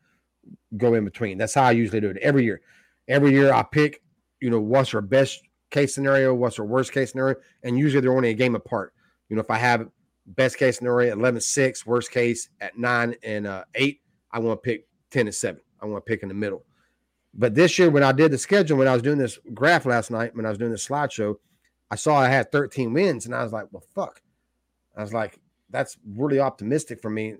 Go 0.76 0.92
in 0.92 1.06
between. 1.06 1.38
That's 1.38 1.54
how 1.54 1.62
I 1.62 1.70
usually 1.70 2.00
do 2.00 2.10
it 2.10 2.18
every 2.18 2.44
year. 2.44 2.60
Every 3.08 3.30
year 3.30 3.54
I 3.54 3.62
pick, 3.62 4.02
you 4.42 4.50
know, 4.50 4.60
what's 4.60 4.92
our 4.92 5.00
best 5.00 5.40
case 5.70 5.94
scenario, 5.94 6.34
what's 6.34 6.58
our 6.58 6.66
worst 6.66 6.92
case 6.92 7.12
scenario, 7.12 7.36
and 7.62 7.78
usually 7.78 8.02
they're 8.02 8.14
only 8.14 8.28
a 8.28 8.34
game 8.34 8.54
apart. 8.54 8.92
You 9.30 9.36
know, 9.36 9.40
if 9.40 9.50
I 9.50 9.56
have 9.56 9.88
best 10.36 10.58
case 10.58 10.78
scenario 10.78 11.12
11 11.12 11.40
6, 11.40 11.86
worst 11.86 12.10
case 12.10 12.48
at 12.60 12.78
9 12.78 13.14
and 13.22 13.46
uh, 13.46 13.64
8, 13.74 14.00
I 14.32 14.38
want 14.38 14.62
to 14.62 14.68
pick 14.68 14.86
10 15.10 15.26
and 15.26 15.34
7. 15.34 15.60
I 15.80 15.86
want 15.86 16.04
to 16.04 16.08
pick 16.08 16.22
in 16.22 16.28
the 16.28 16.34
middle. 16.34 16.64
But 17.34 17.54
this 17.54 17.78
year, 17.78 17.90
when 17.90 18.02
I 18.02 18.12
did 18.12 18.32
the 18.32 18.38
schedule, 18.38 18.78
when 18.78 18.88
I 18.88 18.92
was 18.92 19.02
doing 19.02 19.18
this 19.18 19.38
graph 19.54 19.86
last 19.86 20.10
night, 20.10 20.34
when 20.34 20.46
I 20.46 20.48
was 20.48 20.58
doing 20.58 20.72
the 20.72 20.76
slideshow, 20.76 21.36
I 21.90 21.96
saw 21.96 22.16
I 22.16 22.28
had 22.28 22.50
13 22.52 22.92
wins, 22.92 23.26
and 23.26 23.34
I 23.34 23.42
was 23.42 23.52
like, 23.52 23.66
well, 23.70 23.84
fuck. 23.94 24.20
I 24.96 25.02
was 25.02 25.12
like, 25.12 25.38
that's 25.70 25.96
really 26.14 26.40
optimistic 26.40 27.00
for 27.00 27.10
me. 27.10 27.36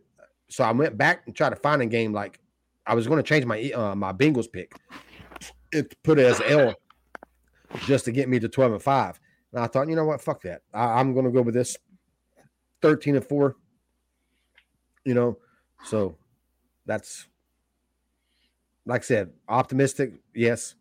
So 0.49 0.64
I 0.64 0.72
went 0.72 0.97
back 0.97 1.22
and 1.26 1.34
tried 1.34 1.51
to 1.51 1.57
find 1.57 1.82
a 1.82 1.86
game 1.86 2.12
like 2.12 2.41
I 2.86 2.95
was 2.95 3.07
going 3.07 3.18
to 3.18 3.22
change 3.22 3.45
my 3.45 3.70
uh, 3.70 3.95
my 3.95 4.12
Bengals 4.12 4.51
pick, 4.51 4.72
it 5.72 5.95
put 6.03 6.18
it 6.18 6.26
as 6.26 6.41
L 6.47 6.74
just 7.86 8.05
to 8.07 8.12
get 8.12 8.28
me 8.28 8.41
to 8.41 8.49
12 8.49 8.72
and 8.72 8.82
5. 8.82 9.20
And 9.53 9.62
I 9.62 9.66
thought, 9.66 9.88
you 9.88 9.97
know 9.97 10.05
what, 10.05 10.20
fuck 10.20 10.43
that. 10.43 10.62
I, 10.72 11.01
I'm 11.01 11.12
going 11.12 11.24
to 11.24 11.30
go 11.30 11.43
with 11.43 11.55
this 11.55 11.76
13 12.83 13.16
and 13.16 13.24
4. 13.24 13.57
You 15.05 15.14
know, 15.14 15.39
so 15.85 16.16
that's 16.87 17.26
like 18.87 19.03
I 19.03 19.05
said, 19.05 19.31
optimistic, 19.49 20.14
yes. 20.35 20.74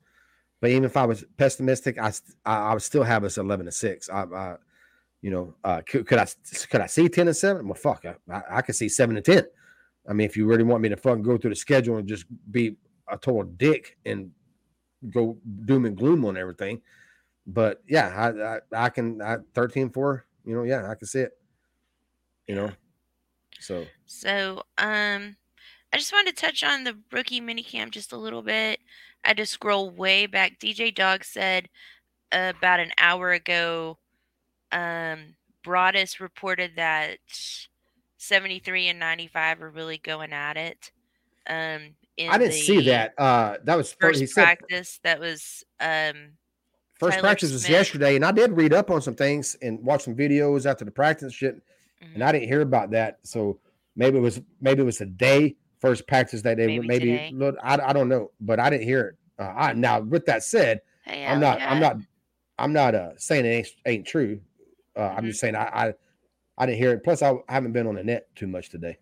But 0.62 0.72
even 0.72 0.84
if 0.84 0.97
I 0.97 1.06
was 1.06 1.24
pessimistic, 1.38 1.97
I 1.97 2.12
I, 2.45 2.58
I 2.58 2.74
would 2.74 2.82
still 2.82 3.04
have 3.04 3.24
us 3.24 3.38
11 3.38 3.68
and 3.68 3.74
6. 3.74 4.10
I, 4.10 4.24
I 4.24 4.56
you 5.22 5.32
know, 5.32 5.54
uh, 5.64 5.82
could, 5.86 6.08
could 6.08 6.18
I 6.18 6.28
could 6.70 6.82
I 6.82 6.88
see 6.88 7.08
10 7.10 7.28
and 7.28 7.36
7? 7.36 7.66
Well, 7.66 7.76
fuck, 7.76 8.06
I, 8.06 8.41
I, 8.50 8.62
could 8.62 8.76
see 8.76 8.88
7 8.88 9.16
and 9.16 9.26
10. 9.26 9.43
I 10.10 10.14
mean, 10.14 10.26
if 10.26 10.38
you 10.38 10.45
really 10.45 10.64
want 10.64 10.82
me 10.82 10.89
to 10.89 10.97
fucking 10.97 11.24
go 11.24 11.38
through 11.38 11.52
the 11.52 11.56
schedule 11.56 11.97
and 11.97 12.08
just 12.08 12.26
be 12.52 12.78
a 13.10 13.18
total 13.18 13.43
dick 13.43 13.97
and 14.06 14.32
go 15.10 15.38
doom 15.66 15.86
and 15.86 15.97
gloom 15.97 16.26
on 16.26 16.38
everything. 16.38 16.82
But 17.47 17.82
yeah, 17.88 18.08
I 18.16 18.76
I, 18.76 18.86
I 18.86 18.89
can 18.89 19.22
I 19.22 19.38
13 19.54 19.89
4, 19.89 20.26
you 20.45 20.56
know, 20.56 20.64
yeah, 20.64 20.89
I 20.89 20.95
can 20.95 21.08
see 21.08 21.22
it. 21.22 21.39
You 22.50 22.56
know. 22.56 22.72
So 23.60 23.86
So, 24.08 24.64
um, 24.80 25.36
I 25.93 25.97
just 25.97 26.12
wanted 26.12 26.36
to 26.36 26.41
touch 26.41 26.64
on 26.64 26.84
the 26.84 26.97
rookie 27.12 27.41
minicamp 27.41 27.91
just 27.91 28.12
a 28.12 28.18
little 28.18 28.41
bit. 28.41 28.80
I 29.24 29.30
had 29.30 29.38
to 29.38 29.45
scroll 29.45 29.91
way 29.91 30.26
back. 30.26 30.60
DJ 30.60 30.93
Dog 30.93 31.24
said 31.24 31.70
uh, 32.32 32.54
about 32.58 32.80
an 32.80 32.91
hour 32.97 33.34
ago, 33.34 34.00
um, 34.72 35.36
Broaddus 35.64 36.20
reported 36.20 36.72
that 36.78 37.20
73 38.18 38.88
and 38.88 39.00
95 39.00 39.62
are 39.62 39.70
really 39.70 40.00
going 40.00 40.34
at 40.34 40.58
it. 40.58 40.91
Um, 41.47 41.93
in 42.18 42.32
I 42.32 42.39
didn't 42.39 42.54
see 42.54 42.82
that. 42.86 43.14
Uh 43.16 43.58
that 43.64 43.76
was 43.76 43.93
First 43.93 44.28
said 44.28 44.43
practice 44.43 45.00
that 45.04 45.20
was 45.20 45.64
um 45.80 46.32
first 47.00 47.14
Tyler 47.18 47.22
practice 47.22 47.52
was 47.52 47.70
yesterday, 47.70 48.16
and 48.16 48.26
I 48.26 48.32
did 48.32 48.54
read 48.54 48.74
up 48.74 48.89
on 48.89 49.04
some 49.04 49.16
things 49.16 49.56
and 49.62 49.80
watch 49.84 50.04
some 50.04 50.16
videos 50.16 50.66
after 50.66 50.84
the 50.84 50.91
practice 50.91 51.39
and 51.43 51.62
shit, 52.02 52.10
and. 52.16 52.24
I 52.24 52.32
didn't 52.32 52.47
hear 52.47 52.62
about 52.62 52.91
that. 52.91 53.20
So 53.24 53.60
maybe 53.95 54.18
it 54.18 54.22
was 54.22 54.41
maybe 54.62 54.82
it 54.82 54.86
was 54.86 55.02
a 55.02 55.06
day 55.06 55.56
first 55.80 56.08
practice 56.08 56.41
that 56.43 56.58
they 56.58 56.68
Maybe 56.68 56.88
maybe 56.88 57.26
look. 57.32 57.56
I, 57.64 57.78
I 57.78 57.93
don't 57.93 58.10
know, 58.10 58.32
but 58.39 58.60
I 58.60 58.70
didn't 58.70 58.84
hear 58.86 59.08
it. 59.08 59.16
Uh, 59.38 59.54
I 59.56 59.74
now 59.74 60.00
with 60.02 60.26
that 60.26 60.43
said, 60.43 60.82
Hey, 61.04 61.26
I'm 61.26 61.39
not 61.39 61.62
I'm 61.62 61.80
not 61.80 61.97
I'm 62.58 62.74
not 62.74 62.95
uh 62.95 63.18
saying 63.18 63.45
it 63.45 63.50
ain't, 63.50 63.68
ain't 63.86 64.08
true. 64.08 64.41
Uh, 64.95 65.14
I'm 65.18 65.24
Mhm. 65.24 65.28
just 65.28 65.39
saying 65.39 65.56
I, 65.56 65.64
I 65.89 65.93
I 66.58 66.66
didn't 66.66 66.80
hear 66.80 66.91
it. 66.93 67.04
Plus, 67.04 67.22
I 67.22 67.36
haven't 67.47 67.72
been 67.72 67.88
on 67.88 67.95
the 67.95 68.04
net 68.04 68.34
too 68.36 68.47
much 68.47 68.70
today, 68.70 68.97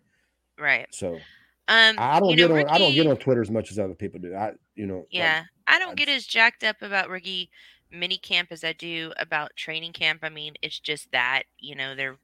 right. 0.58 0.88
so 0.90 1.26
Um, 1.68 1.96
I 1.98 2.16
I 2.16 2.20
don't 2.20 2.30
you 2.30 2.36
know, 2.36 2.48
get 2.48 2.50
on 2.50 2.68
I 2.68 2.78
don't 2.78 2.94
get 2.94 3.06
on 3.06 3.16
Twitter 3.18 3.42
as 3.42 3.50
much 3.50 3.70
as 3.70 3.78
other 3.78 3.94
people 3.94 4.20
do. 4.20 4.34
I 4.34 4.52
you 4.74 4.86
know 4.86 4.96
like, 4.98 5.10
Yeah, 5.12 5.44
I 5.66 5.78
don't 5.78 5.92
I 5.92 5.94
get 5.94 6.08
as 6.08 6.26
jacked 6.26 6.64
up 6.64 6.82
about 6.82 7.08
rookie 7.08 7.50
mini 7.90 8.18
camp 8.18 8.48
as 8.52 8.64
I 8.64 8.72
do 8.72 9.12
about 9.16 9.56
training 9.56 9.92
camp. 9.92 10.20
I 10.22 10.28
mean, 10.28 10.54
it's 10.62 10.78
just 10.80 11.10
that 11.12 11.44
you 11.58 11.74
know 11.74 11.94
they're 11.94 12.18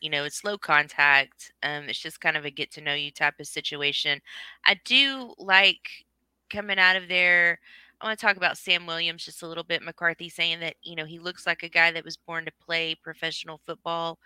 you 0.00 0.10
know, 0.10 0.24
it's 0.24 0.44
low 0.44 0.58
contact. 0.58 1.52
Um, 1.62 1.88
it's 1.88 1.98
just 1.98 2.20
kind 2.20 2.36
of 2.36 2.44
a 2.44 2.50
get 2.50 2.70
to 2.72 2.80
know 2.80 2.94
you 2.94 3.10
type 3.10 3.34
of 3.40 3.46
situation. 3.46 4.20
I 4.64 4.78
do 4.84 5.34
like 5.38 6.04
coming 6.50 6.78
out 6.78 6.96
of 6.96 7.08
there. 7.08 7.58
I 8.00 8.06
want 8.06 8.18
to 8.18 8.24
talk 8.26 8.36
about 8.36 8.58
Sam 8.58 8.86
Williams 8.86 9.24
just 9.24 9.42
a 9.42 9.48
little 9.48 9.64
bit. 9.64 9.82
McCarthy 9.82 10.28
saying 10.28 10.60
that, 10.60 10.76
you 10.82 10.94
know, 10.96 11.04
he 11.04 11.18
looks 11.18 11.46
like 11.46 11.62
a 11.62 11.68
guy 11.68 11.90
that 11.92 12.04
was 12.04 12.16
born 12.16 12.44
to 12.44 12.52
play 12.64 12.94
professional 12.94 13.60
football. 13.66 14.18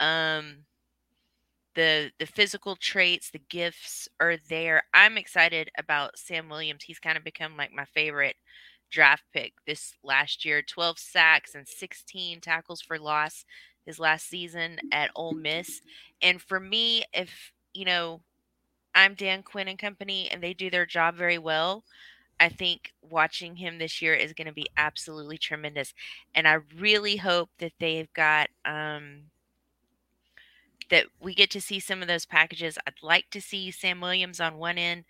Um, 0.00 0.64
the 1.74 2.10
the 2.18 2.26
physical 2.26 2.76
traits, 2.76 3.30
the 3.30 3.40
gifts 3.50 4.08
are 4.20 4.36
there. 4.48 4.82
I'm 4.94 5.18
excited 5.18 5.70
about 5.78 6.18
Sam 6.18 6.48
Williams. 6.48 6.84
He's 6.84 6.98
kind 6.98 7.18
of 7.18 7.24
become 7.24 7.56
like 7.56 7.72
my 7.72 7.84
favorite 7.86 8.36
draft 8.90 9.24
pick 9.32 9.52
this 9.66 9.94
last 10.02 10.44
year. 10.44 10.62
12 10.62 10.98
sacks 10.98 11.54
and 11.54 11.68
16 11.68 12.40
tackles 12.40 12.80
for 12.80 12.98
loss 12.98 13.44
his 13.86 13.98
last 13.98 14.28
season 14.28 14.78
at 14.92 15.10
Ole 15.14 15.32
Miss. 15.32 15.80
And 16.20 16.42
for 16.42 16.60
me, 16.60 17.04
if 17.14 17.52
you 17.72 17.84
know, 17.84 18.20
I'm 18.94 19.14
Dan 19.14 19.42
Quinn 19.42 19.68
and 19.68 19.78
company 19.78 20.28
and 20.30 20.42
they 20.42 20.54
do 20.54 20.70
their 20.70 20.86
job 20.86 21.14
very 21.14 21.38
well, 21.38 21.84
I 22.38 22.48
think 22.48 22.92
watching 23.02 23.56
him 23.56 23.78
this 23.78 24.02
year 24.02 24.14
is 24.14 24.32
going 24.32 24.46
to 24.46 24.52
be 24.52 24.66
absolutely 24.76 25.38
tremendous. 25.38 25.94
And 26.34 26.46
I 26.46 26.58
really 26.78 27.16
hope 27.16 27.50
that 27.58 27.72
they've 27.78 28.12
got 28.12 28.48
um 28.64 29.30
that 30.90 31.06
we 31.20 31.34
get 31.34 31.50
to 31.50 31.60
see 31.60 31.80
some 31.80 32.02
of 32.02 32.08
those 32.08 32.26
packages. 32.26 32.78
I'd 32.86 32.94
like 33.02 33.30
to 33.30 33.40
see 33.40 33.70
Sam 33.70 34.00
Williams 34.00 34.40
on 34.40 34.58
one 34.58 34.78
end, 34.78 35.04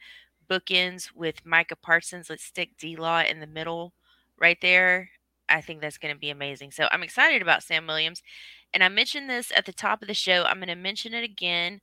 bookends 0.48 1.10
with 1.14 1.44
Micah 1.44 1.76
Parsons. 1.76 2.30
Let's 2.30 2.44
stick 2.44 2.70
D 2.78 2.96
Law 2.96 3.20
in 3.20 3.40
the 3.40 3.46
middle 3.46 3.92
right 4.38 4.58
there. 4.60 5.10
I 5.48 5.60
think 5.60 5.80
that's 5.80 5.98
going 5.98 6.14
to 6.14 6.18
be 6.18 6.30
amazing. 6.30 6.72
So 6.72 6.88
I'm 6.90 7.02
excited 7.02 7.42
about 7.42 7.62
Sam 7.62 7.86
Williams. 7.86 8.22
And 8.74 8.84
I 8.84 8.88
mentioned 8.88 9.30
this 9.30 9.52
at 9.56 9.64
the 9.64 9.72
top 9.72 10.02
of 10.02 10.08
the 10.08 10.14
show. 10.14 10.44
I'm 10.44 10.58
going 10.58 10.68
to 10.68 10.74
mention 10.74 11.14
it 11.14 11.24
again. 11.24 11.80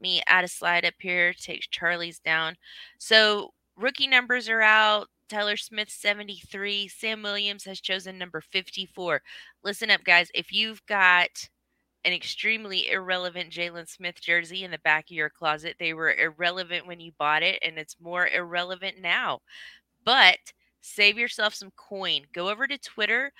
Me 0.00 0.22
add 0.26 0.44
a 0.44 0.48
slide 0.48 0.84
up 0.84 0.94
here, 0.98 1.32
take 1.32 1.70
Charley's 1.70 2.18
down. 2.18 2.56
So 2.98 3.52
rookie 3.76 4.06
numbers 4.06 4.48
are 4.48 4.60
out. 4.60 5.08
Tyler 5.28 5.56
Smith 5.56 5.90
73. 5.90 6.88
Sam 6.88 7.22
Williams 7.22 7.64
has 7.64 7.80
chosen 7.80 8.18
number 8.18 8.40
54. 8.40 9.22
Listen 9.62 9.90
up, 9.90 10.04
guys. 10.04 10.30
If 10.34 10.52
you've 10.52 10.84
got 10.86 11.48
an 12.04 12.12
extremely 12.12 12.90
irrelevant 12.90 13.50
Jaylon 13.50 13.88
Smith 13.88 14.20
jersey 14.20 14.62
in 14.64 14.70
the 14.70 14.78
back 14.78 15.06
of 15.06 15.16
your 15.16 15.30
closet. 15.30 15.76
They 15.78 15.94
were 15.94 16.14
irrelevant 16.14 16.86
when 16.86 17.00
you 17.00 17.12
bought 17.18 17.42
it, 17.42 17.58
and 17.62 17.78
it's 17.78 17.96
more 18.00 18.28
irrelevant 18.28 19.00
now. 19.00 19.40
But 20.04 20.38
save 20.80 21.18
yourself 21.18 21.54
some 21.54 21.72
coin. 21.76 22.22
Go 22.34 22.50
over 22.50 22.66
to 22.66 22.78
Twitter, 22.78 23.32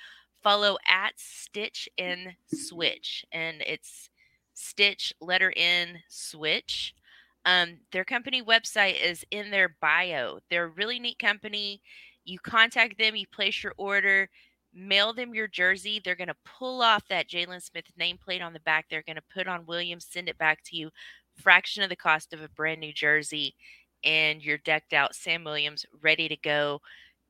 follow 0.45 0.77
at 0.87 1.15
Stitch 1.17 1.89
and 1.99 2.37
Switch, 2.47 3.27
and 3.33 3.63
it's 3.67 4.11
Stitch 4.55 5.13
letter 5.21 5.53
N 5.57 5.99
Switch. 6.09 6.95
Um, 7.45 7.79
their 7.91 8.05
company 8.05 8.43
website 8.43 9.03
is 9.05 9.25
in 9.33 9.51
their 9.51 9.75
bio. 9.81 10.39
They're 10.49 10.67
a 10.67 10.69
really 10.69 11.01
neat 11.01 11.19
company. 11.19 11.83
You 12.25 12.39
contact 12.39 12.99
them, 12.99 13.17
you 13.17 13.27
place 13.27 13.65
your 13.65 13.75
order 13.77 14.29
mail 14.75 15.13
them 15.13 15.35
your 15.35 15.49
jersey. 15.49 16.01
They're 16.05 16.15
going 16.17 16.29
to 16.29 16.37
pull 16.45 16.83
off 16.83 17.07
that 17.09 17.29
Jaylon 17.29 17.63
Smith 17.63 17.85
nameplate 17.99 18.43
on 18.43 18.53
the 18.53 18.61
back. 18.61 18.87
They're 18.91 19.03
going 19.03 19.17
to 19.17 19.23
put 19.33 19.47
on 19.47 19.67
Williams, 19.67 20.07
send 20.09 20.29
it 20.29 20.39
back 20.39 20.63
to 20.65 20.77
you, 20.77 20.91
fraction 21.37 21.83
of 21.83 21.89
the 21.89 21.97
cost 21.97 22.33
of 22.33 22.43
a 22.43 22.49
brand 22.49 22.81
new 22.81 22.93
jersey, 22.93 23.55
and 24.03 24.43
you're 24.43 24.59
decked 24.59 24.93
out. 24.93 25.15
Sam 25.15 25.45
Williams 25.45 25.87
ready 26.03 26.29
to 26.29 26.37
go. 26.37 26.81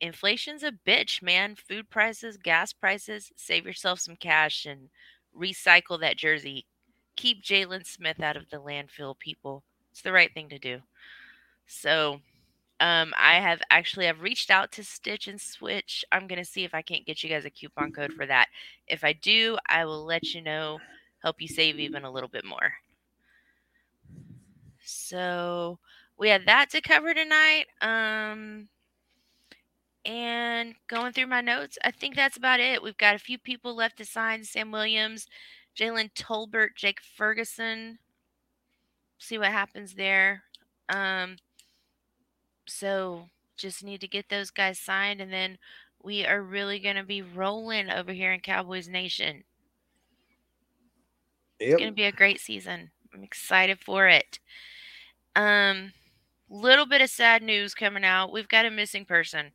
Inflation's 0.00 0.62
a 0.62 0.72
bitch, 0.72 1.22
man. 1.22 1.56
Food 1.56 1.88
prices, 1.90 2.36
gas 2.36 2.72
prices. 2.72 3.32
Save 3.36 3.66
yourself 3.66 4.00
some 4.00 4.16
cash 4.16 4.66
and 4.66 4.88
recycle 5.38 5.98
that 6.00 6.16
jersey. 6.16 6.66
Keep 7.16 7.42
Jaylon 7.42 7.86
Smith 7.86 8.20
out 8.20 8.36
of 8.36 8.50
the 8.50 8.56
landfill, 8.58 9.18
people. 9.18 9.62
It's 9.92 10.02
the 10.02 10.12
right 10.12 10.32
thing 10.34 10.48
to 10.48 10.58
do. 10.58 10.80
So 11.66 12.20
um, 12.80 13.12
I 13.16 13.34
have 13.40 13.62
actually 13.70 14.08
I've 14.08 14.20
reached 14.20 14.50
out 14.50 14.72
to 14.72 14.84
Stitch 14.84 15.28
and 15.28 15.40
Switch. 15.40 16.04
I'm 16.12 16.26
gonna 16.26 16.44
see 16.44 16.64
if 16.64 16.74
I 16.74 16.82
can't 16.82 17.06
get 17.06 17.22
you 17.22 17.30
guys 17.30 17.44
a 17.44 17.50
coupon 17.50 17.92
code 17.92 18.12
for 18.12 18.26
that. 18.26 18.48
If 18.88 19.04
I 19.04 19.12
do, 19.12 19.56
I 19.68 19.84
will 19.84 20.04
let 20.04 20.34
you 20.34 20.42
know. 20.42 20.78
Help 21.22 21.40
you 21.40 21.48
save 21.48 21.78
even 21.78 22.04
a 22.04 22.10
little 22.10 22.28
bit 22.28 22.44
more. 22.44 22.74
So 24.84 25.78
we 26.18 26.28
had 26.28 26.44
that 26.46 26.68
to 26.70 26.82
cover 26.82 27.14
tonight. 27.14 27.64
Um, 27.80 28.68
and 30.04 30.74
going 30.88 31.12
through 31.12 31.28
my 31.28 31.40
notes, 31.40 31.78
I 31.84 31.90
think 31.90 32.14
that's 32.14 32.36
about 32.36 32.60
it. 32.60 32.82
We've 32.82 32.96
got 32.96 33.14
a 33.14 33.18
few 33.18 33.38
people 33.38 33.74
left 33.74 33.98
to 33.98 34.04
sign: 34.04 34.44
Sam 34.44 34.70
Williams, 34.70 35.26
Jalen 35.78 36.12
Tolbert, 36.14 36.76
Jake 36.76 37.00
Ferguson. 37.00 37.98
See 39.18 39.38
what 39.38 39.48
happens 39.48 39.94
there. 39.94 40.42
Um, 40.88 41.36
so 42.66 43.28
just 43.56 43.84
need 43.84 44.00
to 44.00 44.08
get 44.08 44.28
those 44.28 44.50
guys 44.50 44.78
signed 44.78 45.20
and 45.20 45.32
then 45.32 45.58
we 46.02 46.26
are 46.26 46.42
really 46.42 46.78
going 46.78 46.96
to 46.96 47.04
be 47.04 47.22
rolling 47.22 47.88
over 47.88 48.12
here 48.12 48.32
in 48.32 48.40
Cowboys 48.40 48.88
Nation. 48.88 49.44
Yep. 51.60 51.68
It's 51.68 51.78
going 51.78 51.90
to 51.90 51.94
be 51.94 52.04
a 52.04 52.12
great 52.12 52.40
season. 52.40 52.90
I'm 53.12 53.22
excited 53.22 53.78
for 53.80 54.08
it. 54.08 54.38
Um 55.36 55.92
little 56.50 56.86
bit 56.86 57.00
of 57.00 57.10
sad 57.10 57.42
news 57.42 57.74
coming 57.74 58.04
out. 58.04 58.32
We've 58.32 58.48
got 58.48 58.66
a 58.66 58.70
missing 58.70 59.04
person. 59.04 59.52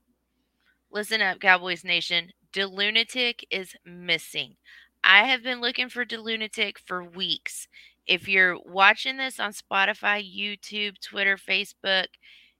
Listen 0.91 1.21
up, 1.21 1.39
Cowboys 1.39 1.83
Nation. 1.83 2.31
DeLunatic 2.51 3.43
is 3.51 3.75
missing. 3.85 4.55
I 5.03 5.25
have 5.25 5.43
been 5.43 5.61
looking 5.61 5.87
for 5.87 6.03
DeLunatic 6.03 6.79
for 6.83 7.03
weeks. 7.03 7.67
If 8.07 8.27
you're 8.27 8.57
watching 8.65 9.17
this 9.17 9.39
on 9.39 9.51
Spotify, 9.51 10.19
YouTube, 10.19 10.99
Twitter, 10.99 11.37
Facebook, 11.37 12.07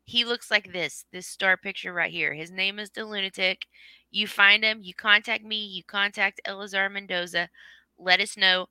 he 0.03 0.25
looks 0.25 0.51
like 0.51 0.71
this, 0.71 1.05
this 1.11 1.25
star 1.25 1.57
picture 1.57 1.91
right 1.91 2.11
here. 2.11 2.35
His 2.35 2.51
name 2.51 2.77
is 2.77 2.91
the 2.91 3.03
lunatic. 3.03 3.65
You 4.11 4.27
find 4.27 4.63
him, 4.63 4.81
you 4.83 4.93
contact 4.93 5.43
me, 5.43 5.65
you 5.65 5.83
contact 5.83 6.39
Elizar 6.47 6.91
Mendoza. 6.91 7.49
Let 7.97 8.21
us 8.21 8.37
know. 8.37 8.67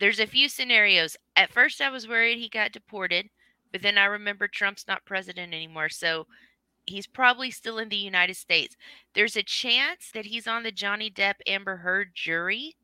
There's 0.00 0.18
a 0.18 0.26
few 0.26 0.48
scenarios. 0.48 1.16
At 1.36 1.52
first, 1.52 1.80
I 1.80 1.88
was 1.88 2.08
worried 2.08 2.38
he 2.38 2.48
got 2.48 2.72
deported, 2.72 3.28
but 3.70 3.80
then 3.82 3.96
I 3.96 4.06
remember 4.06 4.48
Trump's 4.48 4.86
not 4.88 5.04
president 5.04 5.54
anymore. 5.54 5.88
So 5.88 6.26
he's 6.88 7.06
probably 7.06 7.50
still 7.50 7.78
in 7.78 7.88
the 7.88 7.96
United 7.96 8.36
States. 8.36 8.76
There's 9.14 9.36
a 9.36 9.42
chance 9.42 10.10
that 10.12 10.26
he's 10.26 10.46
on 10.46 10.62
the 10.62 10.72
Johnny 10.72 11.10
Depp 11.10 11.34
Amber 11.46 11.76
Heard 11.76 12.10
jury, 12.14 12.76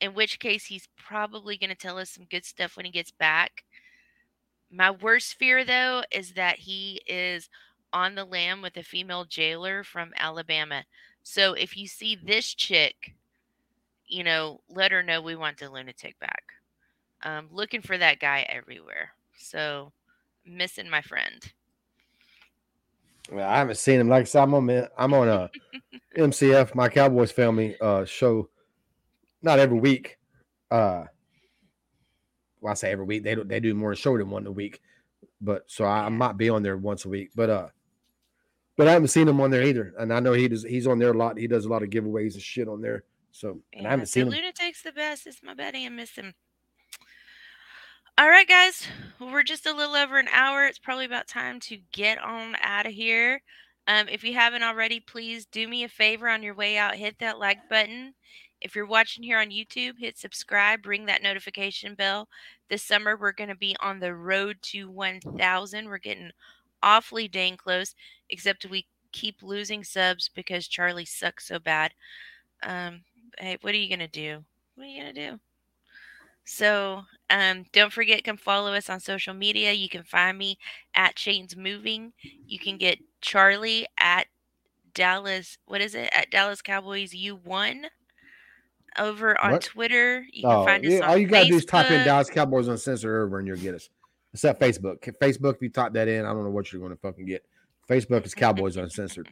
in 0.00 0.14
which 0.14 0.38
case 0.38 0.66
he's 0.66 0.88
probably 0.96 1.56
going 1.56 1.70
to 1.70 1.76
tell 1.76 1.98
us 1.98 2.10
some 2.10 2.26
good 2.30 2.44
stuff 2.44 2.76
when 2.76 2.86
he 2.86 2.92
gets 2.92 3.10
back. 3.10 3.64
My 4.70 4.90
worst 4.90 5.34
fear, 5.34 5.64
though, 5.64 6.02
is 6.10 6.32
that 6.32 6.58
he 6.58 7.00
is 7.06 7.48
on 7.92 8.14
the 8.14 8.24
lam 8.24 8.60
with 8.60 8.76
a 8.76 8.82
female 8.82 9.24
jailer 9.24 9.82
from 9.82 10.12
Alabama. 10.16 10.84
So 11.22 11.54
if 11.54 11.76
you 11.76 11.86
see 11.86 12.16
this 12.16 12.54
chick, 12.54 13.14
you 14.06 14.24
know, 14.24 14.60
let 14.68 14.92
her 14.92 15.02
know 15.02 15.20
we 15.20 15.36
want 15.36 15.58
the 15.58 15.70
lunatic 15.70 16.18
back. 16.18 16.44
Um, 17.22 17.48
looking 17.50 17.82
for 17.82 17.98
that 17.98 18.20
guy 18.20 18.46
everywhere. 18.48 19.10
So 19.36 19.92
missing 20.46 20.88
my 20.88 21.02
friend. 21.02 21.52
Well, 23.30 23.48
I 23.48 23.58
haven't 23.58 23.76
seen 23.76 24.00
him. 24.00 24.08
Like 24.08 24.22
I 24.22 24.24
said, 24.24 24.42
I'm 24.42 24.54
on 24.54 24.88
I'm 24.96 25.14
on 25.14 25.28
a 25.28 25.50
MCF, 26.16 26.74
my 26.74 26.88
Cowboys 26.88 27.32
family 27.32 27.76
uh 27.80 28.04
show, 28.04 28.48
not 29.42 29.58
every 29.58 29.78
week. 29.78 30.18
Uh 30.70 31.04
well, 32.60 32.72
I 32.72 32.74
say 32.74 32.90
every 32.90 33.04
week. 33.04 33.22
They 33.22 33.34
do 33.34 33.44
they 33.44 33.60
do 33.60 33.74
more 33.74 33.94
show 33.94 34.16
than 34.16 34.30
one 34.30 34.46
a 34.46 34.52
week, 34.52 34.80
but 35.40 35.64
so 35.66 35.84
I, 35.84 36.06
I, 36.06 36.08
might 36.08 36.36
be 36.36 36.48
on 36.48 36.62
there 36.62 36.76
once 36.76 37.04
a 37.04 37.08
week. 37.08 37.30
But 37.34 37.50
uh, 37.50 37.68
but 38.76 38.88
I 38.88 38.92
haven't 38.92 39.08
seen 39.08 39.28
him 39.28 39.40
on 39.40 39.50
there 39.50 39.62
either, 39.62 39.94
and 39.98 40.12
I 40.12 40.20
know 40.20 40.32
he 40.32 40.48
does. 40.48 40.64
He's 40.64 40.86
on 40.86 40.98
there 40.98 41.12
a 41.12 41.16
lot. 41.16 41.38
He 41.38 41.46
does 41.46 41.64
a 41.64 41.68
lot 41.68 41.82
of 41.82 41.90
giveaways 41.90 42.34
and 42.34 42.42
shit 42.42 42.68
on 42.68 42.80
there. 42.80 43.04
So 43.30 43.60
and 43.72 43.82
yeah, 43.82 43.88
I 43.88 43.90
haven't 43.90 44.06
seen 44.06 44.26
him. 44.26 44.30
Lunatic's 44.30 44.82
the 44.82 44.92
best. 44.92 45.26
It's 45.26 45.42
my 45.42 45.54
buddy. 45.54 45.86
I 45.86 45.88
miss 45.88 46.16
him. 46.16 46.34
All 48.18 48.28
right, 48.28 48.48
guys, 48.48 48.84
we're 49.20 49.44
just 49.44 49.64
a 49.64 49.72
little 49.72 49.94
over 49.94 50.18
an 50.18 50.26
hour. 50.32 50.66
It's 50.66 50.80
probably 50.80 51.04
about 51.04 51.28
time 51.28 51.60
to 51.60 51.78
get 51.92 52.18
on 52.18 52.56
out 52.60 52.84
of 52.84 52.92
here. 52.92 53.40
Um, 53.86 54.08
if 54.08 54.24
you 54.24 54.34
haven't 54.34 54.64
already, 54.64 54.98
please 54.98 55.46
do 55.46 55.68
me 55.68 55.84
a 55.84 55.88
favor 55.88 56.28
on 56.28 56.42
your 56.42 56.56
way 56.56 56.76
out. 56.76 56.96
Hit 56.96 57.20
that 57.20 57.38
like 57.38 57.68
button. 57.70 58.14
If 58.60 58.74
you're 58.74 58.86
watching 58.86 59.22
here 59.22 59.38
on 59.38 59.50
YouTube, 59.50 60.00
hit 60.00 60.18
subscribe, 60.18 60.84
ring 60.84 61.06
that 61.06 61.22
notification 61.22 61.94
bell. 61.94 62.28
This 62.68 62.82
summer, 62.82 63.16
we're 63.16 63.30
going 63.30 63.50
to 63.50 63.54
be 63.54 63.76
on 63.78 64.00
the 64.00 64.16
road 64.16 64.56
to 64.62 64.90
1,000. 64.90 65.86
We're 65.86 65.98
getting 65.98 66.32
awfully 66.82 67.28
dang 67.28 67.56
close, 67.56 67.94
except 68.30 68.66
we 68.66 68.88
keep 69.12 69.44
losing 69.44 69.84
subs 69.84 70.28
because 70.34 70.66
Charley 70.66 71.04
sucks 71.04 71.46
so 71.46 71.60
bad. 71.60 71.92
Um, 72.64 73.02
hey, 73.38 73.58
what 73.60 73.74
are 73.74 73.78
you 73.78 73.86
going 73.86 74.00
to 74.00 74.08
do? 74.08 74.44
What 74.74 74.88
are 74.88 74.90
you 74.90 75.02
going 75.02 75.14
to 75.14 75.30
do? 75.30 75.40
So 76.50 77.02
um, 77.28 77.66
don't 77.74 77.92
forget, 77.92 78.24
come 78.24 78.38
follow 78.38 78.72
us 78.72 78.88
on 78.88 79.00
social 79.00 79.34
media. 79.34 79.72
You 79.72 79.88
can 79.90 80.02
find 80.02 80.38
me 80.38 80.56
at 80.94 81.14
Chains 81.14 81.54
Moving. 81.54 82.14
You 82.46 82.58
can 82.58 82.78
get 82.78 82.98
Charley 83.20 83.86
at 84.00 84.28
Dallas. 84.94 85.58
What 85.66 85.82
is 85.82 85.94
it? 85.94 86.08
At 86.16 86.30
Dallas 86.30 86.62
Cowboys 86.62 87.12
U1. 87.12 87.84
over 88.98 89.38
on 89.40 89.52
What? 89.52 89.62
Twitter. 89.62 90.24
You 90.32 90.42
can 90.42 90.50
Oh, 90.50 90.64
find 90.64 90.86
us 90.86 90.90
yeah, 90.90 91.00
on 91.00 91.10
all 91.10 91.18
you 91.18 91.26
gotta 91.28 91.48
do 91.48 91.56
is 91.56 91.66
type 91.66 91.90
in 91.90 92.02
Dallas 92.04 92.30
Cowboys 92.30 92.66
Uncensored 92.66 93.26
over 93.26 93.38
and 93.38 93.46
you'll 93.46 93.58
get 93.58 93.74
us. 93.74 93.90
Except 94.32 94.58
Facebook. 94.58 95.00
Facebook, 95.20 95.56
if 95.56 95.62
you 95.62 95.68
type 95.68 95.92
that 95.92 96.08
in, 96.08 96.24
I 96.24 96.32
don't 96.32 96.44
know 96.44 96.50
what 96.50 96.72
you're 96.72 96.80
going 96.80 96.92
to 96.92 96.98
fucking 97.00 97.26
get. 97.26 97.44
Facebook 97.88 98.24
is 98.24 98.34
Cowboys 98.34 98.76
Uncensored. 98.78 99.28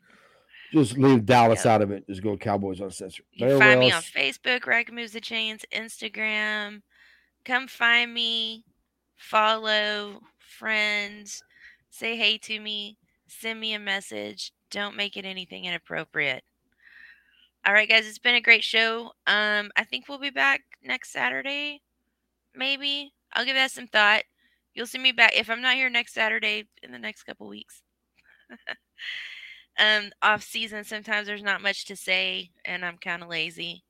Just 0.73 0.99
leave 0.99 1.25
Dallas 1.25 1.65
Yep. 1.65 1.67
out 1.67 1.83
of 1.83 1.91
it. 1.93 2.07
Just 2.07 2.23
go 2.23 2.37
Cowboys 2.37 2.81
Uncensored. 2.81 3.25
You 3.33 3.47
can 3.47 3.59
find 3.59 3.81
me 3.81 3.91
on. 3.91 4.03
Facebook, 4.03 4.67
Rag 4.67 4.93
Moves 4.93 5.13
the 5.13 5.21
Chains, 5.21 5.65
Instagram. 5.75 6.83
Come 7.47 7.69
find 7.69 8.13
me, 8.13 8.65
follow, 9.15 10.21
friends, 10.37 11.45
say 11.91 12.17
hey 12.17 12.39
to 12.39 12.59
me, 12.59 12.99
send 13.29 13.61
me 13.61 13.75
a 13.75 13.79
message. 13.79 14.53
Don't 14.73 14.97
make 14.97 15.17
it 15.17 15.25
anything 15.25 15.65
inappropriate. 15.65 16.43
All 17.65 17.73
right, 17.73 17.89
guys, 17.89 18.05
it's 18.05 18.19
been 18.19 18.35
a 18.35 18.41
great 18.41 18.65
show. 18.65 19.13
Um, 19.29 19.71
I 19.77 19.85
think 19.85 20.09
we'll 20.09 20.19
be 20.19 20.31
back 20.31 20.63
next 20.83 21.13
Saturday. 21.13 21.83
Maybe 22.53 23.13
I'll 23.33 23.45
give 23.45 23.55
that 23.55 23.71
some 23.71 23.87
thought. 23.87 24.25
You'll 24.75 24.87
see 24.87 24.99
me 24.99 25.13
back 25.13 25.37
if 25.37 25.49
I'm 25.49 25.63
not 25.63 25.77
here 25.77 25.89
next 25.89 26.15
Saturday 26.15 26.65
in 26.83 26.91
the 26.91 26.99
next 26.99 27.23
couple 27.23 27.47
weeks. 27.47 27.81
um, 29.79 30.11
off 30.21 30.43
season, 30.43 30.83
sometimes 30.83 31.29
there's 31.29 31.45
not 31.45 31.63
much 31.63 31.85
to 31.85 31.95
say, 31.95 32.51
and 32.65 32.85
I'm 32.85 32.99
kind 32.99 33.23
of 33.23 33.29
lazy. 33.29 33.85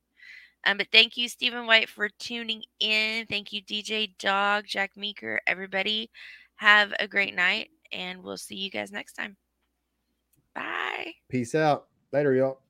Um, 0.66 0.78
but 0.78 0.88
thank 0.90 1.16
you, 1.16 1.28
Stephen 1.28 1.64
White, 1.64 1.88
for 1.88 2.08
tuning 2.18 2.64
in. 2.80 3.24
Thank 3.26 3.52
you, 3.52 3.62
DJ 3.62 4.18
Dog, 4.18 4.64
Jack 4.66 4.96
Meeker, 4.96 5.40
everybody. 5.46 6.10
Have 6.56 6.92
a 6.98 7.06
great 7.06 7.36
night, 7.36 7.70
and 7.92 8.22
we'll 8.22 8.36
see 8.36 8.56
you 8.56 8.70
guys 8.70 8.90
next 8.90 9.12
time. 9.12 9.36
Bye. 10.56 11.12
Peace 11.28 11.54
out. 11.54 11.86
Later, 12.12 12.34
y'all. 12.34 12.65